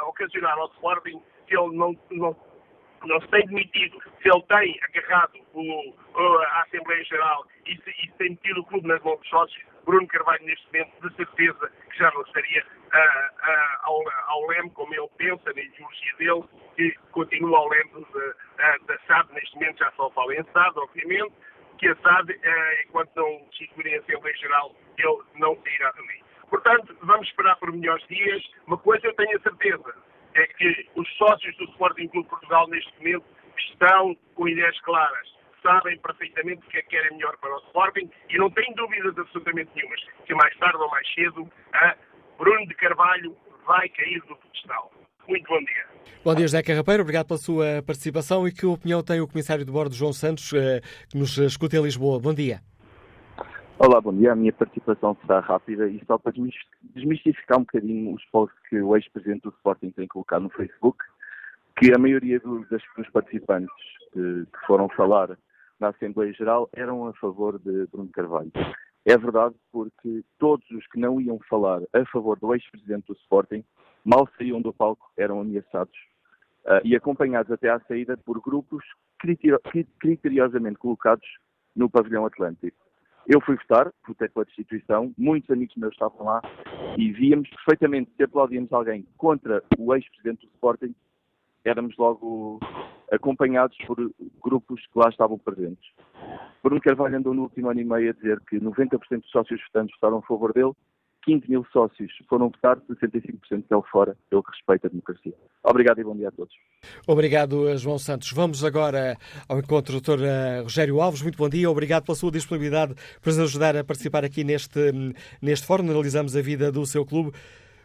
a 0.00 0.04
ocasionar 0.06 0.58
ao 0.58 0.70
Sporting, 0.72 1.22
se 1.48 1.56
ele 1.56 1.76
não, 1.76 1.96
não, 2.10 2.36
não 3.04 3.20
se 3.20 3.28
tem 3.28 3.46
demitido, 3.46 4.00
se 4.22 4.28
ele 4.28 4.42
tem 4.42 4.80
agarrado 4.82 5.38
o, 5.54 5.94
a 6.16 6.62
Assembleia 6.62 7.04
Geral 7.04 7.46
e 7.66 7.76
se, 7.76 7.90
e 7.90 8.10
tem 8.18 8.30
metido 8.30 8.60
o 8.60 8.64
clube 8.64 8.88
nas 8.88 9.02
mãos 9.02 9.18
dos 9.18 9.28
sócios, 9.28 9.62
Bruno 9.84 10.06
Carvalho, 10.08 10.44
neste 10.44 10.66
momento, 10.66 11.08
de 11.08 11.16
certeza 11.16 11.70
que 11.90 11.98
já 11.98 12.10
não 12.12 12.22
estaria 12.22 12.64
uh, 12.64 13.78
ao, 13.82 14.02
ao 14.28 14.46
leme, 14.48 14.70
como 14.70 14.94
ele 14.94 15.08
pensa, 15.16 15.52
na 15.52 15.60
ideologia 15.60 16.14
dele, 16.18 16.44
que 16.76 16.94
continua 17.12 17.58
ao 17.58 17.68
leme 17.68 17.90
uh, 17.94 18.86
da 18.86 18.98
SAD, 19.06 19.32
neste 19.34 19.54
momento 19.54 19.78
já 19.78 19.92
só 19.92 20.10
fala 20.10 20.34
em 20.34 20.44
SAD, 20.52 20.78
obviamente, 20.78 21.34
que 21.84 21.88
a 21.90 21.96
SAD, 21.96 22.40
enquanto 22.86 23.14
não 23.14 23.46
instituir 23.52 23.94
a 23.94 24.02
Assembleia 24.02 24.36
Geral, 24.38 24.74
ele 24.96 25.18
não 25.34 25.54
sairá 25.62 25.92
também. 25.92 26.24
Portanto, 26.48 26.96
vamos 27.02 27.28
esperar 27.28 27.56
por 27.56 27.70
melhores 27.72 28.06
dias. 28.06 28.42
Uma 28.66 28.78
coisa 28.78 29.06
eu 29.06 29.14
tenho 29.14 29.36
a 29.36 29.40
certeza, 29.40 29.94
é 30.34 30.46
que 30.46 30.88
os 30.96 31.08
sócios 31.16 31.54
do 31.58 31.64
Sporting 31.64 32.08
Clube 32.08 32.28
Portugal, 32.30 32.66
neste 32.68 32.96
momento, 32.98 33.26
estão 33.58 34.16
com 34.34 34.48
ideias 34.48 34.80
claras 34.80 35.34
sabem 35.62 35.98
perfeitamente 36.00 36.60
o 36.66 36.70
que 36.70 36.76
é 36.76 36.82
que 36.82 36.90
querem 36.90 37.16
melhor 37.16 37.38
para 37.38 37.54
o 37.54 37.58
Sporting 37.68 38.10
e 38.28 38.36
não 38.36 38.50
têm 38.50 38.70
dúvidas 38.74 39.18
absolutamente 39.18 39.70
nenhumas 39.74 39.98
que 40.26 40.34
mais 40.34 40.54
tarde 40.58 40.76
ou 40.76 40.90
mais 40.90 41.10
cedo 41.14 41.50
Bruno 42.36 42.66
de 42.66 42.74
Carvalho 42.74 43.34
vai 43.64 43.88
cair 43.88 44.20
do 44.26 44.36
pedestal. 44.36 44.92
Muito 45.26 45.48
bom 45.48 45.64
dia. 45.64 45.93
Bom 46.24 46.34
dia, 46.34 46.46
José 46.46 46.62
Carrapeiro. 46.62 47.02
Obrigado 47.02 47.26
pela 47.26 47.38
sua 47.38 47.82
participação 47.86 48.46
e 48.48 48.52
que 48.52 48.64
opinião 48.64 49.02
tem 49.02 49.20
o 49.20 49.28
Comissário 49.28 49.64
de 49.64 49.70
Bordo, 49.70 49.94
João 49.94 50.12
Santos, 50.12 50.52
eh, 50.52 50.80
que 51.08 51.18
nos 51.18 51.36
escuta 51.38 51.76
em 51.76 51.82
Lisboa. 51.82 52.18
Bom 52.18 52.32
dia. 52.32 52.60
Olá, 53.78 54.00
bom 54.00 54.14
dia. 54.14 54.32
A 54.32 54.36
minha 54.36 54.52
participação 54.52 55.16
será 55.20 55.40
rápida 55.40 55.88
e 55.88 56.00
só 56.06 56.16
para 56.16 56.32
desmistificar 56.94 57.58
um 57.58 57.62
bocadinho 57.62 58.14
os 58.14 58.24
posts 58.26 58.58
que 58.70 58.80
o 58.80 58.96
ex-presidente 58.96 59.42
do 59.42 59.50
Sporting 59.50 59.90
tem 59.90 60.06
colocado 60.06 60.42
no 60.42 60.50
Facebook, 60.50 60.98
que 61.76 61.92
a 61.92 61.98
maioria 61.98 62.38
dos, 62.38 62.66
dos 62.68 63.10
participantes 63.12 63.74
que, 64.12 64.46
que 64.46 64.66
foram 64.66 64.88
falar 64.90 65.36
na 65.80 65.88
Assembleia 65.88 66.32
Geral 66.32 66.68
eram 66.72 67.06
a 67.06 67.12
favor 67.14 67.58
de 67.58 67.86
Bruno 67.88 68.08
Carvalho. 68.12 68.52
É 69.04 69.18
verdade 69.18 69.54
porque 69.70 70.24
todos 70.38 70.68
os 70.70 70.86
que 70.86 70.98
não 70.98 71.20
iam 71.20 71.38
falar 71.50 71.82
a 71.92 72.04
favor 72.06 72.38
do 72.38 72.54
ex-presidente 72.54 73.08
do 73.08 73.14
Sporting, 73.14 73.64
mal 74.04 74.28
saíam 74.36 74.60
do 74.60 74.72
palco, 74.72 75.10
eram 75.16 75.40
ameaçados 75.40 75.96
uh, 76.66 76.80
e 76.84 76.94
acompanhados 76.94 77.50
até 77.50 77.70
à 77.70 77.80
saída 77.80 78.16
por 78.16 78.40
grupos 78.40 78.84
criteriosamente 79.98 80.78
colocados 80.78 81.26
no 81.74 81.88
pavilhão 81.88 82.26
Atlântico. 82.26 82.76
Eu 83.26 83.40
fui 83.40 83.56
votar, 83.56 83.90
votei 84.06 84.28
pela 84.28 84.44
destituição, 84.44 85.14
muitos 85.16 85.50
amigos 85.50 85.74
meus 85.76 85.94
estavam 85.94 86.26
lá 86.26 86.42
e 86.98 87.10
víamos 87.10 87.48
perfeitamente 87.48 88.10
se 88.14 88.22
aplaudíamos 88.22 88.70
alguém 88.70 89.06
contra 89.16 89.64
o 89.78 89.94
ex-presidente 89.94 90.46
do 90.46 90.52
Sporting, 90.52 90.94
éramos 91.64 91.96
logo 91.96 92.60
acompanhados 93.10 93.76
por 93.86 93.96
grupos 94.42 94.86
que 94.86 94.98
lá 94.98 95.08
estavam 95.08 95.38
presentes. 95.38 95.90
Bruno 96.62 96.80
Carvalho 96.82 97.16
andou 97.16 97.32
no 97.32 97.42
último 97.42 97.70
ano 97.70 97.80
e 97.80 97.84
meio 97.84 98.10
a 98.10 98.12
dizer 98.12 98.40
que 98.40 98.58
90% 98.58 98.98
dos 99.20 99.30
sócios 99.30 99.60
votantes 99.66 99.94
votaram 99.96 100.18
a 100.18 100.22
favor 100.22 100.52
dele, 100.52 100.72
15 101.24 101.48
mil 101.48 101.66
sócios 101.72 102.12
foram 102.28 102.50
votar, 102.50 102.78
65% 102.80 103.38
dele 103.50 103.82
fora. 103.90 104.16
Ele 104.30 104.42
respeita 104.46 104.86
a 104.86 104.90
democracia. 104.90 105.32
Obrigado 105.62 106.00
e 106.00 106.04
bom 106.04 106.16
dia 106.16 106.28
a 106.28 106.32
todos. 106.32 106.54
Obrigado, 107.06 107.76
João 107.78 107.98
Santos. 107.98 108.30
Vamos 108.32 108.62
agora 108.64 109.16
ao 109.48 109.58
encontro 109.58 110.00
do 110.00 110.00
Dr. 110.00 110.22
Eh, 110.22 110.60
Rogério 110.60 111.00
Alves. 111.00 111.22
Muito 111.22 111.38
bom 111.38 111.48
dia. 111.48 111.70
Obrigado 111.70 112.04
pela 112.04 112.16
sua 112.16 112.30
disponibilidade 112.30 112.94
para 112.94 113.32
nos 113.32 113.38
ajudar 113.38 113.76
a 113.76 113.82
participar 113.82 114.24
aqui 114.24 114.44
neste, 114.44 114.92
neste 115.40 115.66
fórum. 115.66 115.90
Analisamos 115.90 116.36
a 116.36 116.42
vida 116.42 116.70
do 116.70 116.84
seu 116.84 117.04
clube. 117.06 117.32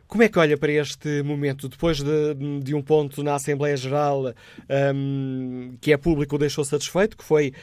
Como 0.10 0.24
é 0.24 0.28
que 0.28 0.40
olha 0.40 0.58
para 0.58 0.72
este 0.72 1.22
momento, 1.22 1.70
depois 1.70 2.02
de, 2.02 2.34
de 2.64 2.74
um 2.74 2.82
ponto 2.82 3.22
na 3.22 3.36
Assembleia 3.36 3.78
Geral 3.78 4.34
um, 4.96 5.78
que 5.80 5.94
é 5.94 5.98
público 5.98 6.36
deixou 6.36 6.66
satisfeito, 6.66 7.16
que 7.16 7.24
foi 7.24 7.54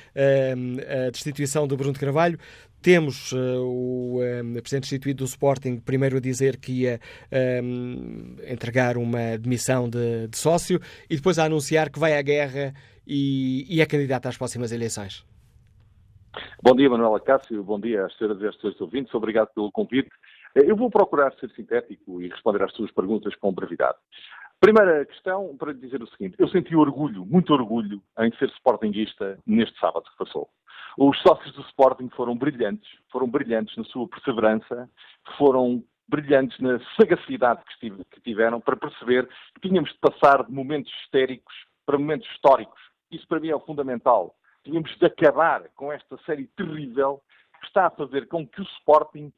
um, 0.56 1.06
a 1.06 1.10
destituição 1.10 1.66
de 1.66 1.74
Bruno 1.74 1.92
de 1.92 1.98
Carvalho, 1.98 2.38
temos 2.80 3.32
uh, 3.32 3.36
o 3.64 4.20
um, 4.22 4.52
Presidente 4.60 4.82
destituído 4.82 5.24
do 5.24 5.28
Sporting 5.28 5.80
primeiro 5.80 6.18
a 6.18 6.20
dizer 6.20 6.56
que 6.56 6.82
ia 6.82 7.00
um, 7.64 8.36
entregar 8.46 8.96
uma 8.96 9.36
demissão 9.36 9.90
de, 9.90 10.28
de, 10.28 10.38
sócio 10.38 10.80
e 11.10 11.16
depois 11.16 11.40
a 11.40 11.46
anunciar 11.46 11.90
que 11.90 11.98
vai 11.98 12.16
à 12.16 12.22
guerra 12.22 12.72
e, 13.04 13.66
e 13.68 13.80
é 13.80 13.86
candidato 13.86 14.28
às 14.28 14.36
próximas 14.36 14.70
eleições. 14.70 15.26
Bom 16.62 16.76
dia, 16.76 16.88
Manuela 16.88 17.18
Cássio. 17.18 17.64
Bom 17.64 17.80
dia 17.80 18.06
às 18.06 18.16
senhoras 18.16 18.40
e 18.40 18.46
aos 18.46 18.60
senhores 18.60 18.80
ouvintes. 18.80 19.12
Obrigado 19.14 19.48
pelo 19.48 19.72
convite. 19.72 20.10
Eu 20.64 20.74
vou 20.74 20.90
procurar 20.90 21.34
ser 21.34 21.50
sintético 21.50 22.22
e 22.22 22.28
responder 22.28 22.62
às 22.62 22.72
suas 22.72 22.90
perguntas 22.90 23.34
com 23.34 23.52
brevidade. 23.52 23.98
Primeira 24.58 25.04
questão, 25.04 25.54
para 25.54 25.74
dizer 25.74 26.02
o 26.02 26.06
seguinte: 26.06 26.34
eu 26.38 26.48
senti 26.48 26.74
orgulho, 26.74 27.26
muito 27.26 27.52
orgulho, 27.52 28.02
em 28.20 28.34
ser 28.36 28.48
sportinguista 28.48 29.38
neste 29.46 29.78
sábado 29.78 30.08
que 30.10 30.16
passou. 30.16 30.48
Os 30.96 31.18
sócios 31.20 31.54
do 31.54 31.60
Sporting 31.60 32.08
foram 32.16 32.34
brilhantes, 32.34 32.88
foram 33.12 33.28
brilhantes 33.28 33.76
na 33.76 33.84
sua 33.84 34.08
perseverança, 34.08 34.88
foram 35.36 35.84
brilhantes 36.08 36.58
na 36.58 36.80
sagacidade 36.98 37.60
que 37.78 38.20
tiveram 38.22 38.58
para 38.58 38.76
perceber 38.76 39.28
que 39.54 39.68
tínhamos 39.68 39.90
de 39.92 39.98
passar 39.98 40.42
de 40.42 40.50
momentos 40.50 40.90
histéricos 41.02 41.54
para 41.84 41.98
momentos 41.98 42.26
históricos. 42.30 42.80
Isso 43.10 43.28
para 43.28 43.40
mim 43.40 43.50
é 43.50 43.54
o 43.54 43.60
fundamental. 43.60 44.34
Tínhamos 44.64 44.90
de 44.96 45.04
acabar 45.04 45.68
com 45.74 45.92
esta 45.92 46.16
série 46.24 46.46
terrível 46.56 47.20
que 47.60 47.66
está 47.66 47.88
a 47.88 47.90
fazer 47.90 48.26
com 48.26 48.48
que 48.48 48.62
o 48.62 48.64
Sporting 48.64 49.30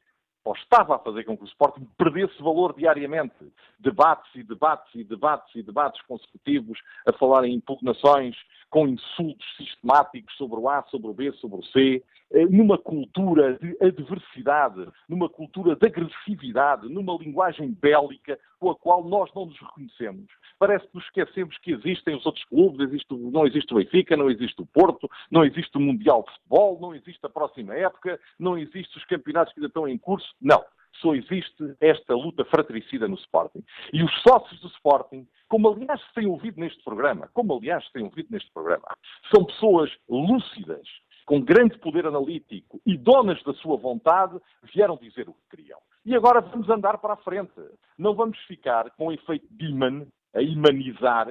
ou 0.49 0.55
estava 0.55 0.95
a 0.95 0.99
fazer 0.99 1.25
com 1.25 1.37
que 1.37 1.43
o 1.43 1.47
Sporting 1.47 1.87
perdesse 1.95 2.41
valor 2.41 2.73
diariamente. 2.75 3.35
Debates 3.79 4.33
e 4.33 4.41
debates 4.41 4.95
e 4.95 5.03
debates 5.03 5.53
e 5.53 5.61
debates 5.61 6.01
consecutivos 6.07 6.79
a 7.07 7.13
falar 7.13 7.45
em 7.45 7.53
impugnações 7.53 8.35
com 8.71 8.87
insultos 8.87 9.45
sistemáticos 9.57 10.35
sobre 10.35 10.59
o 10.59 10.67
A, 10.67 10.81
sobre 10.89 11.07
o 11.07 11.13
B, 11.13 11.31
sobre 11.33 11.59
o 11.59 11.63
C, 11.65 12.03
eh, 12.31 12.45
numa 12.47 12.79
cultura 12.79 13.59
de 13.59 13.77
adversidade, 13.79 14.87
numa 15.07 15.29
cultura 15.29 15.75
de 15.75 15.85
agressividade, 15.85 16.89
numa 16.89 17.15
linguagem 17.15 17.71
bélica 17.79 18.39
com 18.59 18.71
a 18.71 18.75
qual 18.75 19.03
nós 19.03 19.31
não 19.35 19.45
nos 19.45 19.59
reconhecemos. 19.59 20.25
Parece 20.59 20.85
que 20.87 20.95
nos 20.95 21.05
esquecemos 21.05 21.57
que 21.59 21.71
existem 21.71 22.15
os 22.15 22.25
outros 22.25 22.43
clubes, 22.45 22.81
existe, 22.81 23.07
não 23.15 23.47
existe 23.47 23.73
o 23.73 23.77
Benfica, 23.77 24.17
não 24.17 24.29
existe 24.29 24.61
o 24.61 24.65
Porto, 24.65 25.09
não 25.31 25.45
existe 25.45 25.75
o 25.77 25.79
Mundial 25.79 26.23
de 26.23 26.33
Futebol, 26.33 26.77
não 26.81 26.93
existe 26.93 27.25
a 27.25 27.29
próxima 27.29 27.73
época, 27.73 28.19
não 28.37 28.57
existem 28.57 28.97
os 28.97 29.05
campeonatos 29.05 29.53
que 29.53 29.59
ainda 29.59 29.67
estão 29.67 29.87
em 29.87 29.97
curso. 29.97 30.27
Não 30.41 30.63
só 31.01 31.13
existe 31.15 31.75
esta 31.79 32.13
luta 32.13 32.43
fratricida 32.45 33.07
no 33.07 33.15
Sporting. 33.15 33.63
E 33.93 34.03
os 34.03 34.11
sócios 34.21 34.59
do 34.59 34.67
Sporting, 34.67 35.27
como 35.47 35.69
aliás 35.69 36.01
se 36.01 36.13
tem 36.13 36.25
ouvido 36.27 36.59
neste 36.59 36.83
programa, 36.83 37.29
como 37.33 37.55
aliás 37.55 37.85
se 37.85 37.93
tem 37.93 38.03
ouvido 38.03 38.27
neste 38.31 38.51
programa, 38.51 38.87
são 39.33 39.45
pessoas 39.45 39.89
lúcidas, 40.09 40.85
com 41.25 41.41
grande 41.41 41.77
poder 41.77 42.07
analítico 42.07 42.81
e 42.85 42.97
donas 42.97 43.41
da 43.43 43.53
sua 43.53 43.77
vontade, 43.77 44.37
vieram 44.73 44.97
dizer 44.97 45.29
o 45.29 45.33
que 45.33 45.57
queriam. 45.57 45.79
E 46.05 46.15
agora 46.15 46.41
vamos 46.41 46.69
andar 46.69 46.97
para 46.97 47.13
a 47.13 47.17
frente. 47.17 47.53
Não 47.97 48.15
vamos 48.15 48.37
ficar 48.47 48.89
com 48.91 49.07
o 49.07 49.11
efeito 49.11 49.45
imã, 49.59 50.07
a 50.33 50.41
imanizar, 50.41 51.27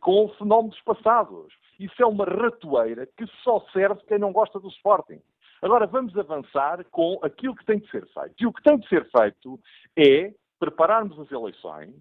com 0.00 0.28
fenómenos 0.38 0.80
passados. 0.82 1.52
Isso 1.78 1.94
é 2.00 2.06
uma 2.06 2.24
ratoeira 2.24 3.06
que 3.16 3.26
só 3.42 3.60
serve 3.72 4.00
quem 4.06 4.18
não 4.18 4.32
gosta 4.32 4.60
do 4.60 4.68
Sporting. 4.68 5.20
Agora 5.60 5.86
vamos 5.86 6.16
avançar 6.16 6.84
com 6.90 7.18
aquilo 7.22 7.54
que 7.54 7.64
tem 7.64 7.78
de 7.78 7.90
ser 7.90 8.06
feito. 8.08 8.34
E 8.40 8.46
o 8.46 8.52
que 8.52 8.62
tem 8.62 8.78
de 8.78 8.88
ser 8.88 9.08
feito 9.10 9.60
é 9.96 10.32
prepararmos 10.58 11.18
as 11.18 11.30
eleições 11.30 11.94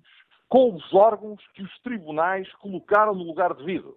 com 0.47 0.75
os 0.75 0.93
órgãos 0.93 1.41
que 1.53 1.63
os 1.63 1.79
tribunais 1.79 2.51
colocaram 2.55 3.13
no 3.13 3.23
lugar 3.23 3.53
devido 3.53 3.95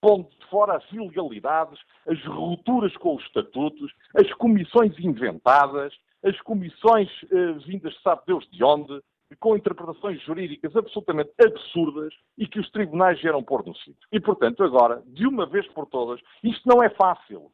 pondo 0.00 0.28
de 0.28 0.46
fora 0.46 0.76
as 0.76 0.92
ilegalidades, 0.92 1.78
as 2.06 2.22
rupturas 2.24 2.96
com 2.98 3.16
os 3.16 3.24
estatutos, 3.24 3.92
as 4.14 4.32
comissões 4.34 4.96
inventadas, 5.00 5.92
as 6.24 6.40
comissões 6.42 7.08
eh, 7.30 7.52
vindas 7.66 7.94
sabe 8.02 8.22
Deus 8.26 8.48
de 8.50 8.62
onde, 8.62 9.00
com 9.40 9.56
interpretações 9.56 10.22
jurídicas 10.22 10.76
absolutamente 10.76 11.32
absurdas 11.44 12.14
e 12.38 12.46
que 12.46 12.60
os 12.60 12.70
tribunais 12.70 13.20
vieram 13.20 13.42
pôr 13.42 13.64
no 13.66 13.74
sítio. 13.76 14.08
E, 14.12 14.20
portanto, 14.20 14.62
agora, 14.62 15.02
de 15.06 15.26
uma 15.26 15.46
vez 15.46 15.66
por 15.68 15.86
todas, 15.86 16.20
isto 16.42 16.68
não 16.68 16.82
é 16.82 16.90
fácil. 16.90 17.50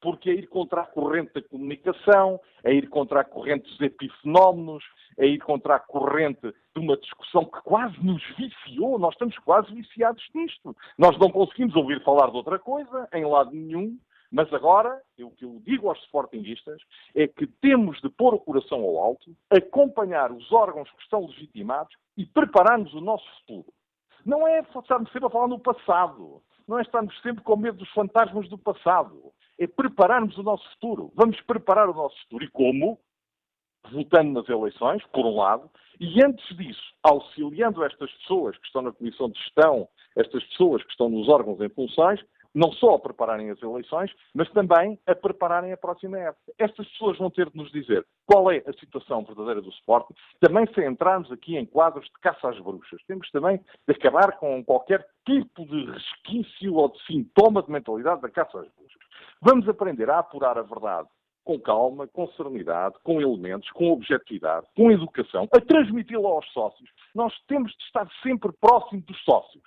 porque 0.00 0.30
é 0.30 0.34
ir 0.34 0.48
contra 0.48 0.82
a 0.82 0.86
corrente 0.86 1.32
da 1.34 1.42
comunicação, 1.42 2.40
é 2.64 2.72
ir 2.72 2.88
contra 2.88 3.20
a 3.20 3.24
corrente 3.24 3.68
dos 3.68 3.80
epifenómenos, 3.80 4.82
é 5.18 5.26
ir 5.26 5.38
contra 5.40 5.76
a 5.76 5.78
corrente 5.78 6.40
de 6.42 6.80
uma 6.80 6.96
discussão 6.96 7.44
que 7.44 7.60
quase 7.62 8.02
nos 8.02 8.22
viciou. 8.36 8.98
Nós 8.98 9.12
estamos 9.12 9.38
quase 9.40 9.72
viciados 9.74 10.22
nisto. 10.34 10.74
Nós 10.96 11.18
não 11.18 11.30
conseguimos 11.30 11.76
ouvir 11.76 12.02
falar 12.02 12.30
de 12.30 12.36
outra 12.36 12.58
coisa 12.58 13.08
em 13.12 13.24
lado 13.24 13.50
nenhum. 13.50 13.98
Mas 14.30 14.52
agora, 14.52 15.02
o 15.18 15.30
que 15.32 15.44
eu 15.44 15.60
digo 15.64 15.88
aos 15.88 15.98
sportinguistas 16.04 16.80
é 17.14 17.26
que 17.26 17.46
temos 17.46 18.00
de 18.00 18.08
pôr 18.08 18.34
o 18.34 18.38
coração 18.38 18.80
ao 18.80 18.98
alto, 18.98 19.34
acompanhar 19.50 20.30
os 20.30 20.52
órgãos 20.52 20.88
que 20.90 21.02
estão 21.02 21.26
legitimados 21.26 21.92
e 22.16 22.24
prepararmos 22.24 22.94
o 22.94 23.00
nosso 23.00 23.26
futuro. 23.38 23.72
Não 24.24 24.46
é 24.46 24.60
estarmos 24.60 25.10
sempre 25.10 25.26
a 25.26 25.30
falar 25.30 25.48
no 25.48 25.58
passado. 25.58 26.42
Não 26.68 26.78
é 26.78 26.82
estarmos 26.82 27.20
sempre 27.22 27.42
com 27.42 27.56
medo 27.56 27.78
dos 27.78 27.90
fantasmas 27.90 28.48
do 28.48 28.56
passado. 28.56 29.32
É 29.58 29.66
prepararmos 29.66 30.38
o 30.38 30.42
nosso 30.42 30.68
futuro. 30.74 31.12
Vamos 31.16 31.40
preparar 31.40 31.88
o 31.88 31.94
nosso 31.94 32.16
futuro. 32.22 32.44
E 32.44 32.48
como? 32.48 32.98
Votando 33.90 34.32
nas 34.32 34.48
eleições, 34.48 35.02
por 35.06 35.24
um 35.24 35.36
lado, 35.36 35.68
e 35.98 36.22
antes 36.22 36.56
disso, 36.56 36.94
auxiliando 37.02 37.82
estas 37.82 38.12
pessoas 38.18 38.56
que 38.58 38.66
estão 38.66 38.82
na 38.82 38.92
Comissão 38.92 39.30
de 39.30 39.38
Gestão, 39.38 39.88
estas 40.16 40.44
pessoas 40.44 40.82
que 40.84 40.90
estão 40.90 41.08
nos 41.08 41.28
órgãos 41.28 41.60
em 41.60 41.68
funções, 41.70 42.20
não 42.54 42.72
só 42.72 42.94
a 42.94 42.98
prepararem 42.98 43.50
as 43.50 43.62
eleições, 43.62 44.10
mas 44.34 44.50
também 44.50 44.98
a 45.06 45.14
prepararem 45.14 45.72
a 45.72 45.76
próxima 45.76 46.18
época. 46.18 46.52
Estas 46.58 46.88
pessoas 46.88 47.18
vão 47.18 47.30
ter 47.30 47.48
de 47.50 47.56
nos 47.56 47.70
dizer 47.70 48.06
qual 48.26 48.50
é 48.50 48.62
a 48.66 48.72
situação 48.74 49.24
verdadeira 49.24 49.60
do 49.60 49.70
esporte, 49.70 50.14
também 50.40 50.66
se 50.74 50.84
entrarmos 50.84 51.30
aqui 51.30 51.56
em 51.56 51.66
quadros 51.66 52.04
de 52.06 52.20
caça 52.20 52.48
às 52.48 52.58
bruxas. 52.58 53.00
Temos 53.06 53.30
também 53.30 53.58
de 53.86 53.94
acabar 53.94 54.38
com 54.38 54.64
qualquer 54.64 55.06
tipo 55.24 55.64
de 55.66 55.90
resquício 55.90 56.74
ou 56.74 56.88
de 56.90 57.04
sintoma 57.04 57.62
de 57.62 57.70
mentalidade 57.70 58.20
da 58.20 58.28
caça 58.28 58.60
às 58.60 58.68
bruxas. 58.74 59.00
Vamos 59.40 59.68
aprender 59.68 60.10
a 60.10 60.18
apurar 60.18 60.58
a 60.58 60.62
verdade 60.62 61.08
com 61.44 61.58
calma, 61.58 62.06
com 62.06 62.28
serenidade, 62.28 62.96
com 63.02 63.20
elementos, 63.20 63.68
com 63.70 63.90
objetividade, 63.90 64.66
com 64.76 64.90
educação, 64.90 65.48
a 65.52 65.60
transmiti-la 65.60 66.28
aos 66.28 66.46
sócios. 66.52 66.88
Nós 67.14 67.34
temos 67.48 67.72
de 67.72 67.82
estar 67.84 68.08
sempre 68.22 68.52
próximo 68.60 69.02
dos 69.02 69.18
sócios. 69.24 69.64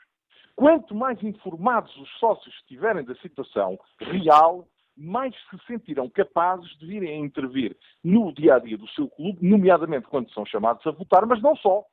Quanto 0.56 0.93
mais 0.93 1.22
informados 1.24 1.95
os 1.97 2.10
sócios 2.20 2.54
estiverem 2.56 3.04
da 3.04 3.16
situação 3.16 3.80
real, 3.99 4.68
mais 4.95 5.34
se 5.49 5.58
sentirão 5.66 6.10
capazes 6.10 6.70
de 6.78 6.86
virem 6.86 7.10
a 7.10 7.26
intervir 7.26 7.76
no 8.04 8.32
dia 8.32 8.56
a 8.56 8.60
dia 8.60 8.78
do 8.78 8.88
seu 8.89 9.10
clube, 9.10 9.39
nomeadamente 9.41 10.08
quando 10.08 10.32
são 10.32 10.45
chamados 10.45 10.86
a 10.86 10.91
votar, 10.91 11.26
mas 11.26 11.41
não 11.41 11.56
só, 11.56 11.84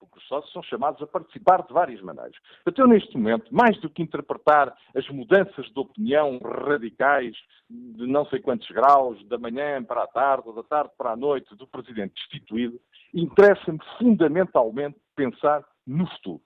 porque 0.00 0.18
os 0.18 0.26
sócios 0.26 0.52
são 0.52 0.62
chamados 0.62 1.00
a 1.02 1.06
participar 1.06 1.62
de 1.62 1.72
várias 1.72 2.00
maneiras. 2.00 2.36
Então, 2.66 2.86
neste 2.86 3.16
momento, 3.16 3.54
mais 3.54 3.80
do 3.80 3.90
que 3.90 4.02
interpretar 4.02 4.76
as 4.96 5.08
mudanças 5.08 5.66
de 5.66 5.78
opinião 5.78 6.38
radicais 6.38 7.36
de 7.70 8.06
não 8.06 8.24
sei 8.26 8.40
quantos 8.40 8.68
graus, 8.70 9.22
da 9.28 9.38
manhã 9.38 9.82
para 9.84 10.02
a 10.02 10.08
tarde, 10.08 10.48
ou 10.48 10.54
da 10.54 10.62
tarde 10.62 10.90
para 10.96 11.12
a 11.12 11.16
noite, 11.16 11.54
do 11.54 11.66
presidente 11.66 12.14
destituído, 12.14 12.80
interessa-me 13.14 13.78
fundamentalmente 13.98 14.98
pensar 15.14 15.64
no 15.86 16.06
futuro. 16.08 16.42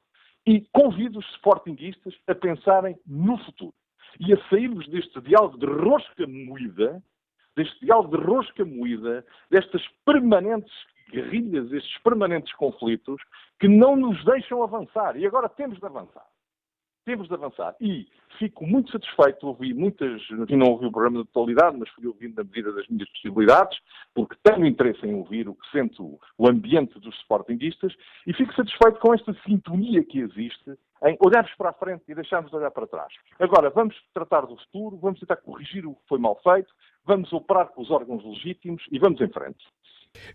E 0.46 0.66
convido 0.72 1.18
os 1.18 1.26
sportinguistas 1.34 2.14
a 2.26 2.34
pensarem 2.34 2.98
no 3.06 3.38
futuro 3.44 3.74
e 4.20 4.32
a 4.32 4.48
sairmos 4.48 4.88
deste 4.88 5.20
diálogo 5.20 5.56
de 5.58 5.66
rosca 5.66 6.26
moída, 6.26 7.02
deste 7.56 7.84
diálogo 7.84 8.16
de 8.16 8.24
rosca 8.24 8.64
moída, 8.64 9.24
destas 9.50 9.82
permanentes 10.04 10.72
guerrilhas, 11.10 11.70
estes 11.72 11.98
permanentes 12.02 12.52
conflitos 12.54 13.20
que 13.60 13.68
não 13.68 13.96
nos 13.96 14.22
deixam 14.24 14.62
avançar. 14.62 15.16
E 15.16 15.26
agora 15.26 15.48
temos 15.48 15.78
de 15.78 15.86
avançar 15.86 16.26
temos 17.04 17.28
de 17.28 17.34
avançar. 17.34 17.74
E 17.80 18.06
fico 18.38 18.66
muito 18.66 18.90
satisfeito, 18.90 19.46
ouvi 19.46 19.74
muitas, 19.74 20.20
não 20.50 20.72
ouvi 20.72 20.86
o 20.86 20.92
programa 20.92 21.22
de 21.22 21.30
totalidade, 21.30 21.76
mas 21.78 21.88
fui 21.90 22.06
ouvindo 22.06 22.36
na 22.36 22.44
medida 22.44 22.72
das 22.72 22.86
minhas 22.88 23.08
possibilidades, 23.10 23.78
porque 24.14 24.36
tenho 24.42 24.66
interesse 24.66 25.06
em 25.06 25.14
ouvir 25.14 25.48
o 25.48 25.54
que 25.54 25.70
sente 25.70 26.00
o, 26.00 26.18
ambiente 26.46 26.98
dos 26.98 27.14
sportinguistas, 27.20 27.94
e 28.26 28.32
fico 28.32 28.54
satisfeito 28.54 28.98
com 29.00 29.14
esta 29.14 29.34
sintonia 29.46 30.04
que 30.04 30.20
existe 30.20 30.76
em 31.04 31.16
olharmos 31.24 31.52
para 31.56 31.70
a 31.70 31.72
frente 31.72 32.04
e 32.08 32.14
deixarmos 32.14 32.50
de 32.50 32.56
olhar 32.56 32.70
para 32.70 32.86
trás. 32.86 33.12
Agora, 33.38 33.70
vamos 33.70 33.96
tratar 34.14 34.42
do 34.42 34.56
futuro, 34.56 34.96
vamos 34.98 35.18
tentar 35.18 35.36
corrigir 35.36 35.84
o 35.86 35.94
que 35.94 36.08
foi 36.08 36.18
mal 36.18 36.38
feito, 36.42 36.72
vamos 37.04 37.32
operar 37.32 37.68
com 37.68 37.82
os 37.82 37.90
órgãos 37.90 38.24
legítimos 38.24 38.82
e 38.90 38.98
vamos 38.98 39.20
em 39.20 39.28
frente. 39.28 39.64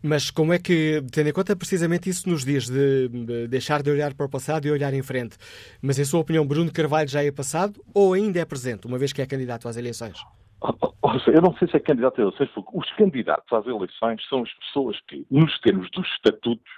Mas 0.02 0.30
como 0.30 0.54
é 0.54 0.60
que, 0.60 1.04
tendo 1.12 1.30
em 1.30 1.34
conta 1.34 1.56
precisamente 1.56 2.10
isso 2.10 2.30
nos 2.30 2.44
dias 2.44 2.68
de, 2.68 3.08
de 3.08 3.48
deixar 3.48 3.82
de 3.82 3.90
olhar 3.90 4.14
para 4.14 4.26
o 4.26 4.30
passado 4.30 4.66
e 4.66 4.72
olhar 4.72 4.94
em 4.94 5.04
frente, 5.04 5.38
mas 5.82 6.00
em 6.00 6.06
sua 6.06 6.20
opinião, 6.20 6.46
Bruno 6.46 6.72
Carvalho 6.72 7.10
já 7.10 7.24
é 7.24 7.32
passado 7.32 7.82
ou 7.94 8.14
ainda 8.14 8.40
é 8.40 8.46
presente, 8.46 8.88
uma 8.88 8.98
vez 8.98 9.14
que 9.14 9.22
é 9.22 9.26
candidato 9.26 9.68
às 9.68 9.78
eleições? 9.78 10.18
Eu 11.28 11.42
não 11.42 11.56
sei 11.58 11.68
se 11.68 11.78
é 11.78 11.80
candidato 11.80 12.16
às 12.16 12.20
eleições, 12.20 12.50
porque 12.54 12.78
os 12.78 12.92
candidatos 12.96 13.52
às 13.52 13.66
eleições 13.66 14.28
são 14.28 14.44
as 14.44 14.54
pessoas 14.54 15.00
que, 15.08 15.26
nos 15.30 15.58
termos 15.62 15.90
dos 15.92 16.08
estatutos, 16.16 16.72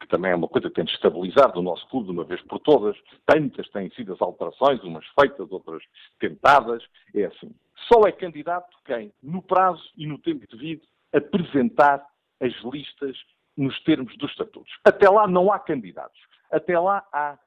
que 0.00 0.08
também 0.08 0.32
é 0.32 0.34
uma 0.36 0.48
coisa 0.48 0.68
que 0.68 0.74
tem 0.74 0.84
de 0.84 0.92
estabilizar 0.92 1.52
do 1.52 1.60
nosso 1.60 1.86
clube 1.88 2.06
de 2.06 2.12
uma 2.12 2.24
vez 2.24 2.40
por 2.42 2.58
todas, 2.60 2.96
tantas 3.26 3.68
têm 3.68 3.90
sido 3.90 4.14
as 4.14 4.22
alterações, 4.22 4.82
umas 4.82 5.04
feitas, 5.18 5.50
outras 5.50 5.82
tentadas, 6.18 6.82
é 7.14 7.24
assim. 7.24 7.54
Só 7.92 8.06
é 8.06 8.12
candidato 8.12 8.68
quem, 8.84 9.12
no 9.22 9.42
prazo 9.42 9.82
e 9.96 10.06
no 10.06 10.18
tempo 10.18 10.46
devido, 10.50 10.82
apresentar 11.12 12.06
as 12.40 12.52
listas 12.64 13.16
nos 13.56 13.78
termos 13.82 14.16
dos 14.16 14.30
estatutos. 14.30 14.72
Até 14.84 15.08
lá 15.08 15.26
não 15.26 15.52
há 15.52 15.58
candidatos. 15.58 16.20
Até 16.50 16.78
lá 16.78 17.06
há 17.12 17.38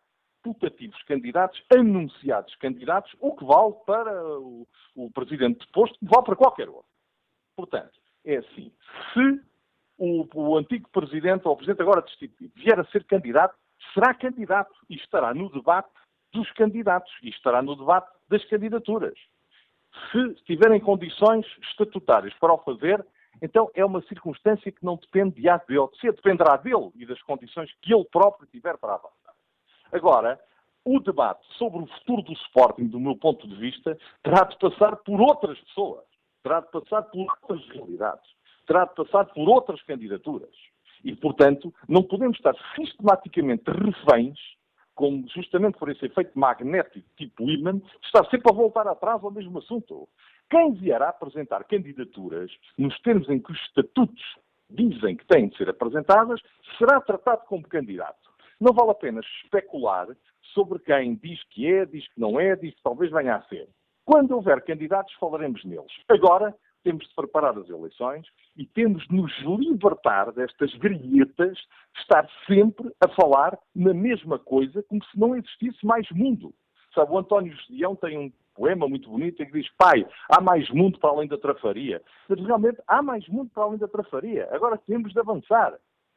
putativos 0.44 1.02
candidatos, 1.04 1.64
anunciados 1.74 2.54
candidatos, 2.56 3.16
o 3.20 3.36
que 3.36 3.46
vale 3.46 3.74
para 3.86 4.40
o, 4.40 4.68
o 4.96 5.10
presidente 5.12 5.66
posto, 5.72 5.98
que 5.98 6.06
vale 6.06 6.26
para 6.26 6.36
qualquer 6.36 6.68
outro. 6.68 6.86
Portanto, 7.56 7.94
é 8.26 8.38
assim, 8.38 8.72
se 9.14 9.42
o, 9.98 10.28
o 10.34 10.58
antigo 10.58 10.90
presidente 10.90 11.48
ou 11.48 11.54
o 11.54 11.56
presidente 11.56 11.82
agora 11.82 12.02
destituído 12.02 12.54
vier 12.56 12.80
a 12.80 12.86
ser 12.86 13.04
candidato, 13.06 13.56
será 13.94 14.14
candidato 14.14 14.74
e 14.90 14.96
estará 14.96 15.34
no 15.34 15.50
debate 15.50 15.90
dos 16.34 16.52
candidatos 16.52 17.12
e 17.22 17.30
estará 17.30 17.62
no 17.62 17.76
debate 17.76 18.12
das 18.28 18.44
candidaturas. 18.46 19.18
Se 20.12 20.34
tiverem 20.46 20.80
condições 20.80 21.46
estatutárias 21.70 22.34
para 22.36 22.54
o 22.54 22.58
fazer, 22.60 23.06
então 23.42 23.70
é 23.74 23.84
uma 23.84 24.02
circunstância 24.04 24.72
que 24.72 24.84
não 24.84 24.96
depende 24.96 25.42
de 25.42 25.50
A 25.50 25.58
dele, 25.58 25.90
se 26.00 26.12
dependerá 26.12 26.58
dele 26.58 26.92
e 26.96 27.06
das 27.06 27.22
condições 27.24 27.72
que 27.82 27.94
ele 27.94 28.06
próprio 28.06 28.48
tiver 28.48 28.78
para 28.78 28.94
avançar. 28.96 29.34
Agora, 29.92 30.40
o 30.86 31.00
debate 31.00 31.46
sobre 31.58 31.82
o 31.82 31.88
futuro 31.88 32.22
do 32.24 32.34
Sporting, 32.34 32.88
do 32.88 33.00
meu 33.00 33.16
ponto 33.16 33.48
de 33.48 33.56
vista, 33.56 33.98
terá 34.22 34.44
de 34.44 34.58
passar 34.58 34.98
por 34.98 35.22
outras 35.22 35.60
pessoas, 35.62 36.04
terá 36.42 36.60
de 36.60 36.72
passar 36.72 37.04
por 37.04 37.22
outras 37.22 37.68
realidades, 37.70 38.30
terá 38.68 38.86
de 38.86 38.96
passar 38.96 39.26
por 39.28 39.48
outras 39.48 39.82
candidaturas. 39.84 40.54
E, 41.04 41.16
portanto, 41.16 41.74
não 41.88 42.04
podemos 42.04 42.38
estar 42.38 42.56
sistematicamente 42.76 43.64
reféns, 43.68 44.38
como 44.96 45.28
justamente 45.30 45.78
por 45.78 45.90
esse 45.90 46.06
efeito 46.06 46.38
magnético 46.38 47.08
tipo 47.18 47.50
imã, 47.50 47.82
estar 48.04 48.26
sempre 48.30 48.52
a 48.52 48.56
voltar 48.56 48.88
atrás 48.88 49.24
ao 49.24 49.32
mesmo 49.32 49.60
assunto. 49.60 50.08
Quem 50.50 50.74
vier 50.74 51.02
a 51.02 51.10
apresentar 51.10 51.64
candidaturas, 51.64 52.52
nos 52.78 52.98
termos 53.02 53.28
em 53.30 53.40
que 53.40 53.52
os 53.52 53.60
estatutos 53.62 54.22
dizem 54.70 55.16
que 55.16 55.26
têm 55.26 55.50
de 55.50 55.58
ser 55.58 55.70
apresentadas, 55.70 56.40
será 56.78 57.02
tratado 57.02 57.44
como 57.48 57.68
candidato. 57.68 58.32
Não 58.60 58.74
vale 58.74 58.92
a 58.92 58.96
pena 58.96 59.22
especular 59.44 60.08
sobre 60.54 60.80
quem 60.80 61.16
diz 61.16 61.44
que 61.50 61.72
é, 61.72 61.86
diz 61.86 62.08
que 62.08 62.20
não 62.20 62.40
é, 62.40 62.56
diz 62.56 62.74
que 62.76 62.84
talvez 62.84 63.12
venha 63.12 63.36
a 63.36 63.42
ser. 63.44 63.68
Quando 64.06 64.36
houver 64.36 64.62
candidatos, 64.64 65.14
falaremos 65.14 65.64
neles. 65.64 65.92
Agora, 66.10 66.54
temos 66.84 67.08
de 67.08 67.16
preparar 67.16 67.58
as 67.58 67.70
eleições 67.70 68.28
e 68.56 68.66
temos 68.66 69.08
de 69.08 69.16
nos 69.16 69.32
libertar 69.40 70.32
destas 70.32 70.74
grietas 70.76 71.58
de 71.58 72.02
estar 72.02 72.28
sempre 72.46 72.92
a 73.04 73.08
falar 73.10 73.58
na 73.76 73.94
mesma 73.94 74.38
coisa, 74.38 74.84
como 74.84 75.04
se 75.06 75.20
não 75.20 75.36
existisse 75.36 75.86
mais 75.86 76.10
mundo. 76.12 76.54
Sabe, 76.94 77.12
o 77.12 77.18
António 77.18 77.56
Gedeão 77.68 77.96
tem 77.96 78.18
um 78.18 78.32
poema 78.54 78.88
muito 78.88 79.10
bonito 79.10 79.42
em 79.42 79.46
que 79.46 79.60
diz: 79.60 79.70
Pai, 79.78 80.06
há 80.30 80.40
mais 80.40 80.70
mundo 80.70 81.00
para 81.00 81.10
além 81.10 81.28
da 81.28 81.38
trafaria. 81.38 82.02
Mas 82.30 82.40
realmente 82.40 82.80
há 82.88 83.02
mais 83.02 83.28
mundo 83.28 83.50
para 83.54 83.64
além 83.64 83.80
da 83.80 83.88
trafaria. 83.88 84.48
Agora 84.52 84.78
temos 84.78 85.12
de 85.12 85.20
avançar. 85.20 85.74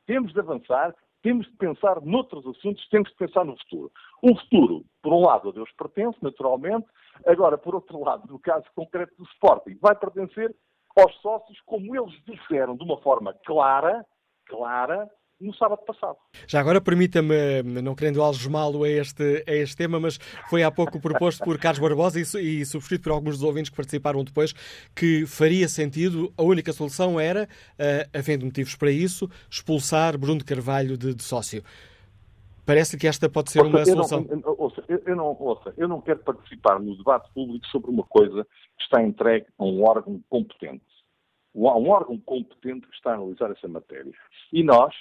Temos 0.07 0.33
de 0.33 0.39
avançar, 0.39 0.95
temos 1.27 1.45
de 1.47 1.57
pensar 1.57 2.01
noutros 2.03 2.47
assuntos, 2.47 2.89
temos 2.89 3.09
de 3.11 3.17
pensar 3.17 3.45
no 3.45 3.57
futuro. 3.59 3.91
O 4.23 4.37
futuro, 4.39 4.85
por 5.03 5.13
um 5.13 5.27
lado, 5.27 5.49
a 5.49 5.53
Deus 5.53 5.69
pertence, 5.73 6.17
naturalmente. 6.23 6.87
Agora, 7.27 7.59
por 7.59 7.75
outro 7.75 7.99
lado, 7.99 8.29
no 8.31 8.39
caso 8.39 8.65
concreto 8.77 9.13
do 9.19 9.25
Sporting, 9.31 9.77
vai 9.83 9.97
pertencer 9.97 10.55
aos 10.97 11.13
sócios, 11.21 11.61
como 11.63 11.97
eles 11.97 12.15
disseram 12.25 12.77
de 12.77 12.85
uma 12.85 12.99
forma 12.99 13.35
clara, 13.45 14.07
clara, 14.45 15.11
no 15.41 15.55
sábado 15.55 15.83
passado. 15.85 16.17
Já 16.47 16.61
agora 16.61 16.81
permita-me, 16.81 17.63
não 17.83 17.95
querendo 17.95 18.23
algemá-lo 18.23 18.85
a 18.85 18.89
este, 18.89 19.45
a 19.47 19.53
este 19.53 19.77
tema, 19.77 20.01
mas 20.01 20.19
foi 20.49 20.63
há 20.63 20.71
pouco 20.71 21.01
proposto 21.01 21.45
por 21.45 21.59
Carlos 21.59 21.81
Barbosa 21.81 22.19
e, 22.19 22.61
e 22.61 22.67
subscrito 22.67 23.05
por 23.05 23.13
alguns 23.13 23.39
dos 23.39 23.43
ouvintes 23.43 23.71
que 23.71 23.77
participaram 23.77 24.25
depois, 24.25 24.53
que 24.95 25.27
faria 25.27 25.69
sentido, 25.69 26.33
a 26.37 26.43
única 26.43 26.73
solução 26.73 27.21
era, 27.21 27.45
uh, 27.45 28.19
havendo 28.19 28.45
motivos 28.45 28.75
para 28.75 28.91
isso, 28.91 29.29
expulsar 29.51 30.17
Bruno 30.19 30.45
Carvalho 30.45 30.97
de, 30.97 31.15
de 31.15 31.23
sócio. 31.23 31.63
Parece 32.67 32.99
que 32.99 33.07
esta 33.07 33.29
pode 33.29 33.53
ser 33.53 33.61
ouça, 33.61 33.71
uma 33.71 33.85
solução. 33.85 34.27
Eu 34.29 34.37
não, 34.39 34.55
ouça, 34.59 34.85
eu, 34.89 35.03
eu, 35.07 35.17
não, 35.17 35.37
ouça, 35.39 35.75
eu 35.77 35.87
não 35.87 36.01
quero 36.01 36.19
participar 36.19 36.81
no 36.81 36.97
debate 36.97 37.31
público 37.33 37.65
sobre 37.67 37.91
uma 37.91 38.03
coisa 38.03 38.45
que 38.77 38.83
está 38.83 39.01
entregue 39.01 39.47
a 39.57 39.65
um 39.65 39.85
órgão 39.85 40.21
competente. 40.29 40.85
Há 41.55 41.79
um 41.79 41.89
órgão 41.89 42.19
competente 42.19 42.87
que 42.89 42.95
está 42.95 43.13
a 43.13 43.15
analisar 43.15 43.53
essa 43.53 43.69
matéria. 43.69 44.13
E 44.53 44.65
nós, 44.65 44.93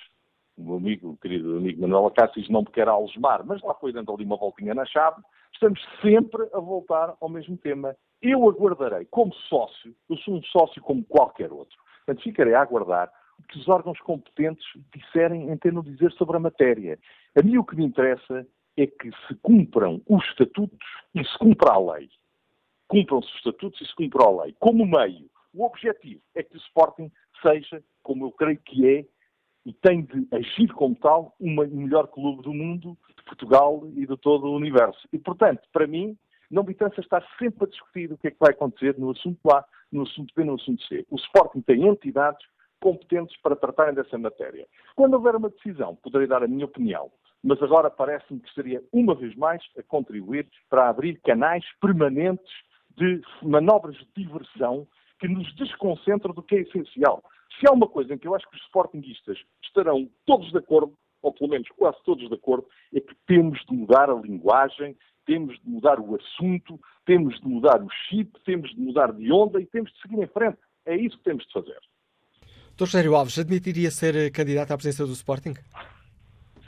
o 0.57 0.63
meu 0.63 0.77
amigo, 0.77 1.09
o 1.11 1.17
querido 1.17 1.57
amigo 1.57 1.81
Manuel 1.81 2.07
Acácio, 2.07 2.43
não 2.49 2.61
me 2.61 2.67
quer 2.67 2.87
algemar, 2.87 3.45
mas 3.45 3.61
lá 3.61 3.73
foi 3.75 3.91
dando 3.91 4.13
ali 4.13 4.23
uma 4.23 4.37
voltinha 4.37 4.73
na 4.73 4.85
chave, 4.85 5.21
estamos 5.53 5.79
sempre 6.01 6.47
a 6.53 6.59
voltar 6.59 7.15
ao 7.19 7.29
mesmo 7.29 7.57
tema. 7.57 7.95
Eu 8.21 8.49
aguardarei, 8.49 9.05
como 9.05 9.33
sócio, 9.33 9.93
eu 10.09 10.17
sou 10.17 10.35
um 10.35 10.43
sócio 10.43 10.81
como 10.81 11.03
qualquer 11.05 11.51
outro, 11.51 11.77
portanto 12.05 12.23
ficarei 12.23 12.53
a 12.53 12.61
aguardar 12.61 13.11
o 13.37 13.43
que 13.43 13.57
os 13.57 13.67
órgãos 13.67 13.99
competentes 13.99 14.65
disserem 14.95 15.51
em 15.51 15.57
termos 15.57 15.83
de 15.83 15.91
dizer 15.91 16.11
sobre 16.13 16.37
a 16.37 16.39
matéria. 16.39 16.97
A 17.37 17.43
mim 17.43 17.57
o 17.57 17.65
que 17.65 17.75
me 17.75 17.85
interessa 17.85 18.47
é 18.77 18.87
que 18.87 19.11
se 19.27 19.35
cumpram 19.41 20.01
os 20.07 20.23
estatutos 20.25 20.87
e 21.13 21.23
se 21.23 21.37
cumpra 21.37 21.73
a 21.73 21.79
lei. 21.79 22.09
Cumpram-se 22.87 23.27
os 23.27 23.35
estatutos 23.35 23.81
e 23.81 23.85
se 23.85 23.95
cumpra 23.95 24.23
a 24.23 24.43
lei. 24.43 24.55
Como 24.59 24.85
meio, 24.85 25.29
o 25.53 25.65
objetivo 25.65 26.21
é 26.33 26.43
que 26.43 26.55
o 26.55 26.59
Sporting 26.59 27.11
seja, 27.41 27.83
como 28.03 28.25
eu 28.25 28.31
creio 28.31 28.59
que 28.59 28.87
é, 28.87 29.05
e 29.65 29.73
tem 29.73 30.03
de 30.03 30.27
agir 30.31 30.71
como 30.73 30.95
tal, 30.95 31.35
o 31.39 31.49
melhor 31.49 32.07
clube 32.07 32.43
do 32.43 32.53
mundo, 32.53 32.97
de 33.17 33.23
Portugal 33.23 33.83
e 33.95 34.05
de 34.05 34.17
todo 34.17 34.45
o 34.45 34.55
universo. 34.55 35.07
E, 35.11 35.17
portanto, 35.17 35.61
para 35.73 35.87
mim, 35.87 36.15
não 36.51 36.63
interessa 36.69 37.01
estar 37.01 37.25
sempre 37.39 37.65
a 37.65 37.67
discutir 37.67 38.11
o 38.11 38.17
que 38.17 38.27
é 38.27 38.31
que 38.31 38.39
vai 38.39 38.51
acontecer 38.51 38.97
no 38.97 39.11
assunto 39.11 39.39
A, 39.51 39.65
no 39.91 40.03
assunto 40.03 40.33
B, 40.35 40.43
no 40.43 40.55
assunto 40.55 40.83
C. 40.83 41.05
O 41.09 41.15
Sporting 41.15 41.61
tem 41.61 41.87
entidades 41.87 42.45
competentes 42.79 43.35
para 43.41 43.55
tratarem 43.55 43.95
dessa 43.95 44.17
matéria. 44.17 44.67
Quando 44.95 45.15
houver 45.15 45.35
uma 45.35 45.49
decisão, 45.49 45.95
poderei 45.95 46.27
dar 46.27 46.43
a 46.43 46.47
minha 46.47 46.65
opinião, 46.65 47.11
mas 47.43 47.61
agora 47.63 47.89
parece-me 47.89 48.39
que 48.39 48.49
estaria, 48.49 48.83
uma 48.93 49.15
vez 49.15 49.35
mais, 49.35 49.63
a 49.77 49.83
contribuir 49.83 50.47
para 50.69 50.89
abrir 50.89 51.19
canais 51.21 51.65
permanentes 51.81 52.53
de 52.95 53.21
manobras 53.41 53.95
de 53.95 54.07
diversão 54.15 54.87
que 55.19 55.27
nos 55.27 55.53
desconcentram 55.55 56.33
do 56.33 56.43
que 56.43 56.55
é 56.55 56.61
essencial. 56.61 57.23
Se 57.59 57.67
há 57.67 57.71
uma 57.71 57.87
coisa 57.87 58.13
em 58.13 58.17
que 58.17 58.27
eu 58.27 58.35
acho 58.35 58.49
que 58.49 58.55
os 58.55 58.63
sportinguistas 58.63 59.37
estarão 59.63 60.09
todos 60.25 60.51
de 60.51 60.57
acordo, 60.57 60.93
ou 61.21 61.33
pelo 61.33 61.49
menos 61.49 61.67
quase 61.69 61.97
todos 62.03 62.27
de 62.27 62.33
acordo, 62.33 62.67
é 62.93 62.99
que 62.99 63.15
temos 63.25 63.59
de 63.65 63.75
mudar 63.75 64.09
a 64.09 64.13
linguagem, 64.13 64.95
temos 65.25 65.59
de 65.59 65.69
mudar 65.69 65.99
o 65.99 66.15
assunto, 66.15 66.79
temos 67.05 67.39
de 67.39 67.47
mudar 67.47 67.81
o 67.81 67.89
chip, 68.07 68.31
temos 68.45 68.69
de 68.71 68.79
mudar 68.79 69.11
de 69.11 69.31
onda 69.31 69.59
e 69.59 69.65
temos 69.65 69.91
de 69.91 70.01
seguir 70.01 70.21
em 70.21 70.27
frente. 70.27 70.57
É 70.85 70.95
isso 70.95 71.17
que 71.17 71.23
temos 71.23 71.45
de 71.45 71.51
fazer. 71.51 71.79
Dr. 72.75 72.81
Rogério 72.81 73.15
Alves, 73.15 73.39
admitiria 73.39 73.89
ser 73.89 74.15
eh, 74.15 74.29
candidato 74.29 74.71
à 74.71 74.77
presença 74.77 75.05
do 75.05 75.13
Sporting? 75.13 75.53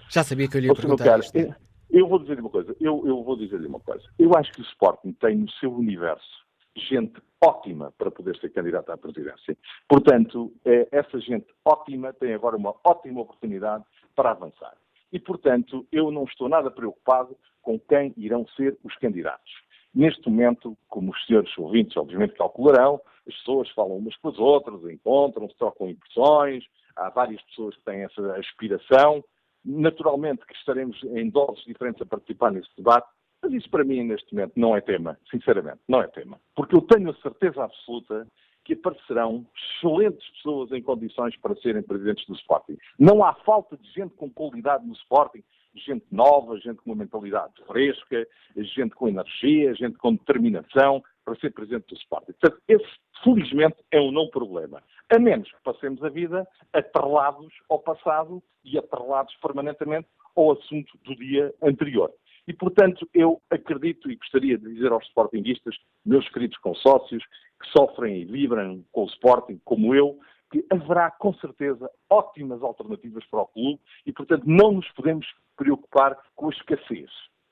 Já 0.09 0.23
sabia 0.23 0.47
que 0.47 0.57
eu 0.57 0.61
lhe 0.61 0.68
ia 0.68 0.73
perguntar 0.73 1.03
cara, 1.03 1.19
isto. 1.19 1.38
Eu, 1.38 1.53
eu 1.89 2.07
vou 2.07 2.19
dizer-lhe 2.19 2.41
uma 2.41 2.49
coisa. 2.49 2.76
Eu, 2.80 3.05
eu 3.05 3.23
vou 3.23 3.38
dizer-lhe 3.38 3.68
uma 3.68 3.80
coisa. 3.80 4.03
Eu 4.18 4.34
acho 4.35 4.51
que 4.53 4.61
o 4.61 4.64
Sporting 4.64 5.11
tem 5.14 5.38
no 5.38 5.51
seu 5.51 5.72
universo 5.72 6.47
gente 6.78 7.22
ótima 7.44 7.91
para 7.98 8.12
poder 8.12 8.38
ser 8.38 8.49
candidato 8.49 8.91
à 8.91 8.98
presidência. 8.98 9.58
Portanto, 9.88 10.52
eh, 10.66 10.88
essa 10.91 11.20
gente 11.20 11.48
ótima 11.64 12.14
tem 12.14 12.34
agora 12.34 12.56
uma 12.56 12.76
ótima 12.84 13.22
oportunidade 13.22 13.84
para 14.16 14.32
avançar. 14.32 14.76
E, 15.12 15.20
portanto, 15.20 15.88
eu 15.91 16.12
não 16.12 16.24
estou 16.24 16.49
nada 16.49 16.70
preocupado 16.72 17.38
com 17.62 17.80
quem 17.80 18.14
irão 18.18 18.45
ser 18.56 18.78
os 18.84 18.95
candidatos. 18.98 19.52
Neste 19.94 20.30
momento, 20.30 20.78
como 20.88 21.12
os 21.12 21.26
senhores 21.26 21.56
ouvintes 21.58 21.95
obviamente 21.98 22.36
calcularão, 22.36 23.02
as 23.28 23.36
pessoas 23.36 23.70
falam 23.72 23.98
umas 23.98 24.16
com 24.18 24.30
as 24.30 24.38
outras, 24.38 24.84
encontram-se, 24.84 25.56
trocam 25.58 25.90
impressões, 25.90 26.64
há 26.95 27.10
várias 27.10 27.41
pessoas 27.44 27.76
que 27.76 27.84
têm 27.84 28.04
essa 28.04 28.36
aspiração. 28.38 29.24
Naturalmente 29.66 30.45
que 30.45 30.54
estaremos 30.54 31.02
em 31.04 31.30
doses 31.30 31.64
diferentes 31.66 32.02
a 32.02 32.06
participar 32.06 32.52
nesse 32.52 32.70
debate, 32.78 33.08
mas 33.41 33.53
isso 33.53 33.69
para 33.69 33.84
mim 33.84 34.03
neste 34.03 34.34
momento 34.34 34.53
não 34.55 34.76
é 34.76 34.81
tema, 34.81 35.18
sinceramente, 35.30 35.80
não 35.88 36.01
é 36.01 36.07
tema. 36.07 36.39
Porque 36.55 36.76
eu 36.76 36.81
tenho 36.81 37.09
a 37.09 37.15
certeza 37.15 37.64
absoluta 37.64 38.27
que 38.65 38.73
aparecerão 38.73 39.45
excelentes 39.55 40.27
pessoas 40.31 40.72
em 40.72 40.81
condições 40.81 41.38
para 41.38 41.55
serem 41.55 41.81
presidentes 41.81 42.26
do 42.27 42.35
Sporting. 42.35 42.77
Não 42.99 43.23
há 43.23 43.34
falta 43.34 43.77
de 43.77 43.89
gente 43.93 44.14
com 44.15 44.30
qualidade 44.30 44.85
no 44.85 44.93
Sporting 44.93 45.43
gente 45.77 46.05
nova, 46.11 46.57
gente 46.59 46.77
com 46.77 46.91
uma 46.91 46.95
mentalidade 46.95 47.53
fresca, 47.65 48.27
gente 48.55 48.95
com 48.95 49.07
energia, 49.07 49.73
gente 49.76 49.97
com 49.97 50.15
determinação 50.15 51.03
para 51.23 51.35
ser 51.35 51.51
presidente 51.51 51.88
do 51.88 51.95
Sporting. 51.95 52.34
Portanto, 52.34 52.61
esse, 52.68 52.88
felizmente, 53.23 53.77
é 53.91 53.99
um 53.99 54.11
não 54.11 54.30
problema. 54.30 54.81
A 55.09 55.19
menos 55.19 55.51
que 55.51 55.61
passemos 55.64 56.03
a 56.03 56.09
vida 56.09 56.47
atrelados 56.73 57.53
ao 57.69 57.80
passado 57.80 58.41
e 58.64 58.77
atrelados 58.77 59.35
permanentemente 59.41 60.07
ao 60.35 60.53
assunto 60.53 60.97
do 61.03 61.15
dia 61.15 61.53
anterior. 61.61 62.11
E, 62.48 62.53
portanto, 62.53 63.07
eu 63.14 63.41
acredito 63.49 64.10
e 64.10 64.15
gostaria 64.15 64.57
de 64.57 64.74
dizer 64.74 64.91
aos 64.91 65.06
sportinguistas, 65.07 65.76
meus 66.06 66.28
queridos 66.30 66.57
consócios, 66.60 67.24
que 67.61 67.69
sofrem 67.78 68.22
e 68.22 68.26
vibram 68.26 68.84
com 68.91 69.03
o 69.03 69.07
Sporting, 69.07 69.60
como 69.65 69.94
eu, 69.94 70.18
que 70.52 70.65
haverá 70.69 71.11
com 71.11 71.34
certeza 71.36 71.90
ótimas 72.10 72.61
alternativas 72.61 73.26
para 73.26 73.41
o 73.41 73.48
clube 73.48 73.80
e, 74.06 74.14
portanto, 74.14 74.44
não 74.45 74.72
nos 74.72 74.90
podemos 74.91 75.26
preocupar 75.57 76.18
com 76.36 76.48
a 76.48 76.52
escassez. 76.52 77.10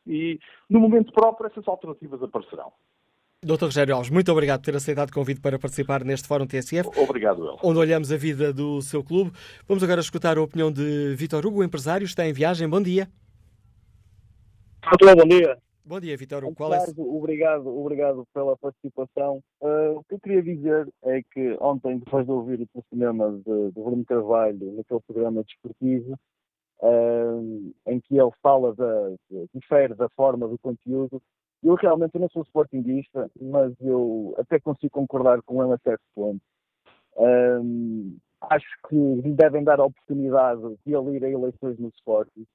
E, 0.08 0.40
no 0.70 0.80
momento 0.80 1.12
próprio, 1.12 1.48
essas 1.48 1.68
alternativas 1.68 2.22
aparecerão. 2.24 2.72
Dr. 3.44 3.66
Rogério 3.66 3.96
Alves, 3.96 4.10
muito 4.10 4.32
obrigado 4.32 4.62
por 4.62 4.66
ter 4.66 4.76
aceitado 4.76 5.10
o 5.10 5.14
convite 5.14 5.42
para 5.42 5.60
participar 5.60 6.04
neste 6.04 6.28
Fórum 6.28 6.48
TSF. 6.48 6.90
Obrigado, 6.98 7.48
El. 7.48 7.60
Onde 7.62 7.80
olhamos 7.80 8.12
a 8.12 8.18
vida 8.18 8.54
do 8.54 8.82
seu 8.82 9.04
clube. 9.04 9.32
Vamos 9.68 9.84
agora 9.84 10.00
escutar 10.00 10.38
a 10.38 10.42
opinião 10.42 10.72
de 10.72 11.14
Vitor 11.16 11.46
Hugo, 11.46 11.64
empresário, 11.64 12.06
está 12.06 12.26
em 12.26 12.34
viagem. 12.34 12.68
Bom 12.68 12.82
dia. 12.82 13.08
Bom 14.86 15.28
dia. 15.28 15.58
Bom 15.84 16.00
dia, 16.00 16.16
Vitor. 16.16 16.54
Qual 16.54 16.74
é... 16.74 16.80
Obrigado, 16.98 17.68
obrigado 17.68 18.26
pela 18.32 18.56
participação. 18.56 19.42
Uh, 19.60 19.98
o 19.98 20.04
que 20.04 20.14
eu 20.14 20.20
queria 20.20 20.44
dizer 20.44 20.88
é 21.04 21.24
que 21.24 21.58
ontem, 21.60 21.98
depois 21.98 22.26
de 22.26 22.32
ouvir 22.32 22.68
o 22.74 22.84
cinema 22.90 23.32
de, 23.32 23.72
de 23.72 23.82
Bruno 23.82 24.06
Carvalho 24.06 24.74
naquele 24.74 25.00
programa 25.08 25.44
desportivo, 25.44 26.20
uh, 26.82 27.74
em 27.88 28.00
que 28.00 28.16
ele 28.16 28.32
fala 28.44 28.76
da, 28.76 29.12
difere 29.54 29.96
da 29.96 30.08
forma 30.10 30.48
do 30.48 30.58
conteúdo, 30.60 31.22
eu 31.64 31.74
realmente 31.74 32.20
não 32.20 32.30
sou 32.30 32.44
sportinguista, 32.44 33.30
mas 33.42 33.74
eu 33.82 34.36
até 34.38 34.60
consigo 34.60 34.92
concordar 34.92 35.42
com 35.42 35.64
ele 35.64 35.74
a 35.74 35.80
certo 35.80 36.04
ponto. 36.14 36.42
Uh, 37.16 38.16
acho 38.42 38.68
que 38.88 38.96
lhe 38.96 39.34
devem 39.34 39.64
dar 39.64 39.80
a 39.80 39.86
oportunidade 39.86 40.62
de 40.86 40.94
ele 40.94 41.18
ir 41.18 41.26
a 41.26 41.30
eleições 41.30 41.80
no 41.80 41.90
Sporting 41.90 42.46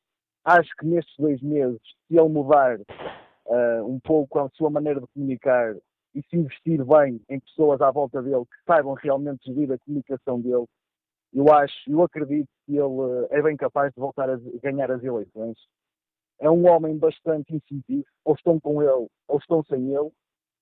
acho 0.45 0.71
que 0.79 0.87
nestes 0.87 1.15
dois 1.19 1.41
meses, 1.43 1.81
se 2.07 2.17
ele 2.19 2.29
mudar 2.29 2.79
uh, 2.79 3.85
um 3.87 3.99
pouco 4.01 4.39
a 4.39 4.49
sua 4.51 4.71
maneira 4.71 5.01
de 5.01 5.07
comunicar 5.09 5.75
e 6.15 6.23
se 6.23 6.37
investir 6.37 6.85
bem 6.85 7.21
em 7.29 7.41
pessoas 7.41 7.81
à 7.81 7.91
volta 7.91 8.23
dele 8.23 8.45
que 8.45 8.65
saibam 8.67 8.95
realmente 8.95 9.45
gerir 9.47 9.73
a 9.73 9.79
comunicação 9.79 10.41
dele, 10.41 10.67
eu 11.33 11.53
acho, 11.53 11.75
eu 11.89 12.03
acredito 12.03 12.49
que 12.67 12.73
ele 12.73 12.83
uh, 12.83 13.27
é 13.31 13.41
bem 13.41 13.57
capaz 13.57 13.93
de 13.93 14.01
voltar 14.01 14.29
a 14.29 14.37
ganhar 14.63 14.91
as 14.91 15.03
eleições. 15.03 15.57
É 16.41 16.51
um 16.51 16.69
homem 16.69 16.97
bastante 16.97 17.55
incisivo, 17.55 18.07
ou 18.25 18.35
estão 18.35 18.59
com 18.59 18.83
ele, 18.83 19.07
ou 19.29 19.39
estão 19.39 19.63
sem 19.65 19.95
ele, 19.95 20.11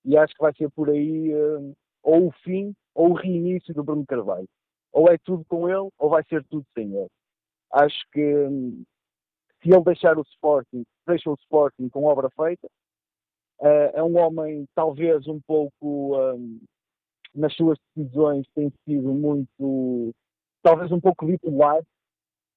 e 0.05 0.17
acho 0.17 0.35
que 0.35 0.43
vai 0.43 0.53
ser 0.55 0.71
por 0.71 0.91
aí 0.91 1.33
uh, 1.35 1.75
ou 2.03 2.29
o 2.29 2.33
fim 2.43 2.75
ou 2.95 3.11
o 3.11 3.15
reinício 3.15 3.73
do 3.73 3.85
Bruno 3.85 4.05
Carvalho. 4.07 4.49
Ou 4.93 5.09
é 5.09 5.17
tudo 5.19 5.45
com 5.45 5.69
ele, 5.69 5.89
ou 5.99 6.11
vai 6.11 6.25
ser 6.25 6.45
tudo 6.45 6.67
sem 6.75 6.93
ele. 6.93 7.09
Acho 7.73 7.99
que 8.13 8.35
hum, 8.35 8.83
se 9.63 9.71
ele 9.71 9.85
deixar 9.85 10.19
o 10.19 10.23
Sporting, 10.23 10.85
deixa 11.07 11.31
o 11.31 11.35
Sporting 11.35 11.89
com 11.89 12.05
obra 12.05 12.31
feita. 12.31 12.69
Uh, 13.61 13.91
é 13.93 14.03
um 14.03 14.17
homem, 14.19 14.67
talvez, 14.75 15.27
um 15.27 15.41
pouco 15.41 16.17
um, 16.17 16.61
nas 17.35 17.55
suas 17.55 17.79
decisões, 17.95 18.47
tem 18.55 18.73
sido 18.85 19.09
muito, 19.13 20.15
talvez 20.63 20.93
um 20.93 21.01
pouco 21.01 21.27
bipolar. 21.27 21.83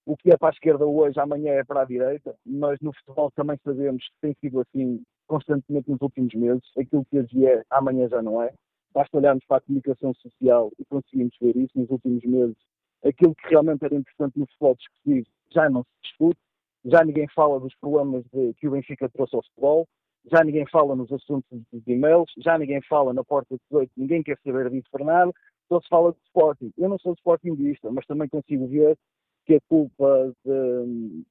O 0.06 0.18
que 0.18 0.32
é 0.32 0.38
para 0.38 0.50
a 0.50 0.52
esquerda 0.52 0.86
hoje, 0.86 1.20
amanhã 1.20 1.54
é 1.54 1.64
para 1.64 1.82
a 1.82 1.86
direita, 1.86 2.36
mas 2.46 2.80
no 2.82 2.92
futebol 2.94 3.32
também 3.32 3.58
sabemos 3.64 4.04
que 4.04 4.16
tem 4.20 4.36
sido 4.42 4.60
assim 4.60 5.02
constantemente 5.28 5.90
nos 5.90 6.02
últimos 6.02 6.34
meses. 6.34 6.64
Aquilo 6.78 7.06
que 7.06 7.20
hoje 7.20 7.46
é, 7.46 7.64
amanhã 7.70 8.08
já 8.10 8.22
não 8.22 8.42
é. 8.42 8.52
Basta 8.94 9.16
olharmos 9.16 9.46
para 9.46 9.58
a 9.58 9.62
comunicação 9.62 10.14
social 10.16 10.72
e 10.78 10.86
conseguimos 10.86 11.36
ver 11.40 11.56
isso 11.56 11.78
nos 11.80 11.90
últimos 11.90 12.24
meses. 12.24 12.58
Aquilo 13.06 13.36
que 13.36 13.48
realmente 13.48 13.86
era 13.86 13.96
importante 13.96 14.38
no 14.38 14.46
futebol 14.48 14.76
discutir 14.76 15.26
já 15.52 15.70
não 15.70 15.84
se 15.84 15.90
discute 16.04 16.40
já 16.86 17.04
ninguém 17.04 17.28
fala 17.36 17.60
dos 17.60 17.76
problemas 17.76 18.24
de, 18.34 18.54
que 18.56 18.68
o 18.68 18.72
Benfica 18.72 19.10
trouxe 19.10 19.36
ao 19.36 19.44
futebol, 19.44 19.88
já 20.32 20.44
ninguém 20.44 20.66
fala 20.68 20.96
nos 20.96 21.12
assuntos 21.12 21.50
dos 21.72 21.88
e-mails, 21.88 22.32
já 22.38 22.58
ninguém 22.58 22.82
fala 22.84 23.14
na 23.14 23.24
porta 23.24 23.56
18, 23.70 23.92
ninguém 23.98 24.24
quer 24.24 24.38
saber 24.44 24.70
disso 24.70 24.90
nada, 25.00 25.32
só 25.68 25.80
se 25.80 25.88
fala 25.88 26.12
de 26.12 26.20
Sporting. 26.26 26.72
Eu 26.78 26.90
não 26.90 27.00
sou 27.00 27.14
Sportingista, 27.14 27.92
mas 27.92 28.06
também 28.06 28.28
consigo 28.28 28.68
ver 28.68 28.98
que 29.46 29.56
a 29.56 29.62
culpa 29.68 30.34
de, 30.46 31.24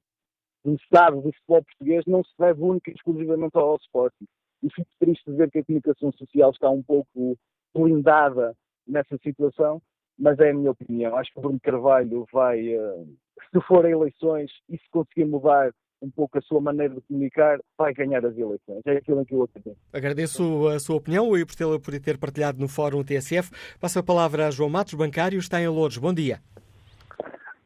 do 0.65 0.75
estado 0.75 1.21
do 1.21 1.31
futebol 1.31 1.63
português 1.63 2.05
não 2.05 2.23
se 2.23 2.33
deve 2.37 2.61
única 2.61 2.89
e 2.89 2.93
exclusivamente 2.93 3.57
ao 3.57 3.75
Sporting. 3.77 4.25
E 4.63 4.69
fico 4.73 4.89
triste 4.99 5.29
de 5.29 5.37
ver 5.37 5.49
que 5.51 5.59
a 5.59 5.63
comunicação 5.63 6.11
social 6.13 6.51
está 6.51 6.69
um 6.69 6.83
pouco 6.83 7.37
blindada 7.73 8.55
nessa 8.87 9.17
situação, 9.19 9.81
mas 10.21 10.39
é 10.39 10.51
a 10.51 10.53
minha 10.53 10.71
opinião. 10.71 11.17
Acho 11.17 11.33
que 11.33 11.39
o 11.39 11.41
Bruno 11.41 11.59
Carvalho 11.59 12.25
vai, 12.31 12.77
uh, 12.77 13.07
se 13.51 13.61
for 13.67 13.85
a 13.85 13.89
eleições 13.89 14.51
e 14.69 14.77
se 14.77 14.89
conseguir 14.91 15.25
mudar 15.25 15.71
um 16.01 16.09
pouco 16.09 16.37
a 16.37 16.41
sua 16.41 16.61
maneira 16.61 16.95
de 16.95 17.01
comunicar, 17.01 17.59
vai 17.77 17.93
ganhar 17.93 18.25
as 18.25 18.35
eleições. 18.37 18.81
É 18.85 18.97
aquilo 18.97 19.21
em 19.21 19.25
que 19.25 19.35
eu 19.35 19.43
acredito. 19.43 19.77
Agradeço 19.93 20.67
a 20.67 20.79
sua 20.79 20.95
opinião 20.95 21.35
e 21.37 21.45
por 21.45 21.55
ter, 21.55 21.79
por 21.79 21.99
ter 21.99 22.17
partilhado 22.17 22.59
no 22.59 22.67
Fórum 22.67 23.03
TSF. 23.03 23.51
Passo 23.79 23.99
a 23.99 24.03
palavra 24.03 24.47
a 24.47 24.51
João 24.51 24.69
Matos, 24.69 24.93
bancário, 24.93 25.39
está 25.39 25.59
em 25.61 25.67
Lourdes. 25.67 25.97
Bom 25.97 26.13
dia. 26.13 26.39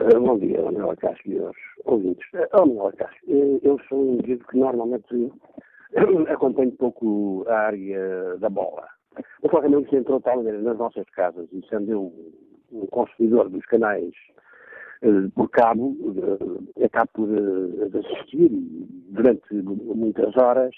Uh, 0.02 0.20
bom 0.20 0.38
dia, 0.38 0.62
Manuel 0.62 0.96
Casco 0.98 1.30
e 1.30 1.40
aos 1.40 1.56
ouvintes. 1.86 2.26
Uh, 2.34 2.68
Manuel 2.68 2.94
Casco, 2.98 3.26
uh, 3.28 3.60
eu 3.64 3.80
sou 3.88 4.00
um 4.00 4.14
indivíduo 4.16 4.48
que 4.48 4.58
normalmente 4.58 5.32
acompanho 6.28 6.72
pouco 6.74 7.46
a 7.48 7.56
área 7.56 8.38
da 8.38 8.50
bola. 8.50 8.95
Mas, 9.42 9.52
claramente, 9.52 9.90
se 9.90 9.96
entrou 9.96 10.20
tal 10.22 10.38
maneira 10.38 10.62
nas 10.62 10.78
nossas 10.78 11.10
casas 11.12 11.48
e 11.52 11.66
sendo 11.70 11.92
eu 11.92 12.14
um 12.72 12.86
consumidor 12.88 13.50
dos 13.50 13.66
canais 13.66 14.14
uh, 15.04 15.30
por 15.32 15.50
cabo, 15.50 15.90
uh, 15.90 16.84
acabo 16.84 17.10
por 17.14 17.30
assistir 17.98 18.50
durante 19.10 19.54
muitas 19.54 20.36
horas 20.38 20.74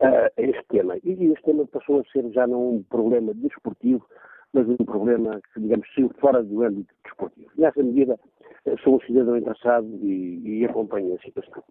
a 0.00 0.30
este 0.36 0.64
tema. 0.68 0.96
E 1.02 1.10
este 1.32 1.42
tema 1.42 1.66
passou 1.66 2.00
a 2.00 2.04
ser 2.12 2.30
já 2.30 2.46
não 2.46 2.76
um 2.76 2.82
problema 2.84 3.34
desportivo, 3.34 4.06
mas 4.52 4.68
um 4.68 4.76
problema 4.76 5.40
que, 5.52 5.60
digamos, 5.60 5.92
saiu 5.92 6.10
fora 6.20 6.42
do 6.42 6.62
âmbito 6.62 6.94
desportivo. 7.04 7.50
Nessa 7.56 7.82
medida, 7.82 8.18
sou 8.82 8.96
um 8.96 9.00
cidadão 9.00 9.36
interessado 9.36 9.86
e, 10.02 10.60
e 10.60 10.64
acompanho 10.64 11.14
a 11.14 11.18
situação. 11.18 11.62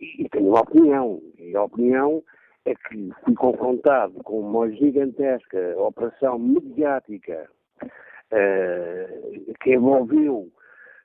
E, 0.00 0.24
e 0.24 0.28
tenho 0.30 0.48
uma 0.48 0.60
opinião, 0.60 1.20
e 1.38 1.54
a 1.54 1.62
opinião 1.62 2.22
é 2.64 2.74
que 2.74 3.10
fui 3.24 3.34
confrontado 3.34 4.22
com 4.22 4.40
uma 4.40 4.70
gigantesca 4.70 5.74
operação 5.78 6.38
mediática 6.38 7.48
uh, 7.82 9.54
que 9.60 9.74
envolveu, 9.74 10.48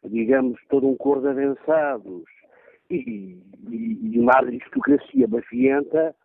digamos, 0.04 0.60
todo 0.70 0.88
um 0.88 0.98
cor 0.98 1.22
de 1.22 1.30
avançados 1.30 2.24
e, 2.90 3.38
e, 3.70 4.16
e 4.16 4.20
uma 4.20 4.34
aristocracia 4.36 5.28
bafienta 5.28 6.16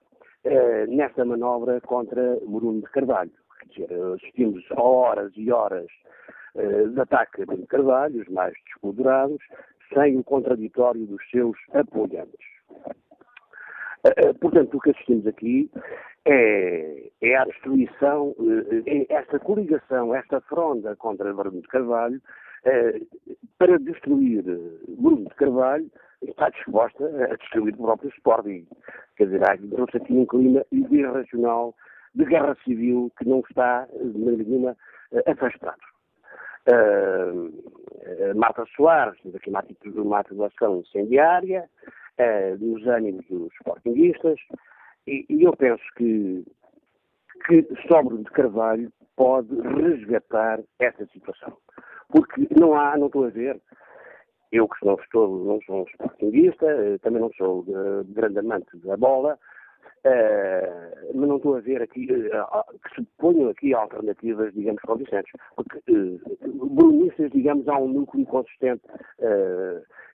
uh, 0.45 0.95
nesta 0.95 1.25
manobra 1.25 1.81
contra 1.83 2.39
Bruno 2.47 2.81
de 2.81 2.91
Carvalho. 2.91 3.33
Quer 3.61 3.87
dizer, 3.87 4.03
assistimos 4.15 4.65
a 4.73 4.83
horas 4.83 5.33
e 5.37 5.51
horas 5.53 5.87
uh, 6.57 6.89
de 6.89 7.01
ataque 7.01 7.43
a 7.43 7.47
Bruno 7.47 7.63
de 7.63 7.69
Carvalho, 7.69 8.21
os 8.21 8.29
mais 8.29 8.55
despoderados, 8.65 9.41
sem 9.95 10.17
o 10.17 10.25
contraditório 10.25 11.07
dos 11.07 11.23
seus 11.31 11.57
apoiantes. 11.73 12.51
Uh, 14.05 14.35
portanto, 14.41 14.77
o 14.77 14.81
que 14.81 14.91
assistimos 14.91 15.27
aqui 15.27 15.71
é, 16.25 17.11
é 17.21 17.37
a 17.37 17.45
destruição, 17.45 18.35
é 18.87 19.13
esta 19.13 19.39
coligação, 19.39 20.15
esta 20.15 20.41
fronda 20.43 20.97
contra 20.97 21.33
Bruno 21.35 21.61
de 21.61 21.69
Carvalho, 21.69 22.21
uh, 22.67 23.07
para 23.59 23.79
destruir 23.79 24.43
Bruno 24.89 25.29
de 25.29 25.35
Carvalho, 25.35 25.91
está 26.23 26.49
disposta 26.51 27.05
a 27.31 27.37
destruir 27.37 27.75
o 27.75 27.83
próprio 27.83 28.11
Sporting. 28.11 28.67
Quer 29.17 29.25
dizer, 29.27 29.45
há 29.45 29.53
aqui 29.53 30.13
um 30.13 30.27
clima 30.27 30.65
irracional 30.73 31.75
de 32.15 32.25
guerra 32.25 32.57
civil 32.65 33.13
que 33.19 33.29
não 33.29 33.41
está, 33.41 33.87
de 33.87 34.19
maneira 34.19 34.45
nenhuma, 34.45 34.77
afastado. 35.27 35.81
Uh, 36.69 37.51
Marta 38.35 38.65
Soares, 38.77 39.19
uma 39.95 40.19
ativação 40.19 40.81
incendiária, 40.81 41.69
uh, 42.19 42.59
dos 42.59 42.87
ânimos 42.87 43.27
dos 43.29 43.53
sportinguistas, 43.55 44.39
e, 45.07 45.25
e, 45.29 45.43
eu 45.43 45.57
penso 45.57 45.83
que, 45.97 46.45
que 47.47 47.67
Sobre 47.89 48.19
de 48.19 48.31
Carvalho 48.31 48.93
pode 49.17 49.55
resgatar 49.61 50.61
essa 50.79 51.07
situação. 51.07 51.57
Porque 52.09 52.47
não 52.59 52.75
há, 52.75 52.97
não 52.97 53.07
estou 53.07 53.25
a 53.25 53.31
ver, 53.31 53.61
eu 54.53 54.69
que 54.69 54.85
não 54.85 54.95
estou, 54.95 55.45
não 55.45 55.61
sou 55.63 55.83
um 55.83 55.85
sportinguista, 55.85 56.67
eh, 56.67 56.99
também 56.99 57.21
não 57.21 57.31
sou 57.35 57.61
uh, 57.61 58.05
grande 58.09 58.41
amante 58.41 58.77
da 58.79 58.97
bola, 58.97 59.39
Uh, 60.03 61.13
mas 61.15 61.29
não 61.29 61.37
estou 61.37 61.57
a 61.57 61.61
ver 61.61 61.83
aqui 61.83 62.09
uh, 62.11 62.79
que 62.83 62.95
se 62.95 63.07
ponham 63.19 63.51
aqui 63.51 63.75
alternativas, 63.75 64.53
digamos, 64.55 64.81
convincentes. 64.83 65.31
Porque 65.55 65.79
uh, 65.91 66.67
brunistas, 66.75 67.31
digamos, 67.33 67.69
há 67.69 67.77
um 67.77 67.89
núcleo 67.89 68.25
consistente 68.27 68.83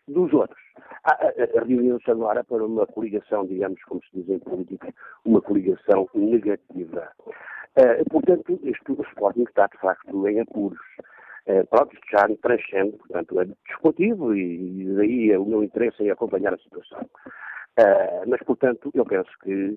dos 0.09 0.33
outros. 0.33 0.61
Reuniu-se 1.67 2.11
agora 2.11 2.43
para 2.43 2.65
uma 2.65 2.87
coligação, 2.87 3.47
digamos, 3.47 3.83
como 3.85 4.01
se 4.05 4.21
diz 4.21 4.29
em 4.29 4.39
política, 4.41 4.93
uma 5.25 5.41
coligação 5.41 6.09
negativa. 6.15 7.09
portanto, 8.11 8.59
este, 8.65 8.93
o 8.93 9.03
Sporting 9.03 9.45
está, 9.45 9.67
de 9.67 9.79
facto, 9.79 10.29
em 10.29 10.41
apuros. 10.41 10.79
Uh, 11.47 11.65
pronto, 11.69 11.95
isto 11.95 12.07
já 12.11 12.27
transcende, 12.43 12.97
portanto, 12.97 13.41
é 13.41 13.45
discutível 13.69 14.35
e 14.35 14.85
daí 14.97 15.37
o 15.37 15.45
meu 15.45 15.63
interesse 15.63 16.03
em 16.03 16.11
acompanhar 16.11 16.53
a 16.53 16.59
situação. 16.59 17.09
Uh, 17.79 18.29
mas, 18.29 18.41
portanto, 18.45 18.91
eu 18.95 19.05
penso 19.05 19.31
que, 19.43 19.77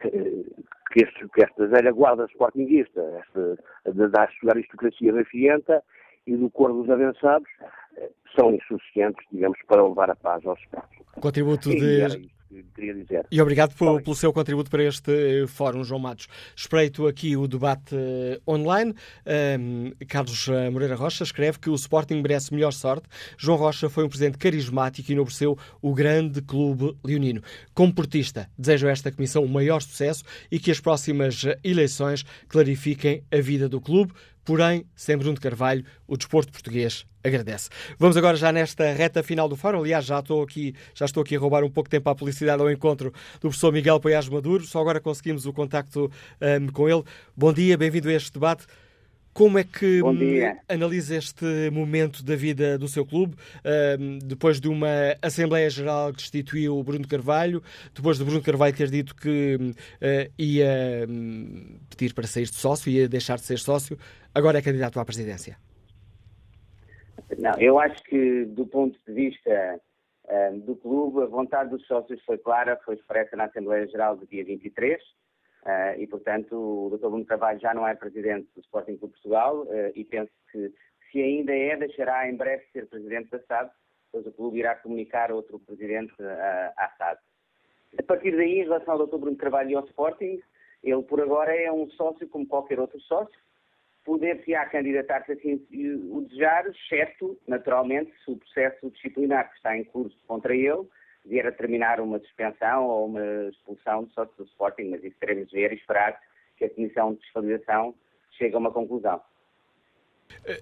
que, 0.00 1.02
este, 1.02 1.28
que 1.28 1.44
esta 1.44 1.66
velha 1.66 1.90
guarda 1.92 2.26
sportinguista, 2.26 3.00
esta, 3.20 3.58
da, 3.92 4.06
da 4.06 4.28
aristocracia 4.50 5.12
rafienta 5.12 5.82
e 6.26 6.36
do 6.36 6.48
cor 6.50 6.72
dos 6.72 6.88
avançados, 6.88 7.48
uh, 7.60 8.10
são 8.38 8.54
insuficientes, 8.54 9.24
digamos, 9.32 9.58
para 9.66 9.86
levar 9.86 10.10
a 10.10 10.16
paz 10.16 10.46
ao 10.46 10.54
Sporting. 10.54 11.04
Contributo 11.20 11.70
e 11.70 12.39
queria 12.74 12.94
dizer. 12.94 13.26
E 13.30 13.40
obrigado 13.40 13.74
por, 13.74 14.02
pelo 14.02 14.16
seu 14.16 14.32
contributo 14.32 14.70
para 14.70 14.82
este 14.84 15.46
fórum, 15.48 15.84
João 15.84 16.00
Matos. 16.00 16.26
Espreito 16.54 17.06
aqui 17.06 17.36
o 17.36 17.46
debate 17.46 17.94
uh, 17.94 18.50
online. 18.50 18.94
Um, 19.58 19.92
Carlos 20.06 20.48
Moreira 20.72 20.94
Rocha 20.94 21.24
escreve 21.24 21.58
que 21.58 21.70
o 21.70 21.74
Sporting 21.74 22.20
merece 22.20 22.52
melhor 22.52 22.72
sorte. 22.72 23.08
João 23.36 23.58
Rocha 23.58 23.88
foi 23.88 24.04
um 24.04 24.08
presidente 24.08 24.38
carismático 24.38 25.10
e 25.10 25.14
enobreceu 25.14 25.56
o 25.80 25.94
grande 25.94 26.42
clube 26.42 26.96
leonino. 27.04 27.42
Como 27.74 27.94
portista, 27.94 28.48
desejo 28.58 28.88
a 28.88 28.90
esta 28.90 29.12
comissão 29.12 29.44
o 29.44 29.48
maior 29.48 29.80
sucesso 29.80 30.24
e 30.50 30.58
que 30.58 30.70
as 30.70 30.80
próximas 30.80 31.42
eleições 31.62 32.24
clarifiquem 32.48 33.22
a 33.30 33.40
vida 33.40 33.68
do 33.68 33.80
clube. 33.80 34.12
Porém, 34.44 34.84
sem 34.94 35.16
Bruno 35.16 35.34
de 35.34 35.40
Carvalho, 35.40 35.84
o 36.06 36.16
desporto 36.16 36.52
português 36.52 37.06
agradece. 37.22 37.68
Vamos 37.98 38.16
agora 38.16 38.36
já 38.36 38.50
nesta 38.50 38.92
reta 38.92 39.22
final 39.22 39.48
do 39.48 39.56
fórum. 39.56 39.80
Aliás, 39.80 40.04
já 40.04 40.20
estou 40.20 40.42
aqui, 40.42 40.74
já 40.94 41.04
estou 41.04 41.22
aqui 41.22 41.36
a 41.36 41.38
roubar 41.38 41.62
um 41.62 41.70
pouco 41.70 41.88
de 41.88 41.96
tempo 41.96 42.08
à 42.08 42.14
publicidade 42.14 42.60
ao 42.60 42.70
encontro 42.70 43.12
do 43.34 43.40
professor 43.40 43.72
Miguel 43.72 44.00
Paiás 44.00 44.28
Maduro. 44.28 44.64
Só 44.64 44.80
agora 44.80 45.00
conseguimos 45.00 45.46
o 45.46 45.52
contacto 45.52 46.10
um, 46.40 46.66
com 46.68 46.88
ele. 46.88 47.02
Bom 47.36 47.52
dia, 47.52 47.76
bem-vindo 47.76 48.08
a 48.08 48.12
este 48.12 48.32
debate. 48.32 48.66
Como 49.32 49.58
é 49.58 49.64
que 49.64 50.02
analisa 50.68 51.14
este 51.14 51.70
momento 51.70 52.22
da 52.24 52.34
vida 52.34 52.76
do 52.76 52.88
seu 52.88 53.06
clube, 53.06 53.36
um, 53.98 54.18
depois 54.18 54.60
de 54.60 54.68
uma 54.68 54.88
Assembleia 55.22 55.70
Geral 55.70 56.12
que 56.12 56.18
destituiu 56.18 56.76
o 56.76 56.82
Bruno 56.82 57.06
Carvalho, 57.06 57.62
depois 57.94 58.18
de 58.18 58.24
Bruno 58.24 58.42
Carvalho 58.42 58.74
ter 58.74 58.90
dito 58.90 59.14
que 59.14 59.56
uh, 59.56 60.32
ia 60.36 61.06
um, 61.08 61.78
pedir 61.88 62.12
para 62.12 62.26
sair 62.26 62.46
de 62.46 62.56
sócio, 62.56 62.90
ia 62.90 63.08
deixar 63.08 63.38
de 63.38 63.44
ser 63.44 63.60
sócio, 63.60 63.96
agora 64.34 64.58
é 64.58 64.62
candidato 64.62 64.98
à 65.00 65.04
presidência? 65.04 65.56
Não, 67.38 67.58
eu 67.58 67.78
acho 67.78 68.02
que 68.04 68.44
do 68.46 68.66
ponto 68.66 68.98
de 69.06 69.12
vista 69.12 69.80
um, 70.28 70.58
do 70.60 70.76
clube, 70.76 71.22
a 71.22 71.26
vontade 71.26 71.70
dos 71.70 71.86
sócios 71.86 72.22
foi 72.24 72.38
clara, 72.38 72.78
foi 72.84 72.96
expressa 72.96 73.36
na 73.36 73.44
Assembleia 73.44 73.86
Geral 73.86 74.16
do 74.16 74.26
dia 74.26 74.44
23 74.44 75.00
Uh, 75.60 75.92
e, 75.98 76.06
portanto, 76.06 76.54
o 76.54 76.96
Dr. 76.96 77.08
Bruno 77.08 77.26
Carvalho 77.26 77.60
já 77.60 77.74
não 77.74 77.86
é 77.86 77.94
presidente 77.94 78.48
do 78.54 78.60
Sporting 78.62 78.96
Clube 78.96 79.12
Portugal 79.12 79.62
uh, 79.64 79.92
e 79.94 80.04
penso 80.04 80.32
que, 80.50 80.72
se 81.12 81.20
ainda 81.20 81.54
é, 81.54 81.76
deixará 81.76 82.28
em 82.30 82.36
breve 82.36 82.64
ser 82.72 82.86
presidente 82.86 83.30
da 83.30 83.40
SAD, 83.40 83.70
pois 84.10 84.26
o 84.26 84.32
clube 84.32 84.60
irá 84.60 84.74
comunicar 84.76 85.30
outro 85.30 85.58
presidente 85.58 86.14
à 86.76 86.88
SAD. 86.96 87.18
A 87.98 88.02
partir 88.04 88.36
daí, 88.36 88.60
em 88.60 88.62
relação 88.62 88.94
ao 88.94 89.06
Dr. 89.06 89.18
Bruno 89.18 89.36
Carvalho 89.36 89.70
e 89.70 89.74
ao 89.74 89.84
Sporting, 89.86 90.40
ele 90.82 91.02
por 91.02 91.20
agora 91.20 91.54
é 91.54 91.70
um 91.70 91.90
sócio 91.90 92.28
como 92.28 92.46
qualquer 92.46 92.78
outro 92.78 93.00
sócio, 93.00 93.38
poder-se-á 94.10 94.66
candidatar-se 94.66 95.30
assim 95.30 95.64
o 96.10 96.22
desejar, 96.22 96.66
exceto, 96.66 97.38
naturalmente, 97.46 98.12
se 98.24 98.32
o 98.32 98.36
processo 98.36 98.90
disciplinar 98.90 99.48
que 99.48 99.56
está 99.56 99.76
em 99.76 99.84
curso 99.84 100.18
contra 100.26 100.52
ele 100.52 100.84
vier 101.24 101.46
a 101.46 101.52
terminar 101.52 102.00
uma 102.00 102.18
suspensão 102.18 102.86
ou 102.86 103.06
uma 103.06 103.22
expulsão 103.48 104.02
de 104.02 104.12
sócio 104.12 104.34
do 104.36 104.42
Sporting, 104.46 104.90
mas 104.90 105.04
isso 105.04 105.14
teremos 105.20 105.48
de 105.48 105.54
ver 105.54 105.70
e 105.70 105.76
esperar 105.76 106.20
que 106.56 106.64
a 106.64 106.70
Comissão 106.70 107.14
de 107.14 107.20
Fiscalização 107.20 107.94
chegue 108.32 108.56
a 108.56 108.58
uma 108.58 108.72
conclusão. 108.72 109.22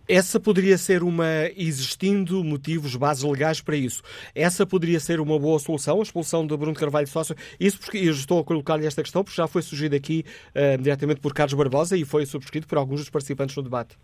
Essa 0.09 0.41
poderia 0.41 0.77
ser 0.77 1.03
uma, 1.03 1.27
existindo 1.57 2.43
motivos, 2.45 2.97
bases 2.97 3.23
legais 3.23 3.61
para 3.61 3.77
isso, 3.77 4.03
essa 4.35 4.67
poderia 4.67 5.01
ser 5.01 5.21
uma 5.21 5.39
boa 5.39 5.59
solução, 5.59 6.01
a 6.01 6.03
expulsão 6.03 6.47
de 6.47 6.57
Bruno 6.57 6.75
Carvalho 6.75 7.07
Sócio. 7.07 7.35
Isso 7.59 7.79
porque 7.81 7.99
eu 7.99 8.13
estou 8.13 8.41
a 8.41 8.45
colocar-lhe 8.45 8.87
esta 8.87 9.03
questão, 9.03 9.23
porque 9.23 9.37
já 9.37 9.47
foi 9.47 9.63
surgido 9.63 9.95
aqui 9.97 10.25
uh, 10.51 10.81
diretamente 10.81 11.21
por 11.21 11.33
Carlos 11.33 11.55
Barbosa 11.55 11.97
e 11.97 12.05
foi 12.05 12.27
subscrito 12.27 12.67
por 12.67 12.79
alguns 12.79 13.01
dos 13.01 13.11
participantes 13.11 13.57
no 13.57 13.63
debate. 13.63 13.97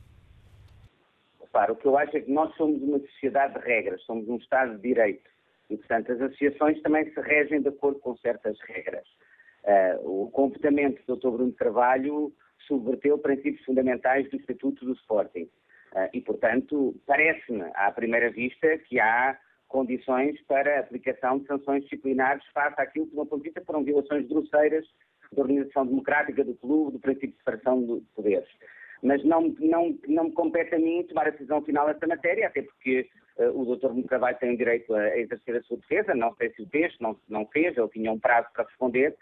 Claro, 1.50 1.74
o 1.74 1.76
que 1.76 1.86
eu 1.86 1.96
acho 1.96 2.16
é 2.16 2.20
que 2.20 2.30
nós 2.30 2.54
somos 2.56 2.82
uma 2.82 2.98
sociedade 2.98 3.54
de 3.54 3.60
regras, 3.60 4.02
somos 4.02 4.28
um 4.28 4.36
Estado 4.36 4.76
de 4.76 4.82
Direito. 4.82 5.30
E, 5.70 5.76
portanto, 5.76 6.12
as 6.12 6.20
associações 6.20 6.80
também 6.82 7.08
se 7.12 7.20
regem 7.20 7.62
de 7.62 7.68
acordo 7.68 7.98
com 8.00 8.16
certas 8.16 8.58
regras. 8.66 9.06
Uh, 9.64 10.24
o 10.24 10.30
comportamento 10.30 11.00
do 11.06 11.16
Dr. 11.16 11.30
Bruno 11.30 11.52
Carvalho 11.52 12.32
subverteu 12.66 13.18
princípios 13.18 13.64
fundamentais 13.64 14.28
do 14.30 14.36
Estatuto 14.36 14.84
do 14.84 14.92
Sporting. 14.92 15.48
Uh, 15.92 16.10
e, 16.12 16.20
portanto, 16.20 16.94
parece-me, 17.06 17.62
à 17.74 17.90
primeira 17.92 18.30
vista, 18.30 18.78
que 18.78 18.98
há 18.98 19.38
condições 19.68 20.40
para 20.42 20.76
a 20.76 20.80
aplicação 20.80 21.38
de 21.38 21.46
sanções 21.46 21.82
disciplinares 21.84 22.44
face 22.52 22.80
àquilo 22.80 23.06
que, 23.06 23.12
do 23.12 23.16
meu 23.16 23.26
ponto 23.26 23.42
de 23.42 23.48
vista, 23.48 23.62
foram 23.64 23.84
violações 23.84 24.26
grosseiras 24.28 24.86
da 25.32 25.42
organização 25.42 25.86
democrática 25.86 26.44
do 26.44 26.54
clube, 26.54 26.92
do 26.92 27.00
princípio 27.00 27.30
de 27.30 27.38
separação 27.38 27.82
de 27.84 28.00
poderes. 28.14 28.48
Mas 29.02 29.22
não, 29.24 29.54
não, 29.58 29.98
não 30.08 30.24
me 30.24 30.32
compete 30.32 30.74
a 30.74 30.78
mim 30.78 31.04
tomar 31.08 31.26
a 31.26 31.30
decisão 31.30 31.62
final 31.62 31.86
nesta 31.86 32.06
matéria, 32.06 32.46
até 32.46 32.62
porque 32.62 33.08
uh, 33.38 33.50
o. 33.50 33.76
Bruno 33.76 34.04
Carvalho 34.04 34.38
tem 34.38 34.54
o 34.54 34.56
direito 34.56 34.94
a, 34.94 35.00
a, 35.00 35.18
exercer 35.18 35.56
a 35.56 35.62
sua 35.62 35.76
defesa, 35.76 36.14
não 36.14 36.34
sei 36.36 36.50
se 36.50 36.62
o 36.62 36.68
fez, 36.68 36.96
não, 37.00 37.18
não 37.28 37.46
fez, 37.46 37.76
ele 37.76 37.88
tinha 37.88 38.10
um 38.12 38.18
prazo 38.18 38.48
para 38.54 38.64
responder. 38.64 39.14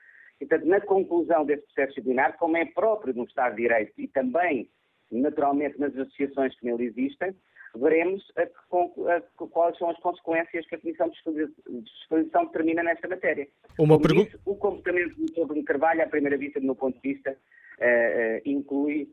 E, 0.42 0.46
portanto, 0.46 0.68
na 0.68 0.80
conclusão 0.80 1.44
desse 1.44 1.62
processo 1.66 1.90
disciplinar, 1.90 2.36
como 2.36 2.56
é 2.56 2.64
próprio 2.64 3.14
um 3.16 3.22
Estado 3.22 3.54
de 3.54 3.62
Direito 3.62 3.92
e 3.96 4.08
também, 4.08 4.68
naturalmente, 5.08 5.78
nas 5.78 5.96
associações 5.96 6.58
que 6.58 6.66
nele 6.66 6.86
existem, 6.86 7.32
veremos 7.76 8.20
a, 8.36 8.42
a, 8.42 9.16
a, 9.18 9.20
quais 9.46 9.78
são 9.78 9.88
as 9.88 9.98
consequências 10.00 10.66
que 10.66 10.74
a 10.74 10.80
Comissão 10.80 11.08
de 11.08 11.48
Disposição 11.82 12.46
determina 12.46 12.82
nesta 12.82 13.06
matéria. 13.06 13.46
Uma 13.78 14.00
pergunta. 14.00 14.36
O 14.44 14.56
comportamento 14.56 15.14
do 15.14 15.26
Dr. 15.26 15.46
Bruno 15.46 15.64
Carvalho, 15.64 16.02
à 16.02 16.08
primeira 16.08 16.36
vista, 16.36 16.58
do 16.58 16.66
meu 16.66 16.74
ponto 16.74 17.00
de 17.00 17.14
vista, 17.14 17.30
uh, 17.30 17.84
uh, 17.84 18.42
inclui 18.44 19.08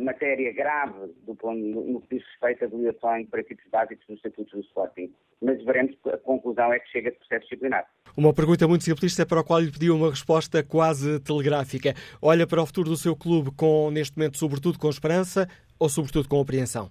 matéria 0.00 0.52
grave 0.52 1.12
do, 1.26 1.36
no, 1.42 1.84
no 1.92 2.00
que 2.02 2.16
diz 2.16 2.26
respeito 2.28 2.64
a 2.64 2.68
violações 2.68 3.24
de 3.24 3.30
princípios 3.30 3.68
básicos 3.70 4.06
dos 4.06 4.16
estatutos 4.16 4.52
do 4.52 4.60
Sporting. 4.60 5.12
Mas 5.40 5.62
veremos 5.64 5.96
a 6.06 6.16
conclusão 6.18 6.72
é 6.72 6.78
que 6.78 6.88
chega 6.90 7.10
de 7.10 7.16
processo 7.18 7.42
disciplinar. 7.42 7.86
Uma 8.16 8.32
pergunta 8.32 8.68
muito 8.68 8.84
simplista 8.84 9.26
para 9.26 9.40
a 9.40 9.44
qual 9.44 9.60
lhe 9.60 9.72
pediu 9.72 9.96
uma 9.96 10.10
resposta 10.10 10.62
quase 10.62 11.18
telegráfica. 11.20 11.94
Olha 12.20 12.46
para 12.46 12.62
o 12.62 12.66
futuro 12.66 12.90
do 12.90 12.96
seu 12.96 13.16
clube 13.16 13.50
com, 13.56 13.90
neste 13.90 14.16
momento, 14.16 14.38
sobretudo 14.38 14.78
com 14.78 14.88
esperança 14.88 15.48
ou 15.78 15.88
sobretudo 15.88 16.28
com 16.28 16.40
apreensão? 16.40 16.90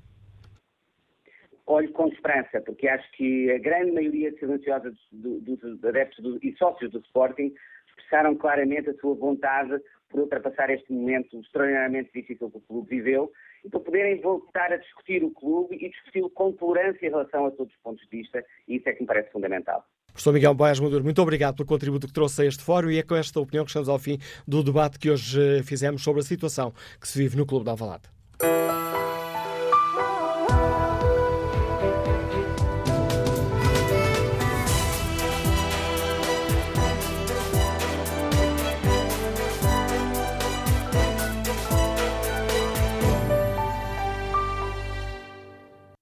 olho 1.71 1.91
com 1.93 2.07
esperança, 2.07 2.61
porque 2.61 2.87
acho 2.87 3.09
que 3.13 3.49
a 3.51 3.57
grande 3.57 3.91
maioria 3.91 4.31
silenciosa 4.37 4.91
dos, 5.11 5.41
dos 5.43 5.83
adeptos 5.85 6.21
do, 6.21 6.37
e 6.43 6.55
sócios 6.57 6.91
do 6.91 6.99
Sporting 6.99 7.53
expressaram 7.87 8.35
claramente 8.35 8.89
a 8.89 8.93
sua 8.95 9.15
vontade 9.15 9.79
por 10.11 10.19
ultrapassar 10.19 10.69
este 10.69 10.91
momento 10.91 11.39
extraordinariamente 11.39 12.11
difícil 12.13 12.51
que 12.51 12.57
o 12.57 12.61
clube 12.61 12.89
viveu 12.89 13.31
e 13.63 13.69
para 13.69 13.79
poderem 13.79 14.19
voltar 14.21 14.71
a 14.71 14.77
discutir 14.77 15.23
o 15.23 15.31
clube 15.31 15.75
e 15.75 15.89
discuti-lo 15.89 16.29
com 16.29 16.51
tolerância 16.51 17.05
em 17.05 17.09
relação 17.09 17.45
a 17.45 17.51
todos 17.51 17.73
os 17.73 17.79
pontos 17.81 18.03
de 18.09 18.17
vista, 18.17 18.43
e 18.67 18.75
isso 18.75 18.89
é 18.89 18.93
que 18.93 19.01
me 19.01 19.07
parece 19.07 19.31
fundamental. 19.31 19.85
Professor 20.07 20.33
Miguel 20.33 20.53
Boias 20.53 20.79
Maduro, 20.79 21.03
muito 21.03 21.21
obrigado 21.21 21.55
pelo 21.55 21.67
contributo 21.67 22.07
que 22.07 22.13
trouxe 22.13 22.41
a 22.41 22.45
este 22.45 22.63
fórum 22.63 22.91
e 22.91 22.99
é 22.99 23.03
com 23.03 23.15
esta 23.15 23.39
opinião 23.39 23.63
que 23.63 23.69
estamos 23.69 23.87
ao 23.87 23.97
fim 23.97 24.17
do 24.45 24.61
debate 24.61 24.99
que 24.99 25.09
hoje 25.09 25.63
fizemos 25.63 26.03
sobre 26.03 26.19
a 26.19 26.23
situação 26.23 26.73
que 26.99 27.07
se 27.07 27.17
vive 27.17 27.37
no 27.37 27.45
Clube 27.45 27.65
da 27.65 27.71
Alvalade. 27.71 28.03